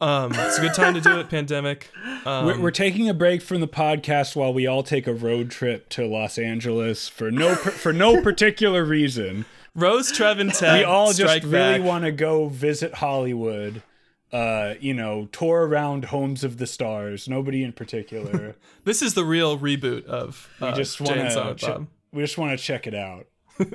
um, 0.00 0.32
it's 0.34 0.58
a 0.58 0.60
good 0.60 0.74
time 0.74 0.94
to 0.94 1.00
do 1.00 1.18
it. 1.18 1.28
Pandemic. 1.28 1.90
Um, 2.24 2.46
We're, 2.46 2.60
we're 2.60 2.70
taking 2.70 3.08
a 3.08 3.14
break 3.14 3.42
from 3.42 3.60
the 3.60 3.68
podcast 3.68 4.36
while 4.36 4.52
we 4.52 4.66
all 4.66 4.82
take 4.82 5.06
a 5.06 5.14
road 5.14 5.50
trip 5.50 5.88
to 5.90 6.06
Los 6.06 6.38
Angeles 6.38 7.08
for 7.08 7.30
no 7.30 7.54
for 7.54 7.92
no 7.92 8.20
particular 8.22 8.84
reason. 8.84 9.44
Rose, 9.74 10.10
Trev, 10.10 10.38
and 10.40 10.52
Ted. 10.52 10.78
we 10.78 10.84
all 10.84 11.12
just 11.12 11.44
really 11.44 11.80
want 11.80 12.04
to 12.04 12.12
go 12.12 12.48
visit 12.48 12.94
Hollywood. 12.94 13.82
Uh, 14.30 14.74
you 14.78 14.92
know, 14.92 15.26
tour 15.32 15.66
around 15.66 16.06
homes 16.06 16.44
of 16.44 16.58
the 16.58 16.66
stars. 16.66 17.28
Nobody 17.28 17.62
in 17.64 17.72
particular. 17.72 18.54
This 18.84 19.02
is 19.02 19.12
the 19.14 19.24
real 19.24 19.58
reboot 19.58 20.04
of 20.06 20.48
uh, 20.62 20.66
We 20.70 20.82
just 20.82 21.00
want 21.00 21.16
and 21.18 21.28
to. 21.28 21.34
Silent 21.34 21.58
che- 21.58 21.66
Bob. 21.66 21.86
we 22.12 22.22
just 22.22 22.38
want 22.38 22.58
to 22.58 22.62
check 22.64 22.86
it 22.86 22.94
out. 22.94 23.26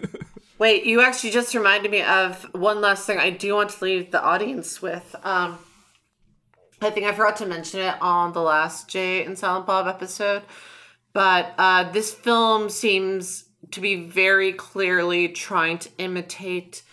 Wait, 0.59 0.86
you 0.86 1.01
actually 1.01 1.30
just 1.32 1.53
reminded 1.53 1.91
me 1.91 2.01
of 2.01 2.43
one 2.53 2.82
last 2.82 3.05
thing 3.05 3.17
I 3.19 3.30
do 3.30 3.53
want 3.55 3.69
to 3.71 3.84
leave 3.84 4.11
the 4.11 4.21
audience 4.24 4.82
with. 4.82 5.15
Um, 5.24 5.57
I 6.84 6.90
think 6.90 7.06
I 7.06 7.14
forgot 7.14 7.38
to 7.38 7.46
mention 7.46 7.80
it 7.80 7.96
on 8.02 8.34
the 8.34 8.42
last 8.42 8.90
Jay 8.90 9.24
and 9.24 9.38
Silent 9.38 9.66
Bob 9.66 9.88
episode, 9.88 10.44
but 11.14 11.54
uh, 11.58 11.92
this 11.92 12.14
film 12.14 12.70
seems 12.70 13.46
to 13.72 13.80
be 13.80 14.04
very 14.05 14.51
clearly 14.51 15.30
trying 15.30 15.78
to 15.80 15.89
imitate 15.97 16.84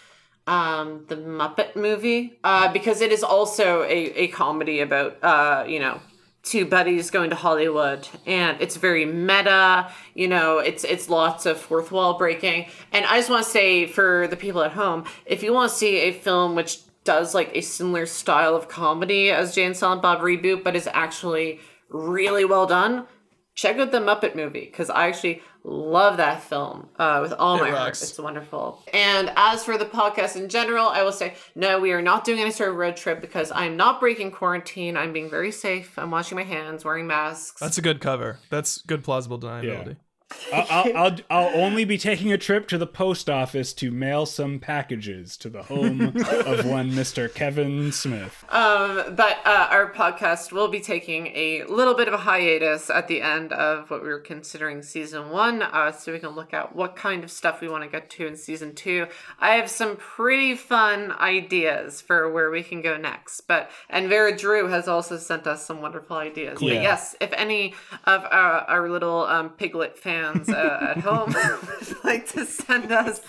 um, 0.47 1.05
the 1.09 1.17
Muppet 1.17 1.77
movie 1.77 2.39
uh, 2.45 2.73
because 2.73 3.01
it 3.01 3.13
is 3.13 3.23
also 3.23 3.83
a, 3.83 4.13
a 4.15 4.29
comedy 4.29 4.81
about, 4.81 5.23
uh, 5.23 5.65
you 5.67 5.79
know, 5.79 6.01
two 6.43 6.65
buddies 6.65 7.11
going 7.11 7.31
to 7.31 7.37
Hollywood 7.37 8.09
and 8.27 8.61
it's 8.61 8.77
very 8.77 9.05
meta, 9.05 9.91
you 10.15 10.27
know, 10.27 10.59
it's 10.59 10.85
it's 10.85 11.11
lots 11.11 11.47
of 11.47 11.59
fourth 11.59 11.93
wall 11.93 12.17
breaking. 12.17 12.67
And 12.93 13.05
I 13.05 13.19
just 13.19 13.29
want 13.29 13.45
to 13.45 13.51
say 13.51 13.87
for 13.87 14.27
the 14.27 14.37
people 14.37 14.63
at 14.63 14.73
home, 14.73 15.05
if 15.27 15.43
you 15.43 15.53
want 15.53 15.71
to 15.71 15.77
see 15.77 15.97
a 15.99 16.13
film 16.13 16.55
which 16.55 16.79
does 17.05 17.35
like 17.35 17.51
a 17.55 17.61
similar 17.61 18.07
style 18.07 18.55
of 18.55 18.69
comedy 18.69 19.31
as 19.31 19.55
Jay 19.55 19.65
and 19.65 19.77
Silent 19.77 20.03
Bob 20.03 20.21
reboot, 20.21 20.63
but 20.63 20.77
is 20.77 20.89
actually 20.93 21.61
really 21.89 22.45
well 22.45 22.67
done, 22.67 23.07
check 23.55 23.79
out 23.79 23.93
the 23.93 23.99
Muppet 23.99 24.35
movie 24.35 24.67
because 24.67 24.91
I 24.91 25.09
actually 25.09 25.43
love 25.65 26.17
that 26.17 26.43
film 26.43 26.89
uh, 26.99 27.19
with 27.23 27.33
all 27.35 27.59
my 27.59 27.71
heart. 27.71 27.91
It's 27.91 28.19
wonderful. 28.19 28.83
And 28.93 29.31
as 29.37 29.65
for 29.65 29.77
the 29.77 29.85
podcast 29.85 30.37
in 30.37 30.49
general, 30.49 30.89
I 30.89 31.03
will 31.03 31.13
say 31.13 31.35
no, 31.55 31.79
we 31.79 31.93
are 31.93 32.03
not 32.03 32.25
doing 32.25 32.39
any 32.39 32.51
sort 32.51 32.71
of 32.71 32.77
road 32.77 32.97
trip 32.97 33.21
because 33.21 33.53
I'm 33.53 33.77
not 33.77 34.01
breaking 34.01 34.31
quarantine. 34.31 34.97
I'm 34.97 35.13
being 35.13 35.29
very 35.29 35.53
safe. 35.53 35.99
I'm 35.99 36.11
washing 36.11 36.37
my 36.37 36.45
hands, 36.45 36.85
wearing 36.85 37.07
masks. 37.07 37.61
That's 37.61 37.79
a 37.79 37.83
good 37.83 38.01
cover. 38.01 38.39
That's 38.49 38.79
good 38.83 39.05
plausible 39.05 39.39
deniability. 39.39 39.89
I'll, 39.89 40.10
I'll, 40.53 40.97
I'll, 40.97 41.17
I'll 41.29 41.61
only 41.61 41.85
be 41.85 41.99
taking 41.99 42.33
a 42.33 42.39
trip 42.39 42.69
to 42.69 42.79
the 42.79 42.87
post 42.87 43.29
office 43.29 43.73
to 43.75 43.91
mail 43.91 44.27
some 44.27 44.59
packages 44.59 45.37
to 45.39 45.49
the 45.49 45.65
home 45.65 46.01
of 46.01 46.17
one 46.67 46.93
Mr. 46.93 47.33
Kevin 47.33 47.93
Smith. 47.93 48.45
Um, 48.49 49.15
but 49.15 49.39
uh, 49.45 49.69
our 49.71 49.93
podcast 49.93 50.53
will 50.53 50.69
be 50.69 50.81
taking 50.81 51.29
a 51.29 51.65
little 51.65 51.95
bit 51.95 52.09
of 52.09 52.15
a 52.15 52.19
hiatus 52.19 52.91
at 52.91 53.09
the 53.09 53.23
end 53.23 53.53
of 53.53 53.91
what 53.91 54.03
we 54.03 54.09
were 54.09 54.21
considering 54.21 54.83
season 54.83 55.31
one, 55.31 55.63
uh, 55.63 55.93
so 55.93 56.13
we 56.13 56.19
can 56.19 56.31
look 56.31 56.55
at 56.55 56.75
what 56.75 56.97
kind 56.97 57.25
of 57.25 57.31
stuff 57.31 57.61
we 57.61 57.69
want 57.69 57.85
to 57.85 57.91
get 57.91 58.11
to 58.11 58.27
in 58.27 58.37
season 58.37 58.75
two. 58.75 59.07
I 59.39 59.55
have 59.55 59.71
some 59.71 59.97
pretty 59.97 60.55
fun 60.55 61.13
ideas 61.13 62.01
for 62.01 62.31
where 62.31 62.51
we 62.51 62.63
can 62.63 62.83
go 62.83 62.97
next. 62.97 63.43
But 63.43 63.71
and 63.89 64.09
Vera 64.09 64.37
Drew 64.37 64.69
has 64.69 64.89
also 64.89 65.17
sent 65.17 65.47
us 65.47 65.65
some 65.65 65.81
wonderful 65.83 66.17
ideas. 66.17 66.59
But 66.61 66.75
yes, 66.75 67.15
if 67.21 67.33
any 67.33 67.75
of 68.05 68.25
our, 68.25 68.61
our 68.63 68.89
little 68.89 69.25
um, 69.25 69.51
piglet 69.51 69.99
fans 69.99 70.20
uh, 70.25 70.95
at 70.97 70.99
home 70.99 71.33
would 71.81 72.05
like 72.05 72.29
to 72.29 72.45
send 72.45 72.93
us 72.93 73.21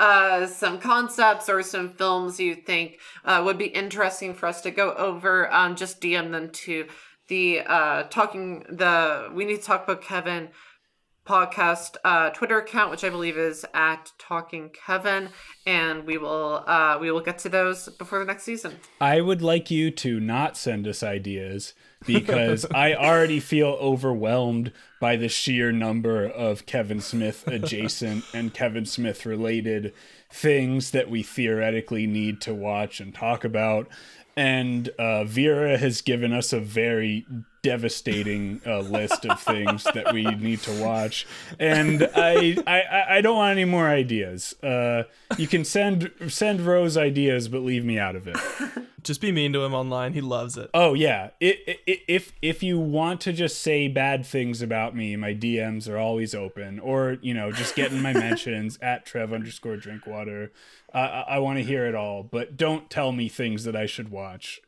uh, 0.00 0.46
some 0.46 0.78
concepts 0.78 1.48
or 1.48 1.62
some 1.62 1.90
films 1.90 2.40
you 2.40 2.54
think 2.54 2.98
uh, 3.24 3.42
would 3.44 3.58
be 3.58 3.66
interesting 3.66 4.34
for 4.34 4.46
us 4.46 4.60
to 4.62 4.70
go 4.70 4.92
over, 4.94 5.52
um, 5.52 5.76
just 5.76 6.00
DM 6.00 6.30
them 6.30 6.50
to 6.50 6.86
the 7.28 7.60
uh, 7.60 8.02
talking 8.04 8.64
the 8.68 9.30
we 9.32 9.44
need 9.44 9.56
to 9.56 9.62
talk 9.62 9.84
about 9.84 10.02
Kevin 10.02 10.48
podcast 11.24 11.96
uh, 12.04 12.30
Twitter 12.30 12.58
account, 12.58 12.90
which 12.90 13.04
I 13.04 13.10
believe 13.10 13.38
is 13.38 13.64
at 13.72 14.12
Talking 14.18 14.70
Kevin, 14.70 15.28
and 15.66 16.04
we 16.04 16.18
will 16.18 16.64
uh, 16.66 16.98
we 17.00 17.10
will 17.10 17.20
get 17.20 17.38
to 17.40 17.48
those 17.48 17.88
before 17.88 18.18
the 18.18 18.24
next 18.24 18.42
season. 18.42 18.76
I 19.00 19.20
would 19.20 19.42
like 19.42 19.70
you 19.70 19.90
to 19.92 20.18
not 20.20 20.56
send 20.56 20.86
us 20.86 21.02
ideas 21.02 21.74
because 22.06 22.66
I 22.74 22.94
already 22.94 23.40
feel 23.40 23.78
overwhelmed 23.80 24.72
by 25.00 25.16
the 25.16 25.28
sheer 25.28 25.72
number 25.72 26.26
of 26.26 26.66
Kevin 26.66 27.00
Smith 27.00 27.46
adjacent 27.46 28.24
and 28.34 28.54
Kevin 28.54 28.86
Smith 28.86 29.26
related 29.26 29.92
things 30.30 30.90
that 30.92 31.10
we 31.10 31.22
theoretically 31.22 32.06
need 32.06 32.40
to 32.42 32.54
watch 32.54 33.00
and 33.00 33.14
talk 33.14 33.44
about. 33.44 33.88
And 34.36 34.88
uh, 34.98 35.24
Vera 35.24 35.76
has 35.76 36.00
given 36.00 36.32
us 36.32 36.52
a 36.52 36.60
very 36.60 37.26
devastating 37.62 38.60
uh, 38.66 38.80
list 38.80 39.24
of 39.24 39.40
things 39.40 39.84
that 39.94 40.12
we 40.12 40.24
need 40.24 40.60
to 40.62 40.82
watch, 40.82 41.26
and 41.58 42.08
I, 42.14 42.56
I 42.66 43.04
I 43.16 43.20
don't 43.20 43.36
want 43.36 43.52
any 43.52 43.64
more 43.64 43.88
ideas. 43.88 44.54
Uh, 44.62 45.04
you 45.38 45.46
can 45.46 45.64
send 45.64 46.10
send 46.28 46.60
Rose 46.60 46.96
ideas, 46.96 47.48
but 47.48 47.60
leave 47.60 47.84
me 47.84 47.98
out 47.98 48.16
of 48.16 48.26
it. 48.26 48.36
Just 49.02 49.20
be 49.20 49.32
mean 49.32 49.52
to 49.52 49.64
him 49.64 49.74
online. 49.74 50.12
He 50.12 50.20
loves 50.20 50.56
it. 50.56 50.70
Oh 50.72 50.94
yeah. 50.94 51.30
I 51.42 51.58
i 51.66 51.76
if 52.06 52.32
if 52.40 52.62
you 52.62 52.78
want 52.78 53.20
to 53.22 53.32
just 53.32 53.60
say 53.60 53.88
bad 53.88 54.24
things 54.24 54.62
about 54.62 54.94
me, 54.94 55.16
my 55.16 55.34
DMs 55.34 55.88
are 55.88 55.98
always 55.98 56.34
open. 56.36 56.78
Or 56.78 57.18
you 57.20 57.34
know, 57.34 57.50
just 57.50 57.74
get 57.74 57.90
in 57.90 58.00
my 58.00 58.12
mentions 58.26 58.78
at 58.80 59.04
Trev 59.04 59.32
underscore 59.32 59.76
Drinkwater. 59.76 60.52
Uh, 60.94 60.98
I, 60.98 61.20
I 61.34 61.38
want 61.40 61.58
to 61.58 61.64
hear 61.64 61.86
it 61.86 61.96
all, 61.96 62.22
but 62.22 62.56
don't 62.56 62.88
tell 62.90 63.10
me 63.10 63.28
things 63.28 63.64
that 63.64 63.74
I 63.74 63.86
should 63.86 64.10
watch. 64.10 64.60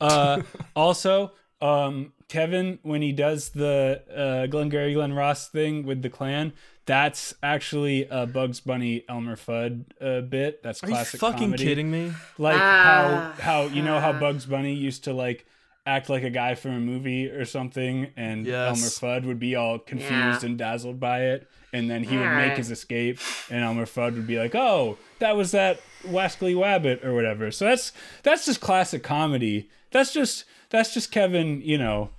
Uh, 0.00 0.42
also, 0.76 1.32
um, 1.60 2.12
Kevin, 2.28 2.78
when 2.82 3.02
he 3.02 3.12
does 3.12 3.50
the 3.50 4.02
uh, 4.14 4.46
Glengarry 4.46 4.94
Glen 4.94 5.12
Ross 5.12 5.48
thing 5.48 5.84
with 5.84 6.02
the 6.02 6.10
clan, 6.10 6.52
that's 6.86 7.34
actually 7.42 8.06
a 8.10 8.26
Bugs 8.26 8.60
Bunny 8.60 9.04
Elmer 9.08 9.36
Fudd 9.36 9.84
uh, 10.00 10.20
bit. 10.22 10.62
That's 10.62 10.82
Are 10.82 10.86
you 10.86 10.92
classic 10.94 11.20
fucking 11.20 11.38
comedy 11.38 11.64
kidding 11.64 11.90
me? 11.90 12.12
like 12.38 12.56
Ah. 12.58 13.34
how 13.38 13.42
how 13.42 13.62
you 13.74 13.82
know 13.82 13.98
how 14.00 14.12
Bugs 14.12 14.46
Bunny 14.46 14.74
used 14.74 15.04
to 15.04 15.12
like 15.12 15.46
act 15.86 16.08
like 16.10 16.22
a 16.22 16.30
guy 16.30 16.54
from 16.54 16.72
a 16.72 16.80
movie 16.80 17.28
or 17.28 17.44
something, 17.44 18.08
and 18.16 18.46
Yes. 18.46 18.68
Elmer 19.02 19.20
Fudd 19.20 19.26
would 19.26 19.38
be 19.40 19.54
all 19.56 19.78
confused 19.78 20.42
Yeah. 20.42 20.46
and 20.48 20.58
dazzled 20.58 21.00
by 21.00 21.22
it, 21.24 21.48
and 21.72 21.90
then 21.90 22.04
he 22.04 22.16
would 22.16 22.30
make 22.36 22.56
his 22.58 22.70
escape, 22.70 23.18
and 23.50 23.64
Elmer 23.64 23.86
Fudd 23.86 24.14
would 24.14 24.26
be 24.26 24.38
like, 24.38 24.54
"Oh, 24.54 24.96
that 25.18 25.34
was 25.36 25.50
that 25.52 25.80
Wascally 26.06 26.54
Wabbit 26.54 27.04
or 27.04 27.14
whatever." 27.14 27.50
So 27.50 27.64
that's 27.64 27.92
that's 28.22 28.44
just 28.46 28.60
classic 28.60 29.02
comedy. 29.02 29.70
That's 29.90 30.12
just 30.12 30.44
that's 30.70 30.94
just 30.94 31.10
Kevin, 31.12 31.60
you 31.62 31.78
know. 31.78 32.10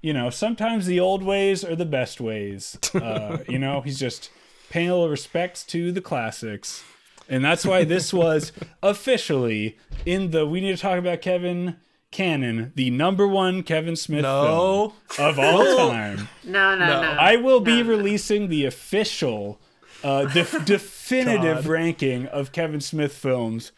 You 0.00 0.12
know, 0.12 0.30
sometimes 0.30 0.86
the 0.86 1.00
old 1.00 1.24
ways 1.24 1.64
are 1.64 1.74
the 1.74 1.84
best 1.84 2.20
ways. 2.20 2.78
Uh, 2.94 3.38
you 3.48 3.58
know, 3.58 3.80
he's 3.80 3.98
just 3.98 4.30
paying 4.70 4.88
a 4.88 4.94
little 4.94 5.08
respects 5.08 5.64
to 5.64 5.90
the 5.90 6.00
classics. 6.00 6.84
And 7.28 7.44
that's 7.44 7.64
why 7.66 7.82
this 7.84 8.12
was 8.24 8.52
officially 8.82 9.76
in 10.06 10.30
the 10.30 10.46
We 10.46 10.60
Need 10.60 10.76
to 10.76 10.82
Talk 10.82 10.98
About 10.98 11.20
Kevin 11.20 11.76
canon, 12.10 12.72
the 12.74 12.90
number 12.90 13.26
one 13.26 13.62
Kevin 13.62 13.96
Smith 13.96 14.22
No. 14.22 14.94
film 15.16 15.28
of 15.28 15.38
all 15.38 15.64
time. 15.90 16.28
No, 16.44 16.74
no, 16.76 16.86
no. 16.86 17.02
No. 17.02 17.08
I 17.18 17.36
will 17.36 17.60
be 17.60 17.78
No, 17.78 17.82
no. 17.82 17.88
releasing 17.90 18.48
the 18.48 18.64
official, 18.66 19.60
uh, 20.04 20.26
def- 20.26 20.64
definitive 20.64 21.64
God. 21.64 21.66
ranking 21.66 22.26
of 22.26 22.52
Kevin 22.52 22.80
Smith 22.80 23.12
films 23.14 23.72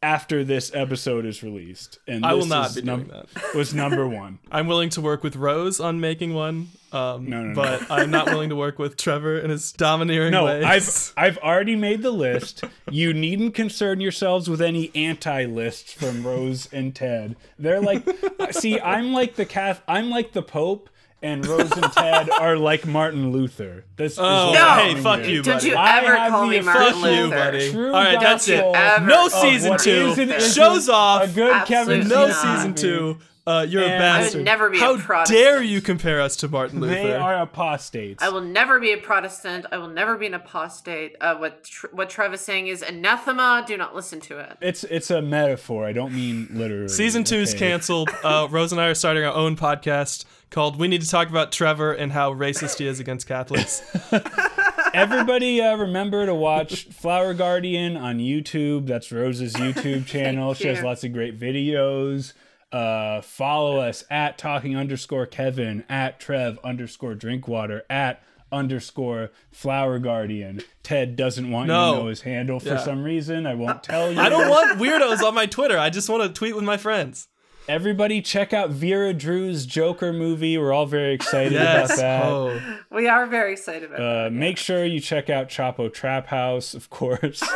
after 0.00 0.44
this 0.44 0.70
episode 0.74 1.26
is 1.26 1.42
released. 1.42 1.98
And 2.06 2.24
I 2.24 2.34
will 2.34 2.46
not 2.46 2.68
is 2.70 2.76
be 2.76 2.82
num- 2.82 3.04
doing 3.04 3.24
that. 3.34 3.54
Was 3.56 3.74
number 3.74 4.06
one. 4.08 4.38
I'm 4.50 4.66
willing 4.68 4.90
to 4.90 5.00
work 5.00 5.24
with 5.24 5.34
Rose 5.36 5.80
on 5.80 6.00
making 6.00 6.34
one. 6.34 6.68
Um, 6.92 7.28
No, 7.28 7.42
no, 7.42 7.48
no. 7.48 7.54
but 7.54 7.90
I'm 7.90 8.10
not 8.10 8.26
willing 8.26 8.48
to 8.50 8.56
work 8.56 8.78
with 8.78 8.96
Trevor 8.96 9.38
and 9.38 9.50
his 9.50 9.72
domineering 9.72 10.30
No, 10.30 10.44
ways. 10.46 10.64
I've 10.64 11.12
I've 11.16 11.38
already 11.38 11.76
made 11.76 12.02
the 12.02 12.10
list. 12.12 12.64
You 12.90 13.12
needn't 13.12 13.54
concern 13.54 14.00
yourselves 14.00 14.48
with 14.48 14.62
any 14.62 14.90
anti 14.94 15.44
lists 15.46 15.92
from 15.92 16.26
Rose 16.26 16.68
and 16.72 16.94
Ted. 16.94 17.36
They're 17.58 17.80
like, 17.80 18.08
see, 18.52 18.78
I'm 18.80 19.12
like 19.12 19.34
the 19.34 19.44
Cath, 19.44 19.82
I'm 19.88 20.08
like 20.10 20.32
the 20.32 20.42
Pope, 20.42 20.88
and 21.22 21.44
Rose 21.46 21.70
and 21.72 21.92
Ted 21.92 22.30
are 22.40 22.56
like 22.56 22.86
Martin 22.86 23.32
Luther. 23.32 23.84
This 23.96 24.12
is 24.12 24.18
Oh, 24.20 24.50
what 24.50 24.54
No. 24.54 24.68
Hey, 24.94 24.94
fuck 25.02 25.20
here. 25.20 25.28
you, 25.30 25.42
Don't 25.42 25.62
you 25.64 25.74
I 25.74 25.98
ever 25.98 26.16
call 26.30 26.46
me 26.46 26.58
official- 26.58 26.72
Martin 26.74 26.92
Fuck 27.00 27.10
you, 27.10 27.22
Luther. 27.24 27.36
buddy. 27.36 27.70
True 27.72 27.86
All 27.88 27.92
right, 27.92 28.20
that's 28.20 28.48
it. 28.48 28.62
No 29.06 29.28
season 29.28 29.76
two. 29.78 29.90
is 29.90 30.18
and 30.18 30.30
isn't 30.32 30.52
Shows 30.62 30.88
off. 30.88 31.24
A 31.24 31.34
good 31.34 31.66
Kevin 31.66 32.06
no 32.08 32.28
not. 32.28 32.34
season 32.56 32.74
two. 32.74 33.18
Uh, 33.46 33.64
you're 33.66 33.82
a 33.82 33.86
And- 33.86 34.04
I 34.04 34.18
would 34.18 34.24
bastard. 34.24 34.44
never 34.44 34.68
be 34.68 34.76
a 34.76 34.80
How 34.80 34.98
Protestant. 34.98 35.38
dare 35.40 35.62
you 35.62 35.80
compare 35.80 36.20
us 36.20 36.36
to 36.36 36.48
Martin 36.48 36.80
Luther? 36.80 36.92
They 36.94 37.14
are 37.14 37.34
apostates. 37.40 38.22
I 38.22 38.28
will 38.28 38.42
never 38.42 38.78
be 38.78 38.92
a 38.92 38.98
Protestant. 38.98 39.64
I 39.72 39.78
will 39.78 39.88
never 39.88 40.18
be 40.18 40.26
an 40.26 40.34
apostate. 40.34 41.16
Uh, 41.18 41.34
what 41.36 41.64
tr- 41.64 41.86
what 41.92 42.10
Trev 42.10 42.34
is 42.34 42.42
saying 42.42 42.66
is 42.66 42.82
anathema. 42.82 43.64
Do 43.66 43.78
not 43.78 43.94
listen 43.94 44.20
to 44.20 44.38
it. 44.38 44.58
It's 44.60 44.84
it's 44.84 45.10
a 45.10 45.22
metaphor. 45.22 45.86
I 45.86 45.94
don't 45.94 46.12
mean 46.14 46.48
literally. 46.52 46.88
Season 46.88 47.24
two 47.24 47.36
is 47.36 47.54
canceled. 47.54 48.10
Uh, 48.22 48.48
Rose 48.50 48.70
and 48.70 48.80
I 48.82 48.88
are 48.88 48.94
starting 48.94 49.24
our 49.24 49.32
own 49.34 49.56
podcast 49.56 50.26
called 50.50 50.78
"We 50.78 50.88
Need 50.88 51.02
to 51.02 51.08
Talk 51.08 51.28
About 51.28 51.52
Trevor 51.52 51.92
and 51.92 52.12
How 52.12 52.32
Racist 52.32 52.78
He 52.78 52.86
Is 52.86 53.00
Against 53.00 53.26
Catholics." 53.26 53.82
Everybody, 54.94 55.60
uh, 55.60 55.76
remember 55.76 56.24
to 56.26 56.34
watch 56.34 56.84
Flower 56.86 57.34
Guardian 57.34 57.96
on 57.96 58.18
YouTube. 58.18 58.86
That's 58.86 59.12
Rose's 59.12 59.54
YouTube 59.54 60.06
channel. 60.08 60.54
she 60.54 60.66
has 60.68 60.82
lots 60.82 61.04
of 61.04 61.12
great 61.12 61.38
videos. 61.38 62.32
Uh, 62.72 63.20
follow 63.20 63.78
us 63.80 64.04
at 64.10 64.38
talking 64.38 64.76
underscore 64.76 65.26
Kevin, 65.26 65.84
at 65.88 66.18
Trev 66.20 66.58
underscore 66.64 67.14
Drinkwater, 67.14 67.84
at 67.90 68.22
underscore 68.50 69.30
Flower 69.52 69.98
Guardian. 69.98 70.62
Ted 70.82 71.16
doesn't 71.16 71.50
want 71.50 71.68
you 71.68 71.74
to 71.74 71.80
know 71.92 72.06
his 72.06 72.22
handle 72.22 72.58
for 72.58 72.70
Yeah. 72.70 72.78
some 72.78 73.04
reason. 73.04 73.46
I 73.46 73.54
won't 73.54 73.82
tell 73.82 74.10
you. 74.10 74.18
I 74.18 74.28
don't 74.30 74.48
want 74.48 74.78
weirdos 74.80 75.22
on 75.22 75.34
my 75.34 75.46
Twitter. 75.46 75.78
I 75.78 75.90
just 75.90 76.08
want 76.08 76.22
to 76.22 76.28
tweet 76.30 76.56
with 76.56 76.64
my 76.64 76.78
friends. 76.78 77.28
Everybody, 77.68 78.22
check 78.22 78.54
out 78.54 78.70
Vera 78.70 79.12
Drew's 79.12 79.66
Joker 79.66 80.10
movie. 80.12 80.56
We're 80.56 80.72
all 80.72 80.86
very 80.86 81.12
excited 81.12 81.52
Yes. 81.52 81.90
about 81.90 81.98
that. 81.98 82.24
Oh. 82.24 82.78
We 82.90 83.08
are 83.08 83.26
very 83.26 83.52
excited 83.52 83.84
about 83.92 84.00
Uh, 84.00 84.26
it. 84.28 84.32
make 84.32 84.56
sure 84.56 84.86
you 84.86 85.00
check 85.00 85.28
out 85.28 85.48
Chapo 85.50 85.92
Trap 85.92 86.28
House, 86.28 86.72
of 86.72 86.88
course. 86.88 87.42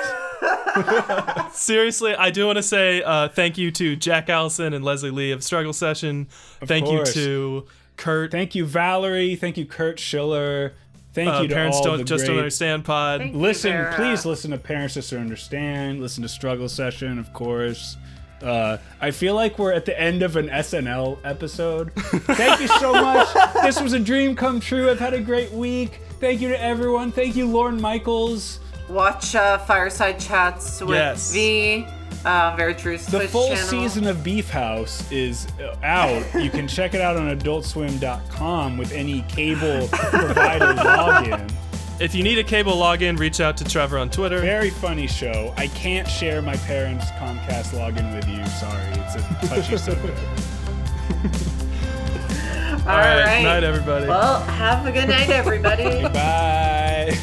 Seriously, 1.52 2.14
I 2.14 2.30
do 2.30 2.46
want 2.46 2.56
to 2.56 2.62
say 2.62 3.02
uh, 3.02 3.28
thank 3.28 3.56
you 3.56 3.70
to 3.72 3.96
Jack 3.96 4.28
Allison 4.28 4.72
and 4.74 4.84
Leslie 4.84 5.10
Lee 5.10 5.30
of 5.32 5.42
Struggle 5.42 5.72
Session. 5.72 6.26
thank 6.64 6.84
course. 6.86 7.14
you 7.16 7.22
to 7.22 7.66
Kurt. 7.96 8.30
Thank 8.32 8.54
you, 8.54 8.64
Valerie. 8.66 9.34
Thank 9.36 9.56
you, 9.56 9.64
Kurt 9.66 9.98
Schiller. 9.98 10.74
Thank 11.14 11.28
uh, 11.30 11.40
you 11.42 11.48
to 11.48 11.54
Parents 11.54 11.76
all 11.78 11.84
don't 11.84 11.98
the 11.98 12.04
just 12.04 12.26
don't 12.26 12.36
understand 12.38 12.84
pod. 12.86 13.20
Thank 13.20 13.34
Listen, 13.36 13.72
Vera. 13.72 13.94
please 13.94 14.24
listen 14.24 14.50
to 14.50 14.58
Parents 14.58 14.94
Just 14.94 15.10
Don't 15.10 15.20
Understand. 15.20 16.00
Listen 16.00 16.22
to 16.22 16.28
Struggle 16.28 16.68
Session, 16.70 17.18
of 17.18 17.32
course. 17.34 17.96
Uh, 18.42 18.78
I 19.00 19.10
feel 19.10 19.34
like 19.34 19.58
we're 19.58 19.72
at 19.72 19.84
the 19.84 19.98
end 19.98 20.22
of 20.22 20.36
an 20.36 20.48
SNL 20.48 21.18
episode. 21.24 21.92
Thank 21.94 22.60
you 22.60 22.68
so 22.68 22.92
much. 22.92 23.28
this 23.62 23.80
was 23.80 23.92
a 23.92 24.00
dream 24.00 24.34
come 24.36 24.60
true. 24.60 24.90
I've 24.90 24.98
had 25.00 25.14
a 25.14 25.20
great 25.20 25.52
week. 25.52 26.00
Thank 26.20 26.40
you 26.40 26.48
to 26.48 26.60
everyone. 26.60 27.12
Thank 27.12 27.36
you, 27.36 27.46
Lorne 27.46 27.80
Michaels. 27.80 28.60
Watch 28.88 29.34
uh, 29.34 29.58
Fireside 29.58 30.18
Chats 30.18 30.80
with 30.80 30.90
Yes. 30.90 31.32
V. 31.32 31.86
Uh, 32.24 32.54
Vera 32.56 32.72
Drew's 32.74 33.04
The 33.06 33.20
full 33.26 33.48
channel. 33.48 33.66
season 33.68 34.06
of 34.06 34.22
Beef 34.22 34.48
House 34.48 35.10
is 35.10 35.48
uh, 35.60 35.74
out. 35.82 36.22
You 36.40 36.50
can 36.50 36.68
check 36.68 36.94
it 36.94 37.00
out 37.00 37.16
on 37.16 37.36
adultswim.com 37.36 38.76
with 38.76 38.92
any 38.92 39.22
cable 39.22 39.88
provider 39.88 40.66
login. 40.74 41.50
If 42.02 42.16
you 42.16 42.24
need 42.24 42.36
a 42.38 42.42
cable 42.42 42.72
login, 42.72 43.16
reach 43.16 43.38
out 43.38 43.56
to 43.58 43.64
Trevor 43.64 43.96
on 43.96 44.10
Twitter. 44.10 44.40
Very 44.40 44.70
funny 44.70 45.06
show. 45.06 45.54
I 45.56 45.68
can't 45.68 46.08
share 46.08 46.42
my 46.42 46.56
parents' 46.56 47.04
Comcast 47.12 47.78
login 47.78 48.12
with 48.12 48.28
you. 48.28 48.44
Sorry, 48.46 48.82
it's 48.94 49.14
a 49.14 49.46
touchy 49.46 49.76
subject. 49.78 50.18
All, 52.84 52.88
All 52.90 52.98
right. 52.98 53.22
right. 53.24 53.42
Night, 53.44 53.62
everybody. 53.62 54.08
Well, 54.08 54.40
have 54.42 54.84
a 54.84 54.90
good 54.90 55.10
night, 55.10 55.30
everybody. 55.30 56.02
Bye. 56.02 57.16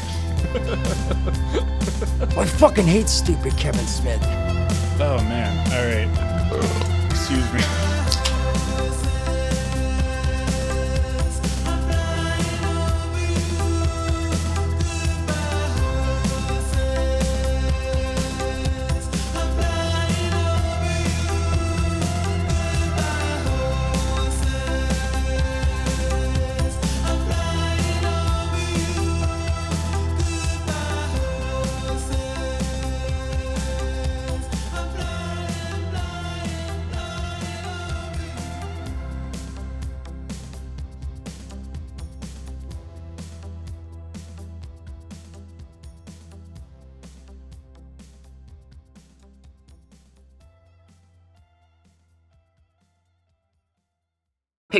I 2.38 2.46
fucking 2.46 2.86
hate 2.86 3.10
stupid 3.10 3.54
Kevin 3.58 3.86
Smith. 3.86 4.22
Oh, 4.98 5.18
man. 5.28 5.58
All 5.74 5.84
right. 5.84 7.10
Excuse 7.10 7.52
me. 7.52 7.89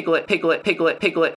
piglet, 0.01 0.27
piglet, 0.27 0.64
piglet, 0.64 0.98
piglet. 0.98 1.35